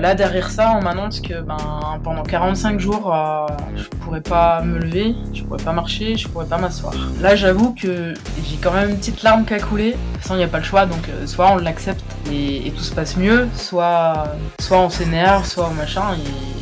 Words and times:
là, 0.00 0.14
derrière 0.14 0.50
ça, 0.50 0.74
on 0.76 0.82
m'annonce 0.82 1.20
que 1.20 1.40
ben, 1.40 1.56
pendant 2.02 2.22
45 2.22 2.80
jours, 2.80 3.14
euh, 3.14 3.46
je 3.76 3.84
pourrais 3.84 4.20
pas 4.20 4.62
me 4.62 4.78
lever, 4.78 5.14
je 5.32 5.42
pourrais 5.44 5.62
pas 5.62 5.72
marcher, 5.72 6.16
je 6.16 6.28
pourrais 6.28 6.46
pas 6.46 6.58
m'asseoir. 6.58 6.94
Là, 7.20 7.36
j'avoue 7.36 7.74
que 7.74 8.14
j'ai 8.44 8.56
quand 8.56 8.72
même 8.72 8.90
une 8.90 8.98
petite 8.98 9.22
larme 9.22 9.44
qui 9.44 9.54
a 9.54 9.60
coulé. 9.60 9.92
De 9.92 9.96
toute 9.96 10.22
façon, 10.22 10.34
il 10.34 10.38
n'y 10.38 10.44
a 10.44 10.48
pas 10.48 10.58
le 10.58 10.64
choix, 10.64 10.86
donc 10.86 11.08
euh, 11.08 11.26
soit 11.26 11.52
on 11.52 11.56
l'accepte 11.56 12.04
et, 12.30 12.72
tout 12.76 12.82
se 12.82 12.94
passe 12.94 13.16
mieux, 13.16 13.48
soit, 13.54 14.34
soit 14.60 14.78
on 14.78 14.90
s'énerve, 14.90 15.44
soit 15.46 15.70
machin, 15.70 16.02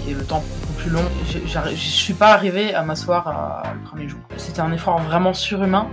et, 0.08 0.14
le 0.14 0.22
temps 0.22 0.42
plus 0.78 0.90
long. 0.90 1.02
Je, 1.26 1.74
suis 1.74 2.14
pas 2.14 2.32
arrivée 2.32 2.72
à 2.72 2.82
m'asseoir 2.82 3.64
le 3.74 3.88
premier 3.88 4.08
jour. 4.08 4.20
C'était 4.36 4.60
un 4.60 4.72
effort 4.72 4.98
vraiment 5.00 5.34
surhumain. 5.34 5.88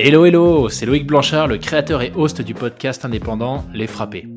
Hello 0.00 0.24
hello, 0.24 0.68
c'est 0.68 0.86
Loïc 0.86 1.08
Blanchard, 1.08 1.48
le 1.48 1.58
créateur 1.58 2.02
et 2.02 2.12
host 2.14 2.40
du 2.40 2.54
podcast 2.54 3.04
indépendant 3.04 3.64
Les 3.74 3.88
Frappés. 3.88 4.28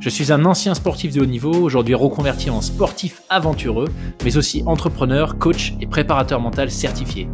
Je 0.00 0.08
suis 0.08 0.32
un 0.32 0.46
ancien 0.46 0.72
sportif 0.72 1.12
de 1.12 1.20
haut 1.20 1.26
niveau, 1.26 1.52
aujourd'hui 1.52 1.92
reconverti 1.92 2.48
en 2.48 2.62
sportif 2.62 3.20
aventureux, 3.28 3.88
mais 4.24 4.38
aussi 4.38 4.62
entrepreneur, 4.64 5.36
coach 5.36 5.74
et 5.82 5.86
préparateur 5.86 6.40
mental 6.40 6.70
certifié. 6.70 7.28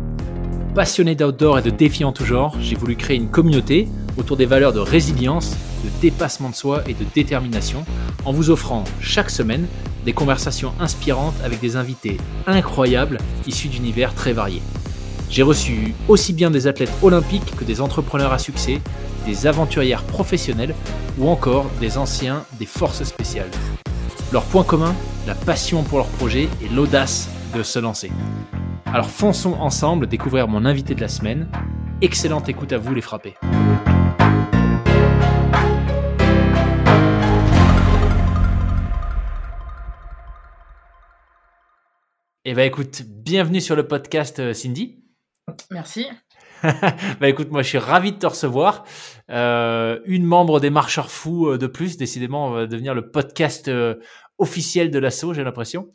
Passionné 0.75 1.15
d'outdoor 1.15 1.61
et 1.61 1.63
de 1.63 1.71
défis 1.71 2.03
en 2.03 2.11
tout 2.11 2.25
genre, 2.25 2.57
j'ai 2.61 2.75
voulu 2.75 2.97
créer 2.97 3.17
une 3.17 3.31
communauté 3.31 3.87
autour 4.17 4.37
des 4.37 4.47
valeurs 4.47 4.73
de 4.73 4.81
résilience, 4.81 5.57
de 5.85 6.01
dépassement 6.01 6.51
de 6.51 6.57
soi 6.57 6.83
et 6.89 6.95
de 6.95 7.05
détermination, 7.15 7.85
en 8.25 8.33
vous 8.33 8.51
offrant 8.51 8.83
chaque 9.01 9.31
semaine 9.31 9.69
des 10.05 10.13
conversations 10.13 10.73
inspirantes 10.81 11.37
avec 11.45 11.61
des 11.61 11.77
invités 11.77 12.17
incroyables 12.49 13.19
issus 13.47 13.69
d'univers 13.69 14.15
très 14.15 14.33
variés. 14.33 14.63
J'ai 15.33 15.43
reçu 15.43 15.95
aussi 16.09 16.35
bien 16.35 16.51
des 16.51 16.67
athlètes 16.67 16.93
olympiques 17.01 17.57
que 17.57 17.65
des 17.65 17.81
entrepreneurs 17.81 18.35
à 18.35 18.39
succès, 18.39 18.83
des 19.25 19.47
aventurières 19.47 20.05
professionnelles 20.05 20.75
ou 21.17 21.27
encore 21.27 21.71
des 21.81 21.97
anciens 21.97 22.45
des 22.59 22.67
forces 22.67 23.03
spéciales. 23.03 23.49
Leur 24.31 24.45
point 24.45 24.63
commun, 24.63 24.95
la 25.27 25.35
passion 25.35 25.85
pour 25.85 25.97
leur 25.97 26.09
projet 26.09 26.51
et 26.63 26.69
l'audace 26.69 27.31
de 27.57 27.63
se 27.63 27.79
lancer. 27.79 28.13
Alors 28.85 29.09
fonçons 29.09 29.55
ensemble 29.55 30.07
découvrir 30.07 30.49
mon 30.49 30.67
invité 30.67 30.95
de 30.95 31.01
la 31.01 31.09
semaine. 31.09 31.49
Excellente 32.03 32.51
écoute 32.51 32.75
à 32.75 32.77
vous 32.77 32.93
les 32.93 33.01
frappés. 33.01 33.37
Eh 42.45 42.53
bien 42.53 42.65
écoute, 42.65 43.05
bienvenue 43.07 43.63
sur 43.63 43.77
le 43.77 43.89
podcast 43.89 44.39
euh, 44.39 44.53
Cindy. 44.53 45.02
Merci. 45.71 46.07
bah 47.21 47.29
écoute, 47.29 47.51
moi 47.51 47.63
je 47.63 47.69
suis 47.69 47.79
ravi 47.79 48.13
de 48.13 48.19
te 48.19 48.27
recevoir. 48.27 48.85
Euh, 49.31 50.01
une 50.05 50.25
membre 50.25 50.61
des 50.61 50.71
marcheurs 50.71 51.11
fous 51.11 51.49
euh, 51.49 51.59
de 51.59 51.67
plus, 51.67 51.97
décidément, 51.97 52.49
on 52.49 52.51
va 52.53 52.67
devenir 52.67 52.95
le 52.95 53.11
podcast 53.11 53.69
euh, 53.69 53.97
officiel 54.39 54.91
de 54.91 54.99
l'assaut, 54.99 55.35
j'ai 55.35 55.43
l'impression. 55.43 55.91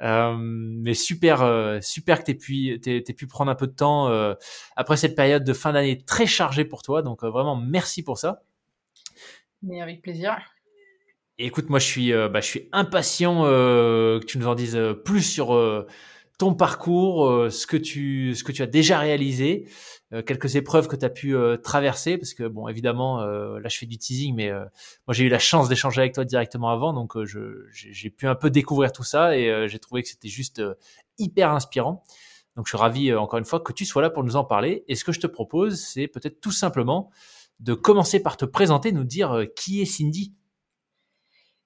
mais 0.00 0.94
super, 0.94 1.78
super 1.82 2.24
que 2.24 2.32
tu 2.32 2.36
pu, 2.36 2.80
aies, 2.86 3.02
pu 3.02 3.26
prendre 3.26 3.50
un 3.50 3.54
peu 3.54 3.66
de 3.66 3.74
temps 3.74 4.08
après 4.76 4.96
cette 4.96 5.14
période 5.14 5.44
de 5.44 5.52
fin 5.52 5.72
d'année 5.72 6.02
très 6.04 6.26
chargée 6.26 6.64
pour 6.64 6.82
toi. 6.82 7.02
Donc 7.02 7.22
vraiment, 7.22 7.56
merci 7.56 8.02
pour 8.02 8.18
ça. 8.18 8.42
Mais 9.62 9.82
avec 9.82 10.02
plaisir. 10.02 10.38
Et 11.38 11.46
écoute, 11.46 11.68
moi 11.68 11.78
je 11.78 11.86
suis, 11.86 12.12
bah, 12.12 12.40
je 12.40 12.46
suis 12.46 12.68
impatient 12.72 13.42
que 13.42 14.24
tu 14.26 14.38
nous 14.38 14.46
en 14.46 14.54
dises 14.54 14.78
plus 15.04 15.22
sur 15.22 15.52
ton 16.40 16.54
parcours, 16.54 17.26
euh, 17.26 17.50
ce 17.50 17.66
que 17.66 17.76
tu 17.76 18.34
ce 18.34 18.44
que 18.44 18.50
tu 18.50 18.62
as 18.62 18.66
déjà 18.66 18.98
réalisé, 18.98 19.68
euh, 20.14 20.22
quelques 20.22 20.56
épreuves 20.56 20.88
que 20.88 20.96
tu 20.96 21.04
as 21.04 21.10
pu 21.10 21.36
euh, 21.36 21.58
traverser 21.58 22.16
parce 22.16 22.32
que 22.32 22.44
bon 22.48 22.66
évidemment 22.66 23.20
là 23.20 23.68
je 23.68 23.76
fais 23.76 23.84
du 23.84 23.98
teasing 23.98 24.34
mais 24.34 24.50
moi 24.50 25.12
j'ai 25.12 25.24
eu 25.24 25.28
la 25.28 25.38
chance 25.38 25.68
d'échanger 25.68 26.00
avec 26.00 26.14
toi 26.14 26.24
directement 26.24 26.70
avant 26.70 26.94
donc 26.94 27.22
je 27.24 27.66
j'ai 27.70 28.08
pu 28.08 28.26
un 28.26 28.34
peu 28.34 28.48
découvrir 28.48 28.90
tout 28.90 29.02
ça 29.02 29.36
et 29.36 29.68
j'ai 29.68 29.78
trouvé 29.78 30.02
que 30.02 30.08
c'était 30.08 30.28
juste 30.28 30.62
hyper 31.18 31.50
inspirant. 31.50 32.02
Donc 32.56 32.66
je 32.66 32.70
suis 32.70 32.78
ravi 32.78 33.14
encore 33.14 33.38
une 33.38 33.44
fois 33.44 33.60
que 33.60 33.74
tu 33.74 33.84
sois 33.84 34.00
là 34.00 34.08
pour 34.08 34.24
nous 34.24 34.36
en 34.36 34.44
parler 34.44 34.84
et 34.88 34.94
ce 34.94 35.04
que 35.04 35.12
je 35.12 35.20
te 35.20 35.26
propose 35.26 35.78
c'est 35.78 36.08
peut-être 36.08 36.40
tout 36.40 36.52
simplement 36.52 37.10
de 37.58 37.74
commencer 37.74 38.22
par 38.22 38.38
te 38.38 38.46
présenter, 38.46 38.92
nous 38.92 39.04
dire 39.04 39.44
qui 39.56 39.82
est 39.82 39.84
Cindy. 39.84 40.32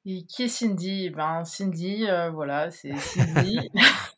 Et 0.05 0.25
qui 0.27 0.43
est 0.43 0.49
Cindy? 0.49 1.11
Ben 1.11 1.45
Cindy, 1.45 2.07
voilà, 2.33 2.73
c'est 2.73 2.97
Cindy. 2.97 3.71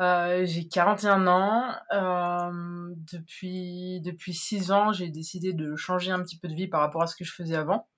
Euh, 0.00 0.46
j'ai 0.46 0.66
41 0.66 1.26
ans. 1.26 1.74
Euh, 1.92 2.94
depuis, 3.12 4.00
depuis 4.00 4.34
6 4.34 4.72
ans, 4.72 4.92
j'ai 4.92 5.08
décidé 5.08 5.52
de 5.52 5.76
changer 5.76 6.10
un 6.10 6.22
petit 6.22 6.38
peu 6.38 6.48
de 6.48 6.54
vie 6.54 6.68
par 6.68 6.80
rapport 6.80 7.02
à 7.02 7.06
ce 7.06 7.16
que 7.16 7.24
je 7.24 7.32
faisais 7.32 7.56
avant. 7.56 7.88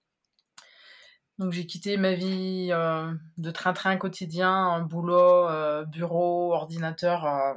Donc 1.38 1.52
j'ai 1.52 1.66
quitté 1.66 1.96
ma 1.96 2.12
vie 2.12 2.68
euh, 2.72 3.12
de 3.38 3.50
train-train 3.50 3.96
quotidien, 3.96 4.80
boulot, 4.80 5.48
bureau, 5.86 6.52
ordinateur, 6.52 7.54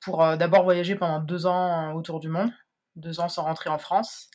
pour 0.00 0.18
d'abord 0.36 0.64
voyager 0.64 0.96
pendant 0.96 1.20
deux 1.20 1.46
ans 1.46 1.92
autour 1.94 2.20
du 2.20 2.28
monde, 2.28 2.50
deux 2.96 3.20
ans 3.20 3.28
sans 3.28 3.42
rentrer 3.44 3.70
en 3.70 3.78
France. 3.78 4.30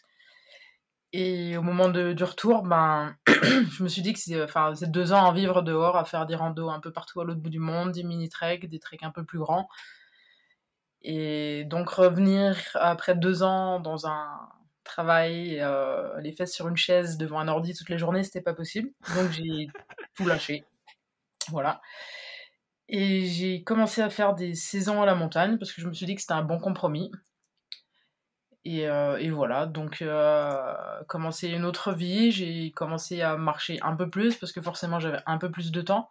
Et 1.14 1.58
au 1.58 1.62
moment 1.62 1.90
de, 1.90 2.14
du 2.14 2.24
retour, 2.24 2.64
ben, 2.64 3.16
je 3.72 3.84
me 3.84 3.88
suis 3.88 4.02
dit 4.02 4.14
que 4.14 4.20
c'est 4.20 4.42
enfin, 4.42 4.74
deux 4.82 5.14
ans 5.14 5.26
à 5.26 5.34
vivre 5.34 5.62
dehors, 5.62 5.98
à 5.98 6.06
faire 6.06 6.26
des 6.26 6.36
randos 6.36 6.70
un 6.70 6.80
peu 6.80 6.92
partout 6.92 7.22
à 7.22 7.26
l'autre 7.26 7.42
bout 7.42 7.50
du 7.50 7.60
monde, 7.60 7.92
des 7.92 8.04
mini-treks, 8.04 8.68
des 8.68 8.80
treks 8.80 9.04
un 9.04 9.12
peu 9.12 9.24
plus 9.24 9.40
grands. 9.40 9.68
Et 11.02 11.64
donc 11.66 11.90
revenir 11.90 12.58
après 12.76 13.16
deux 13.16 13.44
ans 13.44 13.80
dans 13.80 14.08
un 14.08 14.50
travail, 14.84 15.60
euh, 15.60 16.20
les 16.22 16.32
fesses 16.32 16.54
sur 16.54 16.68
une 16.68 16.78
chaise 16.78 17.18
devant 17.18 17.40
un 17.40 17.48
ordi 17.48 17.74
toutes 17.74 17.90
les 17.90 17.98
journées, 17.98 18.24
c'était 18.24 18.42
pas 18.42 18.54
possible. 18.54 18.90
Donc 19.16 19.32
j'ai 19.32 19.68
tout 20.16 20.26
lâché. 20.26 20.66
Voilà. 21.50 21.82
Et 22.90 23.26
j'ai 23.26 23.64
commencé 23.64 24.02
à 24.02 24.10
faire 24.10 24.34
des 24.34 24.56
saisons 24.56 25.02
à 25.02 25.06
la 25.06 25.16
montagne 25.16 25.58
parce 25.58 25.72
que 25.74 25.82
je 25.82 25.88
me 25.88 25.94
suis 25.94 26.06
dit 26.06 26.16
que 26.16 26.22
c'était 26.22 26.34
un 26.34 26.44
bon 26.44 26.58
compromis. 26.58 27.12
Euh, 28.68 29.18
et, 29.18 29.30
voilà, 29.30 29.66
donc 29.66 30.02
euh, 30.02 30.74
commencer 31.08 31.48
une 31.50 31.64
autre 31.64 31.94
vie, 31.94 32.32
j'ai 32.32 32.72
commencé 32.72 33.22
à 33.22 33.38
marcher 33.38 33.80
un 33.82 33.96
peu 33.96 34.10
plus 34.10 34.36
parce 34.36 34.52
que 34.52 34.62
forcément 34.62 35.00
j'avais 35.00 35.22
un 35.26 35.38
peu 35.38 35.50
plus 35.50 35.72
de 35.72 35.82
temps. 35.82 36.10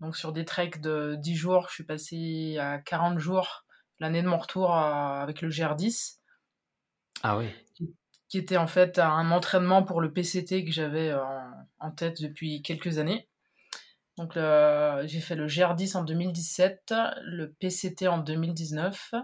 Donc 0.00 0.16
sur 0.16 0.32
des 0.32 0.44
treks 0.44 0.80
de 0.80 1.16
10 1.20 1.36
jours, 1.36 1.66
je 1.68 1.74
suis 1.74 1.84
passé 1.84 2.58
à 2.58 2.78
40 2.78 3.18
jours 3.18 3.64
l'année 4.00 4.22
de 4.22 4.26
mon 4.26 4.38
retour 4.38 4.74
avec 4.74 5.42
le 5.42 5.48
GR10. 5.48 6.18
Ah 7.22 7.36
oui. 7.38 7.50
Qui, 8.28 8.38
était 8.38 8.56
en 8.56 8.66
fait 8.66 8.98
un 8.98 9.30
entraînement 9.30 9.84
pour 9.84 10.00
le 10.00 10.12
PCT 10.12 10.64
que 10.64 10.72
j'avais 10.72 11.14
en, 11.78 11.90
tête 11.92 12.20
depuis 12.20 12.62
quelques 12.62 12.98
années. 12.98 13.28
Donc 14.16 14.32
j'ai 14.34 15.20
fait 15.20 15.36
le 15.36 15.46
GR10 15.46 15.96
en 15.96 16.02
2017, 16.02 16.94
le 17.22 17.52
PCT 17.52 18.08
en 18.08 18.18
2019. 18.18 19.14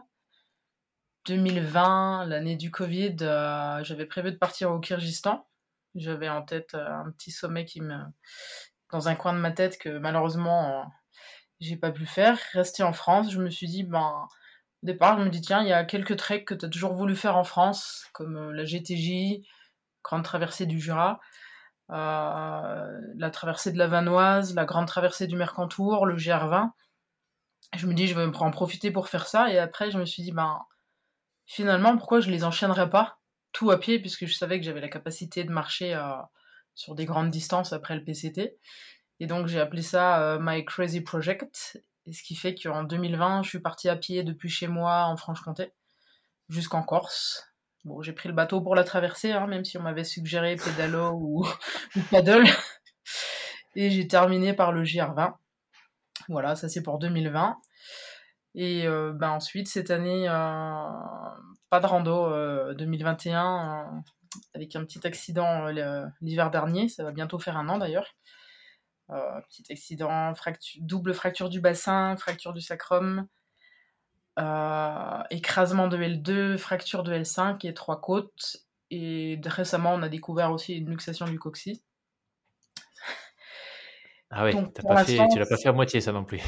2020, 1.28 2.24
l'année 2.24 2.56
du 2.56 2.70
Covid, 2.70 3.16
euh, 3.20 3.84
j'avais 3.84 4.06
prévu 4.06 4.32
de 4.32 4.36
partir 4.36 4.70
au 4.70 4.80
Kyrgyzstan. 4.80 5.46
J'avais 5.94 6.30
en 6.30 6.42
tête 6.42 6.72
euh, 6.74 6.88
un 6.88 7.10
petit 7.10 7.30
sommet 7.30 7.66
qui 7.66 7.82
me, 7.82 7.96
dans 8.90 9.08
un 9.08 9.14
coin 9.14 9.34
de 9.34 9.38
ma 9.38 9.50
tête 9.52 9.76
que 9.78 9.98
malheureusement 9.98 10.80
euh, 10.80 10.84
j'ai 11.60 11.76
pas 11.76 11.92
pu 11.92 12.06
faire. 12.06 12.38
Rester 12.54 12.82
en 12.82 12.94
France, 12.94 13.30
je 13.30 13.40
me 13.40 13.50
suis 13.50 13.66
dit, 13.66 13.84
ben, 13.84 14.26
au 14.82 14.86
départ, 14.86 15.18
je 15.18 15.24
me 15.24 15.28
dis, 15.28 15.42
tiens, 15.42 15.60
il 15.60 15.68
y 15.68 15.72
a 15.72 15.84
quelques 15.84 16.16
treks 16.16 16.46
que 16.46 16.54
tu 16.54 16.64
as 16.64 16.68
toujours 16.70 16.94
voulu 16.94 17.14
faire 17.14 17.36
en 17.36 17.44
France, 17.44 18.06
comme 18.14 18.52
la 18.52 18.64
GTJ, 18.64 19.44
Grande 20.02 20.24
Traversée 20.24 20.64
du 20.64 20.80
Jura, 20.80 21.20
la 21.90 23.30
traversée 23.32 23.72
de 23.72 23.78
la 23.78 23.86
Vanoise, 23.86 24.54
la 24.54 24.64
Grande 24.64 24.86
Traversée 24.86 25.26
du 25.26 25.36
Mercantour, 25.36 26.06
le 26.06 26.16
GR20. 26.16 26.70
Je 27.76 27.86
me 27.86 27.92
dis, 27.92 28.06
je 28.06 28.14
vais 28.14 28.24
en 28.24 28.50
profiter 28.50 28.90
pour 28.90 29.08
faire 29.08 29.26
ça. 29.26 29.50
Et 29.50 29.58
après, 29.58 29.90
je 29.90 29.98
me 29.98 30.06
suis 30.06 30.22
dit, 30.22 30.32
ben, 30.32 30.58
finalement, 31.48 31.96
pourquoi 31.96 32.20
je 32.20 32.30
les 32.30 32.44
enchaînerais 32.44 32.90
pas 32.90 33.18
tout 33.52 33.72
à 33.72 33.80
pied, 33.80 33.98
puisque 33.98 34.26
je 34.26 34.34
savais 34.34 34.60
que 34.60 34.64
j'avais 34.64 34.80
la 34.80 34.88
capacité 34.88 35.42
de 35.42 35.50
marcher 35.50 35.94
euh, 35.94 36.12
sur 36.74 36.94
des 36.94 37.06
grandes 37.06 37.30
distances 37.30 37.72
après 37.72 37.96
le 37.96 38.04
PCT. 38.04 38.56
Et 39.18 39.26
donc 39.26 39.48
j'ai 39.48 39.58
appelé 39.58 39.82
ça 39.82 40.22
euh, 40.22 40.38
My 40.40 40.64
Crazy 40.64 41.00
Project, 41.00 41.82
et 42.06 42.12
ce 42.12 42.22
qui 42.22 42.36
fait 42.36 42.54
qu'en 42.54 42.84
2020, 42.84 43.42
je 43.42 43.48
suis 43.48 43.60
partie 43.60 43.88
à 43.88 43.96
pied 43.96 44.22
depuis 44.22 44.50
chez 44.50 44.68
moi 44.68 45.04
en 45.06 45.16
Franche-Comté 45.16 45.72
jusqu'en 46.48 46.82
Corse. 46.82 47.50
Bon, 47.84 48.02
j'ai 48.02 48.12
pris 48.12 48.28
le 48.28 48.34
bateau 48.34 48.60
pour 48.60 48.74
la 48.74 48.84
traverser, 48.84 49.32
hein, 49.32 49.46
même 49.46 49.64
si 49.64 49.78
on 49.78 49.82
m'avait 49.82 50.04
suggéré 50.04 50.56
pédalo 50.56 51.10
ou, 51.14 51.46
ou 51.96 52.00
paddle. 52.10 52.44
Et 53.74 53.90
j'ai 53.90 54.06
terminé 54.06 54.52
par 54.52 54.72
le 54.72 54.84
GR20. 54.84 55.34
Voilà, 56.28 56.56
ça 56.56 56.68
c'est 56.68 56.82
pour 56.82 56.98
2020. 56.98 57.56
Et 58.60 58.88
euh, 58.88 59.12
ben 59.12 59.31
ensuite, 59.31 59.69
cette 59.69 59.93
année, 59.93 60.28
euh, 60.28 60.32
pas 61.70 61.78
de 61.78 61.87
rando 61.87 62.75
2021, 62.75 63.87
euh, 63.87 64.00
avec 64.52 64.75
un 64.75 64.84
petit 64.84 65.06
accident 65.06 65.69
l'hiver 66.20 66.50
dernier, 66.50 66.88
ça 66.88 67.05
va 67.05 67.12
bientôt 67.12 67.38
faire 67.38 67.56
un 67.56 67.69
an 67.69 67.78
d'ailleurs. 67.78 68.16
petit 69.06 69.64
accident, 69.70 70.34
double 70.81 71.14
fracture 71.14 71.50
du 71.50 71.60
bassin, 71.60 72.16
fracture 72.16 72.52
du 72.52 72.60
sacrum. 72.60 73.28
écrasement 75.31 75.87
de 75.87 75.96
L2, 75.96 76.58
fracture 76.58 77.05
de 77.05 77.14
L5 77.14 77.64
et 77.64 77.75
trois 77.75 78.00
côtes. 78.00 78.66
Et 78.90 79.40
récemment, 79.46 79.94
on 79.94 80.02
a 80.02 80.08
découvert 80.08 80.50
aussi 80.50 80.75
une 80.75 80.90
luxation 80.90 81.26
du 81.26 81.38
coccyx. 81.38 81.81
Ah 84.31 84.44
oui, 84.44 84.50
tu 84.50 84.82
pas 84.82 85.05
fait, 85.05 85.28
tu 85.31 85.38
l'as 85.38 85.46
pas 85.46 85.56
fait 85.56 85.69
à 85.69 85.72
moitié 85.72 86.00
ça 86.00 86.10
non 86.10 86.25
plus. 86.25 86.43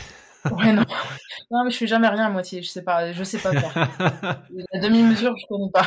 ouais, 0.51 0.73
non. 0.73 0.85
non, 1.51 1.65
mais 1.65 1.71
je 1.71 1.77
fais 1.77 1.87
jamais 1.87 2.09
rien 2.09 2.27
à 2.27 2.31
moitié, 2.31 2.63
je 2.63 2.69
sais 2.69 2.83
pas, 2.83 3.13
je 3.13 3.25
sais 3.25 3.39
pas 3.39 3.53
faire. 3.53 3.75
La 4.73 4.81
demi-mesure, 4.81 5.37
je 5.37 5.47
connais 5.47 5.71
pas. 5.71 5.87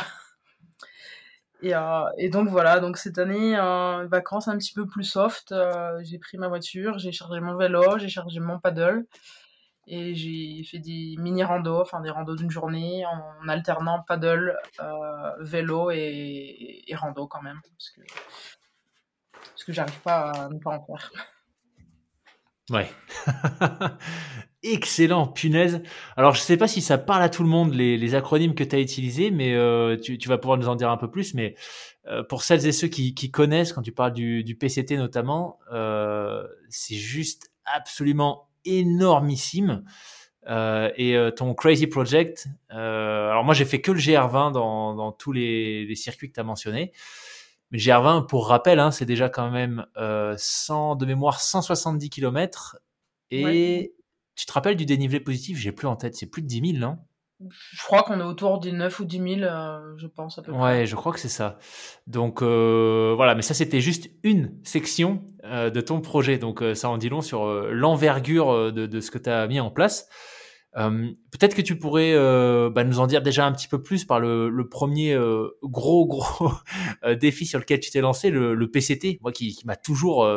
Et, 1.62 1.74
euh, 1.74 2.04
et, 2.18 2.28
donc 2.28 2.48
voilà, 2.48 2.78
donc 2.80 2.98
cette 2.98 3.18
année, 3.18 3.56
euh, 3.56 4.06
vacances 4.06 4.48
un 4.48 4.58
petit 4.58 4.74
peu 4.74 4.86
plus 4.86 5.04
soft, 5.04 5.52
euh, 5.52 5.98
j'ai 6.02 6.18
pris 6.18 6.36
ma 6.36 6.48
voiture, 6.48 6.98
j'ai 6.98 7.12
chargé 7.12 7.40
mon 7.40 7.56
vélo, 7.56 7.98
j'ai 7.98 8.08
chargé 8.08 8.38
mon 8.38 8.58
paddle 8.60 9.06
et 9.86 10.14
j'ai 10.14 10.62
fait 10.64 10.78
des 10.78 11.16
mini 11.18 11.42
randos, 11.42 11.80
enfin 11.80 12.00
des 12.00 12.10
randos 12.10 12.36
d'une 12.36 12.50
journée 12.50 13.04
en, 13.06 13.48
alternant 13.48 14.02
paddle, 14.02 14.58
euh, 14.80 15.30
vélo 15.40 15.90
et, 15.90 16.84
et, 16.86 16.94
rando 16.94 17.26
quand 17.26 17.42
même, 17.42 17.60
parce 17.62 17.90
que, 17.90 18.00
parce 19.32 19.64
que 19.64 19.72
j'arrive 19.72 20.00
pas 20.00 20.30
à 20.32 20.48
ne 20.48 20.58
pas 20.58 20.70
en 20.78 20.84
faire. 20.84 21.10
Ouais. 22.70 22.88
Excellent, 24.62 25.26
punaise. 25.26 25.82
Alors, 26.16 26.34
je 26.34 26.40
sais 26.40 26.56
pas 26.56 26.66
si 26.66 26.80
ça 26.80 26.96
parle 26.96 27.22
à 27.22 27.28
tout 27.28 27.42
le 27.42 27.48
monde, 27.48 27.74
les, 27.74 28.14
acronymes 28.14 28.54
que 28.54 28.64
tu 28.64 28.74
as 28.74 28.80
utilisés, 28.80 29.30
mais 29.30 29.52
euh, 29.54 29.98
tu, 29.98 30.16
tu, 30.16 30.28
vas 30.28 30.38
pouvoir 30.38 30.58
nous 30.58 30.68
en 30.68 30.74
dire 30.74 30.90
un 30.90 30.96
peu 30.96 31.10
plus. 31.10 31.34
Mais 31.34 31.54
euh, 32.06 32.22
pour 32.22 32.42
celles 32.42 32.66
et 32.66 32.72
ceux 32.72 32.88
qui, 32.88 33.14
qui, 33.14 33.30
connaissent, 33.30 33.74
quand 33.74 33.82
tu 33.82 33.92
parles 33.92 34.14
du, 34.14 34.42
du 34.42 34.56
PCT 34.56 34.96
notamment, 34.96 35.58
euh, 35.72 36.42
c'est 36.70 36.94
juste 36.94 37.50
absolument 37.66 38.48
énormissime. 38.64 39.84
Euh, 40.48 40.90
et 40.96 41.16
euh, 41.16 41.30
ton 41.30 41.54
Crazy 41.54 41.86
Project, 41.86 42.48
alors 42.68 43.44
moi 43.44 43.54
j'ai 43.54 43.64
fait 43.64 43.80
que 43.80 43.92
le 43.92 43.98
GR20 43.98 44.52
dans, 44.52 44.94
dans 44.94 45.10
tous 45.10 45.32
les, 45.32 45.86
les 45.86 45.94
circuits 45.94 46.28
que 46.28 46.34
tu 46.34 46.40
as 46.40 46.44
mentionnés. 46.44 46.92
Mais 47.74 47.80
GR20, 47.80 48.28
pour 48.28 48.46
rappel, 48.46 48.78
hein, 48.78 48.92
c'est 48.92 49.04
déjà 49.04 49.28
quand 49.28 49.50
même 49.50 49.84
euh, 49.96 50.36
100, 50.38 50.94
de 50.94 51.06
mémoire 51.06 51.40
170 51.40 52.08
km. 52.08 52.76
Et 53.32 53.96
tu 54.36 54.46
te 54.46 54.52
rappelles 54.52 54.76
du 54.76 54.86
dénivelé 54.86 55.18
positif? 55.18 55.58
J'ai 55.58 55.72
plus 55.72 55.88
en 55.88 55.96
tête, 55.96 56.14
c'est 56.14 56.30
plus 56.30 56.40
de 56.40 56.46
10 56.46 56.78
000, 56.78 56.78
non? 56.78 56.98
Je 57.40 57.82
crois 57.82 58.04
qu'on 58.04 58.20
est 58.20 58.24
autour 58.24 58.60
des 58.60 58.70
9 58.70 59.00
ou 59.00 59.04
10 59.04 59.38
000, 59.40 59.40
euh, 59.40 59.92
je 59.96 60.06
pense 60.06 60.38
à 60.38 60.42
peu 60.42 60.52
près. 60.52 60.60
Ouais, 60.62 60.86
je 60.86 60.94
crois 60.94 61.12
que 61.12 61.18
c'est 61.18 61.28
ça. 61.28 61.58
Donc 62.06 62.42
euh, 62.42 63.12
voilà, 63.16 63.34
mais 63.34 63.42
ça 63.42 63.54
c'était 63.54 63.80
juste 63.80 64.08
une 64.22 64.56
section 64.62 65.24
euh, 65.42 65.68
de 65.68 65.80
ton 65.80 66.00
projet. 66.00 66.38
Donc 66.38 66.62
ça 66.74 66.88
en 66.88 66.96
dit 66.96 67.08
long 67.08 67.22
sur 67.22 67.44
l'envergure 67.72 68.72
de, 68.72 68.86
de, 68.86 69.00
ce 69.00 69.10
que 69.10 69.18
tu 69.18 69.30
as 69.30 69.48
mis 69.48 69.58
en 69.58 69.72
place. 69.72 70.08
Euh, 70.76 71.12
peut-être 71.30 71.54
que 71.54 71.62
tu 71.62 71.78
pourrais 71.78 72.12
euh, 72.14 72.68
bah, 72.68 72.82
nous 72.82 72.98
en 72.98 73.06
dire 73.06 73.22
déjà 73.22 73.46
un 73.46 73.52
petit 73.52 73.68
peu 73.68 73.80
plus 73.82 74.04
par 74.04 74.18
le, 74.18 74.68
premier 74.68 75.14
euh, 75.14 75.56
gros 75.62 76.06
gros 76.06 76.52
défi 77.20 77.46
sur 77.46 77.58
lequel 77.58 77.80
tu 77.80 77.90
t'es 77.90 78.00
lancé, 78.00 78.30
le, 78.30 78.70
PCT, 78.70 79.18
moi 79.22 79.32
qui, 79.32 79.60
m'a 79.64 79.76
toujours 79.76 80.28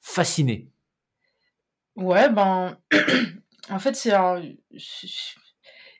fasciné. 0.00 0.68
Ouais, 1.96 2.30
ben 2.30 2.78
en 3.70 3.78
fait 3.78 3.96
c'est 3.96 4.12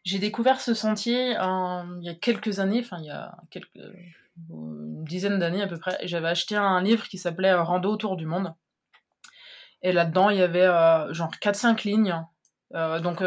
j'ai 0.02 0.18
découvert 0.18 0.60
ce 0.60 0.72
sentier 0.74 1.30
il 1.30 2.02
y 2.02 2.08
a 2.08 2.14
quelques 2.14 2.58
années, 2.58 2.80
enfin 2.80 2.98
il 3.00 3.06
y 3.06 3.10
a 3.10 3.34
une 4.50 5.04
dizaine 5.04 5.38
d'années 5.38 5.62
à 5.62 5.66
peu 5.66 5.78
près. 5.78 5.98
J'avais 6.04 6.28
acheté 6.28 6.56
un 6.56 6.82
livre 6.82 7.08
qui 7.08 7.18
s'appelait 7.18 7.54
Rando 7.54 7.90
autour 7.90 8.16
du 8.16 8.26
monde. 8.26 8.54
Et 9.82 9.92
là-dedans, 9.92 10.28
il 10.28 10.38
y 10.38 10.42
avait 10.42 10.66
genre 11.12 11.30
4-5 11.40 11.84
lignes. 11.84 12.14
Euh, 12.74 13.00
donc, 13.00 13.22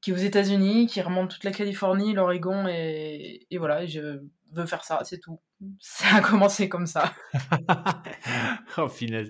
qui 0.01 0.11
est 0.11 0.13
aux 0.13 0.17
États-Unis, 0.17 0.87
qui 0.87 1.01
remonte 1.01 1.31
toute 1.31 1.43
la 1.43 1.51
Californie, 1.51 2.13
l'Oregon, 2.13 2.67
et, 2.67 3.45
et, 3.49 3.57
voilà, 3.57 3.85
je 3.85 4.21
veux 4.53 4.65
faire 4.65 4.83
ça, 4.83 4.99
c'est 5.03 5.19
tout. 5.19 5.39
Ça 5.79 6.17
a 6.17 6.21
commencé 6.21 6.67
comme 6.69 6.87
ça. 6.87 7.13
oh, 8.77 8.87
finesse. 8.87 9.29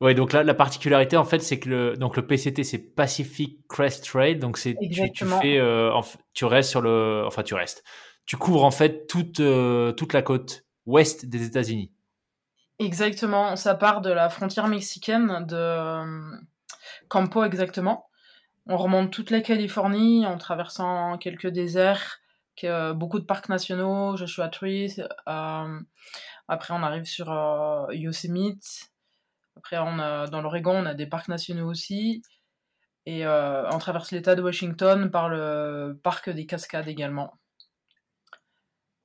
Ouais, 0.00 0.14
donc 0.14 0.32
là, 0.32 0.42
la 0.42 0.54
particularité, 0.54 1.16
en 1.16 1.24
fait, 1.24 1.40
c'est 1.40 1.58
que 1.58 1.68
le, 1.68 1.96
donc 1.96 2.16
le 2.16 2.26
PCT, 2.26 2.64
c'est 2.64 2.78
Pacific 2.78 3.60
Crest 3.68 4.04
Trail, 4.04 4.36
donc 4.36 4.58
c'est, 4.58 4.76
tu, 4.80 5.12
tu, 5.12 5.24
fais, 5.26 5.58
euh, 5.58 5.92
tu 6.32 6.44
restes 6.44 6.70
sur 6.70 6.80
le, 6.80 7.24
enfin, 7.26 7.42
tu 7.42 7.54
restes. 7.54 7.84
Tu 8.26 8.36
couvres, 8.36 8.64
en 8.64 8.70
fait, 8.70 9.06
toute, 9.06 9.40
euh, 9.40 9.92
toute 9.92 10.12
la 10.12 10.22
côte 10.22 10.64
ouest 10.86 11.26
des 11.26 11.44
États-Unis. 11.46 11.90
Exactement, 12.80 13.56
ça 13.56 13.74
part 13.74 14.00
de 14.00 14.08
la 14.08 14.30
frontière 14.30 14.66
mexicaine 14.66 15.44
de 15.44 15.54
euh, 15.54 16.38
Campo 17.08 17.44
exactement. 17.44 18.08
On 18.64 18.78
remonte 18.78 19.12
toute 19.12 19.30
la 19.30 19.42
Californie 19.42 20.24
en 20.24 20.38
traversant 20.38 21.18
quelques 21.18 21.48
déserts, 21.48 22.20
beaucoup 22.94 23.20
de 23.20 23.26
parcs 23.26 23.50
nationaux, 23.50 24.16
Joshua 24.16 24.48
Tree. 24.48 24.96
Euh, 25.28 25.80
après, 26.48 26.72
on 26.72 26.82
arrive 26.82 27.04
sur 27.04 27.30
euh, 27.30 27.86
Yosemite. 27.92 28.90
Après, 29.58 29.76
on 29.76 29.98
a, 29.98 30.26
dans 30.28 30.40
l'Oregon, 30.40 30.74
on 30.74 30.86
a 30.86 30.94
des 30.94 31.06
parcs 31.06 31.28
nationaux 31.28 31.68
aussi. 31.68 32.22
Et 33.04 33.26
on 33.26 33.78
traverse 33.78 34.10
l'État 34.10 34.34
de 34.34 34.42
Washington 34.42 35.10
par 35.10 35.28
le 35.28 36.00
parc 36.02 36.30
des 36.30 36.46
Cascades 36.46 36.88
également. 36.88 37.34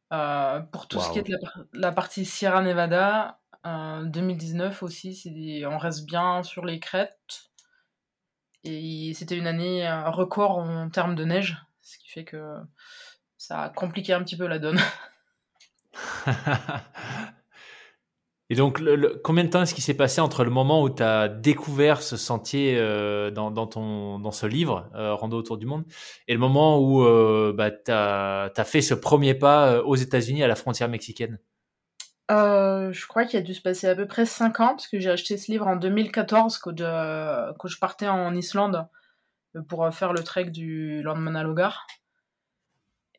pour 0.10 0.88
tout 0.88 1.02
ce 1.02 1.12
qui 1.12 1.20
est 1.20 1.28
de 1.28 1.38
la 1.74 1.92
partie 1.92 2.24
Sierra 2.24 2.62
Nevada, 2.62 3.40
2019 3.66 4.84
aussi, 4.84 5.64
on 5.68 5.78
reste 5.78 6.06
bien 6.06 6.44
sur 6.44 6.66
les 6.66 6.80
crêtes. 6.80 7.50
Et 8.64 9.14
c'était 9.14 9.38
une 9.38 9.48
année 9.48 9.88
record 10.08 10.58
en 10.58 10.90
termes 10.90 11.16
de 11.16 11.26
neige, 11.26 11.58
ce 11.82 11.98
qui 12.00 12.10
fait 12.10 12.26
que 12.26 12.58
ça 13.38 13.62
a 13.64 13.70
compliqué 13.70 14.14
un 14.14 14.24
petit 14.24 14.38
peu 14.38 14.48
la 14.48 14.60
donne. 14.60 14.80
Et 18.52 18.56
donc, 18.56 18.80
combien 19.24 19.44
de 19.44 19.50
temps 19.50 19.64
est-ce 19.64 19.74
qui 19.74 19.82
s'est 19.82 19.96
passé 19.96 20.22
entre 20.22 20.44
le 20.44 20.52
moment 20.52 20.84
où 20.84 20.90
tu 20.90 21.02
as 21.02 21.28
découvert 21.28 22.04
ce 22.04 22.16
sentier 22.16 22.78
euh, 22.78 23.32
dans, 23.32 23.66
ton, 23.66 24.20
dans 24.20 24.32
ce 24.32 24.46
livre, 24.46 24.88
euh, 24.94 25.16
autour 25.16 25.58
du 25.58 25.66
monde, 25.66 25.84
et 26.28 26.34
le 26.34 26.40
moment 26.40 26.80
où 26.80 27.04
euh, 27.04 27.54
bah, 27.58 27.72
tu 27.72 27.92
as, 27.92 28.52
fait 28.64 28.82
ce 28.82 28.94
premier 28.94 29.34
pas 29.34 29.82
aux 29.82 29.96
États-Unis 29.96 30.44
à 30.44 30.48
la 30.48 30.56
frontière 30.56 30.90
mexicaine? 30.90 31.40
Euh, 32.32 32.92
je 32.92 33.08
crois 33.08 33.26
qu'il 33.26 33.40
a 33.40 33.42
dû 33.42 33.54
se 33.54 33.62
passer 33.62 33.88
à 33.88 33.96
peu 33.96 34.08
près 34.08 34.26
5 34.26 34.60
ans, 34.60 34.70
parce 34.70 34.88
que 34.88 35.00
j'ai 35.00 35.12
acheté 35.12 35.38
ce 35.38 35.52
livre 35.52 35.68
en 35.68 35.76
2014, 35.76 36.58
quand 36.60 36.78
je, 36.78 37.54
quand 37.54 37.68
je 37.68 37.80
partais 37.80 38.08
en 38.08 38.34
Islande 38.36 38.88
euh, 39.56 39.62
pour 39.62 39.94
faire 39.94 40.14
le 40.14 40.24
trek 40.24 40.46
du 40.46 41.02
Landmannalaugar. 41.04 41.86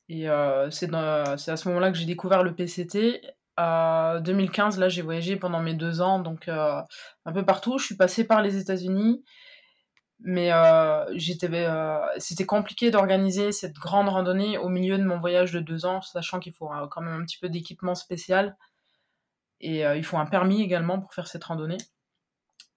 Et 0.08 0.28
euh, 0.28 0.70
c'est 0.70 0.92
à 0.92 1.56
ce 1.56 1.68
moment-là 1.68 1.90
que 1.90 1.98
j'ai 1.98 2.06
découvert 2.06 2.42
le 2.42 2.54
PCT. 2.54 3.22
En 3.58 4.20
2015, 4.20 4.78
là, 4.78 4.88
j'ai 4.88 5.02
voyagé 5.02 5.36
pendant 5.36 5.60
mes 5.60 5.74
deux 5.74 6.00
ans, 6.02 6.20
donc 6.20 6.48
euh, 6.48 6.80
un 7.24 7.32
peu 7.32 7.44
partout. 7.44 7.78
Je 7.78 7.86
suis 7.86 7.96
passée 7.96 8.24
par 8.24 8.42
les 8.42 8.58
États-Unis, 8.58 9.24
mais 10.20 10.52
euh, 10.52 11.06
euh, 11.08 11.98
c'était 12.18 12.44
compliqué 12.44 12.90
d'organiser 12.90 13.52
cette 13.52 13.74
grande 13.74 14.08
randonnée 14.10 14.58
au 14.58 14.68
milieu 14.68 14.98
de 14.98 15.04
mon 15.04 15.18
voyage 15.18 15.52
de 15.52 15.60
deux 15.60 15.86
ans, 15.86 16.02
sachant 16.02 16.38
qu'il 16.38 16.52
faut 16.52 16.68
quand 16.90 17.00
même 17.00 17.20
un 17.20 17.24
petit 17.24 17.38
peu 17.38 17.48
d'équipement 17.48 17.94
spécial. 17.94 18.56
Et 19.60 19.86
euh, 19.86 19.96
il 19.96 20.04
faut 20.04 20.18
un 20.18 20.26
permis 20.26 20.62
également 20.62 21.00
pour 21.00 21.14
faire 21.14 21.26
cette 21.26 21.44
randonnée. 21.44 21.78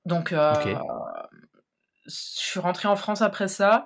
Donc, 0.05 0.31
euh, 0.31 0.53
je 2.05 2.12
suis 2.12 2.59
rentrée 2.59 2.88
en 2.88 2.95
France 2.95 3.21
après 3.21 3.48
ça. 3.48 3.86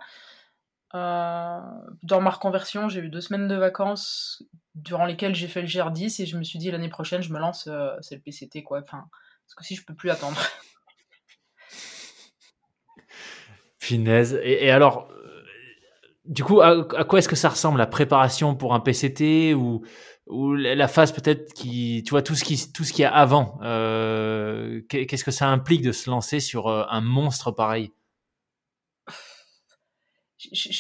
Euh, 0.96 1.60
dans 2.04 2.22
ma 2.22 2.30
reconversion, 2.30 2.88
j'ai 2.88 3.00
eu 3.02 3.10
deux 3.10 3.22
semaines 3.22 3.48
de 3.48 3.56
vacances 3.56 4.44
durant 4.76 5.06
lesquelles 5.06 5.34
j'ai 5.34 5.48
fait 5.48 5.62
le 5.62 5.68
GR10 5.68 6.22
et 6.22 6.26
je 6.26 6.38
me 6.38 6.44
suis 6.44 6.60
dit 6.60 6.70
l'année 6.70 6.90
prochaine, 6.90 7.24
je 7.24 7.34
me 7.34 7.40
lance, 7.40 7.68
c'est 8.02 8.16
le 8.16 8.22
PCT 8.22 8.62
quoi. 8.64 8.80
Enfin, 8.82 9.06
parce 9.46 9.56
que 9.56 9.64
si 9.66 9.76
je 9.76 9.84
peux 9.84 9.96
plus 9.96 10.12
attendre. 10.12 10.40
Finesse. 13.80 14.36
Et, 14.44 14.70
alors, 14.70 15.12
du 16.26 16.44
coup, 16.44 16.62
à, 16.62 16.70
à 16.70 17.04
quoi 17.04 17.20
est-ce 17.20 17.28
que 17.28 17.36
ça 17.36 17.50
ressemble 17.50 17.80
la 17.80 17.88
préparation 17.88 18.56
pour 18.56 18.74
un 18.76 18.80
PCT 18.80 19.56
ou 19.56 19.84
ou 20.28 20.54
la 20.54 20.88
phase 20.88 21.12
peut-être 21.12 21.54
qui, 21.54 22.04
tu 22.06 22.12
vois, 22.12 22.22
tout 22.22 22.36
ce 22.36 22.44
qui, 22.44 22.72
tout 22.72 22.84
ce 22.84 22.94
qu'il 22.94 23.04
y 23.04 23.06
a 23.06 23.14
avant. 23.14 23.60
Euh, 23.62 24.82
Qu'est-ce 24.90 25.24
que 25.24 25.32
ça 25.32 25.48
implique 25.48 25.82
de 25.82 25.92
se 25.92 26.10
lancer 26.10 26.40
sur 26.40 26.68
euh, 26.68 26.86
un 26.90 27.02
monstre 27.02 27.52
pareil? 27.52 27.92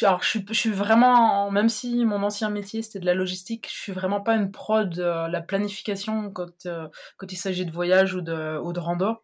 Alors, 0.01 0.21
je, 0.21 0.27
suis, 0.27 0.45
je 0.47 0.53
suis 0.53 0.71
vraiment, 0.71 1.49
même 1.49 1.69
si 1.69 2.03
mon 2.05 2.21
ancien 2.23 2.49
métier 2.49 2.81
c'était 2.81 2.99
de 2.99 3.05
la 3.05 3.13
logistique, 3.13 3.69
je 3.71 3.77
suis 3.79 3.91
vraiment 3.93 4.19
pas 4.19 4.35
une 4.35 4.51
pro 4.51 4.83
de 4.83 5.01
la 5.01 5.41
planification 5.41 6.31
quand, 6.31 6.67
quand 7.17 7.31
il 7.31 7.37
s'agit 7.37 7.65
de 7.65 7.71
voyage 7.71 8.13
ou 8.13 8.21
de, 8.21 8.59
ou 8.61 8.73
de 8.73 8.79
rando. 8.81 9.23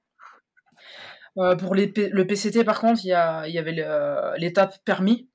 pour 1.36 1.76
le 1.76 2.24
PCT, 2.24 2.64
par 2.64 2.80
contre, 2.80 3.02
il 3.04 3.10
y 3.10 3.14
avait 3.14 4.38
l'étape 4.38 4.78
permis, 4.86 5.30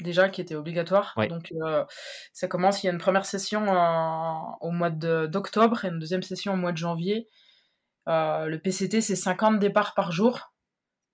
déjà, 0.00 0.28
qui 0.28 0.40
était 0.40 0.54
obligatoire. 0.54 1.14
Donc, 1.28 1.52
ça 2.32 2.48
commence, 2.48 2.82
il 2.82 2.86
y 2.86 2.90
a 2.90 2.92
une 2.92 2.98
première 2.98 3.26
session 3.26 3.66
au 4.60 4.70
mois 4.70 4.90
d'octobre 4.90 5.84
et 5.84 5.88
une 5.88 5.98
deuxième 5.98 6.22
session 6.22 6.54
au 6.54 6.56
mois 6.56 6.72
de 6.72 6.78
janvier. 6.78 7.28
le 8.06 8.56
PCT, 8.58 9.00
c'est 9.00 9.16
50 9.16 9.58
départs 9.58 9.94
par 9.94 10.12
jour, 10.12 10.52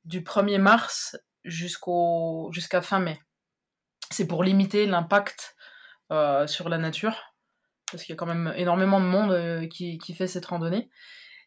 du 0.05 0.23
1er 0.23 0.59
mars 0.59 1.17
jusqu'au 1.45 2.51
jusqu'à 2.53 2.83
fin 2.83 3.01
mai. 3.01 3.21
C'est 4.11 4.27
pour 4.27 4.45
limiter 4.45 4.87
l'impact 4.87 5.57
euh, 6.11 6.47
sur 6.47 6.69
la 6.69 6.79
nature, 6.79 7.35
parce 7.91 8.05
qu'il 8.05 8.13
y 8.13 8.17
a 8.17 8.17
quand 8.17 8.27
même 8.27 8.53
énormément 8.57 9.01
de 9.01 9.07
monde 9.07 9.33
euh, 9.33 9.67
qui, 9.67 9.99
qui, 9.99 10.15
fait 10.15 10.27
cette 10.27 10.47
randonnée. 10.47 10.91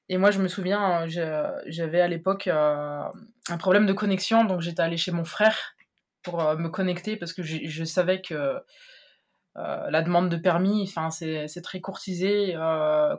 Et 0.09 0.17
moi, 0.17 0.31
je 0.31 0.39
me 0.39 0.47
souviens, 0.47 1.05
j'avais 1.07 2.01
à 2.01 2.07
l'époque 2.07 2.47
euh, 2.47 3.03
un 3.49 3.57
problème 3.57 3.85
de 3.85 3.93
connexion, 3.93 4.45
donc 4.45 4.61
j'étais 4.61 4.81
allée 4.81 4.97
chez 4.97 5.11
mon 5.11 5.25
frère 5.25 5.75
pour 6.25 6.44
me 6.58 6.67
connecter, 6.67 7.15
parce 7.15 7.32
que 7.32 7.44
je 7.44 7.84
savais 7.86 8.22
que 8.22 8.60
la 9.55 10.01
demande 10.01 10.27
de 10.29 10.36
permis, 10.36 10.84
enfin, 10.84 11.10
c'est 11.10 11.62
très 11.63 11.79
courtisé. 11.79 12.53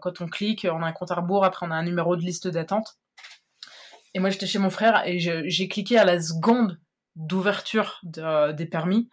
quand 0.03 0.21
on 0.21 0.27
clique, 0.27 0.67
on 0.71 0.83
a 0.83 0.87
un 0.87 0.93
compte 0.93 1.11
à 1.11 1.15
rebours, 1.15 1.45
après 1.45 1.65
on 1.67 1.71
a 1.71 1.75
un 1.75 1.85
numéro 1.85 2.17
de 2.17 2.21
liste 2.21 2.49
d'attente. 2.49 2.99
Et 4.15 4.19
moi, 4.19 4.31
j'étais 4.31 4.47
chez 4.47 4.59
mon 4.59 4.71
frère 4.71 5.07
et 5.07 5.19
j'ai 5.19 5.69
cliqué 5.69 5.99
à 5.99 6.05
la 6.05 6.21
seconde 6.21 6.79
d'ouverture 7.15 8.01
des 8.03 8.67
permis. 8.67 9.09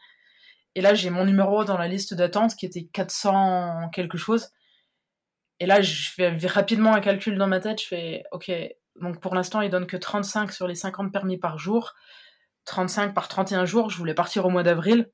Et 0.76 0.82
là, 0.82 0.94
j'ai 0.94 1.10
mon 1.10 1.26
numéro 1.26 1.64
dans 1.64 1.78
la 1.78 1.88
liste 1.88 2.14
d'attente 2.14 2.56
qui 2.56 2.66
était 2.66 2.86
400 2.86 3.90
quelque 3.94 4.18
chose. 4.18 4.50
Et 5.60 5.66
là, 5.66 5.82
je 5.82 6.10
fais 6.10 6.36
rapidement 6.48 6.94
un 6.94 7.00
calcul 7.00 7.38
dans 7.38 7.48
ma 7.48 7.60
tête. 7.60 7.82
Je 7.82 7.88
fais, 7.88 8.24
OK, 8.32 8.52
donc 9.00 9.22
pour 9.22 9.36
l'instant, 9.36 9.62
il 9.62 9.70
donne 9.70 9.86
que 9.88 9.98
35 9.98 10.52
sur 10.52 10.68
les 10.68 10.76
50 10.76 11.14
permis 11.14 11.38
par 11.38 11.58
jour. 11.58 11.94
35 12.65 13.13
par 13.13 13.27
31 13.27 13.65
jours. 13.65 13.89
Je 13.89 13.98
voulais 13.98 14.13
partir 14.13 14.46
au 14.46 14.50
mois 14.50 14.63
d'avril 14.63 15.10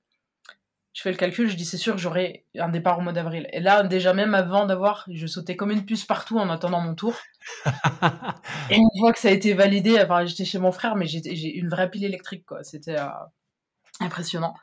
je 0.93 1.03
fais 1.03 1.11
le 1.11 1.17
calcul, 1.17 1.49
je 1.49 1.55
dis 1.55 1.65
c'est 1.65 1.77
sûr 1.77 1.93
que 1.93 2.01
j'aurai 2.01 2.45
un 2.57 2.69
départ 2.69 2.97
au 2.99 3.01
mois 3.01 3.13
d'avril. 3.13 3.47
Et 3.53 3.59
là, 3.59 3.83
déjà 3.83 4.13
même 4.13 4.33
avant 4.33 4.65
d'avoir, 4.65 5.05
je 5.09 5.27
sautais 5.27 5.55
comme 5.55 5.71
une 5.71 5.85
puce 5.85 6.03
partout 6.03 6.37
en 6.39 6.49
attendant 6.49 6.81
mon 6.81 6.95
tour. 6.95 7.15
et 8.69 8.75
une 8.75 8.89
fois 8.99 9.13
que 9.13 9.19
ça 9.19 9.29
a 9.29 9.31
été 9.31 9.53
validé, 9.53 9.97
enfin, 10.01 10.25
j'étais 10.25 10.45
chez 10.45 10.59
mon 10.59 10.71
frère, 10.71 10.95
mais 10.95 11.05
j'ai 11.05 11.55
une 11.55 11.69
vraie 11.69 11.89
pile 11.89 12.03
électrique, 12.03 12.45
quoi. 12.45 12.63
C'était 12.63 12.99
euh, 12.99 13.07
impressionnant. 13.99 14.55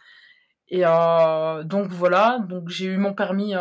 Et 0.68 0.82
euh, 0.84 1.62
donc 1.62 1.88
voilà, 1.88 2.40
donc 2.40 2.68
j'ai 2.68 2.86
eu 2.86 2.96
mon 2.98 3.14
permis, 3.14 3.54
euh, 3.54 3.60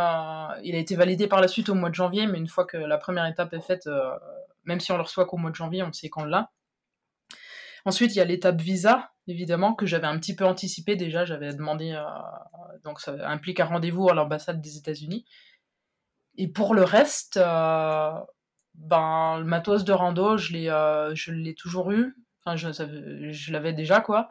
il 0.63 0.75
a 0.75 0.79
été 0.79 0.95
validé 0.95 1.27
par 1.27 1.39
la 1.39 1.47
suite 1.47 1.69
au 1.69 1.75
mois 1.75 1.89
de 1.89 1.95
janvier, 1.95 2.25
mais 2.25 2.39
une 2.39 2.47
fois 2.47 2.65
que 2.65 2.77
la 2.77 2.97
première 2.97 3.27
étape 3.27 3.53
est 3.53 3.61
faite, 3.61 3.87
même 4.65 4.79
si 4.79 4.91
on 4.91 4.97
le 4.97 5.03
reçoit 5.03 5.25
qu'au 5.25 5.37
mois 5.37 5.51
de 5.51 5.55
janvier, 5.55 5.83
on 5.83 5.93
sait 5.93 6.09
quand 6.09 6.25
l'a. 6.25 6.49
Ensuite, 7.85 8.15
il 8.15 8.17
y 8.17 8.21
a 8.21 8.25
l'étape 8.25 8.59
visa, 8.59 9.11
évidemment, 9.27 9.75
que 9.75 9.85
j'avais 9.85 10.07
un 10.07 10.17
petit 10.17 10.35
peu 10.35 10.43
anticipé 10.45 10.95
déjà. 10.95 11.23
J'avais 11.23 11.53
demandé, 11.53 11.91
euh, 11.91 12.03
donc 12.83 12.99
ça 12.99 13.15
implique 13.29 13.59
un 13.59 13.65
rendez-vous 13.65 14.09
à 14.09 14.15
l'ambassade 14.15 14.59
des 14.59 14.77
États-Unis. 14.77 15.25
Et 16.37 16.47
pour 16.47 16.73
le 16.73 16.83
reste, 16.83 17.37
euh, 17.37 18.11
ben, 18.73 19.37
le 19.37 19.45
matos 19.45 19.85
de 19.85 19.93
rando, 19.93 20.37
je 20.37 20.53
l'ai, 20.53 20.69
euh, 20.69 21.13
je 21.13 21.31
l'ai 21.31 21.53
toujours 21.53 21.91
eu. 21.91 22.15
Enfin, 22.43 22.55
je, 22.55 23.31
je 23.31 23.51
l'avais 23.53 23.73
déjà, 23.73 24.01
quoi. 24.01 24.29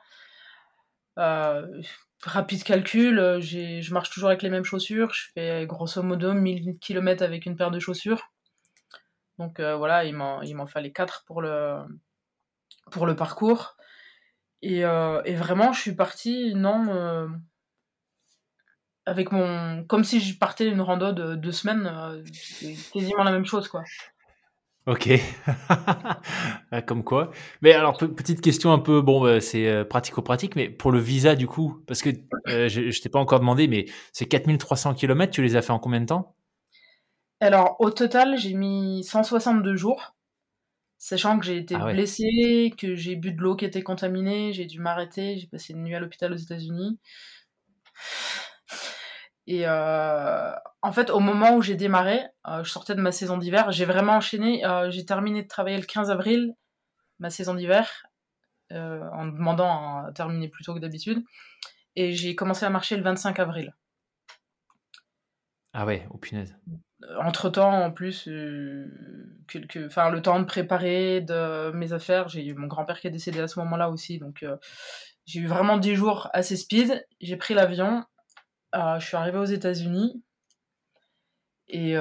rapide 1.17 2.65
calcul, 2.65 3.17
je 3.41 3.95
marche 3.95 4.11
toujours 4.11 4.31
avec 4.31 4.43
les 4.43 4.51
mêmes 4.51 4.65
chaussures. 4.65 5.13
Je 5.15 5.27
fais 5.35 5.67
grosso 5.67 6.03
modo 6.03 6.33
1000 6.35 6.79
km 6.81 7.23
avec 7.23 7.47
une 7.47 7.57
paire 7.57 7.71
de 7.71 7.79
chaussures. 7.79 8.33
Donc 9.39 9.61
voilà, 9.61 10.05
il 10.05 10.15
m'en, 10.15 10.43
il 10.43 10.55
m'en 10.57 10.67
fallait 10.67 10.93
4 10.93 11.25
pour 11.27 11.43
le, 11.43 11.85
pour 12.91 13.07
le 13.07 13.17
parcours. 13.17 13.77
Et, 14.63 14.85
euh, 14.85 15.21
et 15.25 15.35
vraiment, 15.35 15.73
je 15.73 15.81
suis 15.81 15.95
partie, 15.95 16.55
non, 16.55 16.87
euh, 16.89 17.29
avec 19.05 19.31
mon. 19.31 19.85
Comme 19.85 20.05
si 20.05 20.21
je 20.21 20.39
partais 20.39 20.69
une 20.69 20.81
rando 20.81 21.13
de 21.13 21.35
deux 21.35 21.53
semaines, 21.53 21.87
euh, 21.87 22.23
quasiment 22.93 23.25
la 23.25 23.33
même 23.33 23.45
chose, 23.45 23.69
quoi. 23.69 23.85
Ok, 24.87 25.09
comme 26.87 27.05
quoi. 27.05 27.31
Mais 27.63 27.73
alors, 27.73 27.97
petite 27.97 28.41
question 28.41 28.73
un 28.73 28.79
peu, 28.79 29.01
bon, 29.01 29.23
bah, 29.23 29.41
c'est 29.41 29.85
pratico-pratique, 29.87 30.57
mais 30.57 30.69
pour 30.69 30.93
le 30.93 30.99
visa, 30.99 31.35
du 31.35 31.47
coup, 31.47 31.83
parce 31.87 32.03
que 32.03 32.11
je, 32.47 32.91
je 32.91 33.03
t'ai 33.03 33.09
pas 33.09 33.19
encore 33.19 33.41
demandé, 33.41 33.67
mais 33.67 33.87
c'est 34.13 34.27
4300 34.27 34.95
km, 34.95 35.33
tu 35.33 35.43
les 35.43 35.57
as 35.57 35.63
fait 35.63 35.73
en 35.73 35.79
combien 35.79 36.01
de 36.01 36.07
temps? 36.07 36.37
Alors, 37.41 37.77
au 37.81 37.91
total, 37.91 38.39
j'ai 38.39 38.55
mis 38.55 39.05
162 39.05 39.75
jours 39.77 40.15
sachant 41.05 41.39
que 41.39 41.45
j'ai 41.45 41.59
été 41.59 41.75
ah 41.79 41.93
blessée, 41.93 42.73
que 42.79 42.95
j'ai 42.95 43.15
bu 43.15 43.33
de 43.33 43.43
l'eau 43.43 43.57
qui 43.57 43.67
était 43.67 43.83
contaminée, 43.83 44.55
j'ai 44.55 44.65
dû 44.65 44.81
m'arrêter, 44.81 45.37
j'ai 45.37 45.47
passé 45.47 45.75
une 45.75 45.83
nuit 45.83 45.95
à 45.95 46.01
l'hôpital 46.01 46.33
aux 46.33 46.37
États-Unis. 46.37 46.99
Et 49.47 49.69
euh, 49.69 50.51
en 50.81 50.93
fait, 50.93 51.11
au 51.11 51.21
moment 51.21 51.57
où 51.57 51.61
j'ai 51.61 51.77
démarré, 51.77 52.23
euh, 52.49 52.65
je 52.65 52.71
sortais 52.71 52.95
de 52.95 53.03
ma 53.03 53.13
saison 53.13 53.37
d'hiver, 53.37 53.71
j'ai 53.71 53.85
vraiment 53.85 54.15
enchaîné. 54.15 54.65
Euh, 54.65 54.91
j'ai 54.91 55.05
terminé 55.05 55.43
de 55.43 55.49
travailler 55.49 55.77
le 55.77 55.85
15 55.85 56.11
avril, 56.11 56.55
ma 57.19 57.29
saison 57.29 57.53
d'hiver, 57.53 58.07
en 58.71 59.27
demandant 59.27 60.07
à 60.07 60.13
terminer 60.13 60.49
plus 60.49 60.65
tôt 60.65 60.73
que 60.73 60.79
d'habitude. 60.79 61.23
Et 61.97 62.15
j'ai 62.15 62.35
commencé 62.35 62.65
à 62.65 62.71
marcher 62.71 62.97
le 62.97 63.03
25 63.03 63.39
avril. 63.41 63.75
Ah 65.75 65.85
ouais, 65.85 66.07
au 66.11 66.17
punaise 66.17 66.57
entre 67.21 67.51
temps, 67.51 67.73
en 67.73 67.91
plus, 67.91 68.29
euh, 68.29 68.87
enfin, 69.87 70.11
le 70.11 70.23
temps 70.23 70.41
de 70.41 70.45
préparer 70.45 71.21
de 71.21 71.71
mes 71.73 71.93
affaires, 71.93 72.29
j'ai 72.29 72.45
eu 72.45 72.55
mon 72.55 72.67
grand-père 72.67 73.01
qui 73.01 73.07
est 73.07 73.11
décédé 73.11 73.41
à 73.41 73.49
ce 73.49 73.59
moment-là 73.61 73.91
aussi, 73.91 74.19
donc 74.19 74.43
euh, 74.43 74.57
j'ai 75.27 75.41
eu 75.41 75.47
vraiment 75.47 75.77
10 75.79 75.95
jours 75.95 76.31
assez 76.33 76.57
speed. 76.57 77.07
J'ai 77.21 77.37
pris 77.37 77.55
l'avion, 77.55 78.05
euh, 78.75 78.99
je 78.99 79.07
suis 79.07 79.17
arrivée 79.17 79.39
aux 79.39 79.45
États-Unis. 79.45 80.23
Et, 81.69 81.97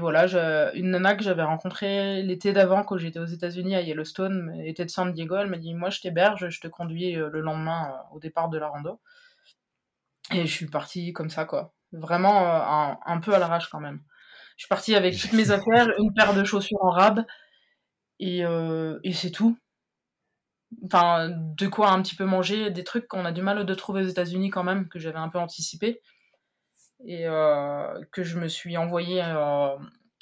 voilà, 0.00 0.72
une 0.74 0.90
nana 0.90 1.14
que 1.14 1.22
j'avais 1.22 1.42
rencontrée 1.42 2.22
l'été 2.22 2.52
d'avant 2.52 2.82
quand 2.82 2.96
j'étais 2.98 3.20
aux 3.20 3.26
États-Unis 3.26 3.76
à 3.76 3.82
Yellowstone, 3.82 4.60
était 4.64 4.84
de 4.84 4.90
San 4.90 5.12
Diego. 5.12 5.36
Elle 5.36 5.48
m'a 5.50 5.58
dit 5.58 5.74
Moi, 5.74 5.90
je 5.90 6.00
t'héberge, 6.00 6.48
je 6.48 6.60
te 6.60 6.68
conduis 6.68 7.12
le 7.12 7.40
lendemain 7.40 7.94
au 8.12 8.18
départ 8.18 8.48
de 8.48 8.58
la 8.58 8.68
rando. 8.68 9.00
Et 10.32 10.46
je 10.46 10.52
suis 10.52 10.66
partie 10.66 11.12
comme 11.12 11.30
ça, 11.30 11.44
quoi. 11.44 11.74
Vraiment 11.92 12.46
euh, 12.46 12.94
un, 13.04 13.20
peu 13.20 13.34
à 13.34 13.38
l'arrache 13.38 13.68
quand 13.68 13.80
même. 13.80 14.00
Je 14.56 14.64
suis 14.64 14.68
partie 14.68 14.94
avec 14.94 15.16
toutes 15.18 15.34
mes 15.34 15.50
affaires, 15.50 15.88
une 15.98 16.12
paire 16.14 16.34
de 16.34 16.44
chaussures 16.44 16.82
en 16.82 16.90
rab, 16.90 17.24
et, 18.18 18.44
euh, 18.44 18.98
et 19.04 19.12
c'est 19.12 19.30
tout. 19.30 19.58
Enfin, 20.86 21.28
de 21.30 21.66
quoi 21.66 21.90
un 21.90 22.00
petit 22.02 22.14
peu 22.14 22.24
manger, 22.24 22.70
des 22.70 22.84
trucs 22.84 23.06
qu'on 23.06 23.26
a 23.26 23.32
du 23.32 23.42
mal 23.42 23.66
de 23.66 23.74
trouver 23.74 24.02
aux 24.02 24.08
États-Unis 24.08 24.48
quand 24.48 24.64
même, 24.64 24.88
que 24.88 24.98
j'avais 24.98 25.18
un 25.18 25.28
peu 25.28 25.38
anticipé, 25.38 26.00
et 27.04 27.26
euh, 27.26 28.02
que 28.10 28.22
je 28.22 28.38
me 28.38 28.48
suis 28.48 28.76
envoyé, 28.78 29.20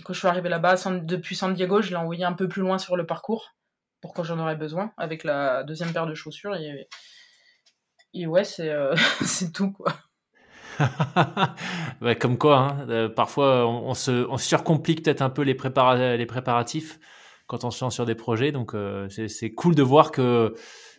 quand 0.04 0.12
je 0.12 0.18
suis 0.18 0.28
arrivée 0.28 0.48
là-bas, 0.48 0.74
depuis 1.02 1.36
San 1.36 1.54
Diego, 1.54 1.82
je 1.82 1.90
l'ai 1.90 1.96
envoyé 1.96 2.24
un 2.24 2.32
peu 2.32 2.48
plus 2.48 2.62
loin 2.62 2.78
sur 2.78 2.96
le 2.96 3.06
parcours, 3.06 3.54
pour 4.00 4.12
quand 4.12 4.24
j'en 4.24 4.40
aurais 4.40 4.56
besoin, 4.56 4.92
avec 4.96 5.22
la 5.22 5.62
deuxième 5.62 5.92
paire 5.92 6.06
de 6.06 6.14
chaussures, 6.14 6.56
et, 6.56 6.88
et 8.12 8.26
ouais, 8.26 8.44
c'est 8.44 8.74
c'est 9.24 9.52
tout, 9.52 9.70
quoi. 9.70 9.94
comme 12.20 12.38
quoi, 12.38 12.58
hein, 12.58 12.86
euh, 12.88 13.08
parfois 13.08 13.66
on, 13.66 13.94
se, 13.94 14.26
on 14.28 14.38
surcomplique 14.38 15.04
peut-être 15.04 15.22
un 15.22 15.30
peu 15.30 15.42
les, 15.42 15.54
préparatifs 15.54 16.98
quand 17.46 17.64
on 17.64 17.70
se 17.70 17.84
lance 17.84 17.94
sur 17.94 18.06
des 18.06 18.14
projets. 18.14 18.52
Donc 18.52 18.74
euh, 18.74 19.08
c'est 19.08 19.50
cool 19.50 19.74
de 19.74 19.82
voir 19.82 20.10
que, 20.12 20.54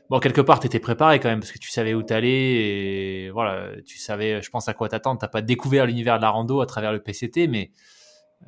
bon, 0.10 0.20
quelque 0.20 0.42
part, 0.42 0.60
tu 0.60 0.68
étais 0.68 0.80
préparé 0.80 1.20
quand 1.20 1.30
même 1.30 1.40
parce 1.40 1.52
que 1.52 1.60
tu 1.60 1.70
savais 1.70 1.94
où 1.94 2.04
t'allais 2.04 2.30
et 2.30 3.30
voilà, 3.32 3.70
tu 3.86 3.98
savais, 3.98 4.42
je 4.42 4.50
pense, 4.50 4.68
à 4.68 4.74
quoi 4.74 4.90
t'attendre. 4.90 5.20
T'as 5.20 5.28
pas 5.28 5.42
découvert 5.42 5.86
l'univers 5.86 6.18
de 6.18 6.22
la 6.24 6.30
rando 6.30 6.62
à 6.62 6.66
travers 6.66 6.92
le 6.92 7.02
PCT, 7.02 7.48
mais 7.48 7.72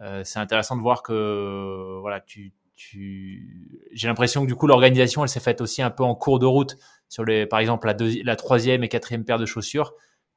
euh, 0.02 0.22
c'est 0.24 0.40
intéressant 0.40 0.76
de 0.76 0.82
voir 0.82 1.04
que, 1.04 2.00
voilà, 2.02 2.20
tu, 2.22 2.54
tu... 2.76 3.80
j'ai 3.94 4.08
l'impression 4.08 4.42
que 4.42 4.48
du 4.48 4.56
coup 4.56 4.66
l'organisation 4.66 5.22
elle 5.22 5.30
s'est 5.30 5.40
faite 5.40 5.62
aussi 5.62 5.84
un 5.84 5.92
peu 5.92 6.04
en 6.04 6.16
cours 6.16 6.40
de 6.40 6.48
route 6.48 6.78
sur 7.08 7.24
les, 7.24 7.46
par 7.46 7.60
exemple, 7.60 7.88
la, 7.88 7.96
la 8.24 8.36
troisième 8.36 8.84
et 8.84 8.90
quatrième 8.90 9.24
paire 9.24 9.38
de 9.38 9.46
chaussures 9.46 9.94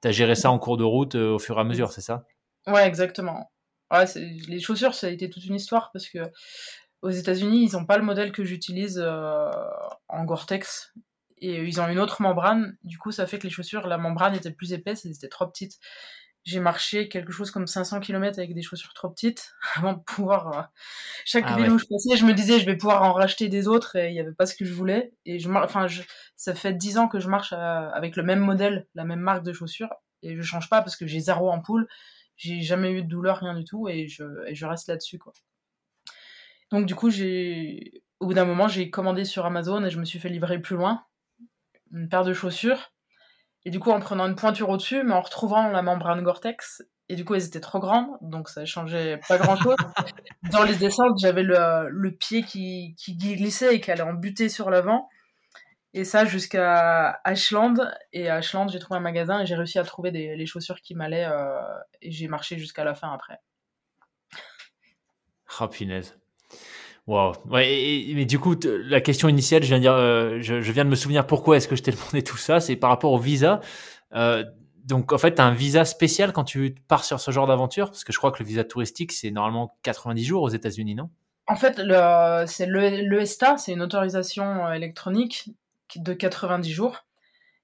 tu 0.07 0.11
as 0.11 0.13
géré 0.13 0.35
ça 0.37 0.51
en 0.51 0.59
cours 0.59 0.77
de 0.77 0.85
route 0.85 1.17
euh, 1.17 1.35
au 1.35 1.39
fur 1.39 1.59
et 1.59 1.61
à 1.61 1.65
mesure, 1.65 1.91
c'est 1.91 2.01
ça? 2.01 2.25
Ouais, 2.67 2.87
exactement. 2.87 3.51
Ouais, 3.91 4.05
les 4.49 4.61
chaussures, 4.61 4.95
ça 4.95 5.09
a 5.09 5.11
été 5.11 5.29
toute 5.29 5.45
une 5.45 5.55
histoire 5.55 5.91
parce 5.93 6.09
que 6.09 6.19
aux 7.03 7.11
États-Unis, 7.11 7.69
ils 7.69 7.77
n'ont 7.77 7.87
pas 7.87 7.99
le 7.99 8.05
modèle 8.05 8.33
que 8.33 8.45
j'utilise 8.45 9.01
euh, 9.05 9.51
en 10.09 10.25
Gore-Tex 10.25 10.93
et 11.39 11.63
ils 11.63 11.81
ont 11.81 11.89
une 11.89 11.99
autre 11.99 12.23
membrane. 12.23 12.77
Du 12.83 12.99
coup, 12.99 13.13
ça 13.13 13.27
fait 13.27 13.39
que 13.39 13.45
les 13.45 13.51
chaussures, 13.51 13.87
la 13.87 13.99
membrane 13.99 14.35
était 14.35 14.51
plus 14.51 14.73
épaisse 14.73 15.05
et 15.05 15.13
c'était 15.13 15.29
trop 15.29 15.47
petite. 15.47 15.79
J'ai 16.47 16.61
marché 16.61 17.09
quelque 17.09 17.33
chose 17.33 17.51
comme 17.51 17.67
500 17.67 17.99
km 17.99 18.39
avec 18.39 18.55
des 18.55 18.63
chaussures 18.63 18.95
trop 18.95 19.11
petites 19.11 19.55
avant 19.77 19.95
de 19.95 19.99
pouvoir. 19.99 20.59
Euh, 20.59 20.63
chaque 21.25 21.45
ah 21.49 21.57
ville 21.57 21.71
où 21.71 21.79
je 21.79 21.85
passais, 21.85 22.17
je 22.17 22.25
me 22.25 22.33
disais, 22.33 22.61
je 22.61 22.67
vais 22.67 22.77
pouvoir 22.77 23.03
en 23.03 23.13
racheter 23.13 23.49
des 23.49 23.67
autres 23.67 23.97
et 23.97 24.09
il 24.09 24.13
n'y 24.13 24.21
avait 24.21 24.33
pas 24.33 24.47
ce 24.47 24.55
que 24.55 24.65
je 24.65 24.73
voulais. 24.73 25.13
Et 25.25 25.41
je, 25.41 25.51
enfin, 25.51 25.89
je, 25.89 26.03
ça 26.37 26.55
fait 26.55 26.73
10 26.73 26.99
ans 26.99 27.09
que 27.09 27.19
je 27.19 27.29
marche 27.29 27.53
euh, 27.53 27.57
avec 27.91 28.15
le 28.15 28.23
même 28.23 28.39
modèle, 28.39 28.87
la 28.95 29.05
même 29.05 29.21
marque 29.21 29.43
de 29.43 29.53
chaussures 29.53 29.93
et 30.23 30.37
je 30.37 30.43
change 30.43 30.71
pas 30.71 30.83
parce 30.83 30.97
que 30.97 31.07
j'ai 31.07 31.19
zéro 31.19 31.51
ampoule. 31.51 31.89
J'ai 32.37 32.61
jamais 32.61 32.93
eu 32.93 33.03
de 33.03 33.09
douleur, 33.09 33.39
rien 33.39 33.55
du 33.55 33.65
tout 33.65 33.89
et 33.89 34.07
je, 34.07 34.25
et 34.47 34.55
je 34.55 34.67
reste 34.67 34.89
là-dessus, 34.89 35.19
quoi. 35.19 35.33
Donc, 36.71 36.87
du 36.87 36.95
coup, 36.95 37.11
j'ai, 37.11 38.03
au 38.21 38.27
bout 38.27 38.35
d'un 38.35 38.45
moment, 38.45 38.69
j'ai 38.69 38.91
commandé 38.91 39.25
sur 39.25 39.47
Amazon 39.47 39.85
et 39.85 39.91
je 39.91 39.99
me 39.99 40.05
suis 40.05 40.19
fait 40.19 40.29
livrer 40.29 40.61
plus 40.61 40.77
loin 40.77 41.05
une 41.93 42.09
paire 42.09 42.25
de 42.25 42.35
chaussures 42.35 42.93
et 43.67 43.71
du 43.71 43.81
coup, 43.81 43.91
en 43.91 43.99
prenant 43.99 44.29
une 44.29 44.37
pointure 44.37 44.69
au-dessus, 44.69 45.03
mais 45.03 45.13
en 45.13 45.21
retrouvant 45.21 45.69
la 45.71 45.83
membrane 45.83 46.23
Gore-Tex, 46.23 46.85
et 47.09 47.17
du 47.17 47.25
coup, 47.25 47.35
elles 47.35 47.47
étaient 47.47 47.59
trop 47.59 47.81
grandes, 47.81 48.17
donc 48.21 48.49
ça 48.49 48.65
changeait 48.65 49.19
pas 49.27 49.39
grand-chose. 49.39 49.75
Dans 50.53 50.63
les 50.63 50.77
descentes, 50.77 51.19
j'avais 51.21 51.43
le, 51.43 51.89
le, 51.91 52.13
pied 52.13 52.45
qui, 52.45 52.95
qui, 52.97 53.17
glissait 53.17 53.75
et 53.75 53.81
qui 53.81 53.91
allait 53.91 54.03
en 54.03 54.13
buter 54.13 54.49
sur 54.49 54.71
l'avant. 54.71 55.09
Et 55.95 56.05
ça 56.05 56.25
jusqu'à 56.27 57.21
Ashland. 57.25 57.75
Et 58.13 58.29
à 58.29 58.37
Ashland, 58.37 58.69
j'ai 58.69 58.79
trouvé 58.79 58.99
un 58.99 59.03
magasin 59.03 59.41
et 59.41 59.47
j'ai 59.47 59.57
réussi 59.57 59.81
à 59.81 59.85
trouver 59.85 60.13
des, 60.13 60.37
les 60.37 60.47
chaussures 60.47 60.81
qui 60.81 60.95
m'allaient. 60.95 61.27
Euh, 61.29 61.61
et 62.03 62.13
j'ai 62.13 62.29
marché 62.29 62.59
jusqu'à 62.59 62.85
la 62.85 62.95
fin 62.95 63.13
après. 63.13 63.41
Oh, 65.61 65.69
Wow. 67.07 67.35
Ouais, 67.51 68.13
mais 68.15 68.25
du 68.25 68.41
coup, 68.41 68.57
la 68.65 69.01
question 69.01 69.29
initiale, 69.29 69.63
je 69.63 69.69
viens, 69.69 69.77
de 69.77 69.83
dire, 69.83 69.93
euh, 69.93 70.39
je, 70.41 70.73
viens 70.73 70.85
de 70.85 70.91
me 70.91 70.97
souvenir 70.97 71.27
pourquoi 71.27 71.57
est-ce 71.57 71.69
que 71.69 71.77
je 71.77 71.83
t'ai 71.83 71.93
demandé 71.93 72.23
tout 72.23 72.37
ça. 72.37 72.59
C'est 72.61 72.77
par 72.77 72.91
rapport 72.91 73.13
au 73.13 73.19
visa. 73.19 73.61
Euh, 74.15 74.45
donc, 74.85 75.13
en 75.13 75.19
fait, 75.19 75.37
tu 75.37 75.41
as 75.41 75.45
un 75.45 75.55
visa 75.55 75.85
spécial 75.85 76.33
quand 76.33 76.45
tu 76.45 76.75
pars 76.89 77.05
sur 77.05 77.21
ce 77.21 77.31
genre 77.31 77.47
d'aventure? 77.47 77.91
Parce 77.91 78.03
que 78.03 78.13
je 78.13 78.19
crois 78.19 78.33
que 78.33 78.43
le 78.43 78.49
visa 78.49 78.65
touristique, 78.65 79.13
c'est 79.13 79.31
normalement 79.31 79.77
90 79.83 80.25
jours 80.25 80.43
aux 80.43 80.49
États-Unis, 80.49 80.97
non? 80.97 81.09
En 81.49 81.55
fait, 81.55 81.81
c'est 82.47 82.67
l'ESTA, 82.67 83.57
c'est 83.57 83.73
une 83.73 83.83
autorisation 83.83 84.67
euh, 84.67 84.73
électronique 84.73 85.51
de 85.95 86.13
90 86.13 86.73
jours. 86.73 87.05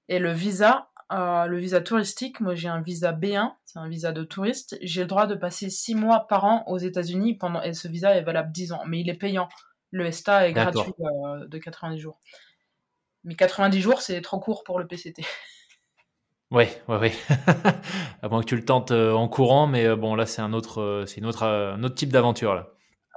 Et 0.07 0.19
le 0.19 0.31
visa, 0.31 0.89
euh, 1.13 1.45
le 1.45 1.57
visa 1.57 1.81
touristique, 1.81 2.39
moi 2.39 2.55
j'ai 2.55 2.67
un 2.67 2.81
visa 2.81 3.11
B1, 3.11 3.51
c'est 3.65 3.79
un 3.79 3.87
visa 3.87 4.11
de 4.11 4.23
touriste. 4.23 4.77
J'ai 4.81 5.01
le 5.01 5.07
droit 5.07 5.27
de 5.27 5.35
passer 5.35 5.69
6 5.69 5.95
mois 5.95 6.27
par 6.27 6.45
an 6.45 6.63
aux 6.67 6.77
États-Unis 6.77 7.35
pendant 7.35 7.61
et 7.61 7.73
ce 7.73 7.87
visa 7.87 8.15
est 8.15 8.23
valable 8.23 8.51
10 8.51 8.73
ans, 8.73 8.81
mais 8.87 9.01
il 9.01 9.09
est 9.09 9.17
payant. 9.17 9.47
Le 9.91 10.05
ESTA 10.05 10.47
est 10.47 10.53
gratuit 10.53 10.93
euh, 10.99 11.47
de 11.47 11.57
90 11.57 11.99
jours. 11.99 12.19
Mais 13.23 13.35
90 13.35 13.79
jours, 13.79 14.01
c'est 14.01 14.19
trop 14.21 14.39
court 14.39 14.63
pour 14.63 14.79
le 14.79 14.87
PCT. 14.87 15.23
Ouais, 16.51 16.69
ouais, 16.87 16.99
ouais. 16.99 17.13
à 18.21 18.29
moins 18.29 18.41
que 18.41 18.45
tu 18.45 18.55
le 18.55 18.63
tentes 18.63 18.91
euh, 18.91 19.11
en 19.11 19.27
courant, 19.27 19.65
mais 19.65 19.95
bon, 19.95 20.13
là, 20.13 20.27
c'est 20.27 20.43
un 20.43 20.53
autre, 20.53 21.03
c'est 21.07 21.17
une 21.17 21.25
autre, 21.25 21.41
un 21.41 21.81
autre 21.81 21.95
type 21.95 22.11
d'aventure, 22.11 22.53
là. 22.53 22.67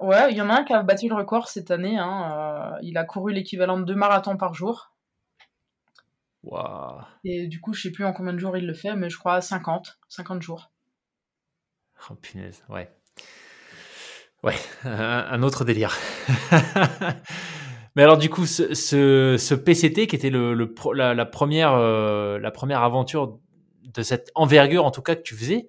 Ouais, 0.01 0.31
il 0.31 0.39
y 0.39 0.41
en 0.41 0.49
a 0.49 0.55
un 0.55 0.65
qui 0.65 0.73
a 0.73 0.83
battu 0.83 1.07
le 1.07 1.15
record 1.15 1.49
cette 1.49 1.71
année. 1.71 1.99
Hein, 1.99 2.79
il 2.81 2.97
a 2.97 3.05
couru 3.05 3.35
l'équivalent 3.35 3.79
de 3.79 3.85
deux 3.85 3.95
marathons 3.95 4.39
par 4.39 4.55
jour. 4.55 4.96
Et 7.25 7.47
du 7.47 7.61
coup, 7.61 7.73
je 7.73 7.83
sais 7.83 7.91
plus 7.91 8.05
en 8.05 8.13
combien 8.13 8.33
de 8.33 8.39
jours 8.39 8.57
il 8.57 8.67
le 8.67 8.75
fait, 8.75 8.95
mais 8.95 9.11
je 9.11 9.19
crois 9.19 9.41
50, 9.41 9.99
50 10.09 10.43
jours. 10.43 10.71
Oh 12.11 12.15
punaise, 12.15 12.63
ouais. 12.69 12.91
Ouais, 14.43 14.55
un, 14.85 15.43
autre 15.43 15.65
délire. 15.65 15.97
mais 17.97 18.03
alors 18.03 18.19
du 18.19 18.31
coup, 18.31 18.47
ce, 18.47 18.75
ce, 18.75 19.55
PCT 19.55 20.07
qui 20.07 20.15
était 20.15 20.31
le, 20.31 20.55
la, 20.95 21.27
première, 21.27 21.73
euh, 21.73 22.39
la 22.39 22.51
première 22.51 22.83
aventure 22.83 23.41
de 23.83 24.03
cette 24.03 24.31
envergure 24.35 24.85
en 24.85 24.91
tout 24.91 25.03
cas 25.03 25.17
que 25.17 25.23
tu 25.23 25.35
faisais, 25.35 25.69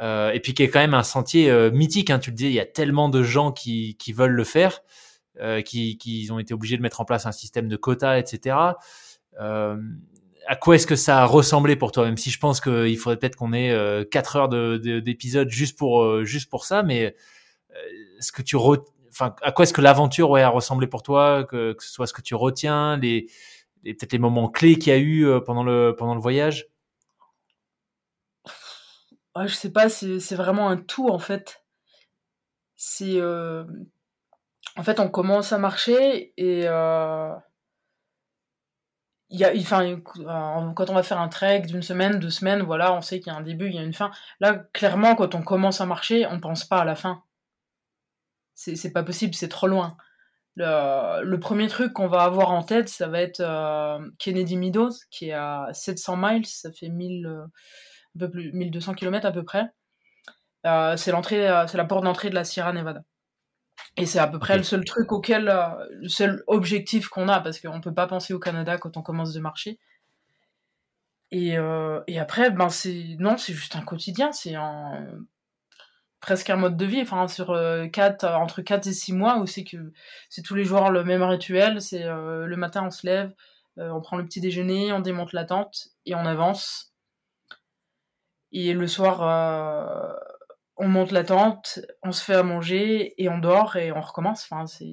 euh, 0.00 0.32
et 0.32 0.40
puis 0.40 0.54
qui 0.54 0.62
est 0.62 0.70
quand 0.70 0.80
même 0.80 0.94
un 0.94 1.02
sentier 1.02 1.50
euh, 1.50 1.70
mythique, 1.70 2.10
hein, 2.10 2.18
tu 2.18 2.30
le 2.30 2.36
disais, 2.36 2.48
il 2.48 2.54
y 2.54 2.60
a 2.60 2.66
tellement 2.66 3.10
de 3.10 3.22
gens 3.22 3.52
qui, 3.52 3.96
qui 3.98 4.12
veulent 4.12 4.32
le 4.32 4.44
faire, 4.44 4.80
qui, 5.64 5.96
qui 5.96 6.28
ont 6.30 6.38
été 6.38 6.52
obligés 6.52 6.76
de 6.76 6.82
mettre 6.82 7.00
en 7.00 7.06
place 7.06 7.24
un 7.24 7.32
système 7.32 7.66
de 7.66 7.76
quotas, 7.76 8.18
etc. 8.18 8.56
Euh, 9.40 9.76
à 10.46 10.56
quoi 10.56 10.74
est-ce 10.74 10.86
que 10.86 10.96
ça 10.96 11.22
a 11.22 11.26
ressemblé 11.26 11.76
pour 11.76 11.92
toi 11.92 12.04
Même 12.04 12.16
si 12.16 12.30
je 12.30 12.38
pense 12.38 12.60
qu'il 12.60 12.96
faudrait 12.98 13.18
peut-être 13.18 13.36
qu'on 13.36 13.52
ait 13.52 13.70
euh, 13.70 14.04
4 14.04 14.36
heures 14.36 14.48
d'épisode 14.48 15.46
de, 15.46 15.52
juste 15.52 15.78
pour 15.78 16.02
euh, 16.02 16.24
juste 16.24 16.50
pour 16.50 16.64
ça, 16.64 16.82
mais 16.82 17.16
ce 18.18 18.32
que 18.32 18.42
tu 18.42 18.56
enfin 18.56 19.34
à 19.42 19.52
quoi 19.52 19.62
est-ce 19.62 19.72
que 19.72 19.80
l'aventure 19.80 20.36
a 20.36 20.48
ressemblé 20.48 20.86
pour 20.86 21.02
toi 21.02 21.44
que, 21.44 21.76
ce 21.78 21.90
soit 21.90 22.06
ce 22.06 22.12
que 22.12 22.22
tu 22.22 22.34
retiens, 22.34 22.96
les, 22.96 23.26
peut-être 23.84 24.12
les 24.12 24.18
moments 24.18 24.48
clés 24.48 24.76
qu'il 24.76 24.92
y 24.92 24.96
a 24.96 24.98
eu 24.98 25.26
pendant 25.46 25.62
le 25.62 25.94
pendant 25.96 26.14
le 26.14 26.20
voyage? 26.20 26.66
Ouais, 29.36 29.46
je 29.46 29.54
sais 29.54 29.70
pas, 29.70 29.88
c'est 29.88 30.34
vraiment 30.34 30.68
un 30.68 30.76
tout 30.76 31.08
en 31.08 31.20
fait. 31.20 31.64
C'est 32.76 33.20
en 33.22 34.82
fait 34.82 34.98
on 34.98 35.08
commence 35.08 35.52
à 35.52 35.58
marcher 35.58 36.32
et 36.36 36.66
il 39.30 39.38
y 39.38 39.44
a, 39.44 39.52
enfin, 39.56 39.84
euh, 39.86 40.72
quand 40.74 40.90
on 40.90 40.94
va 40.94 41.02
faire 41.02 41.20
un 41.20 41.28
trek 41.28 41.60
d'une 41.62 41.82
semaine, 41.82 42.18
deux 42.18 42.30
semaines, 42.30 42.62
voilà, 42.62 42.92
on 42.94 43.00
sait 43.00 43.20
qu'il 43.20 43.32
y 43.32 43.36
a 43.36 43.38
un 43.38 43.42
début, 43.42 43.66
il 43.66 43.74
y 43.74 43.78
a 43.78 43.82
une 43.82 43.94
fin. 43.94 44.10
Là, 44.40 44.54
clairement, 44.72 45.14
quand 45.14 45.34
on 45.34 45.42
commence 45.42 45.80
à 45.80 45.86
marcher, 45.86 46.26
on 46.26 46.40
pense 46.40 46.64
pas 46.64 46.78
à 46.80 46.84
la 46.84 46.96
fin. 46.96 47.22
C'est 48.54 48.92
pas 48.92 49.02
possible, 49.02 49.34
c'est 49.34 49.48
trop 49.48 49.68
loin. 49.68 49.96
Le, 50.56 51.36
premier 51.36 51.68
truc 51.68 51.92
qu'on 51.94 52.08
va 52.08 52.22
avoir 52.22 52.50
en 52.50 52.62
tête, 52.62 52.88
ça 52.88 53.08
va 53.08 53.20
être 53.20 53.40
euh, 53.40 53.98
Kennedy 54.18 54.56
Meadows, 54.56 54.90
qui 55.10 55.28
est 55.28 55.32
à 55.32 55.68
700 55.72 56.16
miles, 56.18 56.46
ça 56.46 56.70
fait 56.72 56.88
1000, 56.88 57.26
euh, 57.26 57.44
un 58.16 58.18
peu 58.18 58.30
plus, 58.30 58.52
1200 58.52 58.94
km 58.94 59.26
à 59.26 59.32
peu 59.32 59.44
près. 59.44 59.66
c'est 60.96 61.12
l'entrée, 61.12 61.48
c'est 61.68 61.78
la 61.78 61.84
porte 61.84 62.04
d'entrée 62.04 62.30
de 62.30 62.34
la 62.34 62.44
Sierra 62.44 62.72
Nevada. 62.72 63.02
Et 63.96 64.06
c'est 64.06 64.18
à 64.18 64.26
peu 64.26 64.38
près 64.38 64.56
le 64.56 64.62
seul 64.62 64.84
truc 64.84 65.12
auquel, 65.12 65.48
euh, 65.48 65.68
le 65.90 66.08
seul 66.08 66.42
objectif 66.46 67.08
qu'on 67.08 67.28
a, 67.28 67.40
parce 67.40 67.60
qu'on 67.60 67.80
peut 67.80 67.94
pas 67.94 68.06
penser 68.06 68.34
au 68.34 68.38
Canada 68.38 68.78
quand 68.78 68.96
on 68.96 69.02
commence 69.02 69.32
de 69.32 69.40
marcher. 69.40 69.78
Et, 71.32 71.58
euh, 71.58 72.00
et 72.06 72.18
après, 72.18 72.50
ben 72.50 72.68
c'est 72.70 73.16
non, 73.18 73.36
c'est 73.36 73.52
juste 73.52 73.76
un 73.76 73.82
quotidien, 73.82 74.32
c'est 74.32 74.54
un 74.56 75.06
presque 76.20 76.50
un 76.50 76.56
mode 76.56 76.76
de 76.76 76.84
vie. 76.86 77.00
Enfin, 77.02 77.28
sur 77.28 77.50
euh, 77.50 77.86
quatre, 77.88 78.24
entre 78.26 78.62
4 78.62 78.86
et 78.86 78.92
6 78.92 79.12
mois, 79.12 79.38
où 79.38 79.46
c'est 79.46 79.64
que 79.64 79.92
c'est 80.28 80.42
tous 80.42 80.54
les 80.54 80.64
jours 80.64 80.90
le 80.90 81.04
même 81.04 81.22
rituel. 81.22 81.80
C'est 81.80 82.04
le 82.04 82.56
matin, 82.56 82.84
on 82.86 82.90
se 82.90 83.06
lève, 83.06 83.32
on 83.76 84.00
prend 84.00 84.16
le 84.16 84.24
petit 84.24 84.40
déjeuner, 84.40 84.92
on 84.92 85.00
démonte 85.00 85.32
la 85.32 85.44
tente 85.44 85.88
et 86.06 86.14
on 86.14 86.26
avance. 86.26 86.92
Et 88.52 88.72
le 88.72 88.86
soir 88.88 89.20
on 90.80 90.88
monte 90.88 91.12
la 91.12 91.24
tente, 91.24 91.80
on 92.02 92.10
se 92.10 92.24
fait 92.24 92.34
à 92.34 92.42
manger 92.42 93.14
et 93.22 93.28
on 93.28 93.38
dort 93.38 93.76
et 93.76 93.92
on 93.92 94.00
recommence. 94.00 94.48
Enfin, 94.50 94.66
c'est 94.66 94.86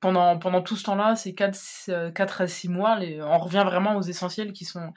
pendant, 0.00 0.36
pendant 0.38 0.62
tout 0.62 0.76
ce 0.76 0.82
temps-là, 0.82 1.14
c'est 1.14 1.32
4, 1.32 2.10
4 2.12 2.40
à 2.42 2.46
6 2.48 2.68
mois, 2.68 2.98
on 3.22 3.38
revient 3.38 3.62
vraiment 3.64 3.96
aux 3.96 4.02
essentiels 4.02 4.52
qui 4.52 4.64
sont. 4.64 4.92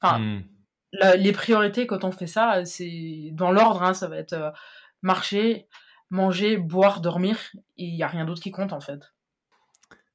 Enfin, 0.00 0.18
hmm. 0.18 0.42
les 1.16 1.32
priorités 1.32 1.86
quand 1.86 2.04
on 2.04 2.12
fait 2.12 2.26
ça, 2.26 2.64
c'est 2.66 3.30
dans 3.32 3.50
l'ordre, 3.50 3.82
hein, 3.82 3.94
ça 3.94 4.06
va 4.06 4.18
être 4.18 4.34
euh, 4.34 4.50
marcher, 5.00 5.66
manger, 6.10 6.58
boire, 6.58 7.00
dormir, 7.00 7.38
et 7.78 7.84
il 7.84 7.94
n'y 7.94 8.02
a 8.02 8.08
rien 8.08 8.26
d'autre 8.26 8.42
qui 8.42 8.50
compte 8.50 8.74
en 8.74 8.80
fait. 8.80 9.00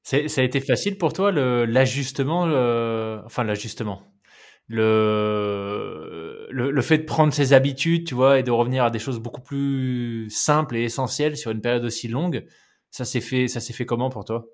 Ça 0.04 0.18
a 0.18 0.44
été 0.44 0.62
facile 0.62 0.98
pour 0.98 1.12
toi 1.12 1.34
l'ajustement, 1.34 2.44
enfin 3.26 3.44
l'ajustement, 3.44 4.04
le, 4.68 6.37
le, 6.50 6.82
fait 6.82 7.00
de 7.00 7.04
prendre 7.04 7.34
ses 7.34 7.54
habitudes, 7.54 8.06
tu 8.06 8.16
vois, 8.16 8.40
et 8.40 8.44
de 8.44 8.52
revenir 8.52 8.84
à 8.84 8.90
des 8.90 9.00
choses 9.00 9.20
beaucoup 9.20 9.42
plus 9.42 10.30
simples 10.30 10.76
et 10.76 10.84
essentielles 10.84 11.38
sur 11.38 11.52
une 11.52 11.62
période 11.62 11.84
aussi 11.84 12.08
longue, 12.08 12.46
ça 12.92 13.06
s'est 13.06 13.22
fait, 13.22 13.48
ça 13.48 13.60
s'est 13.60 13.74
fait 13.74 13.86
comment 13.86 14.10
pour 14.10 14.26
toi? 14.26 14.46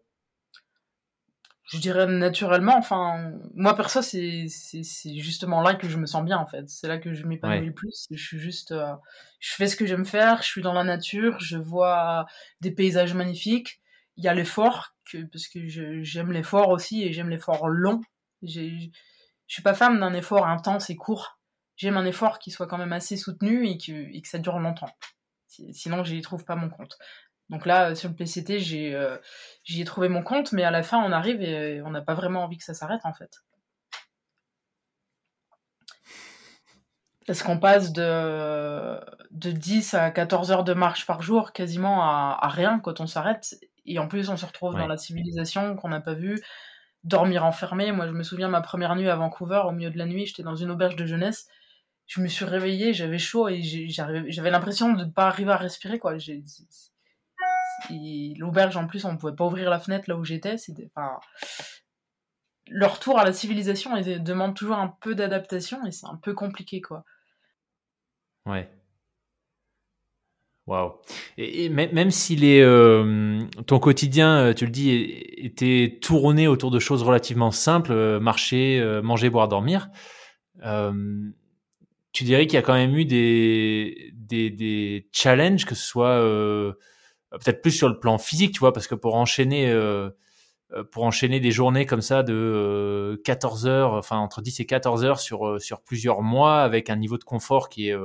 Je 1.66 1.78
dirais 1.78 2.06
naturellement. 2.08 2.76
Enfin, 2.78 3.32
moi 3.56 3.76
perso, 3.76 4.02
c'est 4.02 4.48
c'est 4.48 5.18
justement 5.18 5.62
là 5.62 5.76
que 5.76 5.88
je 5.88 5.98
me 5.98 6.06
sens 6.06 6.24
bien 6.24 6.38
en 6.38 6.46
fait. 6.46 6.70
C'est 6.70 6.88
là 6.88 6.98
que 6.98 7.14
je 7.14 7.26
m'épanouis 7.26 7.68
le 7.68 7.74
plus. 7.74 8.06
Je 8.12 8.22
suis 8.22 8.38
juste, 8.38 8.74
euh, 8.74 8.94
je 9.40 9.54
fais 9.54 9.68
ce 9.68 9.76
que 9.76 9.86
j'aime 9.86 10.06
faire. 10.06 10.44
Je 10.44 10.48
suis 10.48 10.62
dans 10.62 10.74
la 10.74 10.84
nature. 10.84 11.40
Je 11.40 11.58
vois 11.58 12.26
des 12.62 12.72
paysages 12.72 13.14
magnifiques. 13.14 13.82
Il 14.18 14.24
y 14.24 14.28
a 14.28 14.34
l'effort 14.34 14.94
que 15.10 15.20
parce 15.32 15.48
que 15.48 15.60
j'aime 16.04 16.32
l'effort 16.32 16.70
aussi 16.70 17.02
et 17.02 17.14
j'aime 17.14 17.30
l'effort 17.30 17.68
long. 17.70 18.02
J'ai 18.44 18.92
je 19.48 19.54
suis 19.54 19.64
pas 19.64 19.74
fan 19.74 20.00
d'un 20.00 20.14
effort 20.14 20.48
intense 20.48 20.90
et 20.90 20.96
court. 20.96 21.40
J'aime 21.76 21.98
un 21.98 22.06
effort 22.06 22.40
qui 22.40 22.52
soit 22.52 22.68
quand 22.68 22.78
même 22.78 22.94
assez 22.94 23.18
soutenu 23.18 23.68
et 23.68 23.78
que, 23.78 24.22
que 24.22 24.28
ça 24.28 24.40
dure 24.40 24.60
longtemps. 24.60 24.92
Sinon, 25.48 26.04
j'y 26.04 26.22
trouve 26.22 26.46
pas 26.46 26.56
mon 26.56 26.70
compte. 26.70 26.98
Donc 27.50 27.66
là, 27.66 27.94
sur 27.96 28.10
le 28.10 28.16
PCT, 28.16 28.60
j'ai, 28.60 28.96
euh, 28.96 29.18
j'y 29.64 29.82
ai 29.82 29.86
trouvé 29.86 30.10
mon 30.10 30.24
compte, 30.24 30.52
mais 30.54 30.64
à 30.64 30.72
la 30.72 30.84
fin, 30.84 30.98
on 31.04 31.12
arrive 31.12 31.42
et 31.42 31.82
on 31.84 31.92
n'a 31.92 32.02
pas 32.02 32.16
vraiment 32.16 32.44
envie 32.44 32.58
que 32.58 32.64
ça 32.64 32.74
s'arrête, 32.74 33.02
en 33.04 33.14
fait. 33.14 33.44
Parce 37.26 37.42
qu'on 37.42 37.58
passe 37.58 37.94
de, 37.94 39.00
de 39.32 39.52
10 39.52 39.94
à 39.94 40.12
14 40.12 40.52
heures 40.52 40.64
de 40.64 40.74
marche 40.74 41.06
par 41.06 41.22
jour, 41.22 41.54
quasiment 41.54 42.04
à, 42.04 42.48
rien 42.50 42.80
quand 42.80 43.00
on 43.00 43.08
s'arrête. 43.08 43.56
Et 43.86 44.00
en 44.00 44.08
plus, 44.08 44.30
on 44.30 44.38
se 44.38 44.46
retrouve 44.46 44.76
dans 44.76 44.88
la 44.88 44.98
civilisation 44.98 45.76
qu'on 45.76 45.90
n'a 45.90 46.02
pas 46.02 46.14
vue, 46.16 46.42
dormir 47.04 47.46
enfermé. 47.46 47.92
Moi, 47.92 48.08
je 48.08 48.12
me 48.12 48.24
souviens 48.24 48.50
ma 48.50 48.62
première 48.62 48.96
nuit 48.96 49.10
à 49.10 49.16
Vancouver, 49.16 49.62
au 49.66 49.72
milieu 49.72 49.90
de 49.90 49.98
la 49.98 50.06
nuit, 50.06 50.26
j'étais 50.26 50.44
dans 50.44 50.56
une 50.56 50.72
auberge 50.72 50.96
de 50.96 51.06
jeunesse. 51.06 51.48
Je 52.14 52.22
me 52.22 52.28
suis 52.28 52.46
réveillée, 52.46 52.94
j'avais 52.94 53.18
chaud 53.18 53.50
et 53.50 53.64
j'avais 53.64 54.52
l'impression 54.52 54.94
de 54.94 55.06
ne 55.06 55.10
pas 55.10 55.26
arriver 55.26 55.52
à 55.52 55.58
respirer, 55.58 55.98
quoi. 55.98 56.16
L'auberge, 58.38 58.78
en 58.78 58.86
plus, 58.86 59.04
on 59.06 59.14
ne 59.14 59.18
pouvait 59.18 59.34
pas 59.34 59.46
ouvrir 59.46 59.72
la 59.72 59.80
fenêtre 59.80 60.08
là 60.08 60.16
où 60.16 60.24
j'étais. 60.24 60.58
Enfin, 60.96 61.20
le 62.68 62.86
retour 62.86 63.18
à 63.18 63.26
la 63.26 63.34
civilisation 63.34 63.98
il 63.98 64.24
demande 64.24 64.56
toujours 64.56 64.78
un 64.78 64.96
peu 65.02 65.16
d'adaptation 65.16 65.84
et 65.86 65.92
c'est 65.92 66.06
un 66.06 66.16
peu 66.16 66.36
compliqué, 66.36 66.82
quoi. 66.82 67.04
Ouais. 68.46 68.70
Waouh. 70.68 70.94
Et, 71.38 71.70
même 71.70 72.12
si 72.12 72.36
les, 72.36 72.62
euh, 72.62 73.42
ton 73.66 73.80
quotidien, 73.80 74.38
euh, 74.38 74.54
tu 74.54 74.66
le 74.66 74.72
dis, 74.72 74.92
était 74.92 75.98
tourné 76.00 76.48
autour 76.48 76.70
de 76.70 76.80
choses 76.80 77.02
relativement 77.02 77.52
simples, 77.52 77.92
euh, 77.92 78.20
marcher, 78.20 78.82
manger, 79.02 79.32
boire, 79.32 79.48
dormir, 79.48 79.90
tu 82.14 82.24
dirais 82.24 82.48
qu'il 82.48 82.56
y 82.56 82.60
a 82.60 82.62
quand 82.62 82.74
même 82.74 82.96
eu 82.96 83.06
des, 83.06 84.12
des, 84.14 84.50
des 84.50 85.10
challenges, 85.12 85.66
que 85.66 85.76
ce 85.76 85.84
soit 85.84 86.20
peut-être 87.32 87.62
plus 87.62 87.72
sur 87.72 87.90
le 87.90 88.00
plan 88.00 88.18
physique, 88.18 88.54
tu 88.54 88.60
vois, 88.60 88.72
parce 88.72 88.88
que 88.88 88.96
pour 88.96 89.16
enchaîner, 89.16 89.74
pour 90.92 91.04
enchaîner 91.04 91.40
des 91.40 91.52
journées 91.52 91.86
comme 91.86 92.02
ça 92.02 92.24
de 92.24 93.22
14 93.26 93.68
heures, 93.68 93.94
enfin 93.94 94.18
entre 94.18 94.42
10 94.42 94.60
et 94.60 94.66
14 94.66 95.04
heures 95.04 95.20
sur, 95.20 95.60
sur 95.60 95.82
plusieurs 95.82 96.22
mois 96.22 96.62
avec 96.62 96.90
un 96.90 96.96
niveau 96.96 97.18
de 97.18 97.24
confort 97.24 97.68
qui 97.68 97.90
est 97.90 97.98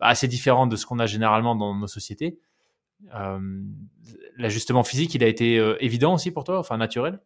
assez 0.00 0.28
différent 0.28 0.66
de 0.66 0.76
ce 0.76 0.86
qu'on 0.86 0.98
a 0.98 1.06
généralement 1.06 1.56
dans 1.56 1.74
nos 1.74 1.86
sociétés. 1.86 2.38
Euh, 3.14 3.38
l'ajustement 4.36 4.84
physique, 4.84 5.14
il 5.14 5.24
a 5.24 5.26
été 5.26 5.58
euh, 5.58 5.76
évident 5.82 6.14
aussi 6.14 6.30
pour 6.30 6.44
toi, 6.44 6.58
enfin 6.58 6.76
naturel? 6.76 7.20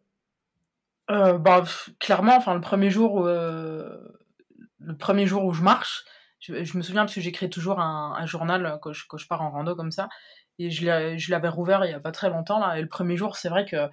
Euh, 1.09 1.37
bah, 1.37 1.63
Clairement, 1.99 2.35
enfin, 2.35 2.53
le, 2.53 2.61
premier 2.61 2.89
jour, 2.89 3.27
le 4.81 4.95
premier 4.97 5.25
jour 5.27 5.45
où 5.45 5.53
je 5.53 5.61
marche, 5.61 6.05
je, 6.39 6.53
me 6.77 6.81
souviens 6.81 7.03
parce 7.03 7.15
que 7.15 7.21
j'écris 7.21 7.49
toujours 7.49 7.79
un, 7.79 8.25
journal 8.25 8.79
quand 8.81 8.93
je, 8.93 9.05
quand 9.07 9.17
je, 9.17 9.27
pars 9.27 9.41
en 9.41 9.51
rando 9.51 9.75
comme 9.75 9.91
ça, 9.91 10.09
et 10.59 10.69
je 10.71 11.31
l'avais 11.31 11.49
rouvert 11.49 11.85
il 11.85 11.89
n'y 11.89 11.93
a 11.93 11.99
pas 11.99 12.11
très 12.11 12.29
longtemps, 12.29 12.59
là, 12.59 12.77
et 12.77 12.81
le 12.81 12.87
premier 12.87 13.17
jour, 13.17 13.35
c'est 13.35 13.49
vrai 13.49 13.65
que 13.65 13.89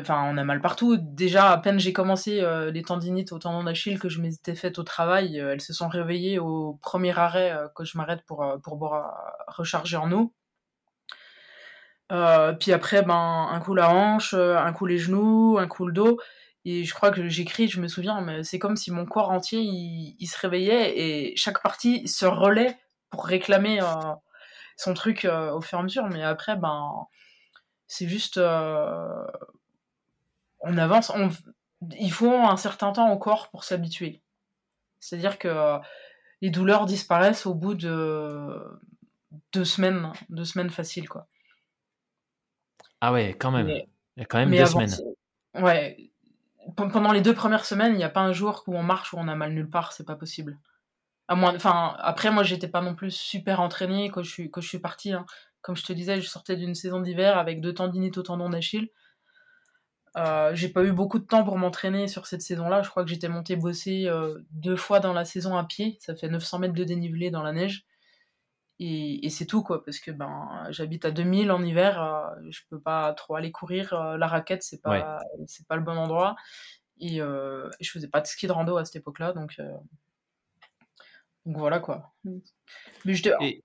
enfin, 0.00 0.24
on 0.30 0.36
a 0.38 0.44
mal 0.44 0.60
partout. 0.60 0.96
Déjà, 0.98 1.50
à 1.50 1.58
peine 1.58 1.78
j'ai 1.78 1.92
commencé 1.92 2.40
euh, 2.40 2.70
les 2.70 2.82
tendinites 2.82 3.32
au 3.32 3.38
tendon 3.38 3.64
d'Achille 3.64 3.98
que 3.98 4.08
je 4.08 4.20
m'étais 4.20 4.54
faites 4.54 4.78
au 4.78 4.82
travail, 4.82 5.40
euh, 5.40 5.52
elles 5.52 5.60
se 5.60 5.72
sont 5.72 5.88
réveillées 5.88 6.38
au 6.38 6.78
premier 6.82 7.16
arrêt 7.18 7.52
euh, 7.52 7.68
que 7.74 7.84
je 7.84 7.98
m'arrête 7.98 8.22
pour, 8.26 8.44
pour 8.62 8.76
boire, 8.76 9.14
recharger 9.48 9.96
en 9.96 10.10
eau. 10.12 10.32
puis 12.60 12.72
après, 12.72 13.02
ben, 13.02 13.48
un 13.50 13.60
coup 13.60 13.74
la 13.74 13.90
hanche, 13.90 14.34
un 14.34 14.72
coup 14.72 14.86
les 14.86 14.98
genoux, 14.98 15.58
un 15.58 15.66
coup 15.66 15.86
le 15.86 15.92
dos. 15.92 16.18
Et 16.70 16.84
je 16.84 16.92
crois 16.92 17.10
que 17.10 17.28
j'écris, 17.28 17.68
je 17.68 17.80
me 17.80 17.88
souviens, 17.88 18.20
mais 18.20 18.44
c'est 18.44 18.58
comme 18.58 18.76
si 18.76 18.90
mon 18.90 19.06
corps 19.06 19.30
entier, 19.30 19.60
il, 19.60 20.26
se 20.26 20.38
réveillait 20.38 20.98
et 20.98 21.36
chaque 21.36 21.62
partie 21.62 22.06
se 22.08 22.26
relaie 22.26 22.76
pour 23.10 23.24
réclamer 23.24 23.80
son 24.76 24.92
truc 24.92 25.24
au 25.24 25.60
fur 25.60 25.78
et 25.78 25.80
à 25.80 25.84
mesure. 25.84 26.06
Mais 26.08 26.22
après, 26.22 26.56
ben, 26.56 27.06
c'est 27.86 28.06
juste 28.06 28.38
on 30.60 30.76
avance, 30.78 31.12
il 31.98 32.12
faut 32.12 32.32
un 32.32 32.56
certain 32.56 32.92
temps 32.92 33.12
au 33.12 33.18
corps 33.18 33.50
pour 33.50 33.64
s'habituer. 33.64 34.22
C'est-à-dire 35.00 35.38
que 35.38 35.48
euh, 35.48 35.78
les 36.40 36.50
douleurs 36.50 36.86
disparaissent 36.86 37.46
au 37.46 37.54
bout 37.54 37.74
de 37.74 38.60
deux 39.52 39.64
semaines, 39.64 40.12
deux 40.28 40.44
semaines 40.44 40.70
faciles, 40.70 41.08
quoi. 41.08 41.26
Ah 43.00 43.12
ouais, 43.12 43.36
quand 43.38 43.52
même. 43.52 43.68
il 43.68 43.86
y 44.16 44.22
a 44.22 44.24
quand 44.24 44.38
même 44.38 44.50
deux 44.50 44.66
semaines. 44.66 44.94
Ouais. 45.54 46.10
Pendant 46.76 47.12
les 47.12 47.20
deux 47.20 47.34
premières 47.34 47.64
semaines, 47.64 47.92
il 47.92 47.96
n'y 47.96 48.04
a 48.04 48.10
pas 48.10 48.20
un 48.20 48.32
jour 48.32 48.62
où 48.66 48.76
on 48.76 48.82
marche 48.82 49.12
où 49.12 49.16
on 49.18 49.28
a 49.28 49.34
mal 49.34 49.52
nulle 49.52 49.70
part, 49.70 49.92
c'est 49.92 50.04
pas 50.04 50.16
possible. 50.16 50.58
Enfin, 51.28 51.94
après, 51.98 52.30
moi, 52.30 52.42
j'étais 52.42 52.68
pas 52.68 52.80
non 52.80 52.94
plus 52.94 53.10
super 53.10 53.60
entraînée 53.60 54.10
quand 54.10 54.22
je 54.22 54.30
suis, 54.30 54.50
quand 54.50 54.62
partie. 54.82 55.12
Hein. 55.12 55.26
Comme 55.60 55.76
je 55.76 55.84
te 55.84 55.92
disais, 55.92 56.20
je 56.20 56.28
sortais 56.28 56.56
d'une 56.56 56.74
saison 56.74 57.00
d'hiver 57.00 57.36
avec 57.36 57.60
deux 57.60 57.74
tendinites 57.74 58.16
au 58.18 58.22
tendon 58.22 58.48
d'Achille. 58.48 58.88
Euh, 60.16 60.54
j'ai 60.54 60.68
pas 60.68 60.84
eu 60.84 60.92
beaucoup 60.92 61.18
de 61.18 61.24
temps 61.24 61.44
pour 61.44 61.58
m'entraîner 61.58 62.08
sur 62.08 62.26
cette 62.26 62.42
saison-là. 62.42 62.82
Je 62.82 62.88
crois 62.88 63.04
que 63.04 63.10
j'étais 63.10 63.28
monté 63.28 63.56
bosser 63.56 64.06
euh, 64.06 64.38
deux 64.50 64.76
fois 64.76 65.00
dans 65.00 65.12
la 65.12 65.24
saison 65.24 65.56
à 65.56 65.64
pied. 65.64 65.98
Ça 66.00 66.16
fait 66.16 66.28
900 66.28 66.60
mètres 66.60 66.74
de 66.74 66.84
dénivelé 66.84 67.30
dans 67.30 67.42
la 67.42 67.52
neige. 67.52 67.84
Et, 68.80 69.28
c'est 69.30 69.46
tout, 69.46 69.62
quoi, 69.62 69.84
parce 69.84 69.98
que 69.98 70.12
ben, 70.12 70.66
j'habite 70.70 71.04
à 71.04 71.10
2000 71.10 71.50
en 71.50 71.62
hiver. 71.64 72.00
Euh, 72.00 72.50
je 72.50 72.60
peux 72.70 72.80
pas 72.80 73.12
trop 73.14 73.34
aller 73.34 73.50
courir. 73.50 73.94
la 74.16 74.26
raquette, 74.26 74.62
c'est 74.62 74.80
pas, 74.80 75.18
c'est 75.46 75.66
pas 75.66 75.76
le 75.76 75.82
bon 75.82 75.96
endroit. 75.96 76.36
Et, 77.00 77.18
je 77.18 77.90
faisais 77.90 78.08
pas 78.08 78.20
de 78.20 78.26
ski 78.26 78.46
de 78.46 78.52
rando 78.52 78.76
à 78.76 78.84
cette 78.84 78.96
époque-là. 78.96 79.32
Donc, 79.32 79.60
donc 81.48 81.56
voilà, 81.56 81.80
quoi. 81.80 82.12
Mais 83.04 83.14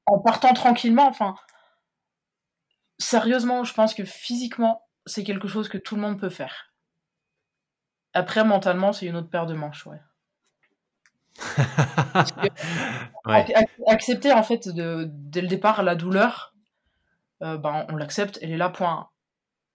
en 0.05 0.19
partant 0.19 0.53
tranquillement, 0.53 1.07
enfin, 1.07 1.35
sérieusement, 2.97 3.65
je 3.65 3.73
pense 3.73 3.93
que 3.93 4.05
physiquement, 4.05 4.87
c'est 5.05 5.25
quelque 5.25 5.49
chose 5.49 5.67
que 5.67 5.77
tout 5.77 5.95
le 5.95 6.01
monde 6.01 6.17
peut 6.19 6.29
faire. 6.29 6.73
Après, 8.13 8.45
mentalement, 8.45 8.93
c'est 8.93 9.05
une 9.05 9.17
autre 9.17 9.29
paire 9.29 9.47
de 9.47 9.53
manches, 9.53 9.85
ouais. 9.85 9.99
Accepter, 13.87 14.31
en 14.31 14.43
fait, 14.43 14.67
de, 14.69 15.07
dès 15.09 15.41
le 15.41 15.47
départ, 15.47 15.83
la 15.83 15.95
douleur, 15.95 16.53
euh, 17.41 17.57
ben, 17.57 17.85
on 17.89 17.95
l'accepte, 17.95 18.39
elle 18.41 18.51
est 18.51 18.57
là, 18.57 18.69
point. 18.69 19.09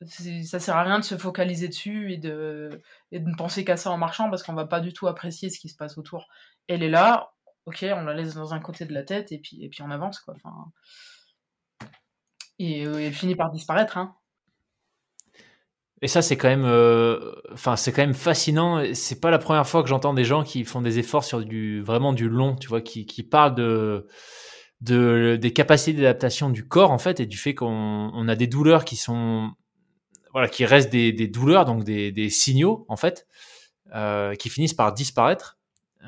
Ça 0.07 0.61
sert 0.61 0.77
à 0.77 0.85
rien 0.85 1.01
de 1.01 1.05
se 1.05 1.17
focaliser 1.17 1.67
dessus 1.69 2.13
et 2.13 2.19
de, 2.19 2.83
et 3.11 3.19
de 3.19 3.29
ne 3.29 3.35
penser 3.35 3.65
qu'à 3.65 3.77
ça 3.77 3.91
en 3.91 3.99
marchant 3.99 4.31
parce 4.31 4.45
qu'on 4.45 4.55
va 4.55 4.67
pas 4.67 4.79
du 4.79 4.93
tout 4.93 5.09
apprécier 5.09 5.51
ce 5.51 5.59
qui 5.59 5.69
se 5.69 5.77
passe 5.77 5.99
autour. 5.99 6.29
Elle 6.69 6.85
est 6.85 6.89
là, 6.89 7.33
ok, 7.67 7.85
on 7.95 8.03
la 8.05 8.15
laisse 8.15 8.35
dans 8.35 8.55
un 8.55 8.61
côté 8.61 8.85
de 8.85 8.95
la 8.95 9.03
tête 9.03 9.33
et 9.33 9.39
puis, 9.39 9.65
et 9.65 9.69
puis 9.69 9.83
on 9.83 9.91
avance, 9.91 10.21
quoi. 10.21 10.35
Enfin, 10.37 10.71
et 12.59 12.87
euh, 12.87 13.01
elle 13.01 13.13
finit 13.13 13.37
par 13.37 13.51
disparaître, 13.51 13.99
hein. 13.99 14.17
Et 16.01 16.09
ça, 16.09 16.23
c'est 16.23 16.37
quand 16.37 16.49
même, 16.49 16.65
euh, 16.65 17.33
enfin, 17.53 17.77
c'est 17.77 17.93
quand 17.93 18.03
même 18.03 18.15
fascinant. 18.15 18.83
C'est 18.95 19.21
pas 19.21 19.31
la 19.31 19.39
première 19.39 19.67
fois 19.67 19.83
que 19.83 19.89
j'entends 19.89 20.15
des 20.15 20.25
gens 20.25 20.45
qui 20.45 20.65
font 20.65 20.81
des 20.81 20.99
efforts 20.99 21.25
sur 21.25 21.45
du 21.45 21.83
vraiment 21.83 22.13
du 22.13 22.29
long, 22.29 22.55
tu 22.55 22.69
vois, 22.69 22.81
qui, 22.81 23.05
qui 23.05 23.23
parlent 23.25 23.55
de, 23.55 24.07
de 24.81 25.37
des 25.41 25.53
capacités 25.53 26.01
d'adaptation 26.01 26.51
du 26.51 26.67
corps 26.69 26.93
en 26.93 26.99
fait 26.99 27.19
et 27.21 27.27
du 27.27 27.37
fait 27.37 27.55
qu'on 27.55 28.11
on 28.15 28.29
a 28.29 28.37
des 28.37 28.47
douleurs 28.47 28.85
qui 28.85 28.95
sont, 28.97 29.51
voilà, 30.33 30.49
qui 30.49 30.65
restent 30.65 30.91
des, 30.91 31.13
des 31.13 31.27
douleurs, 31.27 31.65
donc 31.65 31.83
des, 31.83 32.13
des 32.13 32.31
signaux 32.31 32.87
en 32.89 32.97
fait, 32.97 33.27
euh, 33.95 34.35
qui 34.35 34.51
finissent 34.51 34.75
par 34.75 34.93
disparaître. 34.93 35.59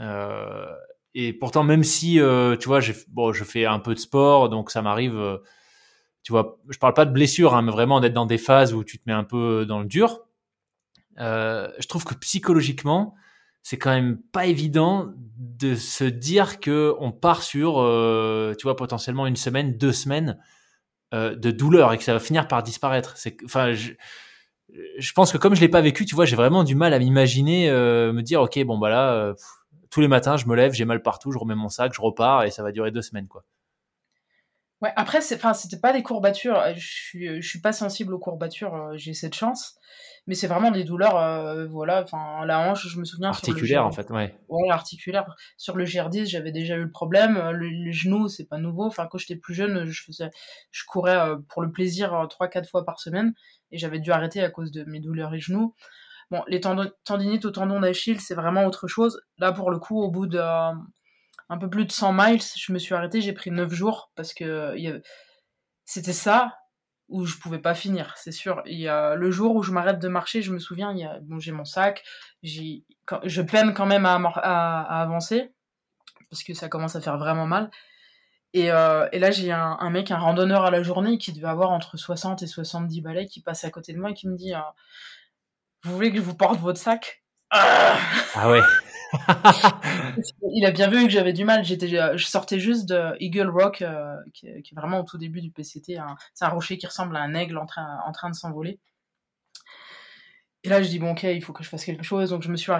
Euh, 0.01 0.67
et 1.15 1.33
pourtant, 1.33 1.65
même 1.65 1.83
si, 1.83 2.21
euh, 2.21 2.57
tu 2.57 2.69
vois, 2.69 2.81
bon, 3.09 3.33
je 3.33 3.43
fais 3.43 3.67
un 3.67 3.81
peu 3.81 3.95
de 3.95 3.99
sport, 3.99 4.49
donc 4.49 4.71
ça 4.71 4.83
m'arrive 4.83 5.17
euh, 5.17 5.39
tu 6.23 6.33
vois, 6.33 6.59
je 6.69 6.79
parle 6.79 6.95
pas 6.95 7.07
de 7.07 7.13
blessure, 7.13 7.55
hein, 7.55 7.63
mais 7.63 7.73
vraiment 7.73 8.01
d'être 8.01 8.13
dans 8.13 8.27
des 8.27 8.39
phases 8.39 8.75
où 8.75 8.85
tu 8.85 8.99
te 8.99 9.05
mets 9.07 9.13
un 9.13 9.25
peu 9.25 9.65
dans 9.67 9.81
le 9.81 9.87
dur. 9.87 10.21
Euh, 11.19 11.69
je 11.79 11.87
trouve 11.87 12.05
que 12.05 12.15
psychologiquement, 12.15 13.15
c'est 13.63 13.79
quand 13.79 13.91
même 13.91 14.19
pas 14.33 14.47
évident 14.47 15.13
de 15.17 15.75
se 15.75 16.05
dire 16.05 16.61
que 16.61 16.95
on 16.99 17.13
part 17.13 17.43
sur, 17.43 17.81
euh, 17.81 18.55
tu 18.59 18.65
vois, 18.65 18.77
potentiellement 18.77 19.27
une 19.27 19.37
semaine, 19.37 19.77
deux 19.77 19.93
semaines 19.93 20.39
euh, 21.15 21.35
de 21.35 21.51
douleur 21.51 21.93
et 21.93 21.99
que 21.99 22.05
ça 22.05 22.13
va 22.13 22.21
finir 22.21 22.49
par 22.49 22.63
disparaître. 22.63 23.17
Enfin, 23.45 23.73
je, 23.73 23.93
je, 24.99 25.13
pense 25.13 25.33
que 25.33 25.39
comme 25.39 25.55
je 25.55 25.61
l'ai 25.61 25.69
pas 25.69 25.81
vécu, 25.83 26.05
tu 26.07 26.15
vois, 26.15 26.25
j'ai 26.25 26.37
vraiment 26.37 26.65
du 26.65 26.75
mal 26.75 26.95
à 26.95 26.99
m'imaginer 26.99 27.71
me 27.71 28.21
dire, 28.23 28.41
ok, 28.43 28.63
bon 28.65 28.79
bah 28.79 28.89
là, 28.89 29.35
tous 29.91 30.01
les 30.01 30.09
matins, 30.09 30.37
je 30.37 30.47
me 30.47 30.55
lève, 30.55 30.73
j'ai 30.73 30.85
mal 30.85 31.03
partout, 31.03 31.33
je 31.33 31.39
remets 31.39 31.55
mon 31.55 31.69
sac, 31.69 31.93
je 31.95 32.01
repars 32.01 32.45
et 32.45 32.51
ça 32.51 32.63
va 32.63 32.73
durer 32.73 32.91
deux 32.91 33.03
semaines, 33.03 33.29
quoi. 33.29 33.45
Ouais, 34.83 34.93
après, 34.97 35.21
c'est, 35.21 35.35
enfin, 35.35 35.53
c'était 35.53 35.79
pas 35.79 35.93
des 35.93 36.03
courbatures. 36.03 36.59
Euh, 36.59 36.73
je 36.75 36.89
suis, 36.89 37.29
euh, 37.29 37.41
je 37.41 37.47
suis 37.49 37.61
pas 37.61 37.73
sensible 37.73 38.15
aux 38.15 38.19
courbatures. 38.19 38.75
Euh, 38.75 38.97
j'ai 38.97 39.13
cette 39.13 39.35
chance, 39.35 39.79
mais 40.27 40.35
c'est 40.35 40.47
vraiment 40.47 40.71
des 40.71 40.85
douleurs. 40.85 41.69
voilà, 41.69 42.03
enfin, 42.03 42.47
la 42.47 42.61
hanche, 42.61 42.87
je 42.89 42.99
me 42.99 43.05
souviens. 43.05 43.29
Articulaire, 43.29 43.85
en 43.85 43.93
fait, 43.93 44.11
ouais. 44.11 44.35
Ouais, 44.49 44.71
articulaire. 44.71 45.35
Sur 45.59 45.77
le 45.77 45.85
GR10, 45.85 46.27
j'avais 46.27 46.53
déjà 46.53 46.77
eu 46.77 46.85
le 46.85 46.91
problème. 46.91 47.35
Le, 47.51 47.69
les 47.69 47.93
genoux, 47.93 48.29
c'est 48.29 48.47
pas 48.47 48.57
nouveau. 48.57 48.87
Enfin, 48.87 49.07
quand 49.11 49.19
j'étais 49.19 49.37
plus 49.37 49.55
jeune, 49.55 49.85
je 49.85 50.03
faisais, 50.03 50.31
je 50.71 50.85
courais 50.87 51.37
pour 51.49 51.61
le 51.61 51.71
plaisir 51.71 52.27
trois, 52.31 52.49
quatre 52.49 52.69
fois 52.69 52.87
par 52.87 53.01
semaine, 53.01 53.35
et 53.73 53.79
j'avais 53.79 53.99
dû 53.99 54.13
arrêter 54.13 54.43
à 54.43 54.51
cause 54.51 54.71
de 54.71 54.85
mes 54.85 55.01
douleurs 55.01 55.35
et 55.35 55.41
genoux. 55.41 55.75
Bon, 56.31 56.43
les 56.47 56.61
tendinites 56.61 57.45
au 57.45 57.51
tendon 57.51 57.81
d'Achille, 57.81 58.21
c'est 58.21 58.35
vraiment 58.35 58.65
autre 58.65 58.87
chose. 58.87 59.21
Là, 59.39 59.53
pour 59.53 59.71
le 59.71 59.79
coup, 59.79 60.01
au 60.01 60.11
bout 60.11 60.27
de 60.27 60.41
un 61.51 61.59
peu 61.59 61.69
plus 61.69 61.85
de 61.85 61.93
100 61.93 62.13
miles, 62.13 62.43
je 62.57 62.73
me 62.73 62.79
suis 62.79 62.95
arrêtée, 62.95 63.21
j'ai 63.21 63.33
pris 63.33 63.51
9 63.51 63.73
jours 63.73 64.11
parce 64.15 64.33
que 64.33 64.75
c'était 65.85 66.13
ça 66.13 66.57
où 67.09 67.27
je 67.27 67.37
pouvais 67.39 67.59
pas 67.59 67.75
finir, 67.75 68.15
c'est 68.17 68.31
sûr. 68.31 68.63
Il 68.67 68.79
y 68.79 68.87
a 68.87 69.17
le 69.17 69.31
jour 69.33 69.57
où 69.57 69.65
je 69.65 69.73
m'arrête 69.73 69.99
de 69.99 70.07
marcher, 70.07 70.43
je 70.43 70.53
me 70.53 70.61
souviens, 70.61 70.93
il 70.93 70.99
y 70.99 71.05
a, 71.05 71.19
bon, 71.23 71.41
j'ai 71.41 71.51
mon 71.51 71.65
sac, 71.65 72.05
j'ai, 72.45 72.85
je 73.25 73.43
peine 73.43 73.75
quand 73.75 73.87
même 73.87 74.07
à, 74.07 74.15
à, 74.15 75.03
avancer 75.03 75.53
parce 76.31 76.45
que 76.45 76.55
ça 76.55 76.69
commence 76.69 76.95
à 76.95 77.01
faire 77.01 77.19
vraiment 77.19 77.47
mal. 77.47 77.69
Et, 78.53 78.71
euh, 78.71 79.09
et 79.11 79.19
là, 79.19 79.33
j'ai 79.33 79.51
un, 79.51 79.91
mec, 79.91 80.13
un 80.13 80.19
randonneur 80.19 80.65
à 80.65 80.71
la 80.71 80.85
journée 80.85 81.19
qui 81.19 81.33
devait 81.33 81.49
avoir 81.49 81.71
entre 81.71 81.97
60 81.97 82.43
et 82.43 82.47
70 82.47 83.01
balais 83.01 83.27
qui 83.27 83.43
passe 83.43 83.65
à 83.65 83.71
côté 83.71 83.93
de 83.93 83.99
moi 83.99 84.11
et 84.11 84.15
qui 84.15 84.29
me 84.29 84.37
dit 84.37 84.55
euh, 84.55 84.61
Vous 85.83 85.93
voulez 85.95 86.11
que 86.13 86.19
je 86.19 86.23
vous 86.23 86.37
porte 86.37 86.61
votre 86.61 86.79
sac? 86.79 87.25
Ah 87.51 88.49
ouais 88.49 88.63
il 90.53 90.65
a 90.65 90.71
bien 90.71 90.89
vu 90.89 91.05
que 91.05 91.11
j'avais 91.11 91.33
du 91.33 91.45
mal. 91.45 91.65
J'étais, 91.65 91.89
je 91.89 92.25
sortais 92.25 92.59
juste 92.59 92.89
de 92.89 93.17
Eagle 93.21 93.49
Rock, 93.49 93.85
qui, 94.35 94.47
est, 94.47 94.75
vraiment 94.75 95.01
au 95.01 95.05
tout 95.05 95.19
début 95.19 95.41
du 95.41 95.51
PCT. 95.51 95.99
C'est 96.35 96.45
un 96.45 96.49
rocher 96.49 96.79
qui 96.79 96.87
ressemble 96.87 97.17
à 97.17 97.21
un 97.21 97.35
aigle 97.35 97.59
en 97.59 97.67
train, 97.67 98.31
de 98.31 98.35
s'envoler. 98.35 98.79
Et 100.63 100.69
là, 100.69 100.83
je 100.83 100.89
dis, 100.89 100.99
bon, 100.99 101.13
ok, 101.13 101.23
il 101.23 101.43
faut 101.43 101.55
que 101.55 101.65
je 101.65 101.69
fasse 101.69 101.85
quelque 101.85 102.03
chose. 102.03 102.31
Donc, 102.31 102.43
je 102.43 102.51
me 102.51 102.57
suis, 102.57 102.71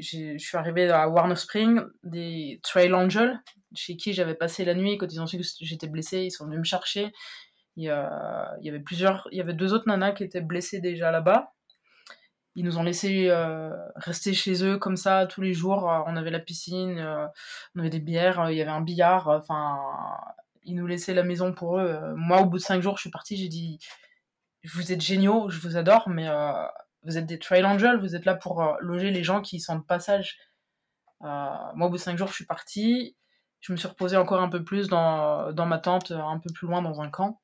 je 0.00 0.36
suis 0.38 0.56
arrivé 0.56 0.90
à 0.90 1.08
Warner 1.08 1.36
Spring, 1.36 1.80
des 2.02 2.60
Trail 2.62 2.92
Angels, 2.92 3.38
chez 3.74 3.96
qui 3.96 4.12
j'avais 4.12 4.34
passé 4.34 4.64
la 4.64 4.74
nuit. 4.74 4.98
Quand 4.98 5.06
ils 5.12 5.20
ont 5.20 5.26
su 5.26 5.38
que 5.38 5.44
j'étais 5.60 5.88
blessé, 5.88 6.22
ils 6.22 6.30
sont 6.30 6.46
venus 6.46 6.58
me 6.58 6.64
chercher. 6.64 7.12
Il 7.76 7.84
y 7.84 7.88
avait 8.68 8.80
plusieurs, 8.80 9.28
il 9.30 9.38
y 9.38 9.40
avait 9.40 9.54
deux 9.54 9.72
autres 9.72 9.86
nanas 9.86 10.12
qui 10.12 10.24
étaient 10.24 10.40
blessées 10.40 10.80
déjà 10.80 11.12
là-bas. 11.12 11.52
Ils 12.58 12.64
nous 12.64 12.76
ont 12.76 12.82
laissé 12.82 13.28
euh, 13.28 13.70
rester 13.94 14.34
chez 14.34 14.64
eux 14.64 14.78
comme 14.78 14.96
ça 14.96 15.26
tous 15.26 15.40
les 15.40 15.54
jours. 15.54 15.84
On 16.08 16.16
avait 16.16 16.32
la 16.32 16.40
piscine, 16.40 16.98
euh, 16.98 17.24
on 17.76 17.78
avait 17.78 17.88
des 17.88 18.00
bières, 18.00 18.50
il 18.50 18.56
y 18.56 18.60
avait 18.60 18.72
un 18.72 18.80
billard. 18.80 19.28
Enfin, 19.28 19.78
ils 20.64 20.74
nous 20.74 20.88
laissaient 20.88 21.14
la 21.14 21.22
maison 21.22 21.52
pour 21.52 21.78
eux. 21.78 22.00
Moi, 22.16 22.40
au 22.40 22.46
bout 22.46 22.58
de 22.58 22.62
cinq 22.62 22.82
jours, 22.82 22.96
je 22.96 23.02
suis 23.02 23.10
partie. 23.10 23.36
J'ai 23.36 23.46
dit, 23.46 23.78
vous 24.64 24.90
êtes 24.90 25.00
géniaux, 25.00 25.48
je 25.50 25.60
vous 25.60 25.76
adore, 25.76 26.08
mais 26.08 26.28
euh, 26.28 26.66
vous 27.04 27.16
êtes 27.16 27.26
des 27.26 27.38
trail 27.38 27.64
angels, 27.64 28.00
vous 28.00 28.16
êtes 28.16 28.24
là 28.24 28.34
pour 28.34 28.60
euh, 28.60 28.74
loger 28.80 29.12
les 29.12 29.22
gens 29.22 29.40
qui 29.40 29.60
sont 29.60 29.76
de 29.76 29.84
passage. 29.84 30.38
Euh, 31.22 31.26
moi, 31.76 31.86
au 31.86 31.90
bout 31.90 31.96
de 31.96 32.02
cinq 32.02 32.18
jours, 32.18 32.26
je 32.26 32.34
suis 32.34 32.46
partie. 32.46 33.16
Je 33.60 33.70
me 33.70 33.76
suis 33.76 33.86
reposée 33.86 34.16
encore 34.16 34.42
un 34.42 34.48
peu 34.48 34.64
plus 34.64 34.88
dans 34.88 35.52
ma 35.54 35.78
tente, 35.78 36.10
un 36.10 36.40
peu 36.40 36.52
plus 36.52 36.66
loin 36.66 36.82
dans 36.82 37.00
un 37.00 37.08
camp. 37.08 37.40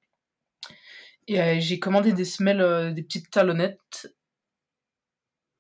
Et 1.28 1.60
j'ai 1.60 1.78
commandé 1.78 2.12
des 2.12 2.24
semelles, 2.24 2.94
des 2.94 3.02
petites 3.04 3.30
talonnettes. 3.30 4.14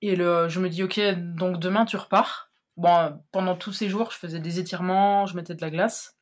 Et 0.06 0.16
le, 0.16 0.50
je 0.50 0.60
me 0.60 0.68
dis, 0.68 0.82
ok, 0.82 1.00
donc 1.34 1.58
demain 1.58 1.86
tu 1.86 1.96
repars. 1.96 2.50
Bon, 2.76 3.18
pendant 3.32 3.56
tous 3.56 3.72
ces 3.72 3.88
jours, 3.88 4.10
je 4.10 4.18
faisais 4.18 4.38
des 4.38 4.58
étirements, 4.58 5.24
je 5.24 5.34
mettais 5.34 5.54
de 5.54 5.62
la 5.62 5.70
glace. 5.70 6.18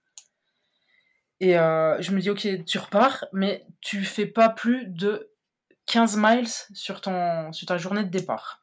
Et 1.40 1.54
je 1.54 2.12
me 2.12 2.20
dis, 2.20 2.30
ok, 2.30 2.64
tu 2.64 2.78
repars, 2.78 3.24
mais 3.32 3.66
tu 3.80 4.04
fais 4.04 4.26
pas 4.26 4.48
plus 4.48 4.86
de 4.86 5.32
15 5.86 6.16
miles 6.16 6.48
sur, 6.72 7.00
ton, 7.00 7.52
sur 7.52 7.66
ta 7.66 7.76
journée 7.76 8.04
de 8.04 8.08
départ. 8.08 8.62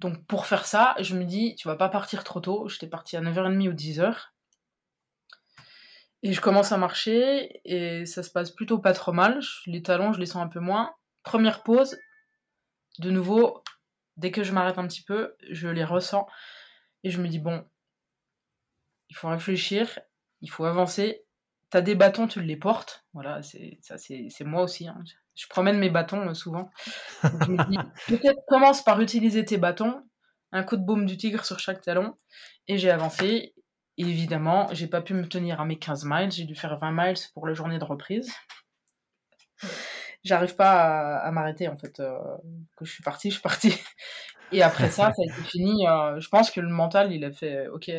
Donc 0.00 0.26
pour 0.26 0.46
faire 0.46 0.66
ça, 0.66 0.96
je 0.98 1.14
me 1.14 1.24
dis, 1.24 1.54
tu 1.54 1.68
vas 1.68 1.76
pas 1.76 1.88
partir 1.88 2.24
trop 2.24 2.40
tôt. 2.40 2.68
J'étais 2.68 2.88
parti 2.88 3.16
à 3.16 3.20
9h30 3.20 3.68
ou 3.68 3.72
10h. 3.72 4.16
Et 6.24 6.32
je 6.32 6.40
commence 6.40 6.72
à 6.72 6.76
marcher 6.76 7.60
et 7.64 8.04
ça 8.04 8.24
se 8.24 8.30
passe 8.30 8.50
plutôt 8.50 8.80
pas 8.80 8.94
trop 8.94 9.12
mal. 9.12 9.40
Les 9.66 9.84
talons, 9.84 10.12
je 10.12 10.18
les 10.18 10.26
sens 10.26 10.42
un 10.42 10.48
peu 10.48 10.58
moins. 10.58 10.96
Première 11.22 11.62
pause, 11.62 11.96
de 12.98 13.10
nouveau, 13.12 13.62
dès 14.16 14.30
que 14.30 14.42
je 14.42 14.52
m'arrête 14.52 14.78
un 14.78 14.86
petit 14.86 15.02
peu, 15.02 15.36
je 15.50 15.68
les 15.68 15.84
ressens 15.84 16.26
et 17.04 17.10
je 17.10 17.20
me 17.20 17.28
dis, 17.28 17.38
bon, 17.38 17.64
il 19.08 19.16
faut 19.16 19.28
réfléchir, 19.28 19.98
il 20.40 20.50
faut 20.50 20.64
avancer. 20.64 21.22
T'as 21.70 21.80
des 21.80 21.94
bâtons, 21.94 22.28
tu 22.28 22.40
les 22.40 22.56
portes. 22.56 23.04
Voilà, 23.12 23.42
c'est 23.42 23.78
ça, 23.80 23.96
c'est 23.98 24.44
moi 24.44 24.62
aussi. 24.62 24.88
Hein 24.88 25.02
je 25.36 25.46
promène 25.48 25.78
mes 25.78 25.90
bâtons 25.90 26.28
euh, 26.28 26.34
souvent. 26.34 26.70
je 27.22 27.50
me 27.50 27.70
dis, 27.70 27.78
peut-être 28.08 28.40
commence 28.48 28.82
par 28.82 29.00
utiliser 29.00 29.44
tes 29.44 29.58
bâtons, 29.58 30.02
un 30.52 30.64
coup 30.64 30.76
de 30.76 30.84
baume 30.84 31.06
du 31.06 31.16
tigre 31.16 31.44
sur 31.44 31.58
chaque 31.60 31.82
talon, 31.82 32.14
et 32.66 32.78
j'ai 32.78 32.90
avancé. 32.90 33.54
Et 33.98 34.02
évidemment, 34.02 34.68
j'ai 34.72 34.88
pas 34.88 35.00
pu 35.00 35.14
me 35.14 35.26
tenir 35.26 35.60
à 35.60 35.64
mes 35.64 35.78
15 35.78 36.04
miles, 36.04 36.30
j'ai 36.32 36.44
dû 36.44 36.54
faire 36.54 36.76
20 36.76 36.92
miles 36.92 37.18
pour 37.32 37.46
la 37.46 37.54
journée 37.54 37.78
de 37.78 37.84
reprise. 37.84 38.30
J'arrive 40.26 40.56
pas 40.56 41.18
à, 41.18 41.30
m'arrêter 41.30 41.68
en 41.68 41.76
fait. 41.76 42.00
Euh, 42.00 42.18
je 42.80 42.90
suis 42.90 43.02
partie, 43.02 43.30
je 43.30 43.34
suis 43.34 43.42
partie. 43.42 43.72
Et 44.52 44.62
après 44.62 44.90
ça, 44.90 45.12
ça 45.12 45.22
a 45.22 45.24
été 45.24 45.42
fini. 45.48 45.86
Euh, 45.86 46.20
je 46.20 46.28
pense 46.28 46.50
que 46.50 46.60
le 46.60 46.68
mental, 46.68 47.12
il 47.12 47.24
a 47.24 47.32
fait, 47.32 47.68
ok, 47.68 47.90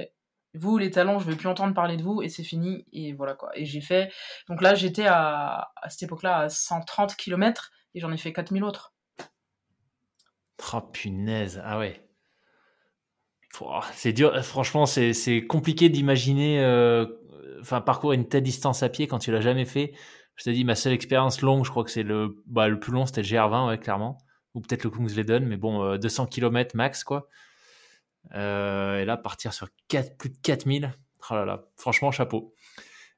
vous, 0.53 0.77
les 0.77 0.91
talents, 0.91 1.19
je 1.19 1.25
veux 1.25 1.35
plus 1.35 1.47
entendre 1.47 1.73
parler 1.73 1.97
de 1.97 2.03
vous 2.03 2.21
et 2.21 2.29
c'est 2.29 2.43
fini. 2.43 2.85
Et 2.91 3.13
voilà 3.13 3.35
quoi. 3.35 3.49
Et 3.55 3.65
j'ai 3.65 3.81
fait. 3.81 4.11
Donc 4.49 4.61
là, 4.61 4.75
j'étais 4.75 5.05
à, 5.07 5.71
cette 5.87 6.03
époque-là 6.03 6.37
à 6.37 6.49
130 6.49 7.15
km 7.15 7.71
et 7.95 7.99
j'en 7.99 8.11
ai 8.11 8.17
fait 8.17 8.33
4000 8.33 8.63
autres. 8.63 8.93
Oh 10.73 10.81
punaise, 10.81 11.61
ah 11.63 11.77
ouais. 11.77 12.03
C'est 13.93 14.13
dur, 14.13 14.43
franchement, 14.43 14.85
c'est 14.85 15.45
compliqué 15.47 15.89
d'imaginer 15.89 16.59
euh, 16.59 17.05
enfin, 17.61 17.81
parcourir 17.81 18.19
une 18.19 18.27
telle 18.27 18.43
distance 18.43 18.83
à 18.83 18.89
pied 18.89 19.07
quand 19.07 19.19
tu 19.19 19.31
l'as 19.31 19.41
jamais 19.41 19.65
fait. 19.65 19.93
Je 20.37 20.43
te 20.43 20.49
dis, 20.51 20.63
ma 20.63 20.75
seule 20.75 20.93
expérience 20.93 21.41
longue, 21.41 21.65
je 21.65 21.71
crois 21.71 21.83
que 21.83 21.89
c'est 21.89 22.03
le, 22.03 22.37
bah, 22.45 22.67
le 22.67 22.79
plus 22.79 22.93
long, 22.93 23.07
c'était 23.07 23.23
le 23.23 23.27
GR20, 23.27 23.67
ouais, 23.67 23.77
clairement. 23.79 24.19
Ou 24.53 24.61
peut-être 24.61 24.83
le 24.83 24.91
Kungsleden, 24.91 25.45
mais 25.45 25.57
bon, 25.57 25.97
200 25.97 26.23
euh, 26.23 26.27
km 26.27 26.75
max, 26.77 27.03
quoi. 27.03 27.27
Euh, 28.35 29.01
et 29.01 29.05
là, 29.05 29.17
partir 29.17 29.51
sur 29.51 29.67
4, 29.87 30.15
plus 30.17 30.29
de 30.29 30.37
4000, 30.43 30.93
oh 31.29 31.33
là 31.33 31.45
là, 31.45 31.65
franchement, 31.75 32.11
chapeau. 32.11 32.53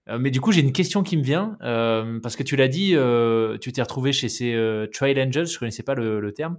Euh, 0.07 0.17
mais 0.17 0.31
du 0.31 0.39
coup, 0.39 0.53
j'ai 0.53 0.61
une 0.61 0.71
question 0.71 1.03
qui 1.03 1.17
me 1.17 1.23
vient, 1.23 1.57
parce 1.59 2.37
que 2.37 2.43
tu 2.43 2.55
l'as 2.55 2.69
dit, 2.69 2.95
tu 3.61 3.71
t'es 3.73 3.81
retrouvé 3.81 4.13
chez 4.13 4.29
ces 4.29 4.87
Trail 4.93 5.21
Angels, 5.21 5.47
je 5.47 5.55
ne 5.55 5.59
connaissais 5.59 5.83
pas 5.83 5.95
le, 5.95 6.33
terme, 6.33 6.57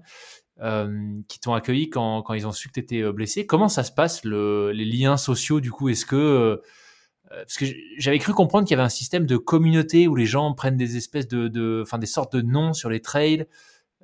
qui 1.27 1.41
t'ont 1.41 1.55
accueilli 1.55 1.89
quand, 1.89 2.35
ils 2.35 2.47
ont 2.47 2.53
su 2.53 2.69
que 2.69 2.75
tu 2.75 2.81
étais 2.81 3.13
blessé. 3.13 3.47
Comment 3.47 3.69
ça 3.69 3.83
se 3.83 3.93
passe, 3.93 4.27
le, 4.27 4.73
les 4.73 4.85
liens 4.85 5.17
sociaux, 5.17 5.61
du 5.61 5.71
coup? 5.71 5.89
Est-ce 5.89 6.05
que 6.05 6.61
parce 7.31 7.57
que 7.57 7.65
j'avais 7.97 8.19
cru 8.19 8.33
comprendre 8.35 8.67
qu'il 8.67 8.77
y 8.77 8.79
avait 8.79 8.87
un 8.87 8.89
système 8.89 9.27
de 9.27 9.37
communauté 9.37 10.09
où 10.09 10.17
les 10.17 10.27
gens 10.27 10.53
prennent 10.55 10.77
des 10.77 10.97
espèces 10.97 11.29
de, 11.29 11.49
de 11.49 11.81
enfin 11.83 11.99
des 11.99 12.07
sortes 12.07 12.35
de 12.35 12.43
noms 12.43 12.73
sur 12.73 12.91
les 12.91 13.01
trails. 13.01 13.47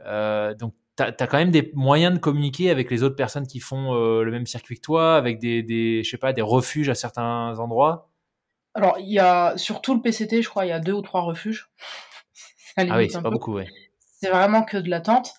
Euh, 0.04 0.54
donc 0.54 0.74
tu 0.96 1.02
as, 1.02 1.12
quand 1.12 1.36
même 1.36 1.50
des 1.50 1.70
moyens 1.74 2.14
de 2.14 2.18
communiquer 2.18 2.70
avec 2.70 2.90
les 2.90 3.02
autres 3.02 3.16
personnes 3.16 3.46
qui 3.46 3.60
font 3.60 3.94
euh, 3.94 4.22
le 4.22 4.30
même 4.30 4.46
circuit 4.46 4.76
que 4.76 4.80
toi, 4.80 5.16
avec 5.16 5.38
des, 5.38 5.62
des, 5.62 6.02
je 6.02 6.10
sais 6.10 6.16
pas, 6.16 6.32
des 6.32 6.42
refuges 6.42 6.88
à 6.88 6.94
certains 6.94 7.58
endroits 7.58 8.08
Alors, 8.74 8.96
il 8.98 9.12
y 9.12 9.18
a, 9.18 9.56
sur 9.58 9.82
tout 9.82 9.94
le 9.94 10.00
PCT, 10.00 10.40
je 10.40 10.48
crois, 10.48 10.64
il 10.64 10.70
y 10.70 10.72
a 10.72 10.80
deux 10.80 10.94
ou 10.94 11.02
trois 11.02 11.20
refuges. 11.20 11.70
ah 12.78 12.96
oui, 12.96 13.10
c'est 13.10 13.20
pas 13.20 13.30
beaucoup, 13.30 13.54
ouais. 13.54 13.68
C'est 14.20 14.30
vraiment 14.30 14.62
que 14.62 14.78
de 14.78 14.88
l'attente. 14.88 15.34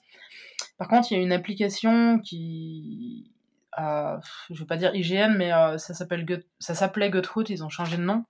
Par 0.77 0.87
contre, 0.87 1.11
il 1.11 1.17
y 1.17 1.19
a 1.19 1.23
une 1.23 1.31
application 1.31 2.19
qui, 2.19 3.31
euh, 3.79 4.17
je 4.49 4.59
veux 4.59 4.65
pas 4.65 4.77
dire 4.77 4.93
IGN, 4.95 5.35
mais 5.37 5.53
euh, 5.53 5.77
ça 5.77 5.93
s'appelle 5.93 6.25
ça 6.59 6.75
s'appelait 6.75 7.09
Guthook, 7.09 7.49
ils 7.49 7.63
ont 7.63 7.69
changé 7.69 7.97
de 7.97 8.01
nom, 8.01 8.25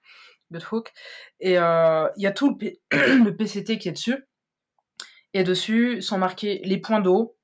Guthook. 0.51 0.93
Et 1.39 1.57
euh, 1.57 2.07
il 2.17 2.23
y 2.23 2.27
a 2.27 2.31
tout 2.31 2.57
le, 2.59 2.77
le 3.23 3.35
PCT 3.35 3.77
qui 3.77 3.89
est 3.89 3.93
dessus. 3.93 4.25
Et 5.33 5.43
dessus 5.43 6.01
sont 6.01 6.17
marqués 6.17 6.61
les 6.63 6.77
points 6.77 7.01
d'eau, 7.01 7.37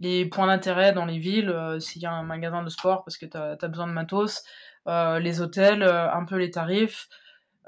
les 0.00 0.26
points 0.26 0.46
d'intérêt 0.46 0.92
dans 0.92 1.06
les 1.06 1.18
villes, 1.18 1.50
euh, 1.50 1.80
s'il 1.80 2.02
y 2.02 2.06
a 2.06 2.12
un 2.12 2.22
magasin 2.22 2.62
de 2.62 2.68
sport 2.68 3.04
parce 3.04 3.16
que 3.16 3.26
tu 3.26 3.36
as, 3.36 3.68
besoin 3.68 3.86
de 3.86 3.92
matos, 3.92 4.44
les 4.86 5.40
hôtels, 5.40 5.82
un 5.82 6.24
peu 6.24 6.36
les 6.36 6.50
tarifs, 6.50 7.08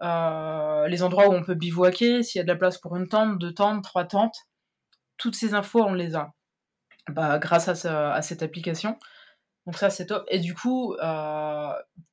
les 0.00 1.02
endroits 1.02 1.28
où 1.28 1.32
on 1.32 1.42
peut 1.42 1.54
bivouaquer, 1.54 2.22
s'il 2.22 2.38
y 2.38 2.42
a 2.42 2.44
de 2.44 2.48
la 2.48 2.56
place 2.56 2.78
pour 2.78 2.96
une 2.96 3.08
tente, 3.08 3.38
deux 3.38 3.54
tentes, 3.54 3.84
trois 3.84 4.04
tentes. 4.04 4.36
Toutes 5.16 5.36
ces 5.36 5.54
infos, 5.54 5.82
on 5.84 5.94
les 5.94 6.16
a 6.16 6.32
bah, 7.08 7.38
grâce 7.38 7.68
à, 7.68 8.22
cette 8.22 8.42
application. 8.42 8.98
Donc 9.66 9.76
ça, 9.76 9.90
c'est 9.90 10.06
top. 10.06 10.24
Et 10.28 10.38
du 10.38 10.54
coup, 10.54 10.94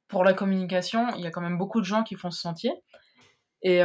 pour 0.07 0.23
la 0.23 0.33
communication, 0.33 1.13
il 1.15 1.21
y 1.21 1.27
a 1.27 1.31
quand 1.31 1.41
même 1.41 1.57
beaucoup 1.57 1.81
de 1.81 1.85
gens 1.85 2.03
qui 2.03 2.15
font 2.15 2.31
ce 2.31 2.41
sentier. 2.41 2.73
Et 3.61 3.83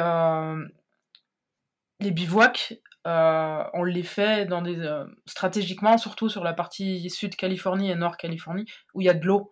les 2.00 2.10
bivouacs, 2.10 2.74
euh, 3.06 3.64
on 3.72 3.84
les 3.84 4.02
fait 4.02 4.46
dans 4.46 4.62
des, 4.62 4.78
euh, 4.78 5.04
stratégiquement, 5.26 5.96
surtout 5.98 6.28
sur 6.28 6.44
la 6.44 6.52
partie 6.52 7.08
sud-Californie 7.08 7.90
et 7.90 7.94
nord-Californie, 7.94 8.66
où 8.94 9.00
il 9.00 9.04
y 9.04 9.08
a 9.08 9.14
de 9.14 9.24
l'eau. 9.24 9.50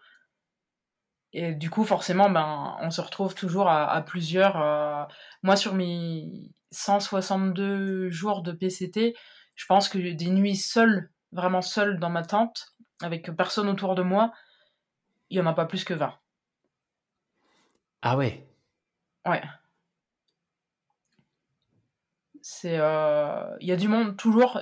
Et 1.33 1.55
du 1.55 1.71
coup, 1.71 1.85
forcément, 1.85 2.31
ben, 2.31 2.77
on 2.81 2.91
se 2.91 3.01
retrouve 3.01 3.35
toujours 3.35 3.69
à, 3.69 4.01
plusieurs. 4.03 4.61
Euh, 4.61 5.05
moi, 5.43 5.57
sur 5.57 5.75
mes 5.75 6.53
162 6.71 8.11
jours 8.11 8.43
de 8.43 8.53
PCT, 8.53 9.15
je 9.57 9.67
pense 9.67 9.89
que 9.89 9.99
des 9.99 10.31
nuits 10.31 10.57
seules, 10.57 11.11
vraiment 11.33 11.63
seules 11.63 11.99
dans 11.99 12.11
ma 12.11 12.25
tente, 12.25 12.75
avec 13.03 13.31
personne 13.37 13.69
autour 13.69 13.95
de 13.95 14.03
moi, 14.03 14.33
il 15.31 15.39
n'y 15.39 15.43
en 15.43 15.51
a 15.51 15.55
pas 15.55 15.67
plus 15.67 15.85
que 15.85 15.95
20. 15.95 16.15
Ah 18.03 18.17
ouais 18.17 18.47
Ouais 19.27 19.43
c'est 22.45 22.79
euh, 22.79 23.57
il 23.61 23.67
y 23.67 23.73
a 23.73 23.77
du 23.77 23.89
monde 23.89 24.19
toujours. 24.19 24.59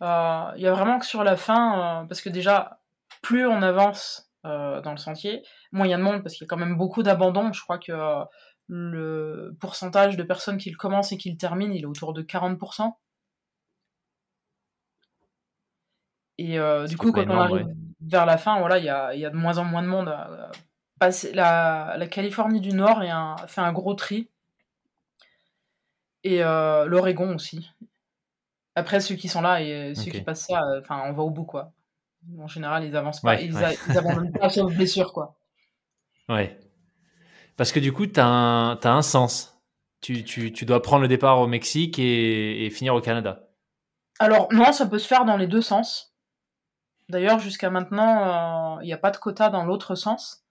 Euh, 0.00 0.50
il 0.56 0.62
y 0.62 0.66
a 0.66 0.72
vraiment 0.72 0.98
que 0.98 1.04
sur 1.04 1.24
la 1.24 1.36
fin, 1.36 2.02
euh, 2.02 2.06
parce 2.06 2.22
que 2.22 2.30
déjà, 2.30 2.80
plus 3.22 3.46
on 3.46 3.62
avance 3.62 4.24
dans 4.44 4.92
le 4.92 4.96
sentier, 4.96 5.42
moins 5.72 5.86
il 5.86 5.90
y 5.90 5.92
a 5.92 5.98
de 5.98 6.02
monde, 6.02 6.22
parce 6.22 6.34
qu'il 6.34 6.44
y 6.44 6.46
a 6.46 6.48
quand 6.48 6.56
même 6.56 6.78
beaucoup 6.78 7.02
d'abandon. 7.02 7.52
Je 7.52 7.60
crois 7.62 7.76
que 7.76 7.92
le 8.66 9.54
pourcentage 9.60 10.16
de 10.16 10.22
personnes 10.22 10.56
qui 10.56 10.70
le 10.70 10.76
commencent 10.78 11.12
et 11.12 11.18
qui 11.18 11.30
le 11.30 11.36
terminent, 11.36 11.74
il 11.74 11.82
est 11.82 11.86
autour 11.86 12.14
de 12.14 12.22
40%. 12.22 12.94
Et 16.38 16.58
du 16.88 16.96
coup, 16.96 17.12
quand 17.12 17.28
on 17.28 17.38
arrive 17.38 17.74
vers 18.00 18.26
la 18.26 18.38
fin, 18.38 18.58
voilà, 18.60 18.78
il 18.78 18.84
y 18.84 18.88
a, 18.88 19.14
y 19.14 19.24
a, 19.24 19.30
de 19.30 19.36
moins 19.36 19.58
en 19.58 19.64
moins 19.64 19.82
de 19.82 19.88
monde. 19.88 20.14
la, 21.34 21.94
la, 21.96 22.06
Californie 22.06 22.60
du 22.60 22.70
Nord 22.70 23.02
a 23.02 23.46
fait 23.48 23.60
un 23.60 23.72
gros 23.72 23.94
tri 23.94 24.28
et 26.24 26.42
euh, 26.42 26.86
l'Oregon 26.86 27.34
aussi. 27.34 27.70
Après, 28.74 29.00
ceux 29.00 29.14
qui 29.14 29.28
sont 29.28 29.40
là 29.40 29.60
et 29.60 29.94
ceux 29.94 30.10
qui 30.10 30.20
passent 30.20 30.46
ça, 30.46 30.62
enfin, 30.80 31.02
on 31.06 31.12
va 31.12 31.22
au 31.22 31.30
bout, 31.30 31.44
quoi. 31.44 31.72
En 32.38 32.46
général, 32.46 32.84
ils 32.84 32.94
avancent 32.96 33.20
pas, 33.20 33.40
ils, 33.40 33.56
abandonnent 33.96 34.32
pas 34.32 34.50
sauf 34.50 34.72
blessure, 34.74 35.12
quoi. 35.12 35.34
Ouais. 36.28 36.60
Parce 37.56 37.72
que 37.72 37.80
du 37.80 37.90
coup, 37.90 38.06
tu 38.06 38.20
as, 38.20 38.78
un 38.84 39.02
sens. 39.02 39.58
Tu, 40.02 40.22
tu, 40.24 40.52
tu, 40.52 40.66
dois 40.66 40.82
prendre 40.82 41.00
le 41.00 41.08
départ 41.08 41.40
au 41.40 41.46
Mexique 41.46 41.98
et, 41.98 42.66
et 42.66 42.70
finir 42.70 42.94
au 42.94 43.00
Canada. 43.00 43.48
Alors, 44.18 44.52
non, 44.52 44.72
ça 44.72 44.84
peut 44.86 44.98
se 44.98 45.08
faire 45.08 45.24
dans 45.24 45.38
les 45.38 45.46
deux 45.46 45.62
sens. 45.62 46.07
D'ailleurs, 47.08 47.38
jusqu'à 47.38 47.70
maintenant, 47.70 48.80
il 48.80 48.82
euh, 48.82 48.86
n'y 48.86 48.92
a 48.92 48.98
pas 48.98 49.10
de 49.10 49.16
quota 49.16 49.48
dans 49.48 49.64
l'autre 49.64 49.94
sens. 49.94 50.44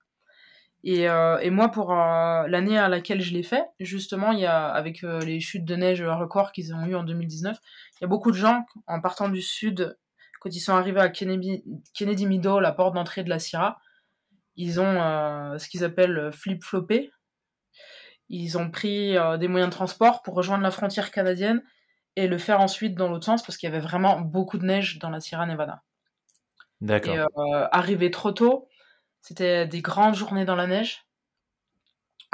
Et, 0.83 1.07
euh, 1.09 1.51
moi, 1.51 1.69
pour 1.69 1.91
euh, 1.93 2.47
l'année 2.47 2.77
à 2.77 2.87
laquelle 2.87 3.21
je 3.21 3.33
l'ai 3.33 3.43
fait, 3.43 3.65
justement, 3.79 4.31
il 4.31 4.39
y 4.39 4.45
a, 4.45 4.67
avec 4.67 5.01
les 5.01 5.39
chutes 5.39 5.65
de 5.65 5.75
neige 5.75 6.01
record 6.01 6.51
qu'ils 6.51 6.73
ont 6.73 6.85
eu 6.85 6.95
en 6.95 7.03
2019, 7.03 7.57
il 7.95 7.97
y 8.01 8.05
a 8.05 8.07
beaucoup 8.07 8.31
de 8.31 8.37
gens, 8.37 8.65
en 8.87 9.01
partant 9.01 9.29
du 9.29 9.41
sud, 9.41 9.97
quand 10.39 10.49
ils 10.55 10.59
sont 10.59 10.73
arrivés 10.73 10.99
à 10.99 11.09
Kennedy, 11.09 11.63
Kennedy 11.93 12.25
Meadow, 12.25 12.59
la 12.59 12.71
porte 12.71 12.95
d'entrée 12.95 13.23
de 13.23 13.29
la 13.29 13.39
Sierra, 13.39 13.79
ils 14.55 14.79
ont 14.79 14.95
ce 15.59 15.67
qu'ils 15.69 15.83
appellent 15.83 16.31
flip-flopé. 16.31 17.11
Ils 18.29 18.57
ont 18.57 18.71
pris 18.71 19.15
des 19.39 19.47
moyens 19.47 19.69
de 19.69 19.75
transport 19.75 20.23
pour 20.23 20.33
rejoindre 20.33 20.63
la 20.63 20.71
frontière 20.71 21.11
canadienne 21.11 21.61
et 22.15 22.27
le 22.27 22.37
faire 22.39 22.59
ensuite 22.59 22.95
dans 22.95 23.07
l'autre 23.07 23.25
sens 23.25 23.43
parce 23.43 23.57
qu'il 23.57 23.69
y 23.69 23.71
avait 23.71 23.79
vraiment 23.79 24.19
beaucoup 24.19 24.57
de 24.57 24.65
neige 24.65 24.97
dans 24.99 25.11
la 25.11 25.19
Sierra 25.19 25.45
Nevada. 25.45 25.83
D'accord. 26.81 27.15
Et 27.15 27.19
euh, 27.19 27.67
arrivé 27.71 28.11
trop 28.11 28.31
tôt, 28.31 28.67
c'était 29.21 29.65
des 29.67 29.81
grandes 29.81 30.15
journées 30.15 30.45
dans 30.45 30.55
la 30.55 30.67
neige. 30.67 31.05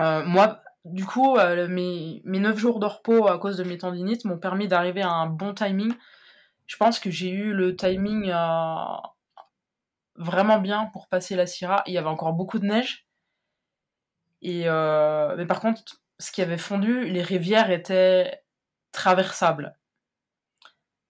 Euh, 0.01 0.23
moi, 0.25 0.59
du 0.85 1.05
coup, 1.05 1.37
euh, 1.37 1.67
mes, 1.67 2.21
mes 2.25 2.39
9 2.39 2.57
jours 2.57 2.79
de 2.79 2.85
repos 2.85 3.27
à 3.27 3.37
cause 3.39 3.57
de 3.57 3.63
mes 3.63 3.77
tendinites 3.77 4.25
m'ont 4.25 4.37
permis 4.37 4.67
d'arriver 4.67 5.01
à 5.01 5.09
un 5.09 5.27
bon 5.27 5.53
timing. 5.53 5.93
Je 6.67 6.77
pense 6.77 6.99
que 6.99 7.11
j'ai 7.11 7.29
eu 7.29 7.53
le 7.53 7.75
timing 7.75 8.33
vraiment 10.15 10.59
bien 10.59 10.85
pour 10.93 11.07
passer 11.07 11.35
la 11.35 11.45
Sierra. 11.47 11.83
Il 11.85 11.93
y 11.93 11.97
avait 11.97 12.07
encore 12.07 12.33
beaucoup 12.33 12.59
de 12.59 12.65
neige. 12.65 13.05
Et 14.41 14.65
mais 14.65 15.45
par 15.45 15.59
contre, 15.59 15.83
ce 16.19 16.31
qui 16.31 16.41
avait 16.41 16.57
fondu, 16.57 17.05
les 17.05 17.21
rivières 17.21 17.69
étaient 17.69 18.43
traversable. 18.91 19.75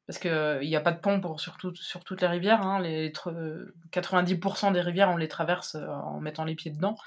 Parce 0.07 0.19
qu'il 0.19 0.59
n'y 0.67 0.75
a 0.75 0.81
pas 0.81 0.91
de 0.91 0.99
pont 0.99 1.21
pour, 1.21 1.39
sur, 1.39 1.57
sur 1.75 2.03
toutes 2.03 2.21
les 2.21 2.27
rivières. 2.27 2.61
Hein. 2.61 2.81
Les, 2.81 3.11
90% 3.11 4.73
des 4.73 4.81
rivières, 4.81 5.09
on 5.09 5.17
les 5.17 5.29
traverse 5.29 5.75
euh, 5.75 5.87
en 5.87 6.19
mettant 6.19 6.43
les 6.43 6.55
pieds 6.55 6.71
dedans. 6.71 6.97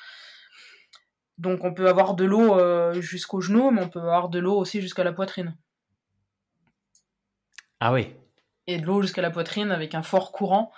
Donc 1.38 1.64
on 1.64 1.74
peut 1.74 1.88
avoir 1.88 2.14
de 2.14 2.24
l'eau 2.24 2.58
euh, 2.58 2.94
jusqu'au 3.00 3.42
genou, 3.42 3.70
mais 3.70 3.82
on 3.82 3.88
peut 3.90 4.00
avoir 4.00 4.30
de 4.30 4.38
l'eau 4.38 4.56
aussi 4.56 4.80
jusqu'à 4.80 5.04
la 5.04 5.12
poitrine. 5.12 5.54
Ah 7.80 7.92
oui. 7.92 8.14
Et 8.66 8.78
de 8.78 8.86
l'eau 8.86 9.02
jusqu'à 9.02 9.20
la 9.20 9.30
poitrine 9.30 9.70
avec 9.70 9.94
un 9.94 10.02
fort 10.02 10.32
courant. 10.32 10.72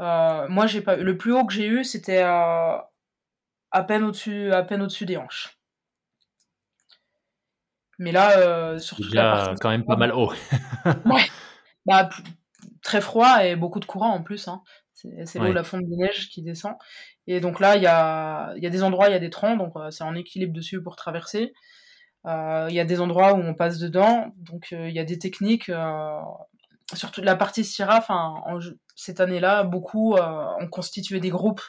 Euh, 0.00 0.46
moi, 0.48 0.68
j'ai 0.68 0.80
pas 0.80 0.94
le 0.94 1.18
plus 1.18 1.32
haut 1.32 1.44
que 1.44 1.52
j'ai 1.52 1.66
eu, 1.66 1.82
c'était 1.82 2.22
à 2.22 2.88
peine 3.88 4.04
au-dessus, 4.04 4.52
à 4.52 4.62
peine 4.62 4.82
au-dessus 4.82 5.06
des 5.06 5.16
hanches. 5.16 5.58
Mais 7.98 8.12
là, 8.12 8.38
euh, 8.38 8.78
surtout. 8.78 9.02
Il 9.02 9.14
y 9.14 9.18
a 9.18 9.54
quand 9.60 9.70
même 9.70 9.84
pas 9.84 9.96
mal 9.96 10.12
haut. 10.12 10.32
ouais. 11.04 11.24
Bah, 11.88 12.10
très 12.82 13.00
froid 13.00 13.44
et 13.46 13.56
beaucoup 13.56 13.80
de 13.80 13.86
courant 13.86 14.10
en 14.10 14.22
plus. 14.22 14.46
Hein. 14.46 14.62
C'est 14.92 15.38
l'eau, 15.38 15.52
la 15.52 15.64
fonte 15.64 15.88
des 15.88 15.96
neiges 15.96 16.28
qui 16.28 16.42
descend. 16.42 16.74
Et 17.26 17.40
donc 17.40 17.60
là, 17.60 17.76
il 17.76 17.82
y 17.82 17.86
a, 17.86 18.52
y 18.56 18.66
a 18.66 18.70
des 18.70 18.82
endroits, 18.82 19.08
il 19.08 19.12
y 19.12 19.16
a 19.16 19.18
des 19.18 19.30
troncs, 19.30 19.56
donc 19.56 19.72
euh, 19.76 19.90
c'est 19.90 20.04
en 20.04 20.14
équilibre 20.14 20.52
dessus 20.52 20.82
pour 20.82 20.96
traverser. 20.96 21.54
Euh, 22.26 22.66
il 22.68 22.74
y 22.74 22.80
a 22.80 22.84
des 22.84 23.00
endroits 23.00 23.32
où 23.32 23.38
on 23.38 23.54
passe 23.54 23.78
dedans, 23.78 24.34
donc 24.36 24.68
il 24.72 24.90
y 24.90 24.98
a 24.98 25.04
des 25.04 25.18
techniques. 25.18 25.70
surtout 26.94 27.22
la 27.22 27.36
partie 27.36 27.64
Sierra, 27.64 28.04
cette 28.94 29.20
année-là, 29.20 29.62
beaucoup 29.62 30.16
ont 30.16 30.68
constitué 30.70 31.20
des 31.20 31.30
groupes 31.30 31.62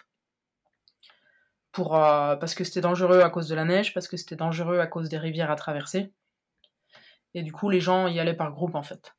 pour, 1.71 1.91
parce 1.91 2.55
que 2.55 2.65
c'était 2.65 2.81
dangereux 2.81 3.21
à 3.21 3.29
cause 3.29 3.47
de 3.47 3.55
la 3.55 3.63
neige, 3.63 3.93
parce 3.93 4.09
que 4.09 4.17
c'était 4.17 4.35
dangereux 4.35 4.79
à 4.79 4.87
cause 4.87 5.07
des 5.07 5.17
rivières 5.17 5.51
à 5.51 5.55
traverser. 5.55 6.11
Et 7.35 7.43
du 7.43 7.53
coup, 7.53 7.69
les 7.69 7.79
gens 7.79 8.07
y 8.07 8.19
allaient 8.19 8.33
par 8.33 8.51
groupe, 8.51 8.75
en 8.75 8.83
fait. 8.83 9.13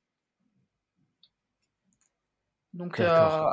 Donc, 2.75 3.01
euh, 3.01 3.53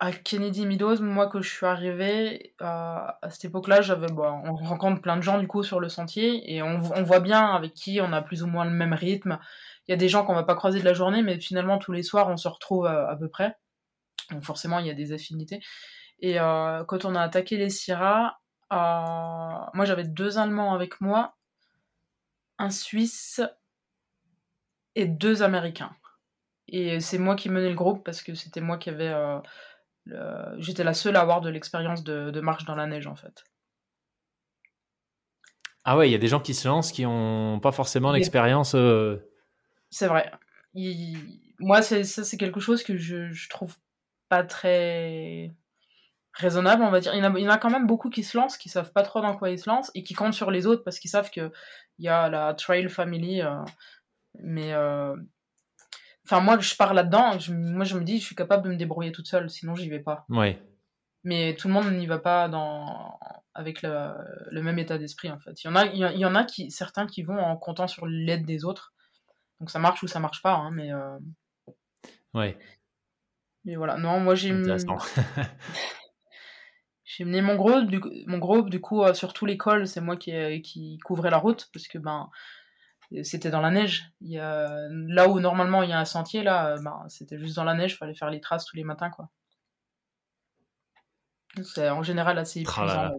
à 0.00 0.12
Kennedy 0.12 0.66
Meadows, 0.66 1.00
moi, 1.00 1.28
que 1.28 1.40
je 1.40 1.48
suis 1.48 1.66
arrivée, 1.66 2.54
euh, 2.60 2.64
à 2.64 3.30
cette 3.30 3.46
époque-là, 3.46 3.80
j'avais, 3.80 4.10
on 4.10 4.54
rencontre 4.54 5.00
plein 5.00 5.16
de 5.16 5.22
gens, 5.22 5.38
du 5.38 5.46
coup, 5.46 5.62
sur 5.62 5.80
le 5.80 5.88
sentier, 5.88 6.54
et 6.54 6.62
on, 6.62 6.78
voit 6.78 7.20
bien 7.20 7.54
avec 7.54 7.74
qui 7.74 8.00
on 8.00 8.12
a 8.12 8.22
plus 8.22 8.42
ou 8.42 8.46
moins 8.46 8.64
le 8.64 8.70
même 8.70 8.92
rythme. 8.92 9.38
Il 9.86 9.92
y 9.92 9.94
a 9.94 9.96
des 9.96 10.08
gens 10.08 10.24
qu'on 10.24 10.34
va 10.34 10.42
pas 10.42 10.54
croiser 10.54 10.80
de 10.80 10.84
la 10.84 10.94
journée, 10.94 11.22
mais 11.22 11.38
finalement, 11.38 11.78
tous 11.78 11.92
les 11.92 12.02
soirs, 12.02 12.28
on 12.28 12.36
se 12.36 12.48
retrouve 12.48 12.86
à, 12.86 13.16
peu 13.16 13.28
près. 13.28 13.56
Donc, 14.30 14.44
forcément, 14.44 14.78
il 14.78 14.86
y 14.86 14.90
a 14.90 14.94
des 14.94 15.12
affinités. 15.12 15.60
Et 16.20 16.38
euh, 16.38 16.84
quand 16.84 17.04
on 17.04 17.14
a 17.14 17.22
attaqué 17.22 17.56
les 17.56 17.70
Sierra, 17.70 18.40
moi, 18.70 19.84
j'avais 19.84 20.04
deux 20.04 20.38
Allemands 20.38 20.74
avec 20.74 21.00
moi, 21.00 21.36
un 22.58 22.70
Suisse 22.70 23.40
et 24.94 25.06
deux 25.06 25.42
Américains. 25.42 25.92
Et 26.70 27.00
c'est 27.00 27.18
moi 27.18 27.34
qui 27.34 27.48
menais 27.48 27.68
le 27.68 27.74
groupe 27.74 28.04
parce 28.04 28.22
que 28.22 28.34
c'était 28.34 28.60
moi 28.60 28.78
qui 28.78 28.90
avais. 28.90 29.12
Euh, 29.12 30.54
j'étais 30.58 30.84
la 30.84 30.94
seule 30.94 31.16
à 31.16 31.20
avoir 31.20 31.40
de 31.40 31.50
l'expérience 31.50 32.02
de, 32.04 32.40
marche 32.40 32.64
dans 32.64 32.76
la 32.76 32.86
neige 32.86 33.06
en 33.06 33.16
fait. 33.16 33.44
Ah 35.84 35.96
ouais, 35.96 36.08
il 36.08 36.12
y 36.12 36.14
a 36.14 36.18
des 36.18 36.28
gens 36.28 36.40
qui 36.40 36.54
se 36.54 36.68
lancent 36.68 36.92
qui 36.92 37.02
n'ont 37.02 37.58
pas 37.60 37.72
forcément 37.72 38.12
l'expérience. 38.12 38.74
Euh, 38.74 39.18
c'est 39.90 40.06
vrai. 40.06 40.30
Moi, 41.58 41.82
ça, 41.82 42.04
c'est 42.04 42.36
quelque 42.36 42.60
chose 42.60 42.82
que 42.82 42.96
je, 42.96 43.30
je 43.32 43.48
trouve 43.48 43.76
pas 44.28 44.44
très 44.44 45.52
raisonnable, 46.32 46.82
on 46.82 46.90
va 46.90 47.00
dire. 47.00 47.14
Il 47.14 47.18
y, 47.18 47.26
en 47.26 47.34
a, 47.34 47.38
il 47.38 47.44
y, 47.44 47.48
en 47.48 47.52
a, 47.52 47.58
quand 47.58 47.70
même 47.70 47.86
beaucoup 47.86 48.10
qui 48.10 48.22
se 48.22 48.36
lancent, 48.36 48.56
qui 48.56 48.68
savent 48.68 48.92
pas 48.92 49.02
trop 49.02 49.20
dans 49.20 49.36
quoi 49.36 49.50
ils 49.50 49.58
se 49.58 49.68
lancent 49.68 49.90
et 49.94 50.02
qui 50.02 50.14
comptent 50.14 50.34
sur 50.34 50.50
les 50.50 50.66
autres 50.66 50.84
parce 50.84 50.98
qu'ils 50.98 51.10
savent 51.10 51.30
qu'il 51.30 51.50
y 51.98 52.08
a 52.08 52.28
la 52.28 52.54
Trail 52.54 52.88
Family. 52.88 53.42
Euh, 53.42 53.56
mais 54.38 54.72
euh, 54.72 55.16
enfin, 56.24 56.40
moi, 56.40 56.58
je 56.58 56.74
pars 56.74 56.94
là-dedans. 56.94 57.38
moi, 57.50 57.84
je 57.84 57.96
me 57.96 58.04
dis, 58.04 58.18
je 58.18 58.24
suis 58.24 58.36
capable 58.36 58.64
de 58.64 58.70
me 58.70 58.76
débrouiller 58.76 59.12
toute 59.12 59.26
seule, 59.26 59.50
sinon 59.50 59.74
j'y 59.74 59.88
vais 59.88 60.00
pas. 60.00 60.24
Ouais. 60.28 60.62
Mais 61.22 61.54
tout 61.54 61.68
le 61.68 61.74
monde 61.74 61.92
n'y 61.92 62.06
va 62.06 62.18
pas 62.18 62.48
dans 62.48 63.18
avec 63.54 63.82
le, 63.82 64.14
le 64.50 64.62
même 64.62 64.78
état 64.78 64.96
d'esprit 64.96 65.30
en 65.30 65.38
fait. 65.38 65.62
Il 65.62 65.66
y 65.66 65.70
en 65.70 65.76
a, 65.76 65.86
il 65.86 66.18
y 66.18 66.24
en 66.24 66.34
a 66.34 66.44
qui, 66.44 66.70
certains 66.70 67.06
qui 67.06 67.22
vont 67.22 67.38
en 67.38 67.56
comptant 67.56 67.88
sur 67.88 68.06
l'aide 68.06 68.46
des 68.46 68.64
autres. 68.64 68.94
Donc 69.58 69.70
ça 69.70 69.78
marche 69.78 70.02
ou 70.02 70.08
ça 70.08 70.20
marche 70.20 70.42
pas, 70.42 70.54
hein, 70.54 70.70
mais. 70.70 70.92
Euh... 70.92 71.18
Ouais. 72.32 72.58
Mais 73.64 73.76
voilà, 73.76 73.98
non, 73.98 74.20
moi 74.20 74.34
j'ai. 74.34 74.48
j'ai 77.04 77.24
mené 77.24 77.42
mon 77.42 77.56
groupe, 77.56 77.90
du, 77.90 78.00
mon 78.26 78.38
groupe, 78.38 78.70
du 78.70 78.80
coup, 78.80 79.02
euh, 79.02 79.12
sur 79.12 79.34
tout 79.34 79.44
l'école, 79.44 79.86
c'est 79.86 80.00
moi 80.00 80.16
qui, 80.16 80.62
qui 80.62 80.98
couvrais 80.98 81.30
la 81.30 81.38
route, 81.38 81.68
parce 81.72 81.86
que 81.88 81.98
ben, 81.98 82.30
c'était 83.22 83.50
dans 83.50 83.60
la 83.60 83.70
neige. 83.70 84.12
Il 84.20 84.30
y 84.30 84.38
a, 84.38 84.88
là 84.90 85.28
où 85.28 85.40
normalement 85.40 85.82
il 85.82 85.90
y 85.90 85.92
a 85.92 85.98
un 85.98 86.04
sentier, 86.04 86.42
là, 86.42 86.68
euh, 86.68 86.82
ben, 86.82 87.04
c'était 87.08 87.38
juste 87.38 87.56
dans 87.56 87.64
la 87.64 87.74
neige, 87.74 87.92
il 87.92 87.96
fallait 87.96 88.14
faire 88.14 88.30
les 88.30 88.40
traces 88.40 88.64
tous 88.64 88.76
les 88.76 88.84
matins, 88.84 89.10
quoi. 89.10 89.28
C'est 91.62 91.90
en 91.90 92.04
général 92.04 92.38
assez 92.38 92.60
épuisant. 92.60 93.10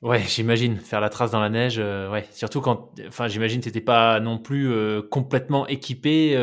ouais, 0.00 0.22
j'imagine 0.22 0.78
faire 0.78 1.00
la 1.00 1.10
trace 1.10 1.30
dans 1.30 1.40
la 1.40 1.50
neige. 1.50 1.78
Euh, 1.78 2.10
ouais, 2.10 2.26
surtout 2.30 2.62
quand, 2.62 2.92
enfin, 3.06 3.28
j'imagine 3.28 3.60
que 3.60 3.66
t'étais 3.66 3.82
pas 3.82 4.18
non 4.20 4.38
plus 4.38 4.72
euh, 4.72 5.02
complètement 5.02 5.66
équipé 5.66 6.36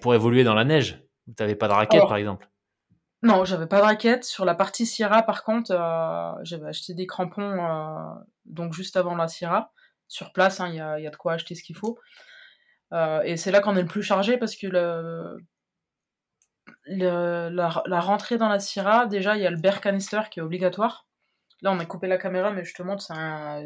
pour 0.00 0.14
évoluer 0.14 0.42
dans 0.42 0.54
la 0.54 0.64
neige. 0.64 1.00
Tu 1.26 1.42
n'avais 1.42 1.54
pas 1.54 1.68
de 1.68 1.72
raquette, 1.72 2.02
par 2.02 2.16
exemple. 2.16 2.48
Non, 3.22 3.44
j'avais 3.44 3.66
pas 3.66 3.78
de 3.78 3.84
raquette. 3.84 4.24
Sur 4.24 4.44
la 4.44 4.54
partie 4.54 4.84
Sierra, 4.84 5.22
par 5.22 5.44
contre, 5.44 5.68
j'avais 6.42 6.66
acheté 6.66 6.94
des 6.94 7.06
crampons 7.06 7.56
donc 8.44 8.72
juste 8.74 8.96
avant 8.96 9.14
la 9.14 9.28
Sierra 9.28 9.72
sur 10.14 10.32
place, 10.32 10.60
il 10.60 10.78
hein, 10.78 10.98
y, 11.00 11.06
a, 11.08 11.10
de 11.10 11.16
quoi 11.16 11.32
acheter 11.32 11.56
ce 11.56 11.64
qu'il 11.64 11.76
faut. 11.76 11.98
Euh, 12.92 13.20
et 13.22 13.36
c'est 13.36 13.50
là 13.50 13.60
qu'on 13.60 13.76
est 13.76 13.82
le 13.82 13.88
plus 13.88 14.04
chargé 14.04 14.38
parce 14.38 14.54
que 14.54 14.68
le, 14.68 15.38
la, 16.86 18.00
rentrée 18.00 18.38
dans 18.38 18.48
la 18.48 18.60
Syrah, 18.60 19.06
déjà, 19.06 19.36
il 19.36 19.42
y 19.42 19.46
a 19.46 19.50
le 19.50 19.56
bear 19.56 19.80
canister 19.80 20.20
qui 20.30 20.38
est 20.38 20.42
obligatoire. 20.42 21.08
Là, 21.62 21.72
on 21.72 21.80
a 21.80 21.84
coupé 21.84 22.06
la 22.06 22.16
caméra, 22.16 22.52
mais 22.52 22.64
je 22.64 22.74
te 22.74 22.82
montre, 22.84 23.02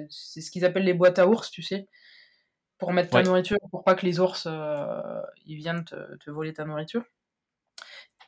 c'est 0.09 0.41
ce 0.41 0.51
qu'ils 0.51 0.65
appellent 0.65 0.85
les 0.85 0.95
boîtes 0.95 1.19
à 1.19 1.27
ours, 1.27 1.51
tu 1.51 1.63
sais, 1.63 1.87
pour 2.79 2.95
mettre 2.95 3.11
ta 3.11 3.23
nourriture, 3.23 3.59
pour 3.71 3.85
pas 3.85 3.95
que 3.95 4.07
les 4.07 4.19
ours 4.19 4.47
euh, 4.51 5.21
ils 5.45 5.57
viennent 5.57 5.85
te, 5.85 6.31
voler 6.31 6.55
ta 6.55 6.65
nourriture. 6.65 7.05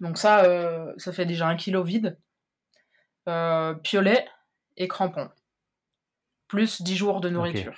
Donc 0.01 0.18
ça, 0.18 0.45
euh, 0.45 0.92
ça 0.99 1.12
fait 1.12 1.24
déjà 1.24 1.49
un 1.49 1.57
kilo 1.57 1.82
vide. 1.82 2.18
piolet 3.82 4.28
et 4.76 4.88
crampons. 4.88 5.30
Plus 6.49 6.82
10 6.82 6.97
jours 6.97 7.20
de 7.22 7.30
nourriture. 7.30 7.74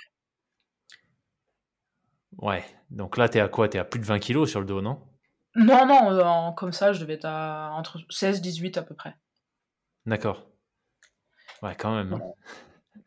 Ouais, 2.37 2.63
donc 2.89 3.17
là, 3.17 3.29
t'es 3.29 3.39
à 3.39 3.47
quoi? 3.47 3.67
T'es 3.69 3.79
à 3.79 3.85
plus 3.85 3.99
de 3.99 4.05
20 4.05 4.19
kilos 4.19 4.49
sur 4.49 4.59
le 4.59 4.65
dos, 4.65 4.81
non? 4.81 4.99
Non, 5.55 5.85
non, 5.85 6.11
euh, 6.11 6.51
comme 6.51 6.71
ça, 6.73 6.93
je 6.93 6.99
devais 6.99 7.13
être 7.13 7.25
à 7.25 7.71
entre 7.73 7.99
16 8.09 8.41
18 8.41 8.77
à 8.77 8.81
peu 8.81 8.95
près. 8.95 9.15
D'accord. 10.05 10.45
Ouais, 11.61 11.75
quand 11.75 11.95
même. 11.95 12.13
Hein. 12.13 12.21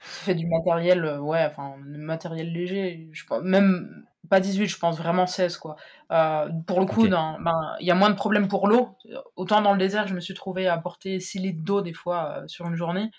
Ça 0.00 0.24
fait 0.24 0.34
du 0.34 0.46
matériel, 0.46 1.04
euh, 1.04 1.18
ouais, 1.18 1.44
enfin, 1.44 1.76
du 1.78 1.98
matériel 1.98 2.52
léger. 2.52 3.08
Je, 3.12 3.24
même 3.42 4.06
pas 4.28 4.40
18, 4.40 4.66
je 4.66 4.78
pense 4.78 4.98
vraiment 4.98 5.26
16 5.26 5.56
quoi. 5.56 5.76
Euh, 6.12 6.48
pour 6.66 6.80
le 6.80 6.86
coup, 6.86 7.08
ben, 7.08 7.76
il 7.80 7.86
y 7.86 7.90
a 7.90 7.94
moins 7.94 8.10
de 8.10 8.14
problèmes 8.14 8.48
pour 8.48 8.68
l'eau. 8.68 8.96
Autant 9.36 9.60
dans 9.60 9.72
le 9.72 9.78
désert, 9.78 10.06
je 10.06 10.14
me 10.14 10.20
suis 10.20 10.34
trouvé 10.34 10.66
à 10.66 10.78
porter 10.78 11.20
6 11.20 11.38
litres 11.38 11.62
d'eau 11.62 11.80
des 11.82 11.92
fois 11.92 12.38
euh, 12.38 12.48
sur 12.48 12.66
une 12.66 12.74
journée. 12.74 13.10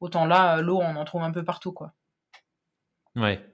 Autant 0.00 0.26
là, 0.26 0.58
euh, 0.58 0.62
l'eau, 0.62 0.78
on 0.78 0.96
en 0.96 1.04
trouve 1.04 1.22
un 1.22 1.32
peu 1.32 1.44
partout 1.44 1.72
quoi. 1.72 1.92
Ouais. 3.16 3.44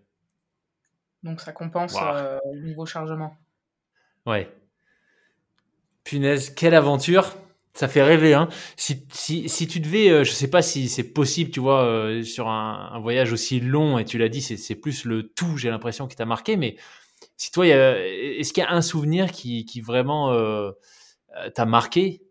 Donc 1.27 1.41
ça 1.41 1.53
compense 1.53 1.95
le 2.01 2.61
niveau 2.63 2.87
chargement. 2.87 3.37
Ouais. 4.25 4.51
Punaise, 6.05 6.51
quelle 6.51 6.75
aventure! 6.75 7.35
Ça 7.75 7.89
fait 7.89 8.03
rêver, 8.03 8.33
hein. 8.33 8.49
Si, 8.77 9.07
si, 9.13 9.51
si 9.51 9.69
tu 9.69 9.81
devais, 9.81 10.09
euh, 10.09 10.25
je 10.25 10.31
sais 10.31 10.49
pas 10.49 10.63
si 10.63 10.89
c'est 10.89 11.05
possible, 11.05 11.51
tu 11.51 11.61
vois, 11.61 11.83
euh, 11.83 12.23
sur 12.23 12.49
un, 12.49 12.91
un, 12.93 12.99
voyage 13.01 13.33
aussi 13.35 13.61
long, 13.61 13.99
et 13.99 14.07
tu 14.07 14.17
l'as 14.17 14.31
dit, 14.31 14.41
c'est 14.41 14.75
plus 14.77 15.05
le 15.05 15.29
tout, 15.29 15.59
j'ai 15.59 15.69
l'impression, 15.69 16.07
qui 16.09 16.17
t'a 16.17 16.25
marqué, 16.25 16.57
mais 16.57 16.77
si 17.37 17.51
toi, 17.51 17.67
est-ce 17.67 18.55
qu'il 18.55 18.63
y 18.63 18.67
a 18.67 18.73
un 18.73 18.81
souvenir 18.81 19.31
qui, 19.31 19.67
qui 19.67 19.83
vraiment 19.83 20.33
euh, 20.33 20.71
euh 21.37 21.51
t'a 21.51 21.67
marqué? 21.67 22.23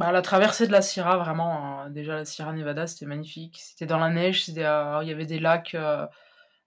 Bah, 0.00 0.12
La 0.12 0.22
traversée 0.22 0.66
de 0.66 0.72
la 0.72 0.82
Sierra, 0.82 1.16
vraiment, 1.16 1.82
hein. 1.82 1.90
déjà 1.90 2.16
la 2.16 2.24
Sierra 2.24 2.52
Nevada, 2.52 2.86
c'était 2.88 3.06
magnifique. 3.06 3.58
C'était 3.60 3.86
dans 3.86 3.98
la 3.98 4.10
neige, 4.10 4.48
il 4.48 4.56
y 4.56 4.64
avait 4.64 5.26
des 5.26 5.38
lacs 5.38 5.76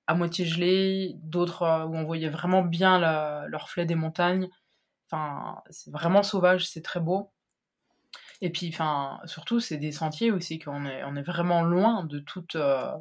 à 0.07 0.15
moitié 0.15 0.45
gelé, 0.45 1.15
d'autres 1.23 1.63
euh, 1.63 1.85
où 1.85 1.95
on 1.95 2.03
voyait 2.03 2.29
vraiment 2.29 2.61
bien 2.61 2.99
le 3.47 3.57
reflet 3.57 3.85
des 3.85 3.95
montagnes. 3.95 4.49
Enfin, 5.09 5.61
c'est 5.69 5.91
vraiment 5.91 6.23
sauvage, 6.23 6.67
c'est 6.67 6.81
très 6.81 6.99
beau. 6.99 7.31
Et 8.41 8.49
puis, 8.49 8.69
enfin, 8.69 9.19
surtout, 9.25 9.59
c'est 9.59 9.77
des 9.77 9.91
sentiers 9.91 10.31
aussi 10.31 10.59
qu'on 10.59 10.85
est, 10.85 11.03
on 11.05 11.15
est 11.15 11.21
vraiment 11.21 11.63
loin 11.63 12.03
de 12.03 12.19
toute, 12.19 12.55
euh, 12.55 12.91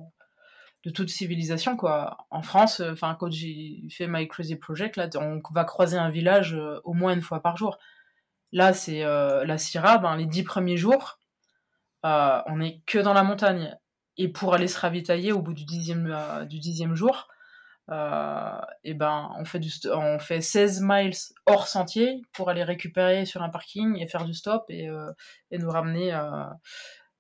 de 0.85 0.91
toute 0.91 1.09
civilisation, 1.09 1.76
quoi. 1.76 2.18
En 2.30 2.43
France, 2.43 2.80
euh, 2.80 2.93
enfin, 2.93 3.16
quand 3.18 3.30
j'ai 3.33 3.83
fait 3.91 4.07
My 4.07 4.28
Crazy 4.28 4.57
Project, 4.57 4.97
là, 4.97 5.09
on 5.16 5.41
va 5.53 5.64
croiser 5.64 5.99
un 5.99 6.11
village 6.11 6.57
au 6.85 6.93
moins 6.95 7.14
une 7.14 7.22
fois 7.22 7.41
par 7.43 7.57
jour. 7.57 7.78
Là, 8.53 8.72
c'est 8.74 9.03
la 9.03 9.59
Syrah, 9.59 9.98
ben, 9.98 10.16
les 10.16 10.26
dix 10.26 10.44
premiers 10.44 10.76
jours, 10.76 11.18
on 12.03 12.61
est 12.61 12.82
que 12.86 12.98
dans 12.98 13.14
la 13.14 13.22
montagne. 13.22 13.76
Et 14.18 14.28
pour 14.28 14.55
aller 14.55 14.68
se 14.68 14.78
ravitailler 14.78 15.32
au 15.32 15.40
bout 15.40 15.55
du 15.55 15.64
dixième, 15.64 16.11
euh, 16.11 16.44
du 16.44 16.59
dixième 16.59 16.94
jour, 16.94 17.28
euh, 17.90 18.61
et 18.84 18.94
ben, 18.94 19.30
on, 19.38 19.44
fait 19.44 19.59
du 19.59 19.70
on 19.90 20.18
fait 20.18 20.40
16 20.40 20.82
miles 20.82 21.16
hors 21.46 21.66
sentier 21.66 22.22
pour 22.32 22.50
aller 22.50 22.62
récupérer 22.62 23.24
sur 23.24 23.42
un 23.42 23.48
parking 23.48 23.98
et 23.98 24.07
faire 24.07 24.24
du 24.24 24.34
stop 24.34 24.64
et, 24.68 24.88
euh, 24.88 25.11
et 25.50 25.59
nous 25.59 25.70
ramener 25.70 26.12
à 26.12 26.59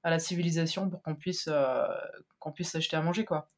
la 0.04 0.18
civilisation 0.18 0.90
pour 0.90 1.02
qu'on 1.02 1.14
puisse, 1.14 1.48
qu'on 2.38 2.52
puisse 2.52 2.70
s'acheter 2.72 2.96
à 2.96 3.02
manger. 3.02 3.24
quoi. 3.24 3.48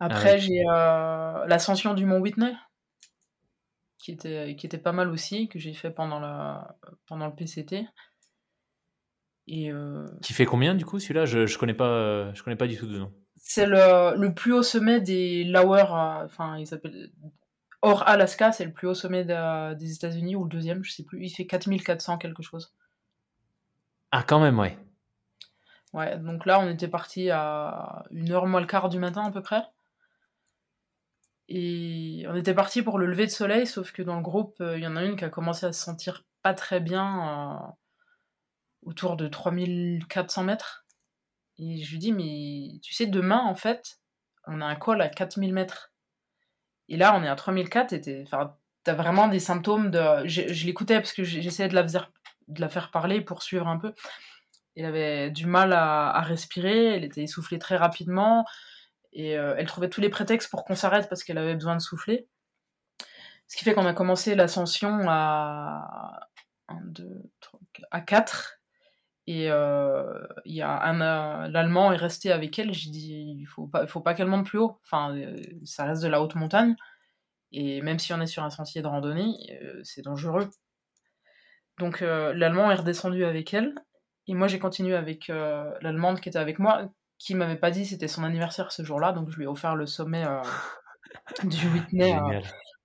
Après, 0.00 0.34
ah 0.34 0.38
j'ai 0.38 0.62
l'ascension 1.46 1.94
du 1.94 2.04
mont 2.06 2.18
Whitney, 2.18 2.54
qui 4.04 4.12
était, 4.12 4.54
qui 4.54 4.66
était 4.66 4.76
pas 4.76 4.92
mal 4.92 5.08
aussi, 5.08 5.48
que 5.48 5.58
j'ai 5.58 5.72
fait 5.72 5.90
pendant, 5.90 6.20
la, 6.20 6.76
pendant 7.06 7.26
le 7.26 7.34
PCT. 7.34 7.88
Et 9.46 9.72
euh, 9.72 10.06
Qui 10.20 10.34
fait 10.34 10.44
combien 10.44 10.74
du 10.74 10.84
coup 10.84 10.98
celui-là? 10.98 11.24
Je, 11.24 11.46
je 11.46 11.56
connais 11.56 11.72
pas 11.72 12.30
je 12.34 12.42
connais 12.42 12.56
pas 12.56 12.66
du 12.66 12.76
tout 12.76 12.86
de 12.86 12.98
nom. 12.98 13.10
C'est 13.36 13.64
le, 13.64 14.14
le, 14.18 14.34
plus 14.34 14.52
haut 14.52 14.62
sommet 14.62 15.00
des 15.00 15.44
Lower, 15.44 15.86
euh, 15.90 16.24
enfin 16.26 16.58
il 16.58 16.66
s'appelle 16.66 17.12
hors 17.80 18.06
Alaska, 18.06 18.52
c'est 18.52 18.66
le 18.66 18.72
plus 18.72 18.88
haut 18.88 18.94
sommet 18.94 19.24
des 19.24 19.94
États-Unis 19.94 20.36
ou 20.36 20.44
le 20.44 20.50
deuxième, 20.50 20.84
je 20.84 20.92
sais 20.92 21.04
plus. 21.04 21.24
Il 21.24 21.30
fait 21.30 21.46
4400 21.46 22.18
quelque 22.18 22.42
chose. 22.42 22.74
Ah 24.12 24.22
quand 24.22 24.38
même 24.38 24.58
ouais. 24.58 24.76
Ouais 25.94 26.18
donc 26.18 26.44
là 26.44 26.60
on 26.60 26.68
était 26.68 26.88
parti 26.88 27.30
à 27.30 28.04
une 28.10 28.32
heure 28.32 28.46
moins 28.46 28.60
le 28.60 28.66
quart 28.66 28.90
du 28.90 28.98
matin 28.98 29.24
à 29.24 29.30
peu 29.30 29.40
près. 29.40 29.62
Et 31.48 32.24
on 32.28 32.34
était 32.34 32.54
parti 32.54 32.82
pour 32.82 32.98
le 32.98 33.06
lever 33.06 33.26
de 33.26 33.30
soleil, 33.30 33.66
sauf 33.66 33.92
que 33.92 34.02
dans 34.02 34.16
le 34.16 34.22
groupe, 34.22 34.56
euh, 34.60 34.78
il 34.78 34.84
y 34.84 34.86
en 34.86 34.96
a 34.96 35.04
une 35.04 35.16
qui 35.16 35.24
a 35.24 35.30
commencé 35.30 35.66
à 35.66 35.72
se 35.72 35.82
sentir 35.82 36.24
pas 36.42 36.54
très 36.54 36.80
bien 36.80 37.74
autour 38.82 39.16
de 39.16 39.28
3400 39.28 40.44
mètres. 40.44 40.86
Et 41.58 41.82
je 41.82 41.90
lui 41.90 41.98
dis, 41.98 42.12
mais 42.12 42.78
tu 42.82 42.94
sais, 42.94 43.06
demain, 43.06 43.40
en 43.40 43.54
fait, 43.54 43.98
on 44.46 44.60
a 44.60 44.66
un 44.66 44.74
col 44.74 45.00
à 45.00 45.08
4000 45.08 45.52
mètres. 45.52 45.92
Et 46.88 46.96
là, 46.96 47.16
on 47.16 47.22
est 47.22 47.28
à 47.28 47.36
3004 47.36 47.92
et 47.92 48.24
t'as 48.82 48.94
vraiment 48.94 49.28
des 49.28 49.40
symptômes 49.40 49.90
de. 49.90 50.26
Je, 50.26 50.66
l'écoutais 50.66 50.96
parce 50.96 51.12
que 51.12 51.24
j'essayais 51.24 51.68
de 51.68 51.74
la, 51.74 52.68
faire 52.68 52.90
parler 52.90 53.20
pour 53.20 53.42
suivre 53.42 53.68
un 53.68 53.78
peu. 53.78 53.94
Elle 54.76 54.86
avait 54.86 55.30
du 55.30 55.46
mal 55.46 55.72
à, 55.72 56.20
respirer, 56.22 56.96
elle 56.96 57.04
était 57.04 57.22
essoufflée 57.22 57.58
très 57.58 57.76
rapidement 57.76 58.44
et 59.14 59.38
euh, 59.38 59.54
elle 59.56 59.66
trouvait 59.66 59.88
tous 59.88 60.00
les 60.00 60.08
prétextes 60.08 60.50
pour 60.50 60.64
qu'on 60.64 60.74
s'arrête 60.74 61.08
parce 61.08 61.22
qu'elle 61.24 61.38
avait 61.38 61.54
besoin 61.54 61.76
de 61.76 61.80
souffler. 61.80 62.28
Ce 63.46 63.56
qui 63.56 63.64
fait 63.64 63.74
qu'on 63.74 63.86
a 63.86 63.94
commencé 63.94 64.34
l'ascension 64.34 65.06
à 65.08 66.28
1, 66.68 66.80
2, 66.86 67.22
3, 67.40 67.60
à 67.92 68.00
4 68.00 68.60
et 69.26 69.50
euh, 69.50 70.26
y 70.44 70.60
a 70.60 70.92
euh, 70.92 71.48
l'allemand 71.48 71.92
est 71.92 71.96
resté 71.96 72.32
avec 72.32 72.58
elle. 72.58 72.74
J'ai 72.74 72.90
dit, 72.90 73.36
il 73.38 73.46
faut 73.46 73.66
pas, 73.66 73.86
faut 73.86 74.00
pas 74.00 74.14
qu'elle 74.14 74.26
monte 74.26 74.46
plus 74.46 74.58
haut. 74.58 74.80
Enfin, 74.82 75.16
ça 75.64 75.84
reste 75.84 76.02
de 76.02 76.08
la 76.08 76.20
haute 76.20 76.34
montagne. 76.34 76.74
Et 77.52 77.80
même 77.82 78.00
si 78.00 78.12
on 78.12 78.20
est 78.20 78.26
sur 78.26 78.42
un 78.42 78.50
sentier 78.50 78.82
de 78.82 78.88
randonnée, 78.88 79.36
c'est 79.84 80.02
dangereux. 80.02 80.50
Donc 81.78 82.00
l'allemand 82.00 82.70
est 82.70 82.76
redescendu 82.76 83.24
avec 83.24 83.54
elle. 83.54 83.74
Et 84.26 84.34
moi, 84.34 84.48
j'ai 84.48 84.58
continué 84.58 84.96
avec 84.96 85.28
l'allemande 85.28 86.20
qui 86.20 86.28
était 86.28 86.38
avec 86.38 86.58
moi, 86.58 86.90
qui 87.24 87.34
m'avait 87.34 87.56
pas 87.56 87.70
dit 87.70 87.86
c'était 87.86 88.08
son 88.08 88.24
anniversaire 88.24 88.72
ce 88.72 88.82
jour-là. 88.82 89.12
Donc 89.12 89.30
je 89.30 89.36
lui 89.36 89.44
ai 89.44 89.46
offert 89.46 89.76
le 89.76 89.86
sommet 89.86 90.24
du 91.44 91.68
Whitney. 91.72 92.16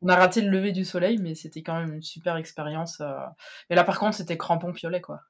on 0.02 0.08
a 0.08 0.16
raté 0.16 0.42
le 0.42 0.50
lever 0.50 0.72
du 0.72 0.86
soleil, 0.86 1.18
mais 1.18 1.36
c'était 1.36 1.62
quand 1.62 1.80
même 1.80 1.94
une 1.94 2.02
super 2.02 2.38
expérience. 2.38 3.02
Et 3.70 3.76
là, 3.76 3.84
par 3.84 4.00
contre, 4.00 4.16
c'était 4.16 4.38
crampon 4.38 4.74
piolet, 4.74 5.02
quoi. 5.02 5.22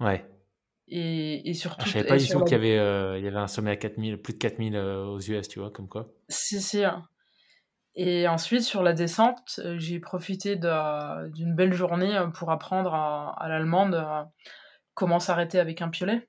Ouais. 0.00 0.24
Et, 0.88 1.48
et 1.48 1.54
surtout. 1.54 1.82
Ah, 1.82 1.86
je 1.86 1.92
savais 1.92 2.06
pas 2.06 2.16
du 2.16 2.28
tout 2.28 2.44
qu'il 2.44 2.52
y, 2.52 2.54
avait, 2.54 2.78
euh, 2.78 3.18
il 3.18 3.24
y 3.24 3.28
avait 3.28 3.38
un 3.38 3.48
sommet 3.48 3.72
à 3.72 3.76
4000, 3.76 4.20
plus 4.22 4.34
de 4.34 4.38
4000 4.38 4.76
euh, 4.76 5.04
aux 5.04 5.20
US, 5.20 5.48
tu 5.48 5.58
vois, 5.58 5.70
comme 5.70 5.88
quoi. 5.88 6.12
C'est 6.28 6.60
sûr. 6.60 7.02
Et 7.96 8.28
ensuite, 8.28 8.62
sur 8.62 8.82
la 8.82 8.92
descente, 8.92 9.58
euh, 9.64 9.76
j'ai 9.78 9.98
profité 9.98 10.54
d'une 10.56 11.54
belle 11.54 11.72
journée 11.72 12.18
pour 12.34 12.50
apprendre 12.50 12.94
à, 12.94 13.48
l'allemande 13.48 14.28
comment 14.94 15.18
s'arrêter 15.18 15.58
avec 15.58 15.82
un 15.82 15.88
piolet. 15.88 16.28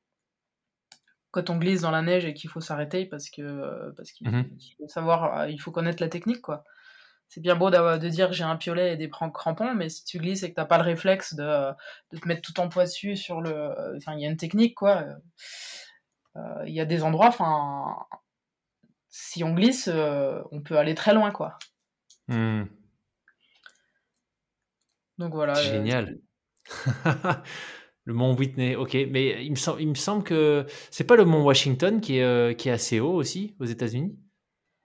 Quand 1.37 1.51
on 1.51 1.57
glisse 1.57 1.81
dans 1.81 1.91
la 1.91 2.01
neige 2.01 2.25
et 2.25 2.33
qu'il 2.33 2.49
faut 2.49 2.61
s'arrêter 2.61 3.05
parce 3.05 3.29
que 3.29 3.93
parce 3.95 4.11
qu'il 4.11 4.27
mmh 4.27 4.49
faut 4.79 4.87
savoir, 4.87 5.47
il 5.47 5.61
faut 5.61 5.71
connaître 5.71 6.01
la 6.01 6.09
technique, 6.09 6.41
quoi 6.41 6.63
c'est 7.29 7.41
bien 7.41 7.55
beau 7.55 7.69
de 7.69 8.09
dire 8.09 8.31
j'ai 8.31 8.43
un 8.43 8.55
piolet 8.55 8.93
et 8.93 8.97
des 8.97 9.09
crampons, 9.09 9.73
mais 9.75 9.89
si 9.89 10.05
tu 10.05 10.17
glisses 10.17 10.43
et 10.43 10.49
que 10.49 10.55
t'as 10.55 10.65
pas 10.65 10.77
le 10.77 10.83
réflexe 10.83 11.35
de, 11.35 11.71
de, 12.11 12.17
te 12.17 12.27
mettre 12.27 12.41
tout 12.41 12.59
en 12.59 12.69
poids 12.69 12.85
dessus 12.85 13.15
sur 13.17 13.41
le, 13.41 13.73
enfin 13.97 14.13
il 14.15 14.21
y 14.21 14.25
a 14.25 14.29
une 14.29 14.37
technique 14.37 14.75
quoi. 14.75 15.03
Euh, 16.37 16.63
il 16.65 16.73
y 16.73 16.79
a 16.79 16.85
des 16.85 17.03
endroits, 17.03 17.27
enfin 17.27 18.05
si 19.09 19.43
on 19.43 19.53
glisse, 19.53 19.89
euh, 19.91 20.41
on 20.51 20.61
peut 20.61 20.77
aller 20.77 20.95
très 20.95 21.13
loin 21.13 21.31
quoi. 21.31 21.59
Hmm. 22.27 22.63
Donc 25.17 25.33
voilà. 25.33 25.57
Euh, 25.57 25.63
Génial. 25.63 26.17
le 28.07 28.13
mont 28.13 28.33
Whitney, 28.33 28.77
ok, 28.77 28.97
mais 29.11 29.43
il 29.43 29.51
me, 29.51 29.55
semble, 29.57 29.81
il 29.81 29.89
me 29.89 29.95
semble 29.95 30.23
que 30.23 30.65
c'est 30.91 31.03
pas 31.03 31.17
le 31.17 31.25
mont 31.25 31.43
Washington 31.43 31.99
qui 31.99 32.19
est, 32.19 32.57
qui 32.57 32.69
est 32.69 32.71
assez 32.71 33.01
haut 33.01 33.13
aussi 33.13 33.53
aux 33.59 33.65
États-Unis? 33.65 34.17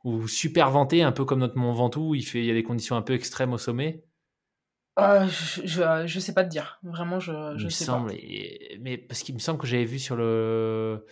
Ou 0.03 0.27
super 0.27 0.71
venté, 0.73 1.03
un 1.03 1.13
peu 1.13 1.25
comme 1.25 1.39
notre 1.39 1.57
Mont 1.57 1.73
Ventoux, 1.73 2.17
il, 2.17 2.23
fait, 2.23 2.41
il 2.41 2.47
y 2.47 2.51
a 2.51 2.55
des 2.55 2.65
conditions 2.65 2.97
un 2.97 3.03
peu 3.03 3.15
extrêmes 3.15 3.53
au 3.53 3.59
sommet? 3.59 4.05
Euh, 4.99 5.29
je, 5.65 6.03
je, 6.07 6.21
sais 6.21 6.35
pas 6.35 6.43
te 6.43 6.51
dire. 6.51 6.81
Vraiment, 6.83 7.21
je, 7.21 7.55
je 7.57 7.69
sais 7.69 7.85
semble, 7.85 8.11
pas. 8.11 8.17
mais 8.81 8.99
parce 8.99 9.23
qu'il 9.23 9.35
me 9.35 9.39
semble 9.39 9.61
que 9.61 9.67
j'avais 9.67 9.85
vu 9.85 10.01
sur 10.01 10.17
le. 10.17 11.07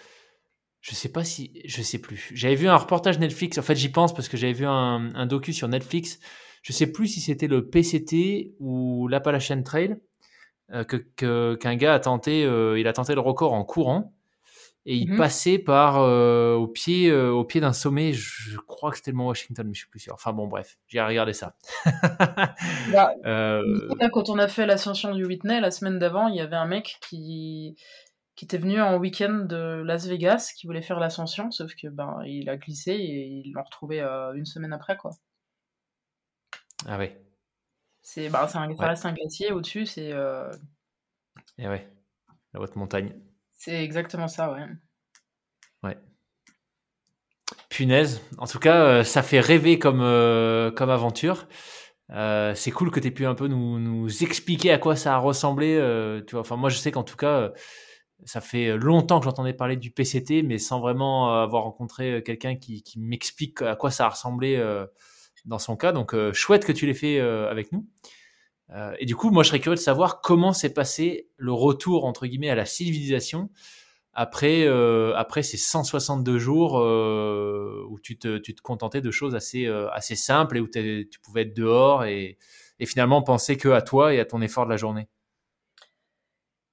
Je 0.81 0.95
sais 0.95 1.11
pas 1.11 1.23
si. 1.23 1.63
Je 1.65 1.81
sais 1.83 2.01
plus. 2.01 2.33
J'avais 2.35 2.57
vu 2.57 2.67
un 2.69 2.77
reportage 2.77 3.21
Netflix. 3.21 3.57
En 3.59 3.63
fait, 3.63 3.77
j'y 3.77 3.89
pense 3.89 4.13
parce 4.13 4.29
que 4.29 4.37
j'avais 4.37 4.53
vu 4.53 4.67
un, 4.67 5.15
un, 5.15 5.27
docu 5.27 5.53
sur 5.53 5.69
Netflix. 5.69 6.19
Je 6.63 6.73
sais 6.73 6.91
plus 6.91 7.07
si 7.07 7.21
c'était 7.21 7.47
le 7.47 7.71
PCT 7.71 8.57
ou 8.59 9.07
l'Appalachian 9.07 9.63
Trail 9.63 9.97
euh, 10.73 10.85
que 10.85 11.55
qu'un 11.55 11.77
gars 11.77 11.95
a 11.95 12.01
tenté. 12.01 12.45
Euh, 12.45 12.79
il 12.79 12.87
a 12.87 12.93
tenté 12.93 13.15
le 13.15 13.21
record 13.21 13.53
en 13.53 13.65
courant 13.65 14.15
et 14.87 14.97
il 14.97 15.13
mmh 15.13 15.17
passait 15.17 15.59
par 15.59 15.99
euh, 15.99 16.55
au 16.55 16.67
pied 16.67 17.11
euh, 17.11 17.31
au 17.31 17.45
pied 17.45 17.61
d'un 17.61 17.73
sommet. 17.73 18.13
Je 18.13 18.57
crois 18.59 18.91
que 18.91 18.97
c'était 18.97 19.11
le 19.11 19.17
mont 19.17 19.27
Washington 19.27 19.67
mais 19.67 19.75
je 19.75 19.81
suis 19.81 19.89
plus 19.89 20.01
sûr. 20.01 20.15
Enfin 20.15 20.33
bon 20.33 20.47
bref 20.47 20.79
j'ai 20.87 21.01
regardé 21.03 21.33
ça. 21.33 21.57
Bah, 22.93 23.15
euh... 23.25 23.89
quand 24.13 24.31
on 24.31 24.39
a 24.39 24.49
fait 24.49 24.67
l'ascension 24.67 25.15
du 25.15 25.25
Whitney 25.25 25.61
la 25.61 25.71
semaine 25.71 25.99
d'avant 25.99 26.29
il 26.29 26.37
y 26.37 26.41
avait 26.41 26.57
un 26.57 26.67
mec 26.67 26.97
qui 27.01 27.77
qui 28.35 28.45
était 28.47 28.59
venu 28.59 28.81
en 28.81 28.97
week-end 28.97 29.45
de 29.49 29.83
Las 29.85 30.07
Vegas 30.07 30.53
qui 30.57 30.67
voulait 30.67 30.83
faire 30.83 30.99
l'ascension 30.99 31.51
sauf 31.51 31.75
que 31.75 31.89
ben 31.89 32.21
il 32.27 32.49
a 32.49 32.57
glissé 32.57 32.93
et 32.93 33.43
ils 33.45 33.53
l'ont 33.53 33.63
retrouvé 33.63 34.01
une 34.01 34.47
semaine 34.47 34.73
après 34.73 34.97
quoi. 34.97 35.11
Ah 36.87 36.99
ouais 36.99 37.21
c'est 38.13 38.29
bah, 38.29 38.45
un, 38.45 38.49
ça 38.49 38.67
reste 38.87 39.07
un 39.07 39.13
glacier 39.13 39.53
au 39.53 39.61
dessus 39.61 39.87
c'est 39.87 40.13
et 41.59 41.69
ouais 41.69 41.89
la 42.53 42.61
haute 42.61 42.77
montagne 42.77 43.15
C'est 43.53 43.83
exactement 43.83 44.29
ça, 44.29 44.53
ouais. 44.53 44.67
Ouais. 45.83 45.97
Punaise. 47.69 48.21
En 48.39 48.47
tout 48.47 48.59
cas, 48.59 48.83
euh, 48.85 49.05
ça 49.05 49.23
fait 49.23 49.41
rêver 49.41 49.79
comme, 49.79 50.01
euh, 50.01 50.71
comme 50.71 50.91
aventure. 50.91 51.47
Euh, 52.11 52.55
c'est 52.57 52.73
cool 52.73 52.91
que 52.91 52.99
tu 52.99 53.07
aies 53.07 53.13
pu 53.13 53.27
un 53.27 53.35
peu 53.35 53.47
nous, 53.47 53.79
nous, 53.79 54.25
expliquer 54.25 54.73
à 54.73 54.79
quoi 54.79 54.97
ça 54.97 55.15
a 55.15 55.19
ressemblé. 55.19 55.77
tu 56.27 56.33
vois, 56.33 56.41
enfin, 56.41 56.57
moi, 56.57 56.71
je 56.71 56.77
sais 56.79 56.91
qu'en 56.91 57.05
tout 57.05 57.17
cas, 57.17 57.53
ça 58.25 58.41
fait 58.41 58.77
longtemps 58.77 59.21
que 59.21 59.25
j'entendais 59.25 59.55
parler 59.55 59.77
du 59.77 59.93
PCT, 59.93 60.43
mais 60.43 60.59
sans 60.59 60.81
vraiment 60.81 61.41
avoir 61.41 61.63
rencontré 61.63 62.23
quelqu'un 62.25 62.57
qui, 62.57 62.83
qui 62.83 62.99
m'explique 62.99 63.63
à 63.63 63.77
quoi 63.77 63.93
ça 63.93 64.07
a 64.07 64.09
ressemblé 64.09 64.57
dans 65.45 65.59
son 65.59 65.77
cas. 65.77 65.93
Donc, 65.93 66.15
chouette 66.33 66.65
que 66.65 66.73
tu 66.73 66.87
l'aies 66.87 66.95
fait 66.95 67.21
avec 67.21 67.73
nous. 67.73 67.87
et 68.99 69.07
du 69.07 69.17
coup, 69.17 69.31
moi, 69.31 69.43
je 69.43 69.49
serais 69.49 69.61
curieux 69.61 69.77
de 69.77 69.81
savoir 69.81 70.21
comment 70.21 70.53
s'est 70.53 70.73
passé 70.73 71.29
le 71.37 71.53
retour, 71.53 72.05
entre 72.05 72.27
guillemets, 72.27 72.51
à 72.51 72.55
la 72.55 72.67
civilisation 72.67 73.51
après, 74.13 74.65
euh, 74.67 75.15
après 75.17 75.43
ces 75.43 75.57
162 75.57 76.39
jours 76.39 76.81
euh, 76.81 77.87
où 77.89 78.01
tu 78.01 78.19
te, 78.19 78.39
tu 78.39 78.55
te, 78.55 78.61
contentais 78.61 79.01
de 79.01 79.11
choses 79.11 79.35
assez, 79.35 79.67
euh, 79.67 79.89
assez 79.93 80.17
simples 80.17 80.57
et 80.57 80.61
où 80.61 80.69
tu 80.69 81.21
pouvais 81.23 81.43
être 81.43 81.57
dehors 81.57 82.05
et, 82.05 82.37
et, 82.81 82.87
finalement 82.87 83.23
penser 83.23 83.57
que 83.57 83.69
à 83.69 83.83
toi 83.83 84.13
et 84.13 84.21
à 84.21 84.25
ton 84.25 84.43
effort 84.43 84.65
de 84.65 84.71
la 84.71 84.77
journée 84.77 85.09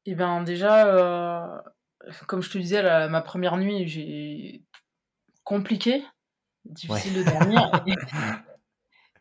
Eh 0.06 0.16
bien, 0.16 0.42
déjà, 0.42 1.64
comme 2.26 2.42
je 2.42 2.50
te 2.50 2.58
disais, 2.58 2.82
ma 3.08 3.22
première 3.22 3.58
nuit, 3.58 3.88
j'ai 3.88 4.64
compliqué, 5.44 6.04
difficile 6.66 7.14
de 7.14 7.24
dormir. 7.24 7.72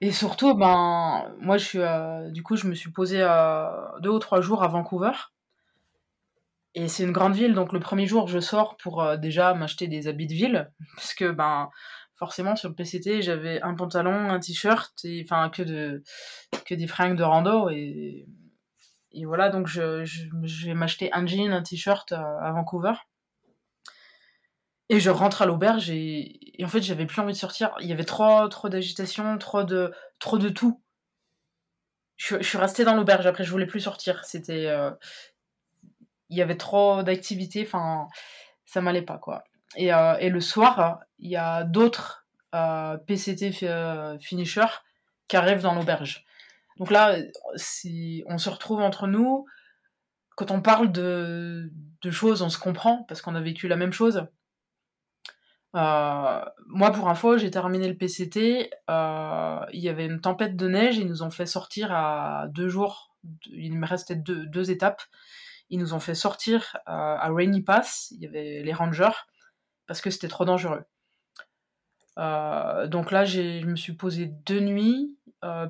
et, 0.00 0.12
surtout, 0.12 0.54
ben, 0.54 1.34
moi, 1.40 1.56
je 1.58 1.64
suis, 1.64 2.32
du 2.32 2.42
coup, 2.42 2.56
je 2.56 2.66
me 2.66 2.74
suis 2.74 2.90
posé 2.90 3.18
deux 4.00 4.10
ou 4.10 4.18
trois 4.18 4.40
jours 4.40 4.62
à 4.62 4.68
Vancouver. 4.68 5.12
Et 6.76 6.88
c'est 6.88 7.04
une 7.04 7.12
grande 7.12 7.34
ville, 7.34 7.54
donc 7.54 7.72
le 7.72 7.80
premier 7.80 8.06
jour, 8.06 8.28
je 8.28 8.38
sors 8.38 8.76
pour 8.76 9.02
euh, 9.02 9.16
déjà 9.16 9.54
m'acheter 9.54 9.88
des 9.88 10.08
habits 10.08 10.26
de 10.26 10.34
ville, 10.34 10.70
parce 10.96 11.14
que 11.14 11.30
ben 11.30 11.70
forcément 12.14 12.54
sur 12.54 12.68
le 12.68 12.74
PCT, 12.74 13.22
j'avais 13.22 13.62
un 13.62 13.74
pantalon, 13.74 14.28
un 14.28 14.38
t-shirt, 14.38 14.92
et 15.04 15.22
enfin 15.24 15.48
que 15.48 15.62
de 15.62 16.02
que 16.66 16.74
des 16.74 16.86
fringues 16.86 17.16
de 17.16 17.22
rando 17.22 17.70
et 17.70 18.26
et 19.12 19.24
voilà 19.24 19.48
donc 19.48 19.66
je, 19.66 20.04
je, 20.04 20.66
vais 20.66 20.74
m'acheter 20.74 21.10
un 21.14 21.26
jean, 21.26 21.50
un 21.50 21.62
t-shirt 21.62 22.12
euh, 22.12 22.16
à, 22.16 22.52
Vancouver. 22.52 22.92
Et 24.88 25.00
je 25.00 25.10
rentre 25.10 25.42
à 25.42 25.46
l'auberge 25.46 25.90
et, 25.90 26.38
en 26.62 26.68
fait 26.68 26.82
j'avais 26.82 27.06
plus 27.06 27.20
envie 27.20 27.32
de 27.32 27.38
sortir. 27.38 27.74
Il 27.80 27.88
y 27.88 27.92
avait 27.92 28.04
trop 28.04 28.46
trop 28.48 28.68
d'agitation, 28.68 29.36
trop 29.38 29.64
de 29.64 29.92
trop 30.18 30.38
de 30.38 30.48
tout. 30.48 30.80
Je, 32.16 32.40
suis 32.42 32.58
restée 32.58 32.84
dans 32.84 32.94
l'auberge. 32.94 33.26
Après 33.26 33.44
je 33.44 33.50
voulais 33.50 33.66
plus 33.66 33.80
sortir. 33.80 34.24
C'était 34.24 34.66
euh, 34.66 34.90
il 36.28 36.36
y 36.36 36.42
avait 36.42 36.56
trop 36.56 37.02
d'activités, 37.02 37.64
enfin, 37.66 38.08
ça 38.64 38.80
m'allait 38.80 39.02
pas, 39.02 39.18
quoi. 39.18 39.44
Et, 39.76 39.92
euh, 39.92 40.16
et, 40.18 40.28
le 40.28 40.40
soir, 40.40 41.00
il 41.18 41.30
y 41.30 41.36
a 41.36 41.64
d'autres 41.64 42.26
euh, 42.54 42.96
PCT 42.96 43.52
finishers 44.20 44.82
qui 45.28 45.36
arrivent 45.36 45.62
dans 45.62 45.74
l'auberge. 45.74 46.24
Donc 46.78 46.90
là, 46.90 47.16
si 47.56 48.24
on 48.26 48.38
se 48.38 48.50
retrouve 48.50 48.80
entre 48.80 49.06
nous, 49.06 49.46
quand 50.36 50.50
on 50.50 50.60
parle 50.60 50.92
de, 50.92 51.70
de 52.02 52.10
choses, 52.10 52.42
on 52.42 52.50
se 52.50 52.58
comprend 52.58 53.04
parce 53.04 53.22
qu'on 53.22 53.34
a 53.34 53.40
vécu 53.40 53.68
la 53.68 53.76
même 53.76 53.92
chose. 53.92 54.26
Euh, 55.74 56.40
moi, 56.66 56.90
pour 56.92 57.08
info, 57.08 57.38
j'ai 57.38 57.50
terminé 57.50 57.88
le 57.88 57.96
PCT. 57.96 58.70
Euh, 58.88 59.60
il 59.72 59.80
y 59.80 59.88
avait 59.88 60.06
une 60.06 60.20
tempête 60.20 60.56
de 60.56 60.68
neige. 60.68 60.96
Ils 60.96 61.08
nous 61.08 61.22
ont 61.22 61.30
fait 61.30 61.46
sortir 61.46 61.92
à 61.92 62.46
deux 62.48 62.68
jours. 62.68 63.16
Il 63.46 63.76
me 63.76 63.86
restait 63.86 64.16
deux, 64.16 64.70
étapes. 64.70 65.02
Ils 65.68 65.78
nous 65.78 65.94
ont 65.94 66.00
fait 66.00 66.14
sortir 66.14 66.76
euh, 66.88 66.92
à 66.92 67.28
Rainy 67.32 67.62
Pass, 67.62 68.12
il 68.12 68.22
y 68.22 68.26
avait 68.26 68.62
les 68.62 68.72
rangers, 68.72 69.16
parce 69.88 70.00
que 70.00 70.10
c'était 70.10 70.28
trop 70.28 70.44
dangereux. 70.44 70.84
Donc 72.16 73.10
là, 73.10 73.24
je 73.24 73.64
me 73.66 73.74
suis 73.74 73.94
posé 73.94 74.26
deux 74.26 74.60
nuits. 74.60 75.18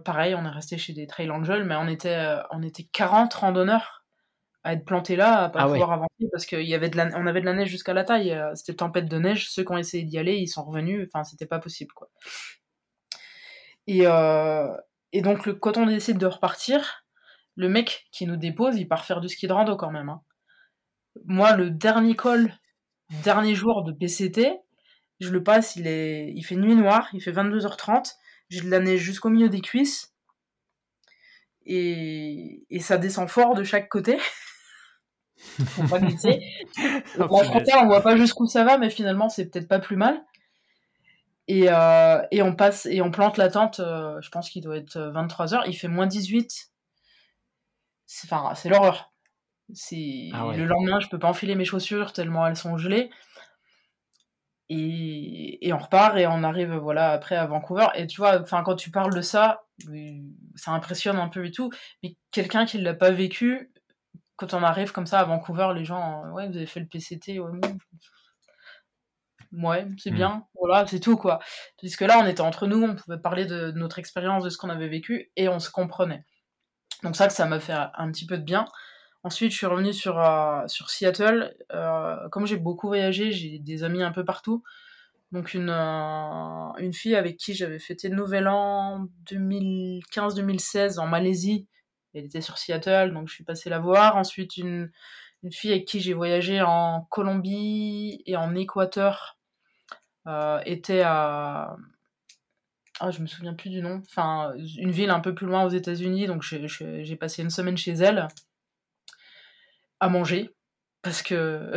Pareil, 0.04 0.34
on 0.34 0.44
est 0.44 0.50
resté 0.50 0.76
chez 0.76 0.92
des 0.92 1.06
Trail 1.06 1.30
Angels, 1.30 1.64
mais 1.64 1.76
on 1.76 1.88
était, 1.88 2.36
on 2.50 2.62
était 2.62 2.84
40 2.84 3.32
randonneurs 3.32 3.95
à 4.66 4.72
être 4.72 4.84
plantés 4.84 5.16
là, 5.16 5.44
à 5.44 5.48
pas 5.48 5.60
ah 5.60 5.68
pouvoir 5.68 5.92
avancer, 5.92 6.28
parce 6.32 6.46
qu'on 6.46 6.56
avait, 6.56 6.88
de 6.88 6.96
la, 6.96 7.08
on 7.14 7.26
avait 7.26 7.40
de 7.40 7.46
la 7.46 7.54
neige 7.54 7.68
jusqu'à 7.68 7.94
la 7.94 8.04
taille. 8.04 8.36
C'était 8.54 8.74
tempête 8.74 9.08
de 9.08 9.18
neige. 9.18 9.50
Ceux 9.50 9.64
qui 9.64 9.72
ont 9.72 9.78
essayé 9.78 10.04
d'y 10.04 10.18
aller, 10.18 10.36
ils 10.36 10.48
sont 10.48 10.64
revenus. 10.64 11.08
Enfin, 11.12 11.24
c'était 11.24 11.46
pas 11.46 11.58
possible, 11.58 11.92
quoi. 11.94 12.08
Et, 13.86 14.04
et 15.12 15.22
donc, 15.22 15.46
le, 15.46 15.54
quand 15.54 15.76
on 15.76 15.86
décide 15.86 16.18
de 16.18 16.26
repartir, 16.26 17.06
le 17.56 17.68
mec 17.68 18.06
qui 18.12 18.26
nous 18.26 18.36
dépose, 18.36 18.76
il 18.76 18.86
part 18.86 19.04
faire 19.04 19.20
du 19.20 19.28
ski 19.28 19.46
de 19.48 19.52
rando 19.52 19.76
quand 19.76 19.90
même. 19.90 20.08
Hein. 20.08 20.22
Moi, 21.24 21.56
le 21.56 21.70
dernier 21.70 22.14
col, 22.14 22.52
dernier 23.24 23.54
jour 23.54 23.82
de 23.82 23.92
PCT, 23.92 24.60
je 25.20 25.30
le 25.30 25.42
passe, 25.42 25.76
il, 25.76 25.86
est, 25.86 26.32
il 26.34 26.42
fait 26.42 26.56
nuit 26.56 26.74
noire, 26.74 27.08
il 27.14 27.22
fait 27.22 27.32
22h30, 27.32 28.14
j'ai 28.50 28.60
de 28.60 28.70
la 28.70 28.80
neige 28.80 29.00
jusqu'au 29.00 29.30
milieu 29.30 29.48
des 29.48 29.62
cuisses, 29.62 30.14
et, 31.64 32.64
et 32.68 32.80
ça 32.80 32.98
descend 32.98 33.28
fort 33.28 33.54
de 33.54 33.64
chaque 33.64 33.88
côté. 33.88 34.18
Faut 35.36 35.82
pas 35.86 36.00
frontière, 37.44 37.78
on 37.82 37.86
voit 37.86 38.02
pas 38.02 38.16
jusqu'où 38.16 38.46
ça 38.46 38.64
va, 38.64 38.78
mais 38.78 38.90
finalement, 38.90 39.28
c'est 39.28 39.46
peut-être 39.46 39.68
pas 39.68 39.78
plus 39.78 39.96
mal. 39.96 40.24
Et, 41.48 41.66
euh, 41.68 42.22
et, 42.32 42.42
on 42.42 42.56
passe 42.56 42.86
et 42.86 43.00
on 43.02 43.10
plante 43.10 43.36
la 43.36 43.48
tente, 43.48 43.78
euh, 43.78 44.20
je 44.20 44.30
pense 44.30 44.50
qu'il 44.50 44.62
doit 44.62 44.76
être 44.76 44.98
23h, 44.98 45.62
il 45.66 45.74
fait 45.74 45.88
moins 45.88 46.06
18 46.06 46.72
c'est 48.06 48.32
enfin, 48.32 48.54
c'est 48.54 48.68
l'horreur. 48.68 49.12
C'est 49.74 50.30
ah 50.32 50.52
le 50.56 50.64
lendemain, 50.64 51.00
je 51.00 51.08
peux 51.08 51.18
pas 51.18 51.28
enfiler 51.28 51.56
mes 51.56 51.64
chaussures 51.64 52.12
tellement 52.12 52.46
elles 52.46 52.56
sont 52.56 52.78
gelées. 52.78 53.10
Et, 54.68 55.64
et, 55.66 55.72
on 55.72 55.78
repart 55.78 56.16
et 56.16 56.26
on 56.26 56.42
arrive 56.42 56.74
voilà 56.74 57.10
après 57.10 57.36
à 57.36 57.46
Vancouver. 57.46 57.86
Et 57.96 58.06
tu 58.06 58.18
vois 58.18 58.40
enfin 58.40 58.62
quand 58.62 58.76
tu 58.76 58.90
parles 58.90 59.14
de 59.14 59.20
ça 59.20 59.64
ça 60.54 60.70
impressionne 60.70 61.16
un 61.16 61.28
peu 61.28 61.46
et 61.46 61.50
tout. 61.50 61.70
Mais 62.02 62.16
quelqu'un 62.30 62.64
qui 62.64 62.78
l'a 62.78 62.94
pas 62.94 63.10
vécu 63.10 63.72
quand 64.36 64.54
on 64.54 64.62
arrive 64.62 64.92
comme 64.92 65.06
ça 65.06 65.20
à 65.20 65.24
Vancouver 65.24 65.68
les 65.74 65.84
gens 65.84 66.30
ouais 66.32 66.48
vous 66.48 66.56
avez 66.56 66.66
fait 66.66 66.80
le 66.80 66.86
PCT 66.86 67.38
ouais, 67.38 67.50
ouais 69.52 69.86
c'est 69.98 70.10
hmm. 70.10 70.14
bien 70.14 70.46
voilà 70.54 70.86
c'est 70.86 71.00
tout 71.00 71.16
quoi 71.16 71.40
puisque 71.78 72.02
là 72.02 72.18
on 72.18 72.26
était 72.26 72.40
entre 72.40 72.66
nous 72.66 72.82
on 72.82 72.94
pouvait 72.94 73.18
parler 73.18 73.46
de 73.46 73.70
notre 73.72 73.98
expérience 73.98 74.44
de 74.44 74.50
ce 74.50 74.58
qu'on 74.58 74.70
avait 74.70 74.88
vécu 74.88 75.30
et 75.36 75.48
on 75.48 75.58
se 75.58 75.70
comprenait 75.70 76.24
donc 77.02 77.16
ça, 77.16 77.26
que 77.26 77.32
ça 77.32 77.46
m'a 77.46 77.60
fait 77.60 77.72
un 77.72 78.10
petit 78.10 78.26
peu 78.26 78.38
de 78.38 78.42
bien. 78.42 78.66
Ensuite, 79.22 79.52
je 79.52 79.56
suis 79.56 79.66
revenue 79.66 79.92
sur, 79.92 80.18
euh, 80.18 80.66
sur 80.66 80.90
Seattle. 80.90 81.54
Euh, 81.72 82.28
comme 82.30 82.46
j'ai 82.46 82.56
beaucoup 82.56 82.86
voyagé, 82.86 83.32
j'ai 83.32 83.58
des 83.58 83.82
amis 83.82 84.02
un 84.02 84.12
peu 84.12 84.24
partout. 84.24 84.62
Donc 85.32 85.54
une, 85.54 85.70
euh, 85.70 86.72
une 86.78 86.92
fille 86.92 87.16
avec 87.16 87.36
qui 87.36 87.54
j'avais 87.54 87.78
fêté 87.78 88.08
le 88.08 88.16
Nouvel 88.16 88.48
An 88.48 89.06
2015-2016 89.30 90.98
en 90.98 91.06
Malaisie. 91.06 91.66
Elle 92.16 92.26
était 92.26 92.40
sur 92.40 92.58
Seattle, 92.58 93.12
donc 93.12 93.28
je 93.28 93.34
suis 93.34 93.44
passée 93.44 93.70
la 93.70 93.78
voir. 93.78 94.16
Ensuite, 94.16 94.56
une, 94.56 94.90
fille 95.50 95.70
avec 95.70 95.84
qui 95.84 96.00
j'ai 96.00 96.14
voyagé 96.14 96.60
en 96.60 97.06
Colombie 97.10 98.22
et 98.26 98.36
en 98.36 98.54
Équateur 98.56 99.38
était 100.64 101.02
à, 101.02 101.76
ah, 103.00 103.10
je 103.10 103.20
me 103.20 103.26
souviens 103.26 103.54
plus 103.54 103.70
du 103.70 103.82
nom. 103.82 104.02
Enfin, 104.06 104.54
une 104.78 104.90
ville 104.90 105.10
un 105.10 105.20
peu 105.20 105.34
plus 105.34 105.46
loin 105.46 105.64
aux 105.64 105.68
États-Unis. 105.68 106.26
Donc, 106.26 106.42
j'ai 106.42 107.16
passé 107.16 107.42
une 107.42 107.50
semaine 107.50 107.76
chez 107.76 107.92
elle 107.92 108.28
à 110.00 110.08
manger. 110.08 110.55
Parce 111.06 111.22
que 111.22 111.72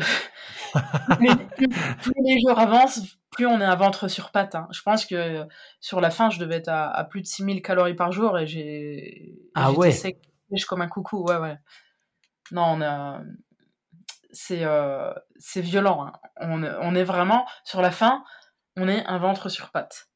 plus, 1.20 2.14
les 2.26 2.40
jours 2.42 2.58
avancent, 2.58 3.02
plus 3.30 3.46
on 3.46 3.62
est 3.62 3.66
un 3.66 3.76
ventre 3.76 4.08
sur 4.08 4.32
pattes. 4.32 4.56
Hein. 4.56 4.68
Je 4.72 4.82
pense 4.82 5.06
que 5.06 5.46
sur 5.80 6.02
la 6.02 6.10
fin, 6.10 6.32
je 6.32 6.40
devais 6.40 6.56
être 6.56 6.70
à, 6.70 7.04
plus 7.04 7.22
de 7.22 7.28
6000 7.28 7.62
calories 7.62 7.94
par 7.94 8.12
jour 8.12 8.40
et 8.40 8.48
j'ai. 8.48 9.36
Ah 9.54 9.72
ouais 9.72 9.92
sec 9.92 10.20
comme 10.68 10.82
un 10.82 10.88
coucou. 10.88 11.24
Ouais, 11.26 11.38
ouais. 11.38 11.58
Non, 12.52 12.64
on 12.64 12.82
a. 12.82 13.22
C'est 14.32 14.64
euh, 14.64 15.14
violent. 15.58 16.08
Hein. 16.08 16.14
On, 16.42 16.64
on 16.64 16.96
est 16.96 17.04
vraiment. 17.04 17.46
Sur 17.64 17.84
la 17.84 17.92
fin, 17.92 18.24
on 18.78 18.88
est 18.88 19.06
un 19.06 19.20
ventre 19.20 19.50
sur 19.50 19.70
pattes 19.70 20.10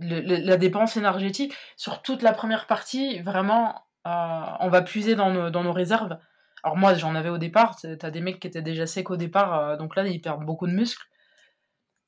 la 0.00 0.56
dépense 0.56 0.96
énergétique 0.96 1.54
sur 1.76 2.02
toute 2.02 2.22
la 2.22 2.32
première 2.32 2.66
partie, 2.66 3.20
vraiment, 3.20 3.84
euh, 4.06 4.42
on 4.60 4.68
va 4.68 4.82
puiser 4.82 5.14
dans 5.14 5.30
nos, 5.30 5.50
dans 5.50 5.62
nos 5.62 5.72
réserves. 5.72 6.18
Alors 6.64 6.78
moi, 6.78 6.94
j'en 6.94 7.14
avais 7.14 7.28
au 7.28 7.36
départ, 7.36 7.76
t'as 7.76 8.10
des 8.10 8.22
mecs 8.22 8.40
qui 8.40 8.46
étaient 8.46 8.62
déjà 8.62 8.86
secs 8.86 9.10
au 9.10 9.16
départ, 9.16 9.54
euh, 9.54 9.76
donc 9.76 9.96
là, 9.96 10.06
ils 10.06 10.20
perdent 10.20 10.46
beaucoup 10.46 10.66
de 10.66 10.72
muscles. 10.72 11.06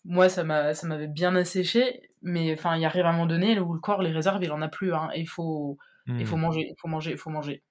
Moi, 0.07 0.30
ça 0.30 0.44
m'avait 0.44 1.09
bien 1.09 1.36
asséché, 1.36 2.11
mais 2.22 2.54
enfin, 2.54 2.74
il 2.76 2.84
arrive 2.86 3.04
un 3.04 3.12
moment 3.12 3.26
donné 3.26 3.59
où 3.61 3.74
le 3.74 3.80
corps, 3.80 4.00
les 4.00 4.12
réserves, 4.12 4.42
il 4.42 4.52
en 4.52 4.62
a 4.62 4.68
plus, 4.68 4.94
hein, 4.94 5.11
et 5.12 5.20
il 5.20 5.28
faut, 5.28 5.76
il 6.07 6.24
faut 6.24 6.36
hmm. 6.36 6.40
manger, 6.40 6.66
il 6.70 6.74
faut 6.80 6.88
manger, 6.88 7.11
il 7.11 7.18
faut 7.18 7.28
manger. 7.28 7.62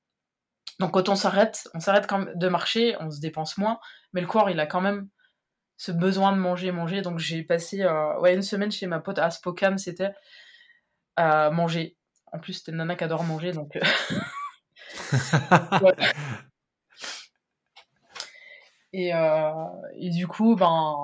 Donc 0.80 0.92
quand 0.92 1.10
on 1.10 1.16
s'arrête, 1.16 1.68
on 1.74 1.80
s'arrête 1.80 2.08
de 2.36 2.48
marcher, 2.50 2.96
on 3.00 3.10
se 3.10 3.20
dépense 3.20 3.58
moins, 3.58 3.80
mais 4.14 4.22
le 4.22 4.28
corps, 4.28 4.52
il 4.52 4.60
a 4.60 4.68
quand 4.68 4.82
même 4.82 5.08
ce 5.78 5.92
besoin 5.92 6.34
de 6.34 6.38
manger, 6.38 6.72
manger. 6.72 7.02
Donc 7.02 7.18
j'ai 7.18 7.44
passé 7.44 7.82
euh, 7.82 8.20
ouais, 8.20 8.36
une 8.36 8.44
semaine 8.44 8.72
chez 8.72 8.86
ma 8.86 9.00
pote 9.00 9.18
à 9.18 9.32
Spokane, 9.32 9.80
c'était 9.80 10.12
à 11.16 11.50
manger. 11.50 11.98
En 12.32 12.40
plus, 12.40 12.54
c'était 12.54 12.72
une 12.72 12.78
nana 12.78 12.96
qui 12.96 13.06
adore 13.06 13.24
manger, 13.24 13.54
donc. 13.54 13.76
Euh, 13.78 13.82
Et, 18.98 19.12
et 19.94 20.10
du 20.10 20.28
coup, 20.28 20.56
ben, 20.56 20.96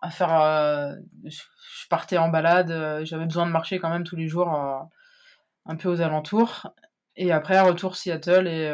à 0.00 0.10
faire, 0.10 0.96
je 1.24 1.88
partais 1.90 2.16
en 2.16 2.28
balade, 2.28 3.04
j'avais 3.04 3.26
besoin 3.26 3.46
de 3.46 3.50
marcher 3.50 3.78
quand 3.78 3.90
même 3.90 4.04
tous 4.04 4.16
les 4.16 4.28
jours, 4.28 4.48
un 5.66 5.76
peu 5.76 5.88
aux 5.88 6.00
alentours. 6.00 6.68
Et 7.16 7.32
après, 7.32 7.60
retour 7.60 7.96
Seattle 7.96 8.48
et, 8.48 8.64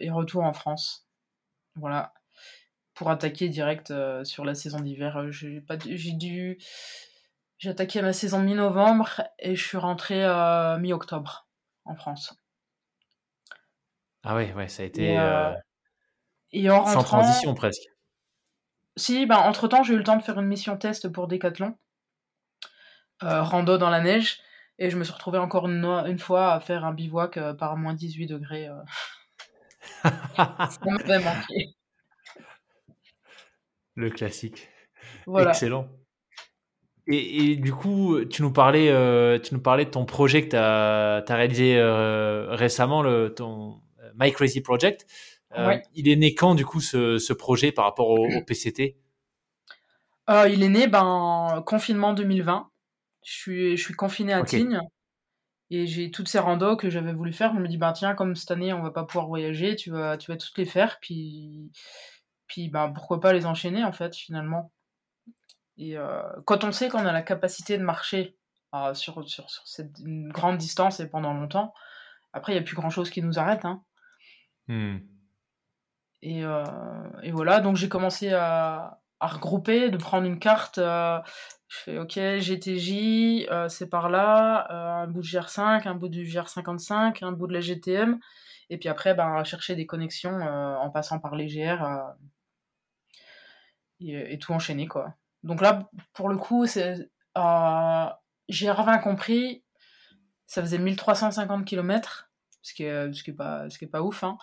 et 0.00 0.10
retour 0.10 0.44
en 0.44 0.52
France. 0.52 1.06
Voilà 1.76 2.12
pour 3.00 3.10
attaquer 3.10 3.48
direct 3.48 3.92
euh, 3.92 4.24
sur 4.24 4.44
la 4.44 4.54
saison 4.54 4.78
d'hiver. 4.78 5.16
Euh, 5.16 5.30
j'ai 5.30 5.62
pas, 5.62 5.76
j'ai 5.82 6.12
dû, 6.12 6.58
j'ai 7.56 7.70
attaqué 7.70 8.02
ma 8.02 8.12
saison 8.12 8.40
mi-novembre 8.40 9.22
et 9.38 9.56
je 9.56 9.66
suis 9.66 9.78
rentré 9.78 10.22
euh, 10.22 10.76
mi-octobre 10.76 11.48
en 11.86 11.94
France. 11.94 12.34
Ah 14.22 14.34
ouais, 14.34 14.52
ouais, 14.52 14.68
ça 14.68 14.82
a 14.82 14.84
été 14.84 15.14
et, 16.52 16.68
en 16.68 16.84
sans 16.84 17.02
transition 17.02 17.54
presque. 17.54 17.89
Si, 19.00 19.26
ben 19.26 19.38
entre 19.38 19.66
temps 19.66 19.82
j'ai 19.82 19.94
eu 19.94 19.98
le 19.98 20.04
temps 20.04 20.16
de 20.16 20.22
faire 20.22 20.38
une 20.38 20.46
mission 20.46 20.76
test 20.76 21.08
pour 21.08 21.26
Decathlon, 21.26 21.76
rando 23.20 23.78
dans 23.78 23.90
la 23.90 24.00
neige, 24.00 24.40
et 24.78 24.90
je 24.90 24.96
me 24.96 25.04
suis 25.04 25.12
retrouvé 25.12 25.38
encore 25.38 25.66
une, 25.68 25.84
une 25.84 26.18
fois 26.18 26.52
à 26.52 26.60
faire 26.60 26.84
un 26.84 26.92
bivouac 26.92 27.38
par 27.58 27.76
moins 27.76 27.94
18 27.94 28.26
degrés. 28.26 28.68
ça 30.04 30.78
m'avait 30.84 31.18
manqué. 31.18 31.74
Le 33.94 34.10
classique. 34.10 34.68
Excellent. 35.38 35.88
Et, 37.06 37.56
du 37.56 37.72
coup, 37.72 38.24
tu 38.24 38.42
nous 38.42 38.52
parlais, 38.52 38.88
euh, 38.88 39.38
tu 39.38 39.54
nous 39.54 39.60
parlais 39.60 39.84
de 39.84 39.90
ton 39.90 40.04
projet 40.04 40.44
que 40.44 40.50
tu 40.50 40.56
as, 40.56 41.24
réalisé 41.28 41.76
euh, 41.76 42.54
récemment, 42.54 43.02
le, 43.02 43.34
ton 43.34 43.80
euh, 44.00 44.10
My 44.18 44.30
Crazy 44.30 44.60
Project. 44.60 45.06
Il 45.94 46.08
est 46.08 46.16
né 46.16 46.34
quand, 46.34 46.54
du 46.54 46.64
coup, 46.64 46.80
ce, 46.80 47.32
projet 47.32 47.72
par 47.72 47.84
rapport 47.84 48.10
au, 48.10 48.26
PCT 48.46 48.96
Il 50.28 50.62
est 50.62 50.68
né, 50.68 50.86
ben, 50.86 51.62
confinement 51.66 52.12
2020. 52.12 52.70
Je 53.24 53.32
suis, 53.32 53.76
je 53.76 53.82
suis 53.82 53.94
confiné 53.94 54.32
à 54.32 54.42
Tignes. 54.42 54.80
Et 55.72 55.86
j'ai 55.86 56.10
toutes 56.10 56.26
ces 56.26 56.40
randos 56.40 56.76
que 56.76 56.90
j'avais 56.90 57.12
voulu 57.12 57.32
faire. 57.32 57.54
Je 57.54 57.60
me 57.60 57.68
dis, 57.68 57.76
ben, 57.76 57.92
tiens, 57.92 58.14
comme 58.14 58.34
cette 58.34 58.50
année, 58.50 58.72
on 58.72 58.82
va 58.82 58.90
pas 58.90 59.04
pouvoir 59.04 59.28
voyager, 59.28 59.76
tu 59.76 59.90
vas, 59.90 60.16
tu 60.16 60.30
vas 60.30 60.36
toutes 60.36 60.58
les 60.58 60.64
faire. 60.64 60.98
Puis 61.00 61.70
puis 62.50 62.68
bah, 62.68 62.90
pourquoi 62.92 63.20
pas 63.20 63.32
les 63.32 63.46
enchaîner 63.46 63.84
en 63.84 63.92
fait 63.92 64.14
finalement. 64.14 64.72
Et 65.78 65.96
euh, 65.96 66.20
quand 66.46 66.64
on 66.64 66.72
sait 66.72 66.88
qu'on 66.88 67.06
a 67.06 67.12
la 67.12 67.22
capacité 67.22 67.78
de 67.78 67.84
marcher 67.84 68.36
euh, 68.74 68.92
sur, 68.92 69.26
sur, 69.28 69.48
sur, 69.48 69.66
cette 69.66 70.02
grande 70.02 70.58
distance 70.58 70.98
et 70.98 71.08
pendant 71.08 71.32
longtemps, 71.32 71.72
après 72.32 72.52
il 72.52 72.56
n'y 72.56 72.60
a 72.60 72.64
plus 72.64 72.74
grand 72.74 72.90
chose 72.90 73.08
qui 73.08 73.22
nous 73.22 73.38
arrête. 73.38 73.64
Hein. 73.64 73.84
Hmm. 74.66 74.98
Et, 76.22 76.44
euh, 76.44 76.64
et, 77.22 77.30
voilà, 77.30 77.60
donc 77.60 77.76
j'ai 77.76 77.88
commencé 77.88 78.32
à, 78.32 79.00
regrouper, 79.20 79.90
de 79.90 79.96
prendre 79.96 80.26
une 80.26 80.38
carte. 80.38 80.78
je 80.78 81.22
fais 81.68 81.98
OK, 81.98 82.18
GTJ, 82.18 83.46
c'est 83.68 83.88
par 83.88 84.08
là, 84.08 85.02
un 85.02 85.06
bout 85.06 85.20
de 85.20 85.26
GR5, 85.26 85.86
un 85.86 85.94
bout 85.94 86.08
du 86.08 86.24
GR55, 86.24 87.24
un 87.24 87.32
bout 87.32 87.46
de 87.46 87.52
la 87.52 87.60
GTM. 87.60 88.18
Et 88.70 88.78
puis 88.78 88.88
après, 88.88 89.14
ben, 89.14 89.42
chercher 89.44 89.76
des 89.76 89.86
connexions 89.86 90.40
en 90.40 90.90
passant 90.90 91.18
par 91.18 91.34
les 91.34 91.46
GR 91.46 91.84
et, 94.00 94.38
tout 94.38 94.52
enchaîner 94.52 94.86
quoi. 94.86 95.14
Donc 95.42 95.60
là, 95.60 95.90
pour 96.12 96.28
le 96.28 96.36
coup, 96.36 96.66
c'est 96.66 97.10
euh, 97.38 98.06
j'ai 98.48 98.70
rien 98.70 98.98
compris. 98.98 99.64
Ça 100.46 100.62
faisait 100.62 100.78
1350 100.78 101.64
km, 101.64 102.30
ce 102.62 102.74
qui 102.74 102.82
est, 102.84 103.32
pas, 103.32 103.66
pas 103.92 104.02
ouf. 104.02 104.24
Hein. 104.24 104.36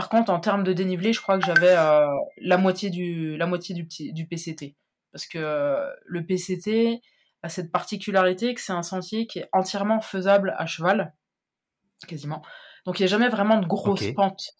Par 0.00 0.08
contre, 0.08 0.32
en 0.32 0.40
termes 0.40 0.64
de 0.64 0.72
dénivelé, 0.72 1.12
je 1.12 1.20
crois 1.20 1.38
que 1.38 1.44
j'avais 1.44 1.76
euh, 1.76 2.08
la 2.38 2.56
moitié 2.56 2.88
du, 2.88 3.36
la 3.36 3.44
moitié 3.44 3.74
du, 3.74 3.84
petit, 3.84 4.14
du 4.14 4.26
PCT, 4.26 4.74
parce 5.12 5.26
que 5.26 5.36
euh, 5.36 5.90
le 6.06 6.24
PCT 6.24 7.02
a 7.42 7.50
cette 7.50 7.70
particularité 7.70 8.54
que 8.54 8.62
c'est 8.62 8.72
un 8.72 8.82
sentier 8.82 9.26
qui 9.26 9.40
est 9.40 9.50
entièrement 9.52 10.00
faisable 10.00 10.54
à 10.56 10.64
cheval, 10.64 11.12
quasiment. 12.08 12.40
Donc 12.86 12.98
il 12.98 13.02
n'y 13.02 13.08
a 13.08 13.10
jamais 13.10 13.28
vraiment 13.28 13.58
de 13.58 13.66
grosses 13.66 14.10
pentes. 14.16 14.54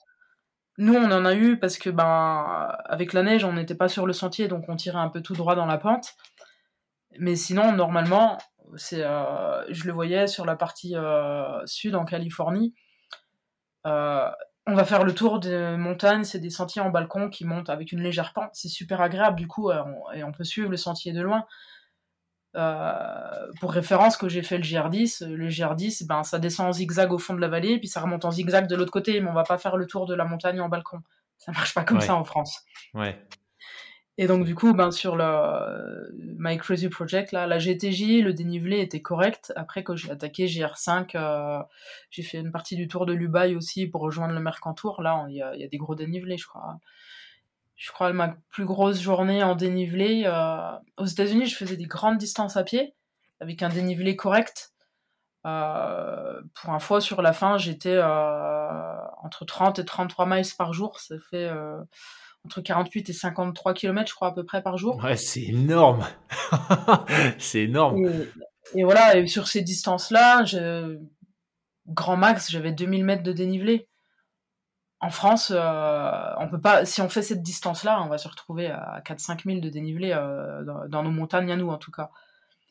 Nous, 0.77 0.95
on 0.95 1.11
en 1.11 1.25
a 1.25 1.35
eu 1.35 1.59
parce 1.59 1.79
que, 1.79 1.89
ben, 1.89 2.77
avec 2.85 3.15
la 3.15 3.23
neige, 3.23 3.43
on 3.43 3.55
n'était 3.55 3.75
pas 3.75 3.89
sur 3.89 4.07
le 4.07 4.13
sentier, 4.13 4.47
donc 4.47 4.67
on 4.69 4.77
tirait 4.77 4.99
un 4.99 5.09
peu 5.09 5.23
tout 5.23 5.33
droit 5.33 5.55
dans 5.55 5.65
la 5.65 5.79
pente. 5.79 6.17
Mais 7.19 7.35
sinon, 7.35 7.73
normalement, 7.73 8.37
c'est, 8.77 9.05
euh, 9.05 9.65
je 9.73 9.85
le 9.87 9.93
voyais 9.95 10.27
sur 10.27 10.45
la 10.45 10.57
partie 10.57 10.97
sud 11.65 11.95
en 11.95 12.05
Californie. 12.05 12.75
Euh, 13.87 14.31
on 14.71 14.75
va 14.75 14.85
faire 14.85 15.05
le 15.05 15.15
tour 15.15 15.41
des 15.41 15.77
montagnes, 15.77 16.25
c'est 16.25 16.39
des 16.39 16.51
sentiers 16.51 16.83
en 16.83 16.91
balcon 16.91 17.29
qui 17.29 17.45
montent 17.45 17.71
avec 17.71 17.93
une 17.93 18.01
légère 18.01 18.33
pente. 18.33 18.51
C'est 18.53 18.69
super 18.69 19.01
agréable 19.01 19.37
du 19.37 19.47
coup, 19.47 19.71
et 19.71 20.25
on 20.25 20.33
peut 20.33 20.45
suivre 20.45 20.71
le 20.71 20.77
sentier 20.77 21.13
de 21.13 21.21
loin. 21.21 21.47
Euh, 22.57 23.53
pour 23.61 23.73
référence, 23.73 24.17
que 24.17 24.29
j'ai 24.29 24.43
fait 24.43 24.59
le 24.59 24.65
GR10, 24.65 25.25
le 25.27 25.49
GR10, 25.49 26.07
ben, 26.07 26.25
ça 26.25 26.39
descend 26.39 26.69
en 26.69 26.73
zigzag 26.73 27.13
au 27.13 27.19
fond 27.19 27.35
de 27.35 27.41
la 27.41 27.49
vallée, 27.49 27.79
puis 27.79 27.89
ça 27.89 28.01
remonte 28.01 28.25
en 28.25 28.31
zigzag 28.31 28.67
de 28.67 28.75
l'autre 28.75 28.91
côté, 28.91 29.21
mais 29.21 29.31
on 29.31 29.35
va 29.35 29.45
pas 29.45 29.59
faire 29.59 29.77
le 29.77 29.87
tour 29.87 30.07
de 30.07 30.15
la 30.15 30.25
montagne 30.25 30.61
en 30.61 30.69
balcon. 30.69 31.01
Ça 31.39 31.53
marche 31.53 31.75
pas 31.75 31.85
comme 31.85 32.01
ça 32.01 32.15
en 32.15 32.25
France. 32.25 32.65
Ouais. 32.95 33.19
Et 34.23 34.27
donc, 34.27 34.45
du 34.45 34.55
coup, 34.55 34.75
ben, 34.75 34.91
sur 34.91 35.17
le 35.17 36.13
My 36.39 36.59
Crazy 36.59 36.91
Project, 36.91 37.33
là, 37.33 37.47
la 37.47 37.59
GTJ, 37.59 38.21
le 38.23 38.35
dénivelé 38.35 38.81
était 38.81 39.01
correct. 39.01 39.51
Après, 39.57 39.83
quand 39.83 39.97
j'ai 39.97 40.11
attaqué 40.11 40.45
GR5, 40.45 41.17
euh, 41.17 41.63
j'ai 42.11 42.23
fait 42.23 42.37
une 42.37 42.53
partie 42.53 42.77
du 42.77 42.87
tour 42.87 43.07
de 43.07 43.15
l'Ubaï 43.15 43.57
aussi 43.57 43.87
pour 43.87 44.03
rejoindre 44.03 44.35
le 44.35 44.41
Mercantour. 44.41 45.01
Là, 45.01 45.25
il 45.31 45.37
y, 45.37 45.43
a 45.43 45.69
des 45.69 45.79
gros 45.79 45.95
dénivelés, 45.95 46.37
je 46.37 46.47
crois 46.47 46.77
je 47.77 47.91
crois, 47.93 48.13
ma 48.13 48.37
plus 48.51 48.67
grosse 48.67 49.01
journée 49.01 49.43
en 49.43 49.55
dénivelé. 49.55 50.25
Euh, 50.27 50.71
aux 50.99 51.07
États-Unis, 51.07 51.47
je 51.47 51.57
faisais 51.57 51.77
des 51.79 51.87
grandes 51.87 52.19
distances 52.19 52.59
à 52.59 52.63
pied, 52.63 52.95
avec 53.41 53.63
un 53.63 53.71
dénivelé 53.71 54.17
correct. 54.17 54.75
Euh, 55.47 56.43
pour 56.55 56.75
un 56.75 56.79
fois, 56.79 57.01
sur 57.01 57.23
la 57.23 57.33
fin, 57.33 57.57
j'étais 57.57 57.97
euh, 57.97 58.99
entre 59.23 59.47
30 59.47 59.79
et 59.79 59.85
33 59.87 60.27
miles 60.27 60.45
par 60.59 60.75
jour. 60.75 61.01
Ça 61.01 61.15
fait 61.31 61.51
entre 62.45 62.61
48 62.61 63.11
et 63.11 63.13
53 63.13 63.75
km, 63.75 64.09
je 64.09 64.15
crois, 64.15 64.29
à 64.29 64.33
peu 64.33 64.45
près 64.45 64.63
par 64.63 64.77
jour. 64.77 65.03
Ouais, 65.03 65.17
c'est 65.17 65.43
énorme. 65.43 66.07
c'est 67.39 67.65
énorme. 67.65 68.05
Et, 68.75 68.85
voilà, 68.85 69.17
et 69.17 69.27
sur 69.27 69.49
ces 69.49 69.63
distances-là, 69.63 70.45
grand 71.87 72.17
max, 72.17 72.51
j'avais 72.51 72.73
2000 72.73 73.05
mètres 73.05 73.23
de 73.23 73.33
dénivelé 73.33 73.89
en 75.01 75.11
France, 75.11 75.51
euh, 75.55 76.33
on 76.39 76.49
peut 76.49 76.61
pas, 76.61 76.85
si 76.85 77.01
on 77.01 77.09
fait 77.09 77.23
cette 77.23 77.43
distance-là, 77.43 78.03
on 78.03 78.09
va 78.09 78.19
se 78.19 78.29
retrouver 78.29 78.67
à 78.67 79.01
4-5 79.05 79.45
000 79.47 79.61
de 79.61 79.71
dénivelé 79.71 80.13
euh, 80.13 80.63
dans, 80.89 81.03
nos 81.03 81.11
montagnes 81.11 81.51
à 81.51 81.57
nous, 81.57 81.71
en 81.71 81.79
tout 81.79 81.91
cas. 81.91 82.11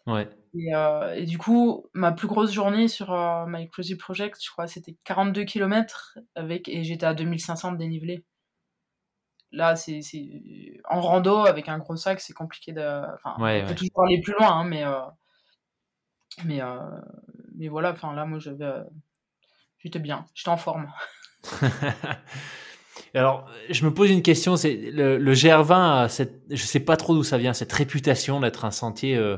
Ouais. 0.06 0.30
Euh, 0.74 1.14
et, 1.16 1.26
du 1.26 1.40
coup, 1.40 1.88
ma 1.94 2.12
plus 2.12 2.28
grosse 2.28 2.52
journée 2.52 2.88
sur 2.88 3.12
My 3.48 3.68
Crazy 3.70 3.96
Project, 3.96 4.38
je 4.44 4.52
crois, 4.52 4.68
c'était 4.68 4.96
42 5.06 5.44
km 5.44 6.20
avec, 6.36 6.70
et 6.70 6.84
j'étais 6.84 7.08
à 7.08 7.16
2500 7.16 7.74
de 7.74 7.78
dénivelé. 7.78 8.24
Là, 9.52 9.76
c'est 9.76 10.02
en 10.89 11.02
rando 11.02 11.45
avec 11.45 11.70
un 11.70 11.80
gros 11.80 11.95
sac, 11.95 12.20
c'est 12.20 12.34
compliqué 12.34 12.72
de. 12.72 13.02
Enfin, 13.16 13.36
on 13.38 13.68
peut 13.68 13.76
toujours 13.76 14.04
aller 14.04 14.22
plus 14.22 14.34
loin, 14.34 14.60
hein, 14.60 14.64
mais 14.64 14.84
mais 16.45 16.62
mais 17.56 17.68
voilà. 17.68 17.91
Enfin 17.91 18.14
là, 18.14 18.26
moi, 18.26 18.39
j'avais, 18.39 18.72
j'étais 19.80 20.00
bien, 20.00 20.26
j'étais 20.34 20.50
en 20.50 20.58
forme. 20.58 20.91
Alors, 23.14 23.50
je 23.70 23.86
me 23.86 23.93
pose 23.93 24.12
une 24.12 24.22
question, 24.22 24.56
c'est 24.56 24.76
le, 24.76 25.34
GR20, 25.34 26.10
cette, 26.10 26.43
je 26.50 26.64
sais 26.64 26.80
pas 26.80 26.97
trop 26.97 27.16
d'où 27.16 27.24
ça 27.24 27.38
vient, 27.38 27.54
cette 27.54 27.74
réputation 27.74 28.39
d'être 28.39 28.66
un 28.66 28.72
sentier 28.72 29.16
euh, 29.16 29.38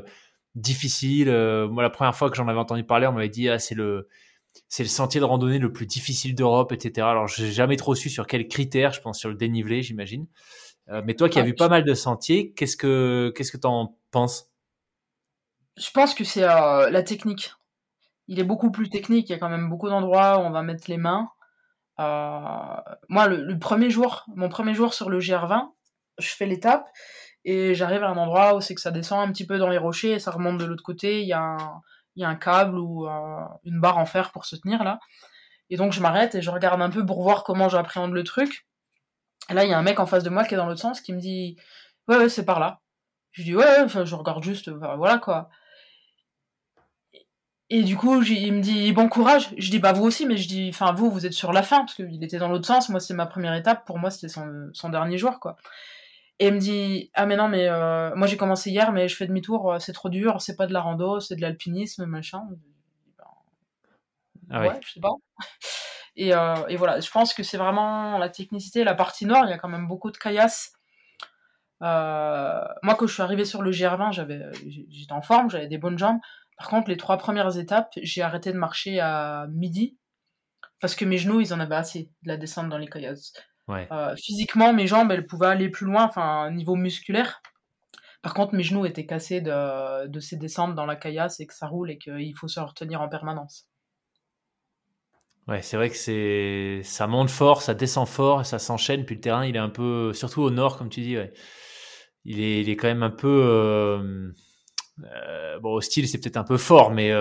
difficile. 0.56 1.30
Euh, 1.30 1.68
moi, 1.68 1.84
la 1.84 1.90
première 1.90 2.16
fois 2.16 2.30
que 2.30 2.36
j'en 2.36 2.48
avais 2.48 2.60
entendu 2.60 2.84
parler, 2.84 3.08
on 3.08 3.14
m'avait 3.14 3.30
dit 3.30 3.50
ah 3.50 3.60
c'est 3.60 3.76
le 3.76 4.10
c'est 4.68 4.84
le 4.84 4.90
sentier 4.90 5.20
de 5.20 5.26
randonnée 5.26 5.60
le 5.60 5.72
plus 5.72 5.86
difficile 5.86 6.36
d'Europe, 6.36 6.72
etc. 6.72 7.08
Alors, 7.08 7.28
j'ai 7.28 7.52
jamais 7.52 7.78
trop 7.78 7.96
su 7.96 8.10
sur 8.10 8.28
quels 8.28 8.48
critères. 8.48 8.94
Je 8.94 9.02
pense 9.02 9.20
sur 9.20 9.30
le 9.30 9.36
dénivelé, 9.36 9.82
j'imagine. 9.82 10.28
Euh, 10.90 11.02
mais 11.06 11.16
toi, 11.16 11.30
qui 11.30 11.40
as 11.40 11.44
vu 11.44 11.56
pas 11.56 11.70
mal 11.70 11.84
de 11.84 11.94
sentiers, 11.94 12.54
qu'est-ce 12.54 12.78
que 12.78 13.32
qu'est-ce 13.36 13.52
que 13.52 13.58
t'en 13.58 13.98
penses? 14.12 14.50
Je 15.78 15.90
pense 15.92 16.14
que 16.14 16.24
c'est 16.24 16.42
la 16.42 17.04
technique. 17.04 17.54
Il 18.28 18.40
est 18.40 18.44
beaucoup 18.44 18.72
plus 18.72 18.90
technique. 18.90 19.30
Il 19.30 19.34
y 19.34 19.36
a 19.36 19.40
quand 19.40 19.50
même 19.50 19.70
beaucoup 19.70 19.90
d'endroits 19.90 20.38
où 20.38 20.42
on 20.42 20.52
va 20.52 20.62
mettre 20.62 20.90
les 20.90 20.98
mains. 20.98 21.30
Euh, 22.00 22.82
moi, 23.10 23.28
le, 23.28 23.60
premier 23.60 23.90
jour, 23.90 24.26
mon 24.36 24.50
premier 24.50 24.74
jour 24.74 24.94
sur 24.94 25.10
le 25.10 25.20
GR20, 25.20 25.70
je 26.18 26.30
fais 26.30 26.46
l'étape 26.46 26.88
et 27.44 27.76
j'arrive 27.76 28.04
à 28.04 28.10
un 28.10 28.18
endroit 28.18 28.56
où 28.56 28.62
c'est 28.62 28.76
que 28.76 28.82
ça 28.82 28.92
descend 28.92 29.28
un 29.28 29.32
petit 29.32 29.46
peu 29.46 29.58
dans 29.58 29.70
les 29.70 29.78
rochers 29.78 30.14
et 30.14 30.20
ça 30.20 30.32
remonte 30.32 30.58
de 30.58 30.66
l'autre 30.66 30.84
côté. 30.84 31.22
Il 31.22 31.28
y, 31.28 31.34
a 31.34 31.42
un, 31.42 31.82
il 32.16 32.22
y 32.22 32.26
a 32.26 32.30
un 32.30 32.36
câble 32.36 32.78
ou 32.78 33.08
euh, 33.08 33.46
une 33.64 33.80
barre 33.80 33.98
en 33.98 34.06
fer 34.06 34.32
pour 34.32 34.46
se 34.46 34.56
tenir 34.56 34.84
là. 34.84 35.00
Et 35.70 35.78
donc 35.78 35.94
je 35.94 36.02
m'arrête 36.02 36.36
et 36.36 36.42
je 36.42 36.52
regarde 36.52 36.82
un 36.82 36.90
peu 36.90 37.06
pour 37.06 37.24
voir 37.24 37.44
comment 37.44 37.70
j'appréhende 37.70 38.14
le 38.14 38.24
truc. 38.24 38.68
Et 39.50 39.54
là, 39.54 39.66
il 39.66 39.70
y 39.70 39.74
a 39.74 39.78
un 39.78 39.84
mec 39.84 40.00
en 40.00 40.06
face 40.06 40.24
de 40.24 40.30
moi 40.30 40.46
qui 40.46 40.54
est 40.54 40.58
dans 40.58 40.66
l'autre 40.66 40.82
sens 40.82 41.02
qui 41.02 41.14
me 41.14 41.20
dit 41.20 41.58
Ouais, 42.08 42.18
ouais, 42.18 42.30
c'est 42.30 42.46
par 42.46 42.60
là. 42.60 42.82
Je 43.32 43.44
dis 43.44 43.56
Ouais, 43.56 43.88
je 43.88 44.16
regarde 44.16 44.44
juste, 44.44 44.70
voilà 44.70 45.18
quoi. 45.18 45.50
Et 47.74 47.84
du 47.84 47.96
coup, 47.96 48.22
il 48.22 48.54
me 48.54 48.62
dit 48.62 48.92
bon 48.92 49.08
courage. 49.08 49.54
Je 49.58 49.72
dis 49.72 49.80
bah 49.80 49.94
vous 49.94 50.04
aussi, 50.04 50.26
mais 50.26 50.36
je 50.36 50.46
dis 50.46 50.70
enfin 50.74 50.92
vous, 50.92 51.10
vous 51.10 51.26
êtes 51.26 51.32
sur 51.32 51.54
la 51.54 51.64
fin 51.64 51.80
parce 51.80 51.94
qu'il 51.94 52.22
était 52.22 52.38
dans 52.38 52.50
l'autre 52.50 52.68
sens. 52.68 52.90
Moi, 52.90 53.00
c'est 53.00 53.14
ma 53.14 53.26
première 53.26 53.54
étape. 53.54 53.86
Pour 53.86 53.98
moi, 53.98 54.12
c'était 54.12 54.28
son, 54.28 54.70
son, 54.74 54.90
dernier 54.90 55.18
jour 55.18 55.40
quoi. 55.40 55.56
Et 56.42 56.48
il 56.48 56.56
me 56.56 56.60
dit 56.60 57.12
Ah, 57.14 57.28
mais 57.28 57.36
non, 57.36 57.48
mais 57.48 57.70
euh, 57.70 58.16
moi 58.16 58.26
j'ai 58.26 58.36
commencé 58.36 58.72
hier, 58.72 58.92
mais 58.92 59.08
je 59.08 59.16
fais 59.16 59.28
demi-tour, 59.28 59.76
c'est 59.80 59.94
trop 59.94 60.10
dur, 60.10 60.42
c'est 60.42 60.56
pas 60.56 60.66
de 60.66 60.74
la 60.74 60.82
rando, 60.82 61.20
c'est 61.20 61.36
de 61.36 61.42
l'alpinisme, 61.42 62.08
machin. 62.08 62.42
Ah 64.50 64.62
ouais, 64.62 64.80
je 64.84 64.94
sais 64.94 65.00
pas. 65.00 65.14
Et, 66.18 66.32
et, 66.68 66.76
voilà, 66.76 67.00
je 67.00 67.10
pense 67.10 67.34
que 67.34 67.42
c'est 67.42 67.58
vraiment 67.58 68.18
la 68.18 68.28
technicité. 68.28 68.84
La 68.84 68.96
partie 68.96 69.26
nord, 69.26 69.46
il 69.46 69.50
y 69.50 69.54
a 69.54 69.58
quand 69.58 69.70
même 69.70 69.88
beaucoup 69.88 70.12
de 70.12 70.18
caillasses. 70.18 70.74
moi, 71.80 72.96
quand 72.98 73.06
je 73.06 73.14
suis 73.14 73.22
arrivée 73.22 73.46
sur 73.46 73.62
le 73.62 73.72
GR20, 73.72 74.12
j'avais, 74.12 74.42
j'étais 74.90 75.14
en 75.14 75.22
forme, 75.22 75.50
j'avais 75.50 75.68
des 75.68 75.78
bonnes 75.78 75.98
jambes. 75.98 76.20
Par 76.58 76.70
contre, 76.70 76.90
les 76.90 76.98
trois 76.98 77.18
premières 77.18 77.56
étapes, 77.58 77.94
j'ai 78.02 78.24
arrêté 78.24 78.52
de 78.52 78.58
marcher 78.58 79.00
à 79.00 79.46
midi 79.52 79.96
parce 80.82 80.96
que 80.96 81.06
mes 81.06 81.18
genoux, 81.20 81.40
ils 81.40 81.54
en 81.54 81.60
avaient 81.60 81.76
assez 81.76 82.10
de 82.24 82.28
la 82.28 82.38
descente 82.38 82.68
dans 82.68 82.80
les 82.80 82.88
caillasses. 82.88 83.32
Euh, 83.72 84.16
physiquement, 84.16 84.74
mes 84.74 84.88
jambes, 84.88 85.12
elles 85.12 85.26
pouvaient 85.26 85.48
aller 85.48 85.70
plus 85.70 85.86
loin, 85.86 86.06
enfin, 86.06 86.52
niveau 86.52 86.76
musculaire. 86.76 87.42
Par 88.22 88.34
contre, 88.34 88.54
mes 88.54 88.64
genoux 88.64 88.86
étaient 88.86 89.06
cassés 89.06 89.42
de, 89.42 90.20
ces 90.20 90.38
descentes 90.38 90.76
dans 90.76 90.86
la 90.86 90.96
caillasse 90.96 91.40
et 91.40 91.48
que 91.48 91.54
ça 91.54 91.68
roule 91.68 91.92
et 91.92 91.98
qu'il 91.98 92.36
faut 92.36 92.48
se 92.48 92.60
retenir 92.60 93.02
en 93.02 93.10
permanence. 93.10 93.68
Ouais, 95.48 95.62
c'est 95.64 95.76
vrai 95.76 95.90
que 95.90 95.96
c'est 95.96 96.82
ça 96.84 97.08
monte 97.08 97.32
fort, 97.32 97.64
ça 97.64 97.74
descend 97.74 98.08
fort, 98.08 98.46
ça 98.46 98.60
s'enchaîne. 98.60 99.06
Puis 99.06 99.16
le 99.16 99.22
terrain, 99.22 99.46
il 99.46 99.56
est 99.56 99.60
un 99.60 99.70
peu, 99.70 100.14
surtout 100.14 100.42
au 100.42 100.52
nord, 100.52 100.78
comme 100.78 100.90
tu 100.90 101.02
dis, 101.02 101.18
il, 102.26 102.42
est, 102.42 102.62
il 102.62 102.70
est 102.70 102.76
quand 102.76 102.88
même 102.88 103.04
un 103.04 103.10
peu. 103.10 103.28
Euh, 103.28 104.32
euh, 105.04 105.60
bon, 105.60 105.74
au 105.74 105.82
style, 105.82 106.08
c'est 106.08 106.20
peut-être 106.20 106.38
un 106.38 106.44
peu 106.44 106.58
fort, 106.58 106.92
mais 106.92 107.12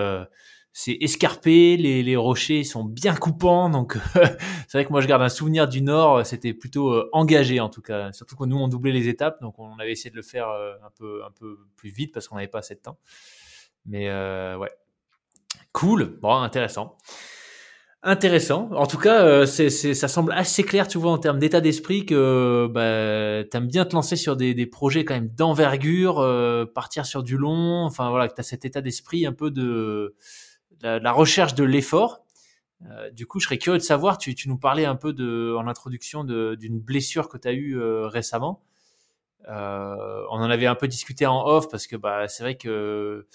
c'est 0.73 0.97
escarpé, 1.01 1.77
les, 1.77 2.03
les, 2.03 2.17
rochers 2.17 2.63
sont 2.63 2.85
bien 2.85 3.15
coupants, 3.15 3.71
donc 3.71 3.97
c'est 4.69 4.79
vrai 4.79 4.85
que 4.85 4.91
moi 4.91 5.01
je 5.01 5.09
garde 5.09 5.23
un 5.23 5.29
souvenir 5.29 5.67
du 5.69 5.83
Nord, 5.83 6.25
c'était 6.25 6.55
plutôt 6.55 6.93
euh, 6.93 7.09
engagé 7.13 7.59
en 7.59 7.69
tout 7.69 7.83
cas, 7.83 8.13
surtout 8.13 8.37
que 8.37 8.45
nous 8.45 8.57
on 8.57 8.69
doublait 8.69 8.93
les 8.93 9.09
étapes, 9.09 9.41
donc 9.41 9.59
on 9.59 9.79
avait 9.79 9.93
essayé 9.93 10.11
de 10.11 10.17
le 10.17 10.23
faire 10.23 10.49
euh, 10.49 10.75
un 10.85 10.91
peu 10.97 11.25
un 11.25 11.31
peu 11.33 11.59
plus 11.77 11.91
vite 11.91 12.15
parce 12.15 12.29
qu'on 12.29 12.37
n'avait 12.37 12.49
pas 12.49 12.61
assez 12.61 12.75
de 12.75 12.81
temps. 12.81 12.99
Mais 13.85 14.09
euh, 14.11 14.57
ouais, 14.59 14.71
cool, 15.73 16.19
bon 16.21 16.37
intéressant, 16.37 16.97
intéressant. 18.03 18.71
En 18.73 18.87
tout 18.87 18.99
cas, 18.99 19.47
c'est, 19.47 19.71
ça 19.71 20.07
semble 20.07 20.31
assez 20.33 20.63
clair, 20.63 20.87
tu 20.87 20.99
vois, 20.99 21.11
en 21.11 21.19
termes 21.19 21.41
d'état 21.41 21.61
d'esprit 21.61 22.07
que 22.07 22.69
bah, 22.71 23.45
t'aimes 23.51 23.67
bien 23.67 23.85
te 23.87 23.95
lancer 23.95 24.15
sur 24.15 24.37
des, 24.37 24.55
des 24.55 24.67
projets 24.67 25.05
quand 25.05 25.15
même 25.15 25.31
d'envergure, 25.31 26.25
partir 26.75 27.07
sur 27.07 27.25
du 27.25 27.37
long, 27.37 27.85
enfin 27.85 28.11
voilà, 28.11 28.29
que 28.29 28.35
t'as 28.35 28.45
cet 28.45 28.65
état 28.65 28.83
d'esprit 28.83 29.27
un 29.27 29.33
peu 29.33 29.51
de 29.51 30.15
la, 30.83 31.13
recherche 31.13 31.55
de 31.55 31.65
l'effort. 31.65 32.25
Euh, 32.87 33.11
du 33.11 33.27
coup, 33.27 33.41
je 33.41 33.47
serais 33.47 33.59
curieux 33.59 33.79
de 33.79 33.83
savoir, 33.83 34.19
tu, 34.19 34.35
nous 34.47 34.59
parlais 34.59 34.85
un 34.85 34.97
peu 34.97 35.13
de, 35.13 35.55
en 35.59 35.69
introduction 35.69 36.25
d'une 36.25 36.81
blessure 36.81 37.29
que 37.29 37.37
tu 37.37 37.49
as 37.49 37.53
eue 37.53 37.79
euh, 37.79 38.07
récemment. 38.07 38.63
Euh, 39.49 40.25
on 40.31 40.37
en 40.37 40.51
avait 40.51 40.67
un 40.67 40.75
peu 40.75 40.89
discuté 40.89 41.27
en 41.27 41.47
off 41.47 41.69
parce 41.71 41.87
que 41.87 41.97
bah, 41.97 42.29
c'est 42.29 42.43
vrai 42.43 42.57
que 42.57 43.27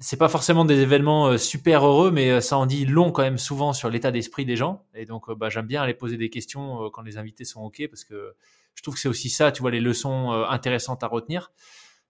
c'est 0.00 0.16
pas 0.16 0.28
forcément 0.28 0.64
des 0.64 0.80
événements 0.80 1.38
super 1.38 1.86
heureux, 1.86 2.10
mais 2.10 2.40
ça 2.40 2.56
en 2.56 2.66
dit 2.66 2.86
long 2.86 3.12
quand 3.12 3.22
même 3.22 3.38
souvent 3.38 3.72
sur 3.72 3.88
l'état 3.88 4.10
d'esprit 4.10 4.44
des 4.44 4.56
gens. 4.56 4.84
Et 4.94 5.06
donc, 5.06 5.30
bah, 5.32 5.48
j'aime 5.48 5.66
bien 5.66 5.82
aller 5.82 5.94
poser 5.94 6.16
des 6.16 6.28
questions 6.28 6.90
quand 6.90 7.02
les 7.02 7.18
invités 7.18 7.44
sont 7.44 7.62
OK 7.62 7.86
parce 7.88 8.02
que 8.02 8.34
je 8.74 8.82
trouve 8.82 8.94
que 8.94 9.00
c'est 9.00 9.08
aussi 9.08 9.30
ça, 9.30 9.52
tu 9.52 9.62
vois, 9.62 9.70
les 9.70 9.80
leçons 9.80 10.32
intéressantes 10.48 11.04
à 11.04 11.06
retenir. 11.06 11.52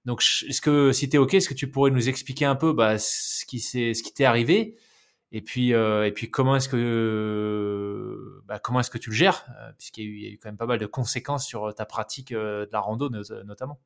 Donc, 0.04 0.22
est-ce 0.48 0.60
que 0.60 0.92
si 0.92 1.08
tu 1.08 1.16
es 1.16 1.18
OK, 1.18 1.34
est-ce 1.34 1.48
que 1.48 1.54
tu 1.54 1.70
pourrais 1.70 1.90
nous 1.90 2.08
expliquer 2.08 2.44
un 2.44 2.56
peu 2.56 2.72
bah, 2.72 2.98
ce 2.98 3.44
qui 3.46 4.12
t'est 4.14 4.24
arrivé? 4.24 4.76
Et 5.34 5.40
puis 5.40 5.72
euh, 5.72 6.10
comment 6.30 6.56
est-ce 6.56 6.68
que 6.68 8.42
bah, 8.44 8.58
comment 8.58 8.80
est-ce 8.80 8.90
que 8.90 8.98
tu 8.98 9.08
le 9.08 9.16
gères? 9.16 9.46
Euh, 9.58 9.72
puisqu'il 9.78 10.20
y, 10.20 10.26
a 10.26 10.30
eu 10.30 10.38
quand 10.38 10.50
même 10.50 10.58
pas 10.58 10.66
mal 10.66 10.78
de 10.78 10.84
conséquences 10.84 11.46
sur 11.46 11.74
ta 11.74 11.86
pratique 11.86 12.32
euh, 12.32 12.66
de 12.66 12.72
la 12.72 12.80
rando 12.80 13.08
notamment. 13.08 13.80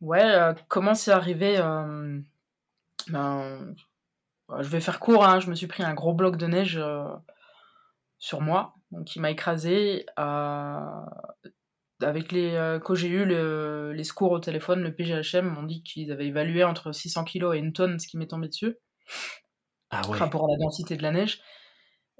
Ouais, 0.00 0.54
comment 0.68 0.94
c'est 0.94 1.10
arrivé 1.10 1.58
ben, 3.08 3.74
je 4.48 4.68
vais 4.68 4.80
faire 4.80 4.98
court. 4.98 5.26
Hein, 5.26 5.40
je 5.40 5.50
me 5.50 5.54
suis 5.54 5.66
pris 5.66 5.82
un 5.82 5.92
gros 5.92 6.14
bloc 6.14 6.36
de 6.36 6.46
neige 6.46 6.82
sur 8.18 8.40
moi, 8.40 8.74
donc 8.92 9.14
il 9.14 9.20
m'a 9.20 9.30
écrasé 9.30 10.06
avec 12.02 12.32
les 12.32 12.54
euh, 12.54 12.78
quand 12.78 12.94
j'ai 12.94 13.08
eu 13.08 13.24
les 13.24 14.04
secours 14.04 14.32
au 14.32 14.38
téléphone, 14.38 14.82
le 14.82 14.94
PGHM 14.94 15.46
m'ont 15.46 15.62
dit 15.62 15.82
qu'ils 15.82 16.12
avaient 16.12 16.26
évalué 16.26 16.64
entre 16.64 16.92
600 16.92 17.24
kg 17.24 17.54
et 17.54 17.58
une 17.58 17.72
tonne 17.72 17.98
ce 17.98 18.06
qui 18.06 18.16
m'est 18.16 18.26
tombé 18.26 18.48
dessus. 18.48 18.76
Ah 19.90 20.02
ouais. 20.02 20.10
Par 20.10 20.18
rapport 20.18 20.44
à 20.44 20.52
la 20.52 20.58
densité 20.58 20.96
de 20.96 21.02
la 21.02 21.10
neige. 21.10 21.40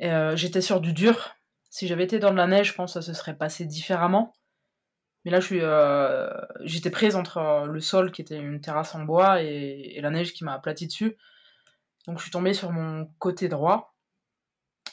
Euh, 0.03 0.37
j'étais 0.37 0.61
sur 0.61 0.81
du 0.81 0.93
dur. 0.93 1.35
Si 1.70 1.87
j'avais 1.87 2.05
été 2.05 2.18
dans 2.18 2.33
de 2.33 2.37
la 2.37 2.47
neige, 2.47 2.68
je 2.68 2.74
pense 2.74 2.95
que 2.95 3.01
ça 3.01 3.07
se 3.07 3.18
serait 3.18 3.37
passé 3.37 3.64
différemment. 3.64 4.33
Mais 5.24 5.31
là, 5.31 5.41
je 5.41 5.47
suis, 5.47 5.61
euh, 5.61 6.31
j'étais 6.62 6.91
prise 6.91 7.14
entre 7.14 7.66
le 7.66 7.81
sol 7.81 8.11
qui 8.11 8.22
était 8.22 8.39
une 8.39 8.61
terrasse 8.61 8.95
en 8.95 9.05
bois 9.05 9.43
et, 9.43 9.93
et 9.95 10.01
la 10.01 10.11
neige 10.11 10.33
qui 10.33 10.45
m'a 10.45 10.55
aplati 10.55 10.87
dessus. 10.87 11.16
Donc 12.07 12.18
je 12.18 12.22
suis 12.22 12.31
tombée 12.31 12.55
sur 12.55 12.72
mon 12.72 13.07
côté 13.18 13.49
droit. 13.49 13.95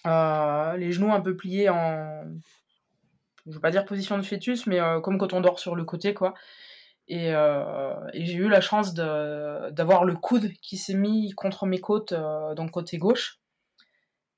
les 0.06 0.92
genoux 0.92 1.14
un 1.14 1.22
peu 1.22 1.36
pliés 1.36 1.70
en 1.70 2.24
je 3.48 3.54
veux 3.54 3.62
pas 3.62 3.72
dire 3.72 3.86
position 3.86 4.18
de 4.18 4.24
fœtus, 4.24 4.68
mais 4.68 4.80
euh, 4.80 5.00
comme 5.00 5.18
quand 5.18 5.34
on 5.34 5.42
dort 5.42 5.60
sur 5.60 5.76
le 5.76 5.86
côté, 5.86 6.14
quoi. 6.14 6.34
Et, 7.08 7.34
euh, 7.34 7.94
j'ai 8.14 8.34
eu 8.36 8.50
la 8.50 8.62
chance 8.62 8.94
d'avoir 8.94 10.04
le 10.04 10.16
coude 10.16 10.52
qui 10.62 10.78
s'est 10.78 10.94
mis 10.94 11.32
contre 11.32 11.66
mes 11.66 11.80
côtes, 11.80 12.12
euh, 12.12 12.54
donc 12.56 12.72
côté 12.72 12.98
gauche, 12.98 13.40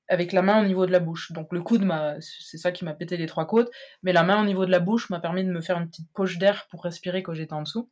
avec 0.08 0.32
la 0.32 0.42
main 0.42 0.62
au 0.62 0.66
niveau 0.66 0.86
de 0.86 0.92
la 0.92 1.00
bouche. 1.00 1.32
Donc 1.32 1.52
le 1.52 1.62
coude, 1.62 1.88
c'est 2.20 2.58
ça 2.58 2.72
qui 2.72 2.84
m'a 2.84 2.94
pété 2.94 3.16
les 3.16 3.26
trois 3.26 3.46
côtes, 3.46 3.70
mais 4.02 4.12
la 4.12 4.22
main 4.22 4.40
au 4.40 4.44
niveau 4.44 4.66
de 4.66 4.70
la 4.70 4.80
bouche 4.80 5.10
m'a 5.10 5.20
permis 5.20 5.44
de 5.44 5.50
me 5.50 5.60
faire 5.60 5.78
une 5.78 5.88
petite 5.88 6.12
poche 6.12 6.38
d'air 6.38 6.66
pour 6.70 6.84
respirer 6.84 7.22
quand 7.22 7.34
j'étais 7.34 7.52
en 7.54 7.62
dessous. 7.62 7.90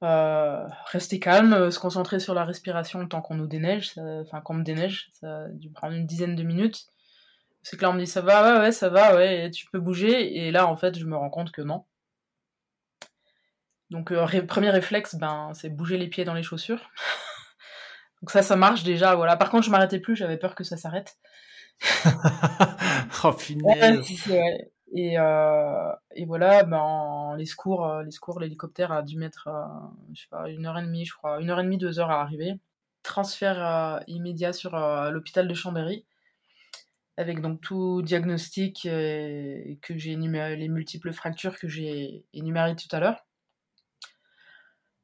rester 0.00 1.20
calme, 1.20 1.70
se 1.70 1.78
concentrer 1.78 2.20
sur 2.20 2.34
la 2.34 2.44
respiration 2.44 3.06
tant 3.06 3.20
qu'on 3.20 3.34
nous 3.34 3.46
déneige, 3.46 3.92
enfin 3.98 4.40
qu'on 4.40 4.54
me 4.54 4.64
déneige, 4.64 5.10
ça 5.12 5.44
a 5.44 5.48
dû 5.48 5.70
prendre 5.70 5.94
une 5.94 6.06
dizaine 6.06 6.36
de 6.36 6.42
minutes. 6.42 6.86
C'est 7.62 7.76
que 7.76 7.82
là, 7.82 7.90
on 7.90 7.94
me 7.94 8.00
dit 8.00 8.06
ça 8.06 8.22
va, 8.22 8.54
ouais, 8.54 8.60
ouais, 8.60 8.72
ça 8.72 8.88
va, 8.88 9.14
ouais, 9.14 9.50
tu 9.50 9.66
peux 9.66 9.80
bouger. 9.80 10.38
Et 10.46 10.50
là, 10.50 10.66
en 10.66 10.76
fait, 10.76 10.98
je 10.98 11.04
me 11.04 11.16
rends 11.16 11.30
compte 11.30 11.52
que 11.52 11.62
non. 11.62 11.84
Donc, 13.90 14.12
euh, 14.12 14.26
premier 14.46 14.70
réflexe, 14.70 15.16
ben, 15.16 15.50
c'est 15.54 15.68
bouger 15.68 15.98
les 15.98 16.08
pieds 16.08 16.24
dans 16.24 16.34
les 16.34 16.42
chaussures. 16.42 16.90
Donc, 18.22 18.30
ça, 18.30 18.42
ça 18.42 18.56
marche 18.56 18.84
déjà, 18.84 19.14
voilà. 19.14 19.36
Par 19.36 19.50
contre, 19.50 19.64
je 19.66 19.70
m'arrêtais 19.70 19.98
plus, 19.98 20.16
j'avais 20.16 20.36
peur 20.36 20.54
que 20.54 20.64
ça 20.64 20.76
s'arrête. 20.76 21.18
oh, 23.24 23.32
finesse. 23.32 24.28
Et, 24.92 25.18
euh, 25.18 25.92
et, 26.14 26.24
voilà, 26.24 26.64
ben, 26.64 27.36
les 27.36 27.46
secours, 27.46 27.86
euh, 27.86 28.02
les 28.02 28.10
secours, 28.10 28.40
l'hélicoptère 28.40 28.92
a 28.92 29.02
dû 29.02 29.16
mettre, 29.16 29.48
je 30.12 30.22
sais 30.22 30.28
pas, 30.30 30.48
une 30.48 30.66
heure 30.66 30.78
et 30.78 30.82
demie, 30.82 31.04
je 31.04 31.14
crois, 31.14 31.40
une 31.40 31.50
heure 31.50 31.60
et 31.60 31.64
demie, 31.64 31.78
deux 31.78 31.98
heures 32.00 32.10
à 32.10 32.20
arriver. 32.20 32.54
Transfert 33.02 34.02
immédiat 34.08 34.52
sur 34.52 34.76
l'hôpital 35.10 35.48
de 35.48 35.54
Chambéry 35.54 36.04
avec 37.16 37.40
donc 37.40 37.60
tout 37.60 38.02
diagnostic 38.02 38.86
euh, 38.86 39.62
que 39.82 39.96
j'ai 39.98 40.12
énuméré 40.12 40.56
les 40.56 40.68
multiples 40.68 41.12
fractures 41.12 41.58
que 41.58 41.68
j'ai 41.68 42.24
énumérées 42.32 42.76
tout 42.76 42.88
à 42.92 43.00
l'heure. 43.00 43.26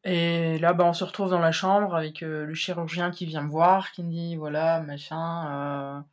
Et 0.05 0.59
là, 0.59 0.73
bah, 0.73 0.85
on 0.85 0.93
se 0.93 1.05
retrouve 1.05 1.31
dans 1.31 1.41
la 1.41 1.53
chambre 1.53 1.95
avec 1.95 2.23
euh, 2.23 2.47
le 2.47 2.55
chirurgien 2.55 3.11
qui 3.11 3.27
vient 3.27 3.43
me 3.43 3.51
voir, 3.51 3.93
qui 3.93 4.03
me 4.05 4.11
dit 4.11 4.37
voilà, 4.37 4.81
machin, 4.81 6.05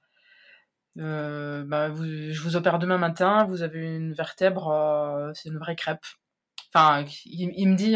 euh, 0.97 1.63
bah, 1.63 1.89
je 1.93 2.41
vous 2.41 2.55
opère 2.55 2.79
demain 2.79 2.97
matin, 2.97 3.45
vous 3.45 3.61
avez 3.61 3.95
une 3.95 4.13
vertèbre, 4.13 5.31
c'est 5.35 5.49
une 5.49 5.59
vraie 5.59 5.75
crêpe. 5.75 6.05
Enfin, 6.73 7.05
il, 7.25 7.69
me 7.69 7.75
dit 7.75 7.95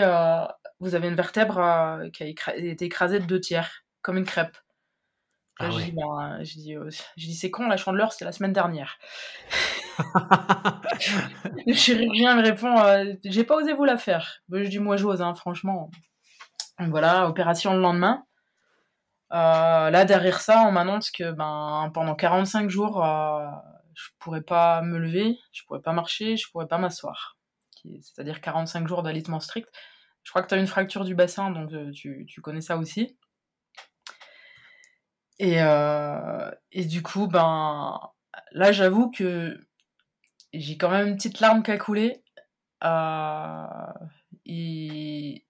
vous 0.79 0.95
avez 0.95 1.07
une 1.07 1.15
vertèbre 1.15 2.09
qui 2.13 2.23
a 2.23 2.27
été 2.27 2.85
écrasée 2.85 3.19
de 3.19 3.25
deux 3.25 3.39
tiers, 3.39 3.83
comme 4.01 4.17
une 4.17 4.25
crêpe. 4.25 4.57
Ah 5.59 5.71
je, 5.71 5.85
dis, 5.85 5.91
ben, 5.91 6.43
je, 6.43 6.53
dis, 6.53 6.75
euh, 6.75 6.89
je 7.17 7.25
dis 7.25 7.33
c'est 7.33 7.49
con, 7.49 7.67
la 7.67 7.77
chandeleur, 7.77 8.11
c'était 8.11 8.25
la 8.25 8.31
semaine 8.31 8.53
dernière. 8.53 8.97
le 11.65 11.73
chirurgien 11.73 12.35
me 12.35 12.43
répond 12.43 12.77
euh, 12.79 13.15
j'ai 13.25 13.43
pas 13.43 13.55
osé 13.55 13.73
vous 13.73 13.85
la 13.85 13.97
faire. 13.97 14.43
Ben, 14.49 14.63
je 14.63 14.69
dis 14.69 14.77
moi 14.77 14.97
j'ose, 14.97 15.21
hein, 15.21 15.33
franchement. 15.33 15.89
voilà, 16.79 17.27
opération 17.27 17.73
le 17.73 17.81
lendemain. 17.81 18.23
Euh, 19.33 19.89
là, 19.89 20.05
derrière 20.05 20.41
ça, 20.41 20.61
on 20.67 20.71
m'annonce 20.71 21.09
que 21.09 21.31
ben, 21.31 21.89
pendant 21.93 22.13
45 22.13 22.69
jours, 22.69 23.03
je 23.95 24.09
pourrais 24.19 24.43
pas 24.43 24.83
me 24.83 24.99
lever, 24.99 25.39
je 25.51 25.63
pourrais 25.65 25.81
pas 25.81 25.93
marcher, 25.93 26.37
je 26.37 26.49
pourrais 26.51 26.67
pas 26.67 26.77
m'asseoir. 26.77 27.37
C'est-à-dire 28.01 28.41
45 28.41 28.87
jours 28.87 29.01
d'alitement 29.01 29.39
strict. 29.39 29.69
Je 30.23 30.29
crois 30.29 30.43
que 30.43 30.49
tu 30.49 30.53
as 30.53 30.57
une 30.57 30.67
fracture 30.67 31.03
du 31.03 31.15
bassin, 31.15 31.49
donc 31.49 31.71
tu, 31.93 32.25
tu 32.27 32.41
connais 32.41 32.61
ça 32.61 32.77
aussi. 32.77 33.17
Et, 35.39 35.61
euh, 35.61 36.51
et 36.71 36.85
du 36.85 37.03
coup, 37.03 37.27
ben, 37.27 37.99
là, 38.51 38.71
j'avoue 38.71 39.11
que 39.11 39.59
j'ai 40.53 40.77
quand 40.77 40.89
même 40.89 41.07
une 41.07 41.15
petite 41.15 41.39
larme 41.39 41.63
qui 41.63 41.71
a 41.71 41.77
coulé. 41.77 42.23
Euh, 42.83 43.93
et, 44.45 45.45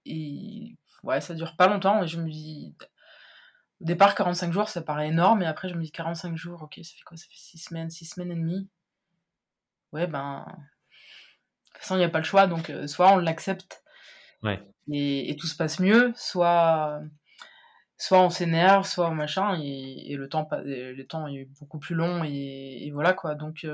ouais, 1.04 1.22
ça 1.22 1.34
dure 1.36 1.56
pas 1.56 1.68
longtemps. 1.68 2.04
Et 2.04 2.08
je 2.08 2.20
me 2.20 2.30
dis, 2.30 2.76
au 3.82 3.86
départ, 3.86 4.16
45 4.16 4.52
jours, 4.52 4.70
ça 4.70 4.82
paraît 4.82 5.08
énorme. 5.10 5.42
Et 5.44 5.46
après, 5.46 5.70
je 5.70 5.76
me 5.76 5.84
dis 5.84 5.92
45 5.92 6.36
jours, 6.36 6.64
ok, 6.64 6.76
ça 6.84 6.92
fait 6.96 7.04
quoi? 7.06 7.18
Ça 7.18 7.26
fait 7.30 7.38
6 7.38 7.58
semaines, 7.60 7.90
6 7.90 8.06
semaines 8.06 8.32
et 8.32 8.36
demie. 8.36 8.70
Ouais, 9.94 10.08
ben, 10.08 10.46
toute 11.78 11.82
façon, 11.82 11.96
il 11.96 12.00
n'y 12.00 12.06
a 12.06 12.10
pas 12.10 12.20
le 12.20 12.26
choix, 12.26 12.48
donc 12.48 12.72
soit 12.88 13.14
on 13.14 13.18
l'accepte 13.18 13.84
et, 14.92 15.36
tout 15.40 15.48
se 15.48 15.56
passe 15.56 15.80
mieux, 15.80 16.14
soit, 16.16 17.02
soit 17.98 18.22
on 18.22 18.30
s'énerve, 18.30 18.86
soit 18.86 19.10
machin, 19.12 19.60
et, 19.62 20.16
le, 20.16 20.30
temps, 20.30 20.48
temps 21.10 21.28
est 21.28 21.48
beaucoup 21.60 21.80
plus 21.80 21.95
long, 21.95 22.24
et, 22.24 22.89
voilà 22.93 23.14
quoi. 23.14 23.36
Donc, 23.36 23.66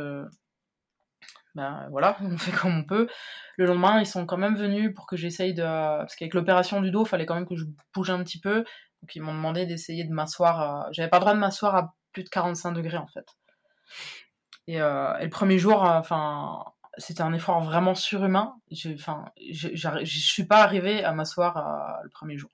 ben 1.56 1.88
voilà, 1.92 2.18
on 2.22 2.38
fait 2.38 2.52
comme 2.52 2.78
on 2.78 2.84
peut. 2.84 3.08
Le 3.58 3.66
lendemain, 3.66 4.00
ils 4.00 4.06
sont 4.06 4.26
quand 4.26 4.38
même 4.38 4.56
venus 4.56 4.94
pour 4.94 5.06
que 5.06 5.16
j'essaye 5.18 5.54
de. 5.54 5.64
Parce 5.64 6.16
qu'avec 6.16 6.34
l'opération 6.34 6.82
du 6.82 6.92
dos, 6.92 7.06
il 7.06 7.10
fallait 7.10 7.26
quand 7.26 7.36
même 7.36 7.48
que 7.48 7.56
je 7.56 7.66
bouge 7.94 8.10
un 8.10 8.24
petit 8.24 8.40
peu. 8.40 8.64
Donc 9.02 9.16
ils 9.16 9.22
m'ont 9.22 9.34
demandé 9.34 9.66
d'essayer 9.66 10.04
de 10.04 10.14
m'asseoir. 10.14 10.88
J'avais 10.92 11.10
pas 11.10 11.18
le 11.18 11.22
droit 11.22 11.34
de 11.34 11.40
m'asseoir 11.40 11.76
à 11.76 11.94
plus 12.14 12.24
de 12.24 12.30
45 12.30 12.72
degrés 12.72 12.98
en 12.98 13.08
fait. 13.08 13.26
Et, 14.68 14.82
euh, 14.82 15.18
le 15.20 15.30
premier 15.30 15.60
jour, 15.60 15.84
enfin, 15.84 16.64
c'était 16.98 17.22
un 17.22 17.34
effort 17.34 17.62
vraiment 17.62 17.96
surhumain. 17.96 18.56
Enfin, 18.94 19.26
je 19.52 20.06
suis 20.06 20.46
pas 20.46 20.64
arrivée 20.64 21.04
à 21.04 21.12
m'asseoir 21.14 21.58
euh, 21.58 22.04
le 22.04 22.10
premier 22.10 22.38
jour. 22.38 22.52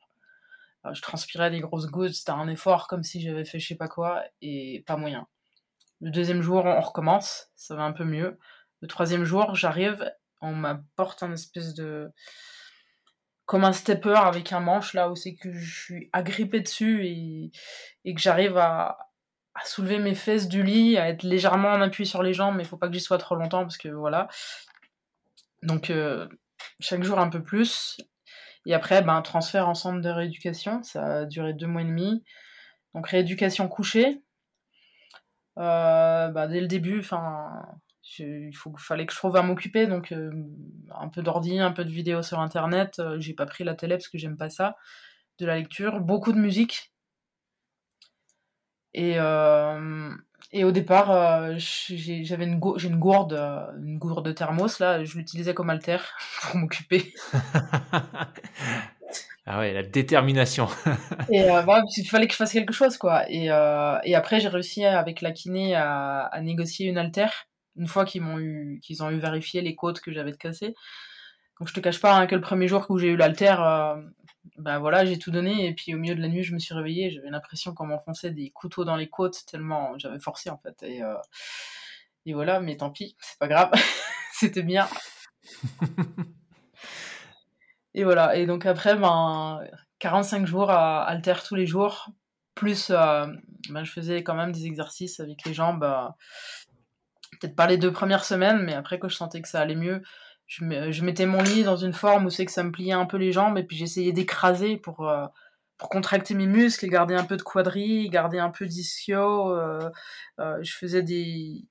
Euh, 0.86 0.94
je 0.94 1.02
transpirais 1.02 1.52
des 1.52 1.60
grosses 1.60 1.88
gouttes, 1.88 2.14
c'était 2.14 2.32
un 2.32 2.48
effort 2.48 2.88
comme 2.88 3.04
si 3.04 3.22
j'avais 3.22 3.46
fait 3.46 3.60
je 3.60 3.68
sais 3.68 3.76
pas 3.76 3.88
quoi 3.88 4.24
et 4.42 4.84
pas 4.88 4.98
moyen. 4.98 5.28
Le 6.02 6.12
deuxième 6.12 6.42
jour, 6.42 6.64
on 6.66 6.80
recommence, 6.80 7.50
ça 7.56 7.76
va 7.76 7.84
un 7.84 7.92
peu 7.92 8.06
mieux. 8.06 8.40
Le 8.82 8.88
troisième 8.88 9.26
jour, 9.26 9.56
j'arrive, 9.56 10.10
on 10.42 10.54
m'apporte 10.54 11.24
un 11.24 11.34
espèce 11.34 11.74
de. 11.74 12.12
comme 13.46 13.66
un 13.66 13.74
stepper 13.74 14.16
avec 14.16 14.54
un 14.54 14.62
manche 14.62 14.94
là 14.94 15.10
où 15.10 15.16
c'est 15.16 15.36
que 15.36 15.52
je 15.52 15.84
suis 15.84 16.10
agrippée 16.14 16.62
dessus 16.62 17.06
et, 17.06 17.52
que 18.14 18.22
j'arrive 18.22 18.58
à, 18.58 18.98
à 19.56 19.66
soulever 19.66 20.00
mes 20.00 20.16
fesses 20.16 20.48
du 20.48 20.64
lit, 20.64 20.98
à 20.98 21.10
être 21.10 21.24
légèrement 21.24 21.70
en 21.70 21.82
appui 21.82 22.06
sur 22.06 22.24
les 22.24 22.34
jambes, 22.34 22.56
mais 22.56 22.64
il 22.64 22.68
faut 22.68 22.78
pas 22.78 22.88
que 22.88 22.94
j'y 22.94 23.02
sois 23.02 23.18
trop 23.18 23.36
longtemps 23.36 23.64
parce 23.64 23.78
que 23.78 23.90
voilà. 23.90 24.30
Donc 25.64 25.90
euh, 25.90 26.28
chaque 26.80 27.04
jour 27.04 27.20
un 27.20 27.30
peu 27.30 27.44
plus. 27.44 27.98
Et 28.66 28.74
après, 28.74 29.02
ben, 29.02 29.22
transfert 29.22 29.68
en 29.70 29.74
centre 29.74 30.02
de 30.02 30.10
rééducation, 30.10 30.84
ça 30.84 31.20
a 31.20 31.26
duré 31.26 31.54
deux 31.54 31.68
mois 31.68 31.82
et 31.82 31.86
demi. 31.86 32.24
Donc 32.94 33.08
rééducation 33.08 33.68
couchée. 33.68 34.22
Euh, 35.58 36.30
bah, 36.30 36.48
dès 36.48 36.62
le 36.62 36.68
début, 36.68 37.00
enfin, 37.00 37.66
il 38.20 38.52
fallait 38.78 39.06
que 39.06 39.14
je 39.14 39.18
trouve 39.18 39.36
à 39.36 39.44
m'occuper, 39.44 39.88
donc 39.88 40.12
euh, 40.12 40.32
un 40.96 41.10
peu 41.10 41.22
d'ordi, 41.22 41.60
un 41.60 41.72
peu 41.72 41.86
de 41.86 41.92
vidéos 41.92 42.24
sur 42.24 42.40
internet. 42.40 43.02
j'ai 43.18 43.34
pas 43.34 43.46
pris 43.46 43.64
la 43.64 43.76
télé 43.76 43.96
parce 43.96 44.10
que 44.10 44.18
j'aime 44.18 44.38
pas 44.38 44.50
ça. 44.50 44.76
De 45.40 45.46
la 45.46 45.56
lecture, 45.58 46.02
beaucoup 46.02 46.34
de 46.34 46.40
musique 46.40 46.92
et, 48.94 49.16
euh, 49.18 50.12
et 50.52 50.64
au 50.64 50.72
départ, 50.72 51.12
euh, 51.12 51.56
j'avais 51.58 52.46
une, 52.46 52.60
gourde, 52.60 53.34
euh, 53.34 53.68
une 53.84 54.00
gourde 54.00 54.26
de 54.26 54.32
thermos, 54.32 54.80
là, 54.80 55.04
je 55.04 55.18
l'utilisais 55.18 55.54
comme 55.54 55.70
alter 55.70 55.98
pour 56.42 56.56
m'occuper. 56.58 57.14
ah 59.46 59.60
ouais, 59.60 59.74
la 59.74 59.84
détermination. 59.84 60.68
et 61.32 61.44
voilà, 61.44 61.84
il 61.96 62.06
fallait 62.06 62.28
que 62.28 62.34
je 62.34 62.38
fasse 62.38 62.54
quelque 62.54 62.74
chose, 62.74 62.98
quoi. 62.98 63.30
Et, 63.30 63.46
et 63.46 64.16
après, 64.16 64.40
j'ai 64.40 64.50
réussi 64.50 64.86
avec 64.86 65.22
la 65.22 65.32
kiné 65.32 65.76
à, 65.76 66.22
à 66.22 66.42
négocier 66.42 66.88
une 66.88 66.98
alter, 66.98 67.28
une 67.76 67.88
fois 67.88 68.06
qu'ils 68.06 68.22
m'ont 68.22 68.40
eu, 68.40 68.80
qu'ils 68.82 69.04
ont 69.04 69.12
eu 69.12 69.20
vérifié 69.20 69.62
les 69.62 69.76
côtes 69.76 70.02
que 70.02 70.12
j'avais 70.12 70.32
de 70.32 70.38
casser. 70.38 70.74
Donc 71.60 71.68
je 71.68 71.74
te 71.74 71.80
cache 71.80 72.00
pas 72.00 72.16
hein, 72.16 72.28
que 72.28 72.36
le 72.36 72.42
premier 72.42 72.68
jour 72.68 72.86
où 72.90 72.98
j'ai 72.98 73.10
eu 73.10 73.18
l'alter, 73.18 73.56
ben 74.60 74.78
voilà, 74.80 75.06
j'ai 75.06 75.18
tout 75.18 75.32
donné. 75.32 75.68
Et 75.68 75.74
puis 75.74 75.96
au 75.96 75.98
milieu 75.98 76.16
de 76.16 76.22
la 76.22 76.28
nuit, 76.28 76.44
je 76.44 76.54
me 76.54 76.60
suis 76.60 76.74
réveillée, 76.74 77.12
j'avais 77.12 77.30
l'impression 77.30 77.74
qu'on 77.74 77.88
m'enfonçait 77.88 78.32
des 78.32 78.50
couteaux 78.52 78.86
dans 78.86 78.96
les 78.96 79.10
côtes 79.10 79.46
tellement 79.50 79.98
j'avais 79.98 80.20
forcé 80.20 80.50
en 80.50 80.58
fait. 80.58 80.84
Et, 80.84 81.02
euh, 81.02 81.16
et 82.26 82.34
voilà, 82.34 82.60
mais 82.60 82.78
tant 82.78 82.90
pis, 82.92 83.16
c'est 83.20 83.40
pas 83.40 83.48
grave, 83.48 83.72
c'était 84.34 84.64
bien. 84.64 84.88
et 87.94 88.04
voilà, 88.04 88.36
et 88.36 88.46
donc 88.46 88.66
après 88.66 88.96
ben 88.96 89.62
45 90.00 90.46
jours 90.46 90.70
à 90.70 91.04
alter 91.04 91.36
tous 91.46 91.56
les 91.56 91.66
jours, 91.66 92.10
plus 92.56 92.90
euh, 92.90 93.28
ben, 93.70 93.84
je 93.84 93.92
faisais 93.92 94.24
quand 94.24 94.36
même 94.36 94.52
des 94.52 94.66
exercices 94.66 95.20
avec 95.20 95.46
les 95.46 95.54
jambes, 95.54 95.88
peut-être 97.40 97.56
pas 97.56 97.68
les 97.68 97.78
deux 97.78 97.92
premières 97.92 98.26
semaines, 98.26 98.62
mais 98.64 98.74
après 98.74 99.00
que 99.00 99.08
je 99.08 99.16
sentais 99.16 99.42
que 99.42 99.48
ça 99.48 99.62
allait 99.62 99.76
mieux, 99.76 100.04
je, 100.50 101.04
mettais 101.04 101.28
mon 101.28 101.44
lit 101.44 101.64
dans 101.64 101.78
une 101.78 101.94
forme 101.94 102.26
où 102.26 102.30
c'est 102.32 102.46
que 102.46 102.52
ça 102.52 102.64
me 102.64 102.72
pliait 102.72 102.92
un 102.92 103.06
peu 103.06 103.18
les 103.18 103.32
jambes 103.32 103.58
et 103.58 103.64
puis 103.64 103.78
j'essayais 103.78 104.12
d'écraser 104.12 104.78
pour, 104.78 105.08
euh, 105.08 105.28
pour 105.78 105.90
contracter 105.90 106.34
mes 106.34 106.48
muscles 106.48 106.86
et 106.86 106.90
garder 106.90 107.14
un 107.14 107.24
peu 107.24 107.38
de 107.38 107.44
quadri, 107.44 108.10
garder 108.10 108.40
un 108.40 108.50
peu 108.50 108.66
d'ischio. 108.66 109.56
Euh, 109.56 109.92
euh, 110.40 110.58
je 110.64 110.74
faisais 110.74 111.04
des, 111.04 111.68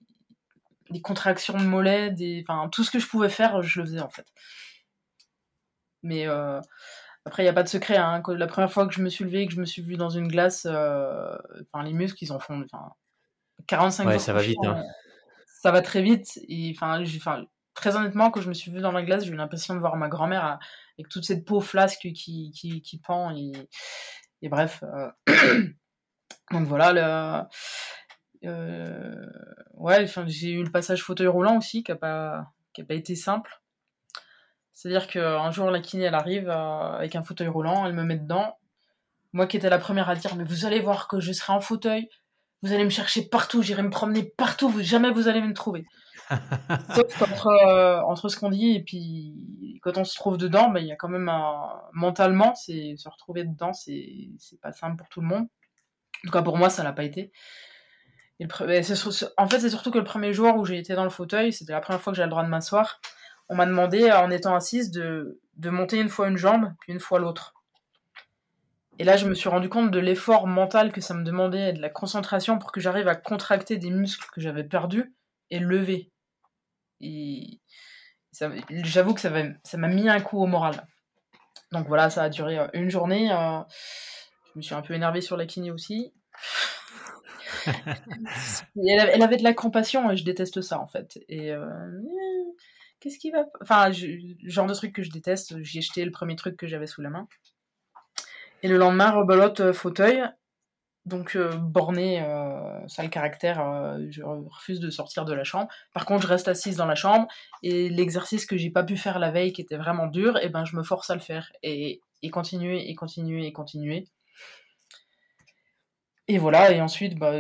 des 0.91 1.01
contractions 1.03 1.59
de 1.59 1.65
mollets, 1.65 2.13
des, 2.13 2.45
enfin, 2.49 2.69
tout 2.69 2.85
ce 2.85 2.93
que 2.93 3.01
je 3.01 3.09
pouvais 3.09 3.29
faire, 3.29 3.63
je 3.63 3.81
le 3.81 3.87
faisais 3.87 4.01
en 4.01 4.09
fait. 4.09 4.27
Mais 6.05 6.27
après, 7.25 7.43
il 7.43 7.47
n'y 7.47 7.51
a 7.51 7.55
pas 7.55 7.65
de 7.65 7.69
secret. 7.69 7.97
Hein. 7.97 8.23
La 8.29 8.47
première 8.47 8.73
fois 8.73 8.87
que 8.87 8.95
je 8.95 9.03
me 9.03 9.09
suis 9.09 9.25
levée, 9.25 9.49
que 9.49 9.53
je 9.53 9.61
me 9.61 9.67
suis 9.67 9.83
vue 9.83 9.97
dans 9.97 10.09
une 10.09 10.29
glace, 10.29 10.67
enfin, 10.67 11.83
les 11.83 11.93
muscles, 11.93 12.23
ils 12.23 12.33
en 12.33 12.39
font 12.39 12.63
enfin, 12.63 12.93
45 13.67 14.07
ouais, 14.07 14.19
ça 14.21 14.33
va 14.33 14.41
vite. 14.41 14.57
Hein. 14.65 14.85
Ça 15.61 15.73
va 15.73 15.83
très 15.83 16.01
vite. 16.01 16.39
Et 16.47 16.73
enfin, 16.77 17.03
très 17.79 17.95
honnêtement, 17.95 18.33
quand 18.33 18.41
je 18.41 18.49
me 18.49 18.55
suis 18.55 18.73
vue 18.73 18.81
dans 18.81 18.91
la 18.91 19.05
glace, 19.05 19.25
j'ai 19.25 19.31
eu 19.31 19.37
l'impression 19.37 19.75
de 19.75 19.79
voir 19.79 19.97
ma 19.97 20.09
grand-mère 20.09 20.45
euh, 20.45 20.57
avec 20.99 21.09
toute 21.09 21.25
cette 21.25 21.45
peau 21.45 21.61
flasque 21.61 22.09
qui, 22.13 22.51
qui, 22.51 22.83
qui 22.83 22.99
pend. 22.99 23.35
Et, 23.37 24.49
bref. 24.49 24.83
Euh, 24.83 25.11
donc 26.51 26.67
voilà. 26.67 26.93
Le, 28.43 28.49
euh, 28.49 29.27
ouais, 29.75 30.07
j'ai 30.27 30.51
eu 30.51 30.65
le 30.65 30.73
passage 30.73 31.03
fauteuil 31.03 31.29
roulant 31.29 31.57
aussi, 31.59 31.85
qui 31.85 31.93
n'a 31.93 31.97
pas, 31.97 32.53
pas 32.77 32.95
été 32.95 33.15
simple. 33.15 33.63
C'est-à-dire 34.75 35.07
qu'un 35.07 35.51
jour, 35.53 35.71
la 35.71 35.81
kiné, 35.81 36.05
elle 36.05 36.15
arrive 36.15 36.51
avec 36.51 37.15
un 37.15 37.23
fauteuil 37.23 37.49
roulant, 37.49 37.87
elle 37.87 37.95
me 37.95 38.05
met 38.05 38.17
dedans. 38.17 38.59
Moi 39.33 39.47
qui 39.47 39.57
étais 39.57 39.71
la 39.71 39.79
première 39.79 40.09
à 40.09 40.17
dire, 40.17 40.35
mais 40.37 40.45
vous 40.45 40.65
allez 40.67 40.81
voir 40.81 41.07
que 41.07 41.21
je 41.21 41.33
serai 41.33 41.53
en 41.53 41.61
fauteuil, 41.61 42.09
vous 42.63 42.73
allez 42.73 42.85
me 42.85 42.91
chercher 42.91 43.29
partout, 43.29 43.63
j'irai 43.63 43.83
me 43.83 43.91
promener 43.91 44.25
partout, 44.25 44.69
vous, 44.69 44.83
jamais 44.83 45.11
vous 45.11 45.29
allez 45.29 45.43
me 45.43 45.53
trouver. 45.53 45.85
Sauf 46.95 47.19
qu'entre 47.19 47.47
euh, 47.47 48.01
entre 48.03 48.29
ce 48.29 48.39
qu'on 48.39 48.51
dit 48.51 48.75
et 48.75 48.83
puis 48.83 49.81
quand 49.83 49.97
on 49.97 50.05
se 50.05 50.15
trouve 50.17 50.37
dedans, 50.37 50.73
il 50.77 50.87
y 50.87 50.93
a 50.93 50.97
quand 50.97 51.09
même 51.09 51.29
un... 51.29 51.81
mentalement, 51.93 52.55
c'est 52.55 52.97
se 52.97 53.09
retrouver 53.09 53.45
dedans, 53.45 53.73
c'est 53.73 54.31
pas 54.61 54.73
simple 54.73 54.97
pour 54.97 55.09
tout 55.09 55.21
le 55.21 55.27
monde. 55.27 55.45
En 55.45 56.27
tout 56.27 56.33
cas 56.33 56.43
pour 56.43 56.57
moi, 56.57 56.69
ça 56.71 56.83
l'a 56.83 56.93
pas 56.93 57.05
été. 57.05 57.33
En 58.41 59.49
fait, 59.49 59.61
c'est 59.61 59.71
surtout 59.71 59.91
que 59.91 59.99
le 59.99 60.05
premier 60.05 60.33
jour 60.33 60.57
où 60.57 60.65
j'ai 60.65 60.79
été 60.79 60.95
dans 60.95 61.05
le 61.05 61.11
fauteuil, 61.11 61.53
c'était 61.53 61.73
la 61.73 61.81
première 61.81 62.01
fois 62.01 62.13
que 62.13 62.17
j'avais 62.17 62.27
le 62.27 62.31
droit 62.31 62.45
de 62.45 62.49
m'asseoir. 62.49 63.01
On 63.49 63.57
m'a 63.57 63.67
demandé, 63.67 64.13
en 64.13 64.31
étant 64.31 64.55
assise, 64.55 64.91
de... 64.91 65.41
de 65.57 65.71
monter 65.71 65.99
une 65.99 66.09
fois 66.09 66.29
une 66.29 66.37
jambe, 66.37 66.73
puis 66.81 66.93
une 66.93 67.01
fois 67.01 67.19
l'autre. 67.19 67.55
Et 69.01 69.05
là, 69.05 69.17
je 69.17 69.27
me 69.27 69.35
suis 69.35 69.49
rendu 69.49 69.69
compte 69.69 69.91
de 69.91 69.99
l'effort 69.99 70.47
mental 70.47 70.93
que 70.93 71.01
ça 71.01 71.15
me 71.15 71.23
demandait 71.23 71.73
de 71.73 71.81
la 71.81 71.89
concentration 71.89 72.59
pour 72.59 72.73
que 72.73 72.81
j'arrive 72.81 73.07
à 73.07 73.15
contracter 73.15 73.77
des 73.77 73.91
muscles 73.91 74.29
que 74.35 74.41
j'avais 74.41 74.65
perdus 74.65 75.15
et 75.51 75.61
lever. 75.61 76.11
Et 77.01 77.61
j'avoue 78.71 79.15
que 79.15 79.21
ça 79.21 79.31
m'a 79.31 79.89
mis 79.89 80.09
un 80.09 80.21
coup 80.21 80.43
au 80.43 80.47
moral. 80.47 80.87
Donc 81.73 81.87
voilà, 81.87 82.11
ça 82.11 82.23
a 82.23 82.29
duré 82.29 82.59
euh, 82.59 82.69
une 82.73 82.91
journée. 82.91 83.31
Euh, 83.31 83.61
je 84.53 84.59
me 84.59 84.63
suis 84.63 84.75
un 84.75 84.83
peu 84.83 84.95
énervée 84.95 85.21
sur 85.21 85.37
la 85.37 85.47
kiné 85.47 85.71
aussi. 85.71 86.13
elle, 87.67 89.23
avait 89.23 89.37
de 89.37 89.43
la 89.43 89.55
compassion 89.55 90.11
et 90.11 90.17
je 90.17 90.25
déteste 90.25 90.61
ça 90.63 90.81
en 90.81 90.87
fait. 90.87 91.19
Et 91.29 91.53
euh, 91.53 91.67
qu'est-ce 93.01 93.19
qui 93.19 93.31
va. 93.31 93.45
Enfin, 93.61 93.91
genre 93.93 94.67
de 94.67 94.75
truc 94.75 94.95
que 94.95 95.03
je 95.03 95.11
déteste. 95.11 95.63
J'ai 95.63 95.81
jeté 95.81 96.05
le 96.05 96.11
premier 96.11 96.37
truc 96.37 96.57
que 96.57 96.67
j'avais 96.67 96.87
sous 96.87 97.03
la 97.03 97.11
main. 97.11 97.29
Et 98.63 98.69
le 98.69 98.77
lendemain, 98.77 99.11
rebelote 99.11 99.73
fauteuil 99.73 100.25
donc 101.09 101.37
euh, 101.37 101.57
borné, 101.57 102.23
euh, 102.23 102.87
ça 102.87 103.03
le 103.03 103.09
caractère, 103.09 103.61
euh, 103.61 103.99
je 104.11 104.23
refuse 104.23 104.81
de 104.81 104.91
sortir 104.91 105.25
de 105.25 105.33
la 105.33 105.45
chambre. 105.45 105.69
Par 105.93 106.07
contre, 106.07 106.23
je 106.23 106.29
reste 106.29 106.49
assise 106.49 106.77
dans 106.77 106.87
la 106.87 106.95
chambre 106.95 107.27
et 107.63 107.89
l'exercice 107.89 108.47
que 108.47 108.57
j'ai 108.57 108.71
pas 108.71 108.85
pu 108.85 108.97
faire 108.97 109.19
la 109.19 109.31
veille, 109.31 109.53
qui 109.53 109.61
était 109.61 109.77
vraiment 109.77 110.07
dur, 110.07 110.37
et 110.37 110.43
eh 110.45 110.49
ben 110.49 110.65
je 110.65 110.77
me 110.77 110.83
force 110.83 111.11
à 111.11 111.15
le 111.15 111.21
faire 111.21 111.51
et, 111.63 112.01
continuer 112.31 112.89
et 112.89 112.95
continuer 112.95 113.47
et 113.47 113.53
continuer. 113.53 114.07
Et 116.29 116.39
voilà, 116.39 116.73
et 116.73 116.81
ensuite, 116.81 117.19
bah, 117.19 117.33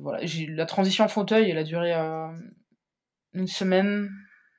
voilà, 0.00 0.20
la 0.48 0.66
transition 0.66 1.08
fauteuil, 1.08 1.50
elle 1.50 1.58
a 1.58 1.64
duré 1.64 1.94
une 3.32 3.46
semaine, 3.46 4.10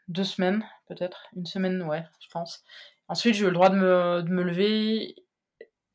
deux 0.07 0.23
semaines 0.23 0.65
peut-être, 0.87 1.27
une 1.35 1.45
semaine, 1.45 1.83
ouais, 1.83 2.03
je 2.19 2.27
pense. 2.29 2.63
Ensuite, 3.07 3.35
j'ai 3.35 3.43
eu 3.43 3.47
le 3.47 3.53
droit 3.53 3.69
de 3.69 3.75
me, 3.75 4.43
lever 4.43 5.15
euh, 5.15 5.21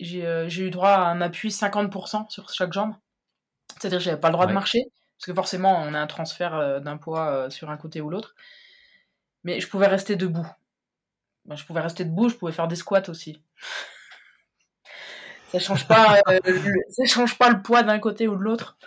j'ai 0.04 0.62
eu 0.62 0.70
droit 0.70 0.90
à 0.90 1.06
un 1.06 1.20
appui 1.20 1.48
50% 1.48 2.30
sur 2.30 2.50
chaque 2.52 2.72
jambe. 2.72 2.94
C'est-à-dire 3.78 3.98
que 3.98 4.04
j'avais 4.04 4.20
pas 4.20 4.28
le 4.28 4.34
droit 4.34 4.46
de 4.46 4.52
marcher, 4.52 4.84
parce 5.18 5.26
que 5.26 5.34
forcément, 5.34 5.82
on 5.82 5.94
a 5.94 6.00
un 6.00 6.06
transfert 6.06 6.54
euh, 6.54 6.80
d'un 6.80 6.96
poids 6.96 7.28
euh, 7.28 7.50
sur 7.50 7.70
un 7.70 7.76
côté 7.76 8.00
ou 8.00 8.10
l'autre. 8.10 8.34
Mais 9.42 9.60
je 9.60 9.68
pouvais 9.68 9.86
rester 9.86 10.16
debout. 10.16 10.46
Ben, 11.44 11.56
je 11.56 11.64
pouvais 11.64 11.80
rester 11.80 12.04
debout, 12.04 12.28
je 12.28 12.36
pouvais 12.36 12.52
faire 12.52 12.68
des 12.68 12.76
squats 12.76 13.08
aussi. 13.08 13.42
ça 15.52 15.58
change 15.58 15.86
pas, 15.86 16.20
ça 16.88 17.04
change 17.04 17.36
pas 17.36 17.50
le 17.50 17.62
poids 17.62 17.82
d'un 17.82 17.98
côté 17.98 18.28
ou 18.28 18.36
de 18.36 18.42
l'autre. 18.42 18.78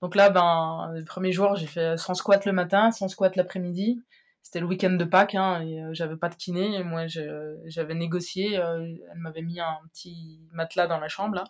Donc 0.00 0.14
là, 0.14 0.30
ben, 0.30 0.92
le 0.94 1.04
premier 1.04 1.32
jour, 1.32 1.56
j'ai 1.56 1.66
fait 1.66 1.96
100 1.96 2.14
squats 2.14 2.40
le 2.44 2.52
matin, 2.52 2.90
100 2.90 3.08
squats 3.08 3.30
l'après-midi, 3.36 4.02
c'était 4.44 4.60
le 4.60 4.66
week-end 4.66 4.90
de 4.90 5.04
Pâques, 5.04 5.34
hein, 5.34 5.62
et 5.62 5.82
j'avais 5.92 6.16
pas 6.16 6.28
de 6.28 6.34
kiné. 6.34 6.76
Et 6.76 6.84
moi, 6.84 7.06
j'avais 7.06 7.94
négocié. 7.94 8.52
elle 8.52 9.00
m'avait 9.16 9.42
mis 9.42 9.58
un 9.58 9.78
petit 9.90 10.38
matelas 10.52 10.86
dans 10.86 11.00
la 11.00 11.08
chambre, 11.08 11.34
là. 11.34 11.44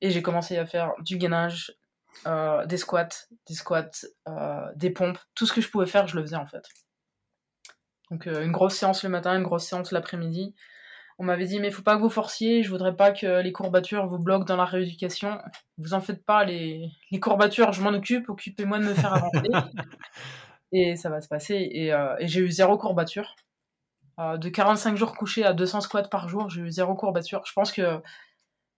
Et 0.00 0.10
j'ai 0.10 0.22
commencé 0.22 0.56
à 0.56 0.64
faire 0.66 0.92
du 1.00 1.18
gainage, 1.18 1.74
des 2.24 2.76
squats, 2.76 3.08
des 3.48 3.54
squats, 3.54 4.06
des 4.76 4.90
pompes. 4.90 5.18
Tout 5.34 5.46
ce 5.46 5.52
que 5.52 5.60
je 5.60 5.68
pouvais 5.68 5.86
faire, 5.86 6.06
je 6.06 6.16
le 6.16 6.22
faisais, 6.22 6.36
en 6.36 6.46
fait. 6.46 6.68
Donc, 8.12 8.26
une 8.26 8.52
grosse 8.52 8.76
séance 8.76 9.02
le 9.02 9.08
matin, 9.10 9.36
une 9.36 9.42
grosse 9.42 9.66
séance 9.66 9.90
l'après-midi. 9.90 10.54
On 11.18 11.24
m'avait 11.24 11.46
dit, 11.46 11.58
mais 11.58 11.72
faut 11.72 11.82
pas 11.82 11.96
que 11.96 12.02
vous 12.02 12.10
forciez, 12.10 12.62
je 12.62 12.70
voudrais 12.70 12.94
pas 12.94 13.10
que 13.10 13.40
les 13.40 13.50
courbatures 13.50 14.06
vous 14.06 14.20
bloquent 14.20 14.44
dans 14.44 14.56
la 14.56 14.66
rééducation. 14.66 15.40
Vous 15.76 15.92
en 15.92 16.00
faites 16.00 16.24
pas, 16.24 16.44
les 16.44 16.92
courbatures, 17.20 17.72
je 17.72 17.82
m'en 17.82 17.90
occupe, 17.90 18.28
occupez-moi 18.28 18.78
de 18.78 18.84
me 18.84 18.94
faire 18.94 19.14
avancer. 19.14 19.48
et 20.72 20.96
ça 20.96 21.10
va 21.10 21.20
se 21.20 21.28
passer. 21.28 21.68
Et, 21.72 21.92
euh, 21.92 22.14
j'ai 22.20 22.40
eu 22.40 22.50
zéro 22.50 22.78
courbature. 22.78 23.36
Euh, 24.18 24.38
de 24.38 24.48
45 24.48 24.96
jours 24.96 25.14
couchés 25.14 25.44
à 25.44 25.52
200 25.52 25.82
squats 25.82 26.08
par 26.08 26.28
jour, 26.28 26.48
j'ai 26.48 26.62
eu 26.62 26.70
zéro 26.70 26.94
courbature. 26.94 27.42
Je 27.46 27.52
pense 27.52 27.70
que 27.70 28.00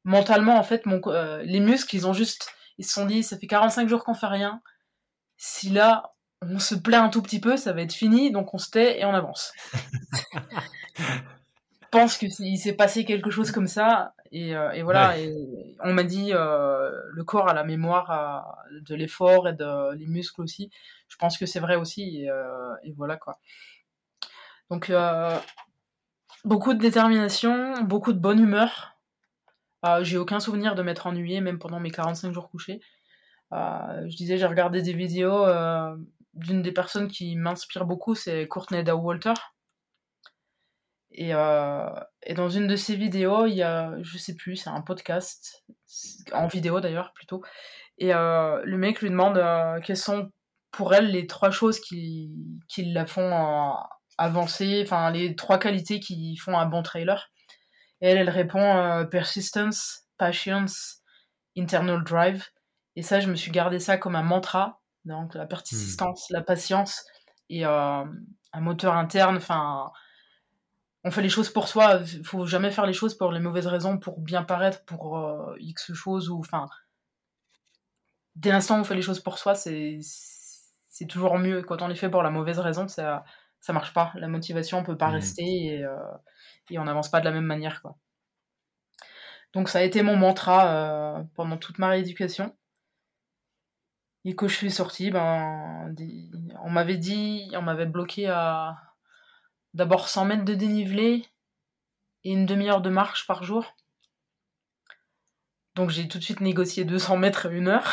mentalement, 0.04 0.58
en 0.58 0.64
fait, 0.64 0.84
mon, 0.86 1.00
euh, 1.06 1.42
les 1.44 1.60
muscles, 1.60 1.94
ils 1.94 2.06
ont 2.06 2.12
juste, 2.12 2.50
ils 2.78 2.84
se 2.84 2.92
sont 2.92 3.06
dit, 3.06 3.22
ça 3.22 3.38
fait 3.38 3.46
45 3.46 3.88
jours 3.88 4.04
qu'on 4.04 4.14
fait 4.14 4.26
rien. 4.26 4.60
Si 5.36 5.70
là, 5.70 6.14
on 6.42 6.58
se 6.58 6.74
plaît 6.74 6.96
un 6.96 7.08
tout 7.08 7.22
petit 7.22 7.40
peu, 7.40 7.56
ça 7.56 7.72
va 7.72 7.82
être 7.82 7.92
fini, 7.92 8.32
donc 8.32 8.54
on 8.54 8.58
se 8.58 8.70
tait 8.70 9.00
et 9.00 9.04
on 9.04 9.14
avance. 9.14 9.52
pense 11.90 12.18
qu'il 12.18 12.58
s'est 12.58 12.74
passé 12.74 13.04
quelque 13.04 13.30
chose 13.30 13.52
comme 13.52 13.66
ça. 13.66 14.14
Et, 14.30 14.54
euh, 14.54 14.82
voilà, 14.82 15.14
on 15.82 15.94
m'a 15.94 16.02
dit 16.02 16.32
le 16.32 17.22
corps 17.22 17.48
a 17.48 17.54
la 17.54 17.64
mémoire 17.64 18.66
de 18.72 18.94
l'effort 18.94 19.48
et 19.48 19.52
de 19.52 19.94
les 19.94 20.06
muscles 20.06 20.42
aussi. 20.42 20.70
Je 21.08 21.16
pense 21.16 21.38
que 21.38 21.46
c'est 21.46 21.60
vrai 21.60 21.76
aussi. 21.76 22.22
Et, 22.22 22.30
euh, 22.30 22.74
voilà 22.96 23.16
quoi. 23.16 23.38
Donc 24.70 24.92
beaucoup 26.44 26.74
de 26.74 26.78
détermination, 26.78 27.82
beaucoup 27.82 28.12
de 28.12 28.18
bonne 28.18 28.40
humeur. 28.40 28.98
j'ai 30.02 30.18
aucun 30.18 30.40
souvenir 30.40 30.74
de 30.74 30.82
m'être 30.82 31.06
ennuyé, 31.06 31.40
même 31.40 31.58
pendant 31.58 31.80
mes 31.80 31.90
45 31.90 32.32
jours 32.32 32.50
couchés. 32.50 32.80
je 33.52 34.16
disais, 34.16 34.38
j'ai 34.38 34.46
regardé 34.46 34.82
des 34.82 34.92
vidéos 34.92 35.46
d'une 36.34 36.62
des 36.62 36.72
personnes 36.72 37.08
qui 37.08 37.36
m'inspire 37.36 37.86
beaucoup, 37.86 38.14
c'est 38.14 38.46
Courtney 38.46 38.88
Walter. 38.90 39.34
Euh, 41.20 41.90
et, 42.22 42.34
dans 42.34 42.48
une 42.48 42.66
de 42.66 42.76
ces 42.76 42.94
vidéos, 42.96 43.46
il 43.46 43.54
y 43.54 43.62
a, 43.62 43.94
je 44.02 44.18
sais 44.18 44.34
plus, 44.34 44.56
c'est 44.56 44.70
un 44.70 44.82
podcast, 44.82 45.64
en 46.32 46.46
vidéo 46.46 46.80
d'ailleurs 46.80 47.12
plutôt. 47.12 47.42
Et 47.98 48.14
euh, 48.14 48.62
le 48.64 48.78
mec 48.78 49.00
lui 49.02 49.10
demande 49.10 49.38
euh, 49.38 49.80
quelles 49.80 49.96
sont 49.96 50.30
pour 50.70 50.94
elle 50.94 51.10
les 51.10 51.26
trois 51.26 51.50
choses 51.50 51.80
qui, 51.80 52.30
qui 52.68 52.84
la 52.92 53.06
font 53.06 53.74
avancer, 54.18 54.82
enfin 54.84 55.10
les 55.10 55.36
trois 55.36 55.58
qualités 55.58 56.00
qui 56.00 56.36
font 56.36 56.58
un 56.58 56.66
bon 56.66 56.82
trailer. 56.82 57.30
Et 58.00 58.08
elle, 58.08 58.18
elle 58.18 58.30
répond 58.30 59.06
persistence, 59.10 60.04
patience, 60.18 61.02
internal 61.56 62.04
drive. 62.04 62.46
Et 62.96 63.02
ça, 63.02 63.20
je 63.20 63.28
me 63.28 63.34
suis 63.34 63.50
gardé 63.50 63.78
ça 63.78 63.96
comme 63.96 64.16
un 64.16 64.22
mantra. 64.22 64.80
Donc 65.04 65.34
la 65.34 65.46
persistance, 65.46 66.28
hmm. 66.30 66.34
la 66.34 66.42
patience 66.42 67.04
et 67.48 67.64
un 67.64 68.10
moteur 68.54 68.94
interne, 68.96 69.36
enfin 69.36 69.90
on 71.04 71.10
fait 71.10 71.22
les 71.22 71.28
choses 71.28 71.50
pour 71.50 71.68
soi. 71.68 72.00
Faut 72.24 72.46
jamais 72.46 72.70
faire 72.70 72.86
les 72.86 72.92
choses 72.92 73.16
pour 73.16 73.32
les 73.32 73.40
mauvaises 73.40 73.66
raisons, 73.66 73.98
pour 73.98 74.20
bien 74.20 74.42
paraître, 74.42 74.84
pour 74.84 75.18
euh, 75.18 75.54
X 75.58 75.92
choses 75.94 76.28
ou 76.28 76.38
enfin. 76.38 76.66
Dès 78.36 78.50
l'instant 78.50 78.76
où 78.76 78.80
on 78.80 78.84
fait 78.84 78.94
les 78.94 79.02
choses 79.02 79.20
pour 79.20 79.38
soi, 79.38 79.54
c'est 79.54 79.98
c'est 80.98 81.06
toujours 81.06 81.38
mieux. 81.38 81.62
Quand 81.62 81.80
on 81.80 81.86
les 81.86 81.94
fait 81.94 82.10
pour 82.10 82.24
la 82.24 82.30
mauvaise 82.30 82.58
raison, 82.58 82.88
ça 82.88 83.24
ça 83.60 83.72
marche 83.72 83.94
pas. 83.94 84.12
La 84.16 84.26
motivation 84.26 84.82
peut 84.82 84.96
pas 84.96 85.10
mmh. 85.10 85.14
rester 85.14 85.66
et, 85.66 85.84
euh, 85.84 85.96
et 86.70 86.78
on 86.80 86.84
n'avance 86.84 87.08
pas 87.08 87.20
de 87.20 87.24
la 87.24 87.30
même 87.30 87.44
manière 87.44 87.82
quoi. 87.82 87.96
Donc 89.52 89.68
ça 89.68 89.78
a 89.78 89.82
été 89.82 90.02
mon 90.02 90.16
mantra 90.16 90.66
euh, 90.66 91.22
pendant 91.34 91.56
toute 91.56 91.78
ma 91.78 91.88
rééducation. 91.90 92.56
Et 94.24 94.34
quand 94.34 94.48
je 94.48 94.56
suis 94.56 94.72
sortie, 94.72 95.12
ben, 95.12 95.94
on 96.64 96.70
m'avait 96.70 96.98
dit, 96.98 97.48
on 97.54 97.62
m'avait 97.62 97.86
bloqué 97.86 98.28
à 98.28 98.76
D'abord 99.74 100.08
100 100.08 100.24
mètres 100.24 100.44
de 100.44 100.54
dénivelé 100.54 101.24
et 102.24 102.32
une 102.32 102.46
demi-heure 102.46 102.80
de 102.80 102.90
marche 102.90 103.26
par 103.26 103.44
jour. 103.44 103.76
Donc 105.76 105.90
j'ai 105.90 106.08
tout 106.08 106.18
de 106.18 106.24
suite 106.24 106.40
négocié 106.40 106.84
200 106.84 107.18
mètres 107.18 107.46
et 107.46 107.56
une 107.56 107.68
heure. 107.68 107.92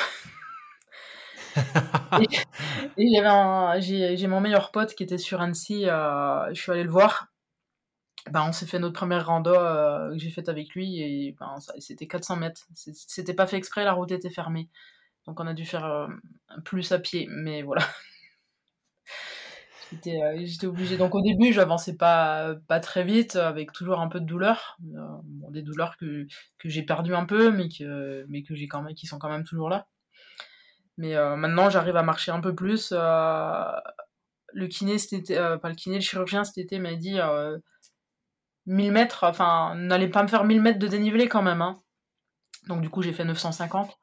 Et, 2.98 4.18
j'ai, 4.18 4.28
mon 4.28 4.42
meilleur 4.42 4.72
pote 4.72 4.96
qui 4.96 5.04
était 5.04 5.18
sur 5.18 5.42
Annecy, 5.42 5.88
euh, 5.88 6.54
je 6.54 6.62
suis 6.62 6.72
allée 6.72 6.84
le 6.84 6.90
voir. 6.90 7.28
Ben, 8.32 8.44
on 8.48 8.52
s'est 8.52 8.66
fait 8.66 8.80
notre 8.80 8.96
première 8.96 9.28
rando 9.28 9.54
euh, 9.54 10.12
que 10.12 10.18
j'ai 10.18 10.32
faite 10.32 10.50
avec 10.50 10.74
lui 10.74 11.00
et 11.00 11.36
ben, 11.40 11.56
c'était 11.80 12.08
400 12.08 12.38
mètres. 12.38 12.68
C'était 12.74 13.36
pas 13.36 13.46
fait 13.46 13.58
exprès, 13.58 13.84
la 13.84 13.94
route 13.94 14.12
était 14.12 14.32
fermée. 14.32 14.70
Donc 15.28 15.40
on 15.40 15.48
a 15.48 15.54
dû 15.54 15.66
faire 15.66 15.86
euh, 15.86 16.08
plus 16.64 16.92
à 16.92 17.00
pied, 17.00 17.28
mais 17.30 17.62
voilà. 17.62 17.84
J'étais 19.92 20.66
obligée. 20.66 20.98
Donc 20.98 21.14
au 21.14 21.22
début, 21.22 21.54
je 21.54 21.60
n'avançais 21.60 21.96
pas, 21.96 22.56
pas 22.68 22.80
très 22.80 23.04
vite, 23.04 23.36
avec 23.36 23.72
toujours 23.72 24.00
un 24.00 24.08
peu 24.08 24.20
de 24.20 24.26
douleur. 24.26 24.78
Des 25.52 25.62
douleurs 25.62 25.96
que, 25.98 26.26
que 26.58 26.70
j'ai 26.70 26.82
perdues 26.84 27.16
un 27.16 27.26
peu, 27.26 27.52
mais, 27.52 27.70
que, 27.70 28.26
mais 28.28 28.42
que 28.42 28.54
quand 28.68 28.82
même, 28.82 28.96
qui 28.96 29.06
sont 29.06 29.20
quand 29.20 29.30
même 29.30 29.44
toujours 29.44 29.70
là. 29.70 29.88
Mais 30.98 31.16
euh, 31.16 31.36
maintenant, 31.36 31.70
j'arrive 31.70 31.96
à 31.98 32.04
marcher 32.04 32.32
un 32.32 32.42
peu 32.42 32.56
plus. 32.56 32.92
le 32.92 34.68
kiné, 34.68 34.98
c'était 34.98 35.36
pas 35.60 35.70
le 35.70 35.76
kiné, 35.76 35.96
le 35.96 36.02
chirurgien 36.02 36.44
cet 36.44 36.58
été 36.58 36.80
m'a 36.80 36.96
dit 36.96 37.20
1000 38.66 38.92
mètres, 38.92 39.24
enfin, 39.24 39.76
n'allez 39.76 40.08
pas 40.08 40.24
me 40.24 40.28
faire 40.28 40.44
1000 40.44 40.62
mètres 40.62 40.80
de 40.80 40.88
dénivelé 40.88 41.30
quand 41.30 41.44
même. 41.44 41.62
Hein. 41.62 41.82
Donc 42.68 42.82
du 42.82 42.90
coup, 42.90 43.02
j'ai 43.02 43.14
fait 43.14 43.26
950. 43.26 44.00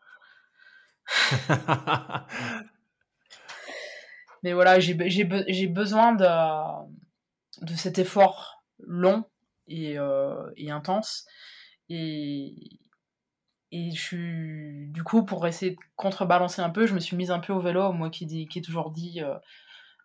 Mais 4.43 4.53
voilà, 4.53 4.81
j'ai 4.81 4.95
besoin 5.67 6.13
de, 6.15 6.27
de 7.63 7.75
cet 7.75 7.99
effort 7.99 8.65
long 8.79 9.25
et, 9.67 9.99
euh, 9.99 10.51
et 10.57 10.71
intense. 10.71 11.27
Et, 11.89 12.55
et 13.73 13.91
je 13.93 14.87
du 14.87 15.03
coup, 15.03 15.25
pour 15.25 15.47
essayer 15.47 15.73
de 15.73 15.79
contrebalancer 15.97 16.61
un 16.63 16.71
peu, 16.71 16.87
je 16.87 16.95
me 16.95 17.01
suis 17.01 17.17
mise 17.17 17.31
un 17.31 17.41
peu 17.41 17.53
au 17.53 17.61
vélo. 17.61 17.93
Moi 17.93 18.11
qui, 18.11 18.27
qui 18.47 18.59
ai 18.59 18.63
toujours 18.63 18.91
dit 18.91 19.23
euh, 19.23 19.35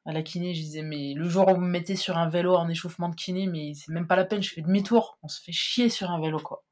à 0.06 0.14
la 0.14 0.24
kiné, 0.24 0.54
je 0.54 0.62
disais, 0.62 0.82
mais 0.84 1.14
le 1.14 1.28
jour 1.28 1.50
où 1.50 1.56
vous 1.56 1.62
me 1.62 1.70
mettez 1.70 1.98
sur 1.98 2.18
un 2.18 2.30
vélo 2.30 2.56
en 2.56 2.70
échauffement 2.70 3.10
de 3.10 3.16
kiné, 3.16 3.46
mais 3.48 3.74
c'est 3.76 3.92
même 3.92 4.08
pas 4.08 4.16
la 4.16 4.26
peine, 4.26 4.42
je 4.42 4.54
fais 4.54 4.62
demi-tour. 4.62 5.18
On 5.24 5.28
se 5.28 5.42
fait 5.42 5.52
chier 5.52 5.90
sur 5.90 6.12
un 6.12 6.22
vélo, 6.22 6.40
quoi. 6.40 6.64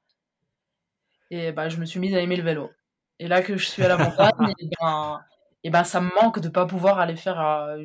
Et 1.31 1.51
bah, 1.51 1.69
je 1.69 1.77
me 1.77 1.85
suis 1.85 1.99
mise 1.99 2.15
à 2.15 2.21
aimer 2.21 2.37
le 2.37 2.43
vélo. 2.43 2.71
Et 3.19 3.27
là 3.27 3.41
que 3.41 3.57
je 3.57 3.65
suis 3.65 3.83
à 3.83 3.89
la 3.89 3.97
montagne, 3.97 4.53
et 4.59 4.69
ben, 4.81 5.21
ben 5.65 5.83
ça 5.83 6.01
me 6.01 6.13
manque 6.15 6.39
de 6.39 6.49
pas 6.49 6.65
pouvoir 6.65 6.99
aller 6.99 7.15
faire 7.15 7.39
euh, 7.41 7.83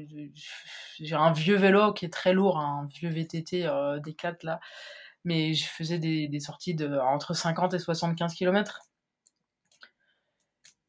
j'ai 1.00 1.14
un 1.14 1.32
vieux 1.32 1.56
vélo 1.56 1.92
qui 1.92 2.04
est 2.04 2.12
très 2.12 2.32
lourd 2.32 2.58
un 2.58 2.86
vieux 2.88 3.08
VTT 3.08 3.64
euh, 3.66 3.98
des 4.00 4.12
4 4.12 4.42
là 4.42 4.60
mais 5.24 5.54
je 5.54 5.66
faisais 5.66 5.98
des, 5.98 6.28
des, 6.28 6.40
sorties 6.40 6.74
de 6.74 6.98
entre 6.98 7.34
50 7.34 7.74
et 7.74 7.78
75 7.78 8.34
km 8.34 8.89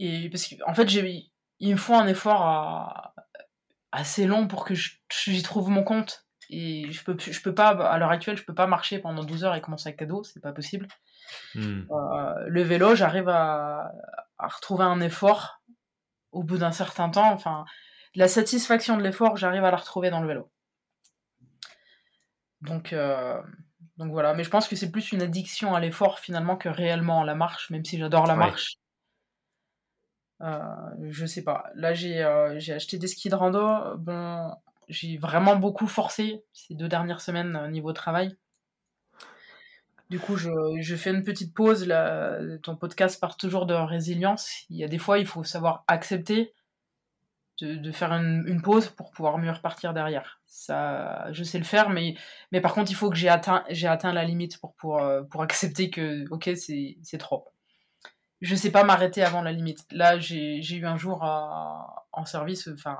et 0.03 0.29
parce 0.29 0.47
qu'en 0.47 0.71
en 0.71 0.73
fait 0.73 0.89
j'ai 0.89 1.31
il 1.59 1.71
me 1.71 1.77
faut 1.77 1.93
un 1.93 2.07
effort 2.07 2.47
euh, 2.47 3.09
assez 3.91 4.25
long 4.25 4.47
pour 4.47 4.65
que 4.65 4.73
j'y 4.73 5.43
trouve 5.43 5.69
mon 5.69 5.83
compte 5.83 6.25
et 6.49 6.91
je 6.91 7.03
peux 7.03 7.15
je 7.19 7.41
peux 7.41 7.53
pas 7.53 7.69
à 7.69 7.97
l'heure 7.97 8.11
actuelle 8.11 8.37
je 8.37 8.43
peux 8.43 8.55
pas 8.55 8.67
marcher 8.67 8.99
pendant 8.99 9.23
12 9.23 9.43
heures 9.43 9.55
et 9.55 9.61
commencer 9.61 9.89
à 9.89 9.93
cadeau 9.93 10.23
c'est 10.23 10.41
pas 10.41 10.51
possible 10.51 10.87
hmm. 11.55 11.83
le 12.47 12.61
vélo 12.61 12.95
j'arrive 12.95 13.29
à, 13.29 13.91
à 14.37 14.47
retrouver 14.47 14.83
un 14.83 14.99
effort 15.01 15.61
au 16.31 16.43
bout 16.43 16.57
d'un 16.57 16.71
certain 16.71 17.09
temps, 17.09 17.31
enfin, 17.31 17.65
la 18.15 18.27
satisfaction 18.27 18.97
de 18.97 19.03
l'effort, 19.03 19.37
j'arrive 19.37 19.63
à 19.63 19.71
la 19.71 19.77
retrouver 19.77 20.09
dans 20.09 20.21
le 20.21 20.27
vélo. 20.27 20.51
Donc, 22.61 22.93
euh, 22.93 23.41
donc 23.97 24.11
voilà, 24.11 24.33
mais 24.33 24.43
je 24.43 24.49
pense 24.49 24.67
que 24.67 24.75
c'est 24.75 24.91
plus 24.91 25.11
une 25.11 25.21
addiction 25.21 25.75
à 25.75 25.79
l'effort 25.79 26.19
finalement 26.19 26.57
que 26.57 26.69
réellement 26.69 27.21
à 27.21 27.25
la 27.25 27.35
marche, 27.35 27.69
même 27.69 27.83
si 27.83 27.97
j'adore 27.97 28.27
la 28.27 28.35
marche. 28.35 28.75
Euh, 30.41 30.65
je 31.09 31.25
sais 31.25 31.43
pas. 31.43 31.65
Là, 31.75 31.93
j'ai 31.93 32.23
euh, 32.23 32.57
acheté 32.57 32.97
des 32.97 33.07
skis 33.07 33.29
de 33.29 33.35
rando. 33.35 33.97
Bon, 33.97 34.51
j'ai 34.87 35.17
vraiment 35.17 35.55
beaucoup 35.55 35.87
forcé 35.87 36.43
ces 36.53 36.73
deux 36.73 36.87
dernières 36.87 37.21
semaines 37.21 37.69
niveau 37.69 37.93
travail. 37.93 38.35
Du 40.09 40.19
coup, 40.19 40.35
je, 40.35 40.95
fais 40.97 41.11
une 41.11 41.23
petite 41.23 41.53
pause. 41.53 41.87
Ton 42.63 42.75
podcast 42.75 43.19
part 43.19 43.37
toujours 43.37 43.65
de 43.65 43.73
résilience. 43.73 44.65
Il 44.69 44.77
y 44.77 44.83
a 44.83 44.87
des 44.87 44.97
fois, 44.97 45.19
il 45.19 45.25
faut 45.25 45.43
savoir 45.43 45.85
accepter 45.87 46.53
de, 47.61 47.91
faire 47.91 48.11
une, 48.11 48.61
pause 48.61 48.89
pour 48.89 49.11
pouvoir 49.11 49.37
mieux 49.37 49.51
repartir 49.51 49.93
derrière. 49.93 50.41
Ça, 50.47 51.31
je 51.31 51.43
sais 51.43 51.59
le 51.59 51.63
faire, 51.63 51.89
mais, 51.89 52.15
mais 52.51 52.61
par 52.61 52.73
contre, 52.73 52.91
il 52.91 52.95
faut 52.95 53.09
que 53.09 53.15
j'ai 53.15 53.29
atteint, 53.29 53.63
j'ai 53.69 53.87
atteint 53.87 54.13
la 54.13 54.23
limite 54.23 54.59
pour, 54.59 54.73
pour, 54.75 54.99
euh, 54.99 55.23
pour 55.23 55.43
accepter 55.43 55.89
que, 55.89 56.25
ok, 56.29 56.49
c'est 56.55 57.17
trop. 57.17 57.47
Je 58.41 58.55
sais 58.55 58.71
pas 58.71 58.83
m'arrêter 58.83 59.23
avant 59.23 59.41
la 59.41 59.51
limite. 59.51 59.85
Là, 59.91 60.19
j'ai 60.19 60.75
eu 60.75 60.85
un 60.85 60.97
jour 60.97 61.23
en 61.23 62.25
service, 62.25 62.67
enfin, 62.73 62.99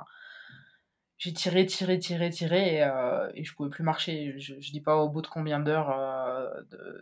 j'ai 1.22 1.32
tiré, 1.32 1.66
tiré, 1.66 2.00
tiré, 2.00 2.30
tiré 2.30 2.74
et, 2.74 2.82
euh, 2.82 3.30
et, 3.36 3.44
je 3.44 3.54
pouvais 3.54 3.70
plus 3.70 3.84
marcher. 3.84 4.34
Je, 4.40 4.54
dis 4.54 4.80
pas 4.80 4.96
au 4.96 5.08
bout 5.08 5.22
de 5.22 5.28
combien 5.28 5.60
d'heures 5.60 5.90
euh, 5.96 6.50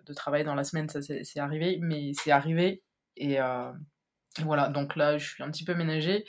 de, 0.06 0.12
travail 0.12 0.44
dans 0.44 0.54
la 0.54 0.62
semaine 0.62 0.90
ça 0.90 1.00
c'est 1.00 1.40
arrivé, 1.40 1.78
mais 1.80 2.12
c'est 2.12 2.30
arrivé 2.30 2.82
et, 3.16 3.40
euh, 3.40 3.72
voilà. 4.42 4.68
Donc 4.68 4.94
là, 4.96 5.16
je 5.16 5.26
suis 5.26 5.42
un 5.42 5.50
petit 5.50 5.64
peu 5.64 5.74
ménagée. 5.74 6.26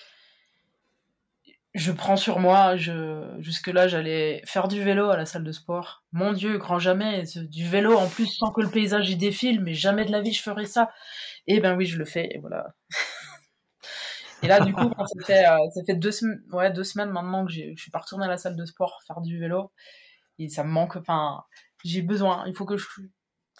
Je 1.73 1.91
prends 1.91 2.17
sur 2.17 2.39
moi. 2.39 2.75
Je 2.75 3.35
jusque 3.39 3.67
là, 3.67 3.87
j'allais 3.87 4.41
faire 4.45 4.67
du 4.67 4.83
vélo 4.83 5.09
à 5.09 5.17
la 5.17 5.25
salle 5.25 5.43
de 5.43 5.51
sport. 5.51 6.03
Mon 6.11 6.33
Dieu, 6.33 6.57
grand 6.57 6.79
jamais 6.79 7.23
du 7.35 7.67
vélo 7.67 7.97
en 7.97 8.07
plus 8.07 8.27
sans 8.27 8.51
que 8.51 8.61
le 8.61 8.69
paysage 8.69 9.09
y 9.09 9.15
défile, 9.15 9.61
mais 9.61 9.73
jamais 9.73 10.05
de 10.05 10.11
la 10.11 10.21
vie 10.21 10.33
je 10.33 10.41
ferais 10.43 10.65
ça. 10.65 10.91
Et 11.47 11.59
ben 11.59 11.75
oui, 11.75 11.85
je 11.85 11.97
le 11.97 12.05
fais 12.05 12.29
et 12.33 12.39
voilà. 12.39 12.73
Et 14.43 14.47
là, 14.47 14.59
du 14.59 14.73
coup, 14.73 14.81
ça 14.97 15.25
fait, 15.25 15.45
euh, 15.45 15.57
ça 15.73 15.81
fait 15.85 15.95
deux, 15.95 16.11
semaines, 16.11 16.41
ouais, 16.51 16.71
deux 16.71 16.83
semaines 16.83 17.11
maintenant 17.11 17.45
que 17.45 17.51
je 17.51 17.75
suis 17.75 17.91
pas 17.91 17.99
retournée 17.99 18.25
à 18.25 18.29
la 18.29 18.37
salle 18.37 18.55
de 18.55 18.65
sport 18.65 19.01
faire 19.05 19.21
du 19.21 19.39
vélo. 19.39 19.71
Et 20.39 20.49
ça 20.49 20.63
me 20.63 20.69
manque, 20.69 20.95
enfin, 20.95 21.43
j'ai 21.83 22.01
besoin, 22.01 22.43
il 22.47 22.55
faut 22.55 22.65
que 22.65 22.77
je, 22.77 22.87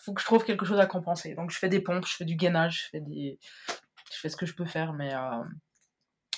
faut 0.01 0.13
que 0.13 0.21
je 0.21 0.25
trouve 0.25 0.43
quelque 0.43 0.65
chose 0.65 0.79
à 0.79 0.85
compenser. 0.87 1.35
Donc 1.35 1.51
je 1.51 1.57
fais 1.57 1.69
des 1.69 1.81
pompes, 1.81 2.05
je 2.07 2.15
fais 2.15 2.25
du 2.25 2.35
gainage, 2.35 2.85
je 2.85 2.89
fais 2.89 3.01
des, 3.01 3.39
je 4.11 4.19
fais 4.19 4.29
ce 4.29 4.37
que 4.37 4.45
je 4.45 4.55
peux 4.55 4.65
faire, 4.65 4.93
mais, 4.93 5.13
euh, 5.13 5.43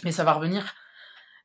mais 0.03 0.11
ça 0.11 0.23
va 0.23 0.33
revenir. 0.33 0.75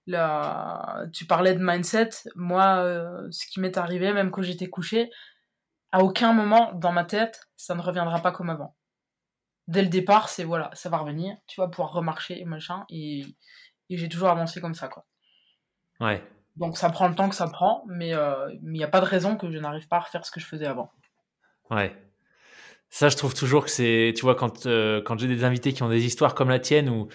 Là, 0.08 1.06
tu 1.12 1.26
parlais 1.26 1.54
de 1.54 1.64
mindset. 1.64 2.10
Moi, 2.34 2.78
euh, 2.78 3.28
ce 3.30 3.46
qui 3.46 3.60
m'est 3.60 3.76
arrivé, 3.76 4.12
même 4.12 4.30
quand 4.30 4.42
j'étais 4.42 4.68
couchée, 4.68 5.10
à 5.92 6.02
aucun 6.02 6.32
moment 6.32 6.72
dans 6.74 6.92
ma 6.92 7.04
tête, 7.04 7.40
ça 7.56 7.74
ne 7.74 7.80
reviendra 7.80 8.20
pas 8.20 8.32
comme 8.32 8.50
avant 8.50 8.74
dès 9.68 9.82
le 9.82 9.88
départ, 9.88 10.28
c'est 10.28 10.44
voilà, 10.44 10.70
ça 10.72 10.88
va 10.88 10.98
revenir, 10.98 11.36
tu 11.46 11.60
vas 11.60 11.68
pouvoir 11.68 11.92
remarcher 11.92 12.40
et 12.40 12.44
machin, 12.44 12.84
et, 12.88 13.24
j'ai 13.90 14.08
toujours 14.08 14.28
avancé 14.28 14.60
comme 14.60 14.74
ça, 14.74 14.88
quoi. 14.88 15.06
Ouais. 16.00 16.22
Donc 16.56 16.76
ça 16.76 16.90
prend 16.90 17.08
le 17.08 17.14
temps 17.14 17.28
que 17.28 17.34
ça 17.34 17.46
prend, 17.46 17.84
mais 17.86 18.14
euh, 18.14 18.50
il 18.62 18.72
n'y 18.72 18.82
a 18.82 18.88
pas 18.88 19.00
de 19.00 19.06
raison 19.06 19.36
que 19.36 19.50
je 19.50 19.58
n'arrive 19.58 19.86
pas 19.88 19.96
à 19.96 20.00
refaire 20.00 20.26
ce 20.26 20.30
que 20.30 20.40
je 20.40 20.46
faisais 20.46 20.66
avant. 20.66 20.90
Ouais. 21.70 21.96
Ça, 22.90 23.08
je 23.10 23.16
trouve 23.16 23.34
toujours 23.34 23.64
que 23.64 23.70
c'est, 23.70 24.14
tu 24.16 24.22
vois, 24.22 24.34
quand, 24.34 24.66
euh, 24.66 25.02
quand 25.02 25.18
j'ai 25.18 25.28
des 25.28 25.44
invités 25.44 25.72
qui 25.72 25.82
ont 25.82 25.90
des 25.90 26.06
histoires 26.06 26.34
comme 26.34 26.48
la 26.48 26.58
tienne 26.58 26.88
ou 26.88 27.08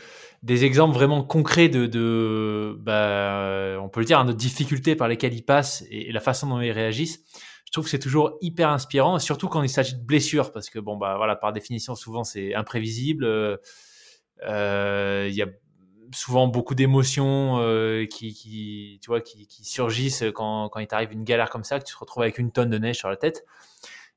des 0.43 0.65
exemples 0.65 0.93
vraiment 0.93 1.23
concrets 1.23 1.69
de, 1.69 1.87
de 1.87 2.77
bah, 2.79 3.79
on 3.81 3.89
peut 3.89 4.01
le 4.01 4.05
dire, 4.05 4.19
hein, 4.19 4.25
de 4.25 4.33
difficultés 4.33 4.95
par 4.95 5.07
lesquelles 5.07 5.33
ils 5.33 5.45
passent 5.45 5.83
et 5.89 6.11
la 6.11 6.19
façon 6.19 6.47
dont 6.47 6.61
ils 6.61 6.71
réagissent, 6.71 7.21
je 7.65 7.71
trouve 7.71 7.85
que 7.85 7.89
c'est 7.89 7.99
toujours 7.99 8.37
hyper 8.41 8.69
inspirant, 8.69 9.17
surtout 9.17 9.47
quand 9.47 9.63
il 9.63 9.69
s'agit 9.69 9.95
de 9.95 10.03
blessures, 10.03 10.51
parce 10.51 10.69
que 10.69 10.77
bon 10.77 10.95
bah 10.95 11.15
voilà, 11.17 11.35
par 11.35 11.53
définition, 11.53 11.95
souvent 11.95 12.23
c'est 12.23 12.53
imprévisible. 12.53 13.25
Euh, 14.45 15.27
il 15.27 15.35
y 15.35 15.41
a 15.41 15.47
souvent 16.13 16.47
beaucoup 16.47 16.75
d'émotions 16.75 17.57
euh, 17.59 18.05
qui, 18.05 18.33
qui, 18.33 18.99
tu 19.01 19.07
vois, 19.07 19.21
qui, 19.21 19.47
qui 19.47 19.65
surgissent 19.65 20.23
quand, 20.35 20.69
quand 20.69 20.79
il 20.81 20.87
t'arrive 20.87 21.13
une 21.13 21.23
galère 21.23 21.49
comme 21.49 21.63
ça, 21.63 21.79
que 21.79 21.85
tu 21.85 21.93
te 21.93 21.99
retrouves 21.99 22.21
avec 22.21 22.37
une 22.37 22.51
tonne 22.51 22.69
de 22.69 22.77
neige 22.77 22.97
sur 22.97 23.09
la 23.09 23.17
tête. 23.17 23.43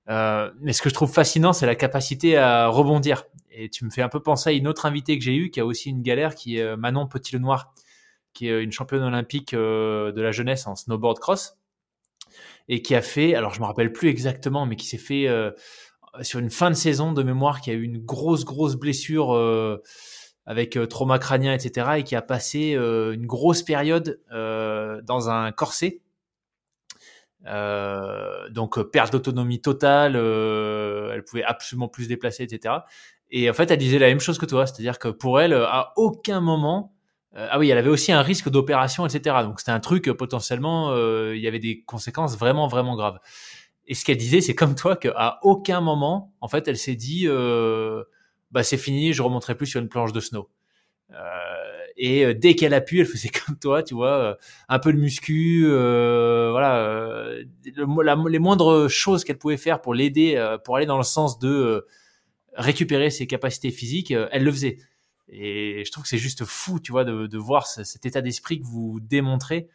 Euh, 0.09 0.51
mais 0.61 0.73
ce 0.73 0.83
que 0.83 0.89
je 0.89 0.95
trouve 0.95 1.13
fascinant, 1.13 1.53
c'est 1.53 1.67
la 1.67 1.75
capacité 1.75 2.37
à 2.37 2.69
rebondir. 2.69 3.25
Et 3.51 3.69
tu 3.69 3.85
me 3.85 3.91
fais 3.91 4.03
un 4.03 4.09
peu 4.09 4.21
penser 4.21 4.51
à 4.51 4.53
une 4.53 4.69
autre 4.69 4.87
invitée 4.87 5.19
que 5.19 5.25
j'ai 5.25 5.35
eue, 5.35 5.51
qui 5.51 5.61
a 5.61 5.67
aussi 5.67 5.91
une 5.91 6.03
galère, 6.03 6.35
qui 6.35 6.59
est 6.59 6.77
Manon 6.77 7.07
Petit-Le-Noir, 7.07 7.75
qui 8.35 8.49
est 8.49 8.63
une 8.63 8.73
championne 8.73 9.03
olympique 9.03 9.55
de 9.55 10.21
la 10.21 10.33
jeunesse 10.33 10.67
en 10.67 10.77
snowboard 10.77 11.19
cross 11.19 11.57
et 12.69 12.83
qui 12.83 12.95
a 12.95 13.03
fait, 13.03 13.35
alors 13.35 13.55
je 13.55 13.61
me 13.61 13.67
rappelle 13.67 13.93
plus 13.93 14.09
exactement, 14.09 14.67
mais 14.67 14.77
qui 14.77 14.87
s'est 14.87 14.99
fait 14.99 15.29
euh, 15.29 15.51
sur 16.23 16.41
une 16.41 16.51
fin 16.51 16.71
de 16.71 16.77
saison 16.77 17.13
de 17.13 17.23
mémoire, 17.23 17.61
qui 17.61 17.71
a 17.71 17.75
eu 17.75 17.83
une 17.83 17.99
grosse 17.99 18.45
grosse 18.45 18.77
blessure 18.77 19.35
euh, 19.35 19.83
avec 20.47 20.77
euh, 20.77 20.87
trauma 20.87 21.19
crânien, 21.19 21.55
etc., 21.55 21.89
et 21.99 22.03
qui 22.03 22.17
a 22.17 22.23
passé 22.23 22.73
une 22.73 23.27
grosse 23.27 23.63
période 23.63 24.21
dans 24.31 25.29
un 25.29 25.53
corset. 25.53 26.01
Donc 27.47 28.83
perte 28.91 29.13
d'autonomie 29.13 29.61
totale, 29.61 30.17
elle 30.17 31.25
pouvait 31.25 31.45
absolument 31.45 31.89
plus 31.89 32.05
se 32.05 32.09
déplacer, 32.09 32.43
etc. 32.43 32.75
Et 33.31 33.51
en 33.51 33.55
fait, 33.55 33.71
elle 33.71 33.79
disait 33.79 33.99
la 33.99 34.07
même 34.09 34.21
chose 34.21 34.39
que 34.39 34.47
toi, 34.47 34.67
c'est-à-dire 34.67 34.99
que 34.99 35.09
pour 35.09 35.41
elle, 35.41 35.53
à 35.55 35.93
aucun 35.97 36.41
moment, 36.41 36.97
euh, 37.37 37.49
ah 37.51 37.59
oui, 37.59 37.69
elle 37.69 37.79
avait 37.79 37.91
aussi 37.91 38.13
un 38.13 38.23
risque 38.23 38.49
d'opération, 38.49 39.07
etc. 39.07 39.37
Donc 39.43 39.61
c'était 39.61 39.73
un 39.73 39.81
truc 39.81 40.09
euh, 40.09 40.15
potentiellement, 40.15 40.91
euh, 40.91 41.37
il 41.37 41.43
y 41.43 41.49
avait 41.49 41.59
des 41.59 41.83
conséquences 41.83 42.37
vraiment 42.39 42.67
vraiment 42.67 42.97
graves. 42.97 43.19
Et 43.87 43.95
ce 43.95 44.05
qu'elle 44.05 44.17
disait, 44.17 44.41
c'est 44.41 44.55
comme 44.55 44.75
toi 44.75 44.97
qu'à 44.97 45.39
aucun 45.43 45.81
moment, 45.81 46.33
en 46.41 46.49
fait, 46.49 46.67
elle 46.67 46.77
s'est 46.77 46.97
dit, 46.97 47.29
bah 48.51 48.63
c'est 48.65 48.79
fini, 48.79 49.13
je 49.13 49.23
remonterai 49.23 49.55
plus 49.55 49.67
sur 49.67 49.81
une 49.81 49.89
planche 49.89 50.13
de 50.13 50.19
snow. 50.19 50.51
Et 51.97 52.35
dès 52.35 52.55
qu'elle 52.55 52.75
a 52.75 52.81
pu, 52.81 53.01
elle 53.01 53.07
faisait 53.07 53.31
comme 53.47 53.59
toi, 53.59 53.83
tu 53.83 53.95
vois, 53.95 54.37
un 54.69 54.79
peu 54.79 54.93
de 54.93 54.99
muscu, 54.99 55.67
voilà, 55.67 57.29
les 57.65 58.39
moindres 58.39 58.89
choses 58.89 59.25
qu'elle 59.25 59.39
pouvait 59.39 59.57
faire 59.57 59.81
pour 59.81 59.95
l'aider, 59.95 60.57
pour 60.65 60.77
aller 60.77 60.87
dans 60.87 60.99
le 60.99 61.05
sens 61.05 61.39
de 61.39 61.87
récupérer 62.55 63.11
ses 63.11 63.27
capacités 63.27 63.71
physiques, 63.71 64.13
elle 64.31 64.45
le 64.45 64.53
faisait. 64.53 64.79
Et 65.29 65.85
je 65.85 65.91
trouve 65.91 66.05
que 66.05 66.09
c'est 66.09 66.19
juste 66.19 66.45
fou, 66.45 66.79
tu 66.79 66.93
vois, 66.93 67.05
de, 67.05 67.39
voir 67.39 67.67
cet 67.67 68.07
état 68.07 68.23
d'esprit 68.23 68.61
que 68.61 68.67
vous 68.67 69.01
démontrez, 69.01 69.69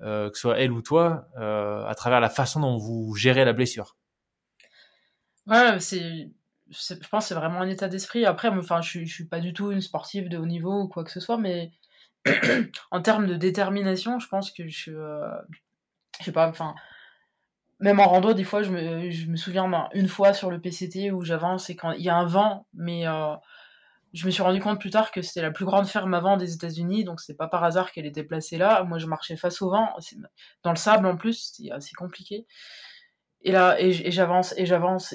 euh, 0.00 0.30
que 0.30 0.36
ce 0.36 0.42
soit 0.42 0.58
elle 0.58 0.72
ou 0.72 0.82
toi, 0.82 1.28
euh, 1.38 1.84
à 1.86 1.94
travers 1.94 2.20
la 2.20 2.30
façon 2.30 2.60
dont 2.60 2.78
vous 2.78 3.14
gérez 3.14 3.44
la 3.44 3.52
blessure. 3.52 3.96
Ouais, 5.46 5.78
c'est, 5.80 6.30
je 6.70 7.08
pense 7.10 7.26
c'est 7.26 7.34
vraiment 7.34 7.60
un 7.60 7.68
état 7.68 7.88
d'esprit. 7.88 8.26
Après, 8.26 8.48
enfin, 8.48 8.80
je, 8.80 9.04
je 9.04 9.12
suis 9.12 9.26
pas 9.26 9.40
du 9.40 9.52
tout 9.52 9.70
une 9.72 9.80
sportive 9.80 10.28
de 10.28 10.38
haut 10.38 10.46
niveau 10.46 10.82
ou 10.82 10.88
quoi 10.88 11.04
que 11.04 11.10
ce 11.10 11.20
soit, 11.20 11.38
mais 11.38 11.72
en 12.90 13.02
termes 13.02 13.26
de 13.26 13.36
détermination, 13.36 14.18
je 14.18 14.28
pense 14.28 14.50
que 14.50 14.66
je, 14.66 14.90
euh, 14.90 15.28
je 16.18 16.24
sais 16.24 16.32
pas, 16.32 16.48
enfin, 16.48 16.74
même 17.80 18.00
en 18.00 18.08
rando, 18.08 18.32
des 18.32 18.44
fois, 18.44 18.62
je 18.62 18.70
me, 18.70 19.10
je 19.10 19.26
me 19.26 19.36
souviens 19.36 19.68
ben, 19.68 19.88
une 19.94 20.08
fois 20.08 20.32
sur 20.32 20.50
le 20.50 20.60
PCT 20.60 21.10
où 21.10 21.22
j'avance 21.22 21.70
et 21.70 21.76
quand 21.76 21.92
il 21.92 22.02
y 22.02 22.08
a 22.08 22.16
un 22.16 22.24
vent, 22.24 22.66
mais 22.74 23.06
euh, 23.06 23.34
je 24.12 24.24
me 24.26 24.30
suis 24.30 24.42
rendu 24.42 24.60
compte 24.60 24.80
plus 24.80 24.90
tard 24.90 25.10
que 25.10 25.20
c'était 25.20 25.42
la 25.42 25.50
plus 25.50 25.66
grande 25.66 25.86
ferme 25.86 26.14
à 26.14 26.20
vent 26.20 26.36
des 26.36 26.54
États-Unis, 26.54 27.04
donc 27.04 27.20
c'est 27.20 27.36
pas 27.36 27.48
par 27.48 27.62
hasard 27.64 27.92
qu'elle 27.92 28.06
était 28.06 28.24
placée 28.24 28.56
là. 28.56 28.82
Moi, 28.84 28.98
je 28.98 29.06
marchais 29.06 29.36
face 29.36 29.60
au 29.60 29.70
vent, 29.70 29.94
dans 30.62 30.70
le 30.70 30.76
sable 30.76 31.06
en 31.06 31.16
plus, 31.16 31.52
c'était 31.52 31.70
assez 31.70 31.92
compliqué. 31.92 32.46
Et 33.42 33.52
là, 33.52 33.76
et, 33.78 33.92
j'avance, 34.10 34.54
et 34.56 34.66
j'avance, 34.66 35.14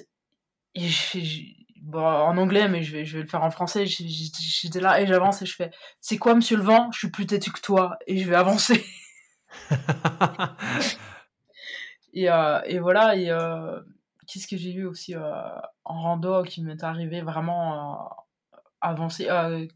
et 0.76 0.88
je 0.88 1.19
bon, 1.82 2.05
en 2.05 2.38
anglais, 2.38 2.67
mais 2.69 2.84
je 2.84 2.93
vais, 2.93 3.05
je 3.05 3.17
vais 3.17 3.24
le 3.24 3.30
faire 3.30 3.43
en 3.43 3.51
français. 3.51 3.86
J'étais 3.86 4.80
là 4.80 5.01
et 5.01 5.07
j'avance 5.07 5.41
et 5.41 5.45
je 5.45 5.55
fais, 5.55 5.72
c'est 5.99 6.17
quoi, 6.17 6.36
monsieur 6.36 6.57
le 6.57 6.63
vent? 6.63 6.91
Je 6.91 6.99
suis 6.99 7.09
plus 7.09 7.26
têtu 7.26 7.51
que 7.51 7.61
toi 7.61 7.97
et 8.07 8.17
je 8.17 8.30
vais 8.30 8.36
avancer. 8.36 8.86
et, 12.13 12.30
euh, 12.30 12.61
et, 12.65 12.80
voilà. 12.80 13.15
Et 13.15 13.30
euh, 13.30 13.80
qu'est-ce 14.28 14.47
que 14.47 14.57
j'ai 14.57 14.72
vu 14.72 14.86
aussi 14.86 15.15
euh, 15.15 15.22
en 15.84 16.01
rando 16.01 16.43
qui 16.43 16.61
m'est 16.61 16.84
arrivé 16.84 17.22
vraiment 17.22 18.10
avancé. 18.81 19.27
Euh, 19.30 19.68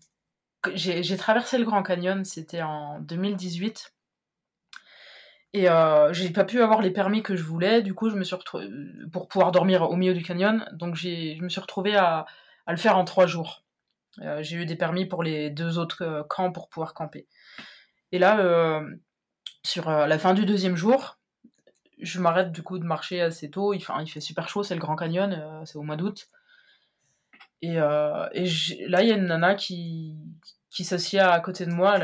j'ai 0.74 1.18
traversé 1.18 1.58
le 1.58 1.66
Grand 1.66 1.84
Canyon, 1.84 2.26
c'était 2.26 2.62
en 2.62 3.00
2018. 3.00 3.95
Et 5.56 5.70
euh, 5.70 6.12
j'ai 6.12 6.32
pas 6.32 6.44
pu 6.44 6.62
avoir 6.62 6.82
les 6.82 6.92
permis 6.92 7.24
que 7.24 7.38
je 7.38 7.44
voulais, 7.44 7.82
du 7.82 7.94
coup, 7.94 8.10
je 8.10 8.18
me 8.18 8.26
suis 8.26 8.36
retrouvée 8.36 8.68
pour 9.14 9.30
pouvoir 9.30 9.54
dormir 9.54 9.90
au 9.90 9.96
milieu 9.96 10.14
du 10.14 10.22
canyon. 10.22 10.68
Donc, 10.74 10.96
je 10.96 11.42
me 11.42 11.48
suis 11.48 11.62
retrouvée 11.62 11.96
à, 11.96 12.26
à, 12.66 12.72
le 12.74 12.78
faire 12.78 12.98
en 12.98 13.06
trois 13.06 13.26
jours. 13.26 13.64
Euh, 14.22 14.44
j'ai 14.44 14.58
eu 14.58 14.66
des 14.66 14.76
permis 14.76 15.06
pour 15.06 15.24
les 15.24 15.50
deux 15.50 15.78
autres 15.78 16.04
euh, 16.04 16.24
camps 16.24 16.52
pour 16.52 16.68
pouvoir 16.68 16.94
camper. 16.94 17.26
Et 18.12 18.20
là, 18.20 18.42
euh, 18.42 18.98
sur 19.64 19.90
la 19.90 20.20
fin 20.20 20.34
du 20.34 20.46
deuxième 20.46 20.76
jour, 20.76 21.20
je 22.02 22.20
m'arrête 22.20 22.52
du 22.52 22.62
coup 22.62 22.78
de 22.78 22.84
marcher 22.84 23.22
assez 23.22 23.50
tôt. 23.50 23.74
Il, 23.74 23.82
fait 23.82 24.20
super 24.20 24.50
chaud, 24.50 24.62
c'est 24.62 24.76
le 24.76 24.82
Grand 24.82 24.98
Canyon, 24.98 25.64
c'est 25.64 25.78
au 25.78 25.84
mois 25.84 25.96
d'août. 25.96 26.28
Et, 27.62 27.80
euh, 27.80 28.28
et 28.34 28.46
là, 28.90 29.04
il 29.04 29.08
y 29.08 29.12
a 29.14 29.16
une 29.16 29.28
nana 29.28 29.56
qui, 29.56 30.18
qui 30.70 30.84
s'assied 30.84 31.20
à 31.22 31.40
côté 31.40 31.66
de 31.66 31.72
moi. 31.72 31.98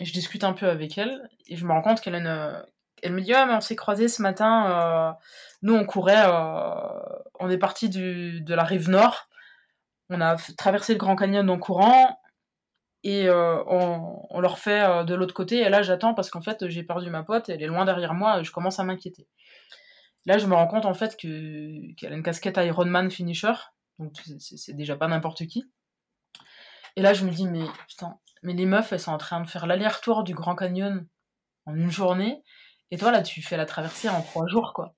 Je 0.00 0.12
discute 0.12 0.44
un 0.44 0.52
peu 0.52 0.68
avec 0.68 0.98
elle. 0.98 1.28
Et 1.46 1.56
je 1.56 1.64
me 1.64 1.72
rends 1.72 1.82
compte 1.82 2.00
qu'elle 2.00 2.14
me 2.22 3.20
dit 3.20 3.32
Ah, 3.34 3.46
mais 3.46 3.54
on 3.54 3.60
s'est 3.60 3.76
croisés 3.76 4.08
ce 4.08 4.22
matin. 4.22 4.70
Euh, 4.70 5.12
nous, 5.62 5.74
on 5.74 5.84
courait. 5.84 6.24
Euh, 6.26 6.70
on 7.40 7.50
est 7.50 7.58
parti 7.58 7.88
de 7.88 8.54
la 8.54 8.64
rive 8.64 8.90
nord. 8.90 9.28
On 10.10 10.20
a 10.20 10.36
traversé 10.56 10.92
le 10.92 10.98
Grand 10.98 11.16
Canyon 11.16 11.48
en 11.50 11.58
courant. 11.58 12.20
Et 13.02 13.30
on, 13.30 14.26
on, 14.30 14.40
le 14.40 14.48
refait 14.48 15.04
de 15.04 15.14
l'autre 15.14 15.34
côté. 15.34 15.58
Et 15.60 15.68
là, 15.68 15.82
j'attends 15.82 16.12
parce 16.14 16.28
qu'en 16.28 16.40
fait, 16.40 16.68
j'ai 16.68 16.82
perdu 16.82 17.08
ma 17.08 17.22
pote. 17.22 17.48
Elle 17.48 17.62
est 17.62 17.66
loin 17.66 17.84
derrière 17.84 18.14
moi. 18.14 18.40
Et 18.40 18.44
je 18.44 18.50
commence 18.50 18.80
à 18.80 18.84
m'inquiéter. 18.84 19.28
Là, 20.24 20.38
je 20.38 20.46
me 20.46 20.54
rends 20.54 20.66
compte 20.66 20.86
en 20.86 20.94
fait 20.94 21.16
qu'elle 21.16 22.12
a 22.12 22.16
une 22.16 22.24
casquette 22.24 22.56
Ironman 22.56 23.10
finisher 23.10 23.52
donc 23.98 24.12
c'est 24.38 24.74
déjà 24.74 24.96
pas 24.96 25.08
n'importe 25.08 25.46
qui. 25.46 25.70
Et 26.96 27.02
là, 27.02 27.14
je 27.14 27.24
me 27.24 27.30
dis, 27.30 27.46
mais 27.46 27.64
putain, 27.88 28.18
mais 28.46 28.52
les 28.52 28.64
meufs, 28.64 28.92
elles 28.92 29.00
sont 29.00 29.10
en 29.10 29.18
train 29.18 29.40
de 29.40 29.48
faire 29.48 29.66
l'aller-retour 29.66 30.22
du 30.22 30.32
Grand 30.32 30.54
Canyon 30.54 31.04
en 31.66 31.74
une 31.74 31.90
journée. 31.90 32.44
Et 32.92 32.96
toi, 32.96 33.10
là, 33.10 33.20
tu 33.22 33.42
fais 33.42 33.56
la 33.56 33.66
traversée 33.66 34.08
en 34.08 34.22
trois 34.22 34.46
jours, 34.46 34.72
quoi. 34.72 34.94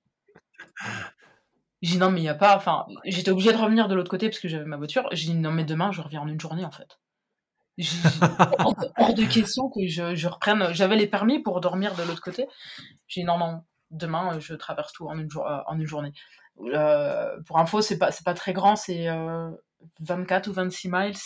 J'ai 1.81 1.93
dit, 1.93 1.97
non, 1.97 2.11
mais 2.11 2.19
il 2.19 2.23
n'y 2.23 2.29
a 2.29 2.35
pas. 2.35 2.55
Enfin, 2.55 2.85
j'étais 3.05 3.31
obligée 3.31 3.51
de 3.51 3.57
revenir 3.57 3.87
de 3.87 3.95
l'autre 3.95 4.11
côté 4.11 4.29
parce 4.29 4.39
que 4.39 4.47
j'avais 4.47 4.65
ma 4.65 4.77
voiture. 4.77 5.09
J'ai 5.13 5.31
dit, 5.31 5.33
non, 5.33 5.51
mais 5.51 5.63
demain, 5.63 5.91
je 5.91 6.01
reviens 6.01 6.21
en 6.21 6.27
une 6.27 6.39
journée, 6.39 6.63
en 6.63 6.69
fait. 6.69 6.99
hors, 8.59 9.13
de 9.15 9.25
question 9.25 9.69
que 9.69 9.87
je, 9.87 10.27
reprenne. 10.27 10.71
J'avais 10.73 10.95
les 10.95 11.07
permis 11.07 11.39
pour 11.39 11.59
dormir 11.59 11.95
de 11.95 12.03
l'autre 12.03 12.21
côté. 12.21 12.47
J'ai 13.07 13.21
dit 13.21 13.25
non, 13.25 13.39
non, 13.39 13.63
demain, 13.89 14.39
je 14.39 14.53
traverse 14.53 14.93
tout 14.93 15.07
en 15.07 15.17
une, 15.17 15.29
une 15.71 15.85
journée. 15.87 16.13
pour 17.47 17.57
info, 17.57 17.81
c'est 17.81 17.97
pas, 17.97 18.11
pas 18.23 18.33
très 18.35 18.53
grand, 18.53 18.75
c'est 18.75 19.07
24 20.01 20.49
ou 20.49 20.53
26 20.53 20.89
miles 20.89 21.17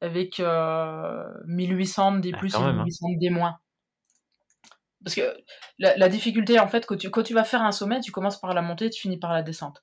avec 0.00 0.40
1800 1.46 2.18
des 2.18 2.32
ah, 2.34 2.38
plus 2.38 2.54
et 2.54 2.58
1800 2.58 3.06
hein. 3.06 3.16
des 3.18 3.30
moins. 3.30 3.58
Parce 5.04 5.14
que 5.14 5.36
la, 5.78 6.08
difficulté, 6.08 6.58
en 6.58 6.68
fait, 6.68 6.84
quand 6.84 6.96
tu, 6.96 7.10
quand 7.10 7.22
tu 7.22 7.34
vas 7.34 7.44
faire 7.44 7.62
un 7.62 7.72
sommet, 7.72 8.00
tu 8.00 8.12
commences 8.12 8.40
par 8.40 8.52
la 8.52 8.62
montée, 8.62 8.90
tu 8.90 9.00
finis 9.00 9.18
par 9.18 9.32
la 9.32 9.42
descente. 9.42 9.82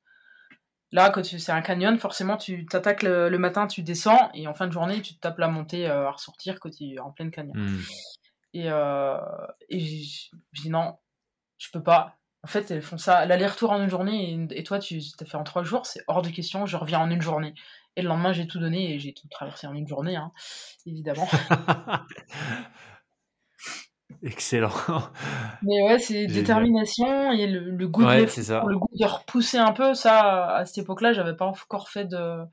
Là, 0.92 1.10
quand 1.10 1.24
c'est 1.24 1.52
un 1.52 1.62
canyon, 1.62 1.98
forcément, 1.98 2.38
tu 2.38 2.66
t'attaques 2.66 3.04
le, 3.04 3.36
matin, 3.38 3.68
tu 3.68 3.82
descends, 3.82 4.30
et 4.34 4.48
en 4.48 4.54
fin 4.54 4.68
de 4.68 4.72
journée, 4.72 5.02
tu 5.02 5.16
te 5.16 5.20
tapes 5.20 5.40
la 5.40 5.48
montée 5.48 5.88
euh, 5.90 6.08
à 6.08 6.12
ressortir 6.12 6.60
quand 6.60 6.70
tu 6.70 6.94
es 6.94 7.00
en 7.00 7.12
pleine 7.12 7.32
canyon. 7.32 7.58
Hmm. 7.58 7.82
Et, 8.54 8.70
euh, 8.70 9.18
et 9.70 9.80
j'ai 9.80 10.30
dit 10.54 10.70
non, 10.70 10.98
je 11.58 11.70
peux 11.72 11.84
pas. 11.84 12.18
En 12.46 12.48
fait, 12.48 12.70
elles 12.70 12.84
font 12.84 13.00
ça, 13.00 13.26
l'aller-retour 13.26 13.72
en 13.72 13.82
une 13.82 13.90
journée, 13.90 14.48
et, 14.52 14.64
toi, 14.64 14.78
tu 14.78 15.02
t'as 15.18 15.26
fait 15.26 15.36
en 15.36 15.44
trois 15.44 15.64
jours, 15.64 15.88
c'est 15.88 16.04
hors 16.06 16.22
de 16.22 16.30
question, 16.30 16.68
je 16.68 16.78
reviens 16.78 17.00
en 17.00 17.10
une 17.10 17.24
journée. 17.24 17.56
Et 17.96 18.04
le 18.04 18.08
lendemain, 18.08 18.34
j'ai 18.34 18.46
tout 18.46 18.60
donné, 18.60 18.94
et 18.94 19.00
j'ai 19.00 19.16
tout 19.16 19.28
traversé 19.30 19.66
en 19.66 19.74
une 19.74 19.88
journée, 19.88 20.16
hein, 20.16 20.32
évidemment. 20.86 21.28
Excellent. 24.22 24.70
Mais 25.64 25.82
ouais, 25.82 25.98
c'est 25.98 26.28
détermination 26.28 27.32
et 27.32 27.48
le, 27.48 27.88
goût 27.88 28.04
de 28.04 28.10
le 28.70 28.78
goût 28.78 28.90
de 28.94 29.06
repousser 29.08 29.58
un 29.58 29.72
peu. 29.72 29.96
Ça, 29.96 30.58
à 30.58 30.66
cette 30.68 30.78
époque-là, 30.78 31.14
j'avais 31.14 31.36
pas 31.36 31.48
encore 31.48 31.90
fait 31.90 32.06
de. 32.06 32.44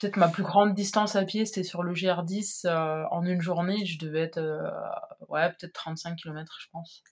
Peut-être 0.00 0.16
ma 0.16 0.26
plus 0.26 0.42
grande 0.42 0.74
distance 0.74 1.14
à 1.14 1.22
pied, 1.22 1.46
c'était 1.46 1.62
sur 1.62 1.84
le 1.84 1.92
GR10 1.92 2.66
euh, 2.66 3.04
en 3.12 3.24
une 3.24 3.40
journée. 3.40 3.86
Je 3.86 3.96
devais 3.96 4.22
être, 4.22 4.38
euh, 4.38 4.68
ouais, 5.28 5.48
peut-être 5.50 5.72
35 5.72 6.16
km, 6.16 6.58
je 6.60 6.66
pense. 6.72 7.04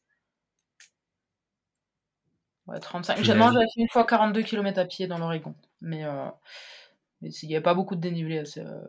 Ouais, 2.67 2.81
35. 2.81 3.23
J'avais 3.23 3.41
fait 3.41 3.81
une 3.81 3.89
fois 3.89 4.05
42 4.05 4.43
km 4.43 4.79
à 4.79 4.85
pied 4.85 5.07
dans 5.07 5.19
l'Oregon. 5.19 5.55
Mais 5.81 6.05
euh, 6.05 6.29
il 7.23 7.49
n'y 7.49 7.55
avait 7.55 7.63
pas 7.63 7.75
beaucoup 7.75 7.95
de 7.95 8.01
dénivelé 8.01 8.43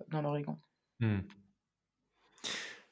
dans 0.10 0.22
l'Oregon. 0.22 0.58
Hmm. 1.00 1.20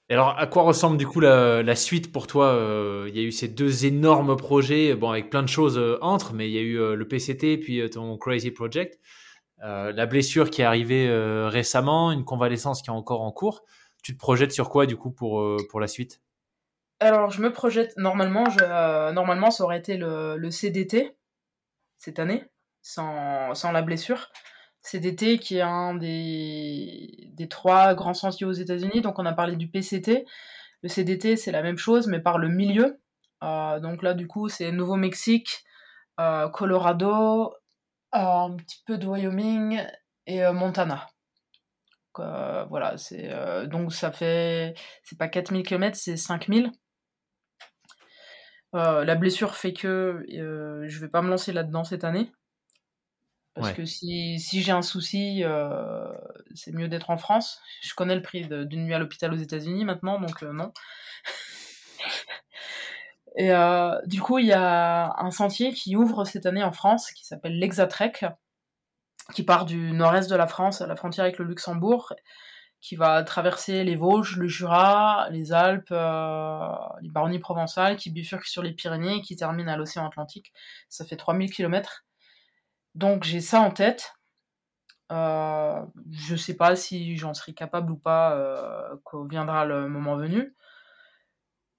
Et 0.09 0.13
alors, 0.13 0.37
à 0.37 0.45
quoi 0.45 0.63
ressemble 0.63 0.97
du 0.97 1.07
coup 1.07 1.19
la, 1.19 1.75
suite 1.75 2.11
pour 2.11 2.27
toi 2.27 2.47
euh, 2.49 3.05
Il 3.09 3.17
y 3.17 3.19
a 3.19 3.23
eu 3.23 3.31
ces 3.31 3.47
deux 3.47 3.85
énormes 3.85 4.35
projets, 4.35 4.93
bon, 4.93 5.09
avec 5.09 5.31
plein 5.31 5.41
de 5.41 5.47
choses 5.47 5.79
euh, 5.79 5.97
entre, 6.01 6.33
mais 6.33 6.47
il 6.47 6.53
y 6.53 6.59
a 6.59 6.61
eu 6.61 6.79
euh, 6.79 6.95
le 6.95 7.07
PCT 7.07 7.57
puis 7.57 7.89
ton 7.89 8.15
Crazy 8.17 8.51
Project, 8.51 8.99
la 9.61 10.05
blessure 10.05 10.51
qui 10.51 10.61
est 10.61 10.65
arrivée 10.65 11.09
récemment, 11.47 12.11
une 12.11 12.23
convalescence 12.23 12.83
qui 12.83 12.89
est 12.89 12.93
encore 12.93 13.21
en 13.21 13.31
cours. 13.31 13.63
Tu 14.03 14.13
te 14.13 14.19
projettes 14.19 14.51
sur 14.51 14.69
quoi 14.69 14.85
du 14.85 14.95
coup 14.95 15.09
pour, 15.09 15.43
pour 15.69 15.79
la 15.79 15.87
suite? 15.87 16.21
Alors, 16.99 17.29
je 17.31 17.41
me 17.41 17.51
projette 17.51 17.95
normalement, 17.97 18.49
je, 18.49 19.11
normalement 19.11 19.51
ça 19.51 19.63
aurait 19.63 19.77
été 19.79 19.97
le, 19.97 20.49
CDT 20.49 21.15
cette 21.97 22.19
année, 22.19 22.45
sans, 22.81 23.53
la 23.71 23.81
blessure. 23.81 24.29
CDT 24.81 25.39
qui 25.39 25.57
est 25.57 25.61
un 25.61 25.95
des, 25.95 27.29
des 27.33 27.49
trois 27.49 27.95
grands 27.95 28.13
sentiers 28.13 28.45
aux 28.45 28.51
États-Unis. 28.51 29.01
Donc 29.01 29.19
on 29.19 29.25
a 29.25 29.33
parlé 29.33 29.55
du 29.55 29.67
PCT. 29.67 30.25
Le 30.83 30.89
CDT 30.89 31.37
c'est 31.37 31.51
la 31.51 31.63
même 31.63 31.77
chose 31.77 32.07
mais 32.07 32.19
par 32.19 32.37
le 32.37 32.49
milieu. 32.49 32.99
Euh, 33.43 33.79
donc 33.79 34.03
là 34.03 34.13
du 34.13 34.27
coup 34.27 34.49
c'est 34.49 34.71
Nouveau-Mexique, 34.71 35.65
euh, 36.19 36.49
Colorado, 36.49 37.53
euh, 38.15 38.19
un 38.19 38.55
petit 38.55 38.81
peu 38.85 38.97
de 38.97 39.07
Wyoming 39.07 39.81
et 40.27 40.41
Montana. 40.51 41.07
voilà, 42.15 42.97
c'est 42.97 43.29
donc 43.67 43.93
ça 43.93 44.11
fait 44.11 44.75
c'est 45.03 45.17
pas 45.17 45.27
4000 45.27 45.63
km, 45.63 45.97
c'est 45.97 46.17
5000. 46.17 46.71
La 48.75 49.15
blessure 49.15 49.55
fait 49.55 49.73
que 49.73 50.25
je 50.29 50.99
vais 50.99 51.07
pas 51.07 51.21
me 51.21 51.29
lancer 51.29 51.53
là-dedans 51.53 51.83
cette 51.83 52.03
année. 52.03 52.31
Parce 53.55 53.71
que 53.71 53.85
si, 53.85 54.37
si 54.37 54.61
j'ai 54.61 54.73
un 54.73 54.81
souci, 54.81 55.41
euh, 55.43 56.11
c'est 56.53 56.73
mieux 56.73 56.89
d'être 56.89 57.09
en 57.09 57.17
France. 57.17 57.61
Je 57.81 57.93
connais 57.93 58.15
le 58.15 58.21
prix 58.21 58.49
d'une 58.49 58.83
nuit 58.83 58.93
à 58.93 58.99
l'hôpital 58.99 59.33
aux 59.33 59.37
États-Unis 59.37 59.85
maintenant, 59.85 60.19
donc 60.19 60.43
euh, 60.43 60.51
non. 60.51 60.73
Et 63.37 63.53
euh, 63.53 63.97
du 64.05 64.21
coup, 64.21 64.39
il 64.39 64.45
y 64.45 64.53
a 64.53 65.15
un 65.17 65.31
sentier 65.31 65.73
qui 65.73 65.95
ouvre 65.95 66.25
cette 66.25 66.45
année 66.45 66.63
en 66.63 66.73
France, 66.73 67.11
qui 67.11 67.25
s'appelle 67.25 67.57
l'Exatrek, 67.57 68.25
qui 69.33 69.43
part 69.43 69.65
du 69.65 69.93
nord-est 69.93 70.29
de 70.29 70.35
la 70.35 70.47
France, 70.47 70.81
à 70.81 70.87
la 70.87 70.97
frontière 70.97 71.23
avec 71.23 71.37
le 71.37 71.45
Luxembourg, 71.45 72.13
qui 72.85 72.95
va 72.95 73.23
traverser 73.23 73.83
les 73.83 73.95
Vosges, 73.95 74.37
le 74.37 74.47
Jura, 74.47 75.27
les 75.31 75.53
Alpes, 75.53 75.89
les 75.89 77.09
Baronnies 77.09 77.39
provençales, 77.39 77.95
qui 77.95 78.11
bifurque 78.11 78.45
sur 78.45 78.61
les 78.61 78.73
Pyrénées 78.73 79.21
qui 79.21 79.35
termine 79.35 79.67
à 79.67 79.75
l'océan 79.75 80.05
Atlantique. 80.05 80.53
Ça 80.87 81.03
fait 81.03 81.15
3000 81.15 81.51
km. 81.51 82.05
Donc 82.93 83.23
j'ai 83.23 83.41
ça 83.41 83.61
en 83.61 83.71
tête. 83.71 84.13
Euh, 85.11 85.83
je 86.11 86.35
sais 86.35 86.55
pas 86.55 86.75
si 86.75 87.17
j'en 87.17 87.33
serai 87.33 87.55
capable 87.55 87.91
ou 87.91 87.97
pas 87.97 88.35
euh, 88.37 88.95
quand 89.03 89.25
viendra 89.25 89.65
le 89.65 89.89
moment 89.89 90.15
venu. 90.15 90.55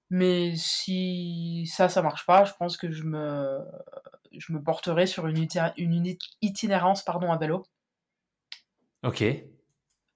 Mais 0.09 0.57
si 0.57 1.71
ça, 1.73 1.87
ça 1.87 2.01
marche 2.01 2.25
pas, 2.25 2.43
je 2.43 2.51
pense 2.59 2.75
que 2.75 2.91
je 2.91 3.03
me, 3.05 3.63
porterai 4.61 5.07
sur 5.07 5.27
une, 5.27 5.47
une 5.77 6.17
itinérance 6.41 7.01
pardon, 7.01 7.31
à 7.31 7.37
vélo. 7.37 7.65
Ok. 9.03 9.23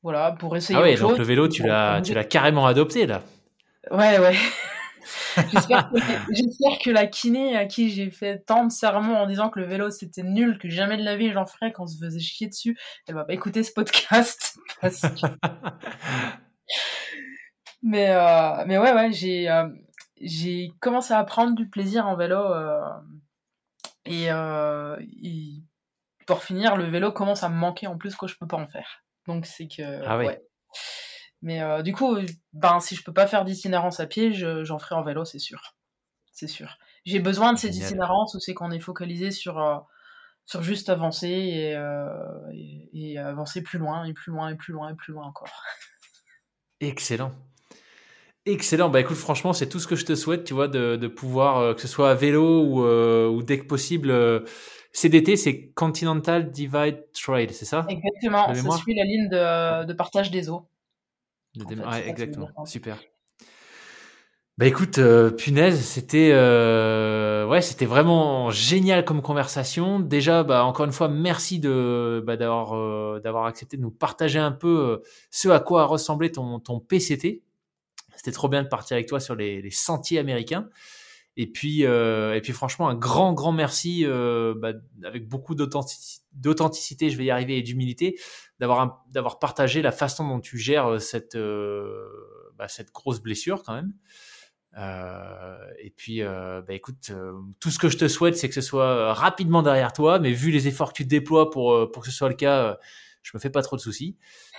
Voilà, 0.04 0.32
pour 0.32 0.56
essayer. 0.56 0.78
Ah 0.78 0.82
ouais, 0.82 0.96
donc 0.96 1.18
le 1.18 1.24
vélo, 1.24 1.48
tu 1.48 1.64
l'as, 1.64 2.02
tu 2.02 2.14
l'as 2.14 2.24
carrément 2.24 2.66
adopté 2.66 3.06
là. 3.06 3.22
Ouais, 3.92 4.20
ouais. 4.20 4.36
J'espère 5.36 5.90
que, 6.84 6.90
la 6.90 7.08
kiné 7.08 7.56
à 7.56 7.66
qui 7.66 7.90
j'ai 7.90 8.12
fait 8.12 8.40
tant 8.40 8.66
de 8.66 8.72
sermons 8.72 9.18
en 9.18 9.26
disant 9.28 9.50
que 9.50 9.60
le 9.60 9.66
vélo 9.66 9.90
c'était 9.90 10.24
nul, 10.24 10.58
que 10.60 10.70
jamais 10.70 10.98
de 10.98 11.04
la 11.04 11.16
vie 11.16 11.32
j'en 11.32 11.46
ferais 11.46 11.72
quand 11.72 11.84
on 11.84 11.88
se 11.88 11.98
faisait 11.98 12.20
chier 12.20 12.48
dessus, 12.48 12.78
elle 13.08 13.16
va 13.16 13.24
pas 13.24 13.34
écouter 13.34 13.64
ce 13.64 13.72
podcast. 13.72 14.58
mais, 17.84 18.12
euh, 18.12 18.64
mais 18.68 18.78
ouais, 18.78 18.94
ouais, 18.94 19.12
j'ai, 19.12 19.50
euh, 19.50 19.70
j'ai 20.20 20.72
commencé 20.80 21.14
à 21.14 21.24
prendre 21.24 21.56
du 21.56 21.70
plaisir 21.70 22.08
en 22.08 22.16
vélo. 22.16 22.38
Euh, 22.38 22.90
et, 24.06 24.30
pour 26.28 26.44
finir, 26.44 26.78
le 26.78 26.86
vélo 26.86 27.12
commence 27.12 27.44
à 27.44 27.50
me 27.50 27.56
manquer 27.56 27.88
en 27.88 27.98
plus 27.98 28.16
que 28.16 28.28
je 28.28 28.38
peux 28.38 28.48
pas 28.48 28.58
en 28.58 28.68
faire. 28.68 29.04
Donc 29.28 29.46
c'est 29.46 29.68
que. 29.68 30.04
Ah 30.06 30.18
ouais. 30.18 30.42
Mais 31.42 31.62
euh, 31.62 31.82
du 31.82 31.94
coup, 31.94 32.18
ben, 32.54 32.80
si 32.80 32.96
je 32.96 33.04
peux 33.04 33.14
pas 33.14 33.28
faire 33.28 33.46
d'itinérance 33.46 34.00
à 34.00 34.06
pied, 34.06 34.32
j'en 34.34 34.78
ferai 34.78 34.96
en 34.96 35.04
vélo, 35.04 35.26
c'est 35.26 35.40
sûr. 35.40 35.76
C'est 36.32 36.48
sûr. 36.48 36.78
J'ai 37.06 37.20
besoin 37.20 37.54
de 37.54 37.58
ces 37.58 37.78
itinérances 37.78 38.36
où 38.36 38.40
c'est 38.40 38.54
qu'on 38.54 38.72
est 38.72 38.80
focalisé 38.80 39.32
sur, 39.32 39.60
euh, 39.60 39.78
sur 40.46 40.62
juste 40.62 40.90
avancer 40.90 41.28
et, 41.28 41.76
euh, 41.76 42.14
et, 42.94 43.18
avancer 43.18 43.64
plus 43.64 43.80
loin 43.80 44.06
et 44.06 44.14
plus 44.14 44.32
loin 44.32 44.50
et 44.50 44.56
plus 44.56 44.72
loin 44.72 44.90
et 44.92 44.96
plus 44.96 45.14
loin 45.14 45.26
encore. 45.26 45.52
Excellent. 46.80 47.32
Excellent. 48.46 48.90
Bah 48.90 49.00
écoute, 49.00 49.18
franchement, 49.18 49.54
c'est 49.54 49.68
tout 49.68 49.80
ce 49.80 49.88
que 49.88 49.96
je 49.96 50.06
te 50.06 50.16
souhaite, 50.16 50.44
tu 50.44 50.54
vois, 50.54 50.68
de, 50.68 50.96
de 50.96 51.08
pouvoir, 51.08 51.76
que 51.76 51.82
ce 51.82 51.88
soit 51.88 52.10
à 52.10 52.16
vélo 52.16 52.64
ou, 52.64 52.84
ou 52.84 53.44
dès 53.44 53.60
que 53.60 53.66
possible. 53.66 54.12
CDT, 54.94 55.38
c'est 55.38 55.70
Continental 55.70 56.52
Divide 56.52 57.06
Trail, 57.14 57.48
c'est 57.52 57.66
ça? 57.66 57.86
Exactement. 57.88 58.54
Ça 58.54 58.78
suit 58.78 58.94
la 58.96 59.04
ligne 59.04 59.30
de, 59.30 59.86
de 59.86 59.94
partage 59.94 60.32
des 60.32 60.50
eaux 60.50 60.68
exactement. 62.06 62.50
Super. 62.66 62.98
Bah 64.58 64.68
écoute, 64.68 65.00
euh, 65.00 65.32
punaise, 65.32 65.80
c'était 65.80 66.32
euh, 66.34 67.48
ouais, 67.48 67.62
c'était 67.62 67.86
vraiment 67.86 68.52
génial 68.52 69.06
comme 69.06 69.22
conversation. 69.22 70.00
Déjà, 70.00 70.44
bah 70.44 70.66
encore 70.66 70.86
une 70.86 70.92
fois, 70.92 71.08
merci 71.08 71.60
de 71.60 72.24
bah, 72.26 72.38
d'avoir 72.38 72.76
euh, 72.76 73.20
d'avoir 73.24 73.46
accepté 73.46 73.78
de 73.78 73.82
nous 73.82 73.92
partager 73.92 74.40
un 74.40 74.52
peu 74.52 75.02
ce 75.32 75.50
à 75.50 75.60
quoi 75.60 75.86
ressemblait 75.86 76.32
ton 76.32 76.60
ton 76.60 76.80
PCT. 76.80 77.42
C'était 78.16 78.32
trop 78.32 78.50
bien 78.50 78.62
de 78.62 78.68
partir 78.68 78.96
avec 78.96 79.08
toi 79.08 79.20
sur 79.20 79.36
les, 79.36 79.62
les 79.62 79.72
sentiers 79.72 80.20
américains. 80.20 80.70
Et 81.38 81.48
puis 81.48 81.84
et 81.84 82.42
puis 82.44 82.54
franchement, 82.54 82.90
un 82.90 82.96
grand 82.96 83.34
grand 83.34 83.54
merci 83.54 84.06
bah, 84.06 84.74
avec 85.04 85.28
beaucoup 85.28 85.56
d'authenticité, 85.56 87.10
je 87.10 87.18
vais 87.18 87.26
y 87.26 87.32
arriver, 87.32 87.58
et 87.58 87.62
d'humilité 87.62 88.18
d'avoir 88.62 89.04
d'avoir 89.10 89.40
partagé 89.40 89.82
la 89.82 89.92
façon 89.92 90.28
dont 90.28 90.40
tu 90.40 90.58
gères 90.58 90.88
euh, 90.88 91.00
cette 91.00 91.36
euh, 91.36 92.08
bah, 92.58 92.68
cette 92.68 92.94
grosse 92.94 93.20
blessure 93.20 93.64
quand 93.64 93.74
même. 93.74 93.94
Euh, 94.78 95.58
et 95.80 95.90
puis, 95.90 96.22
bah, 96.22 96.64
écoute, 96.70 97.12
tout 97.60 97.72
ce 97.72 97.80
que 97.80 97.90
je 97.90 97.98
te 97.98 98.08
souhaite, 98.08 98.38
c'est 98.38 98.48
que 98.48 98.56
ce 98.56 98.62
soit 98.62 99.14
rapidement 99.14 99.64
derrière 99.64 99.92
toi. 99.92 100.20
Mais 100.20 100.32
vu 100.32 100.50
les 100.52 100.70
efforts 100.70 100.94
que 100.94 100.98
tu 100.98 101.06
déploies 101.06 101.50
pour 101.50 101.92
pour 101.92 102.04
que 102.04 102.10
ce 102.10 102.16
soit 102.16 102.30
le 102.30 102.36
cas, 102.36 102.78
je 103.22 103.32
me 103.34 103.40
fais 103.40 103.50
pas 103.50 103.64
trop 103.64 103.76
de 103.76 103.82
soucis. 103.82 104.16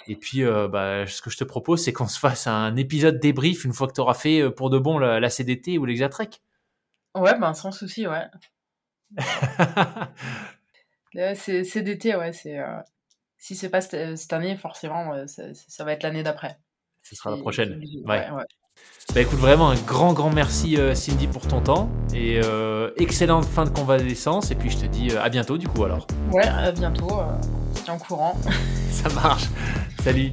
Et 0.08 0.16
puis, 0.16 0.42
bah, 0.44 1.06
ce 1.06 1.22
que 1.22 1.30
je 1.30 1.38
te 1.38 1.44
propose, 1.44 1.82
c'est 1.82 1.94
qu'on 1.94 2.08
se 2.08 2.18
fasse 2.18 2.46
un 2.46 2.76
épisode 2.76 3.20
débrief 3.20 3.64
une 3.64 3.72
fois 3.72 3.86
que 3.86 3.94
tu 3.94 4.02
auras 4.02 4.14
fait 4.14 4.50
pour 4.50 4.68
de 4.68 4.78
bon 4.78 4.98
la, 4.98 5.30
CDT 5.30 5.78
ou 5.78 5.86
l'Exatrek. 5.86 6.42
Ouais, 7.14 7.38
ben 7.38 7.54
sans 7.54 7.72
souci, 7.72 8.06
ouais. 8.06 8.26
CDT, 11.34 12.16
ouais, 12.16 12.32
c'est 12.32 12.58
si 13.38 13.56
c'est 13.56 13.68
pas 13.68 13.80
cette, 13.80 14.32
année, 14.32 14.56
forcément, 14.56 15.26
ça, 15.26 15.84
va 15.84 15.92
être 15.92 16.04
l'année 16.04 16.22
d'après. 16.22 16.58
ce 17.02 17.16
sera 17.16 17.30
la 17.30 17.38
prochaine. 17.38 17.82
Ouais. 18.06 18.30
ouais. 18.30 18.44
Bah 19.14 19.20
écoute, 19.20 19.38
vraiment 19.38 19.70
un 19.70 19.76
grand, 19.76 20.14
grand 20.14 20.30
merci 20.30 20.78
Cindy 20.94 21.26
pour 21.26 21.46
ton 21.46 21.60
temps 21.60 21.90
et 22.14 22.40
excellente 22.96 23.44
fin 23.44 23.64
de 23.64 23.70
convalescence. 23.70 24.50
Et 24.50 24.54
puis 24.54 24.70
je 24.70 24.78
te 24.78 24.86
dis 24.86 25.14
à 25.16 25.28
bientôt 25.28 25.58
du 25.58 25.68
coup 25.68 25.84
alors. 25.84 26.06
Ouais, 26.30 26.46
à 26.46 26.72
bientôt. 26.72 27.20
Euh, 27.20 27.36
tiens 27.84 27.94
au 27.94 27.98
courant. 27.98 28.38
Ça 28.90 29.08
marche. 29.10 29.44
Salut. 30.02 30.32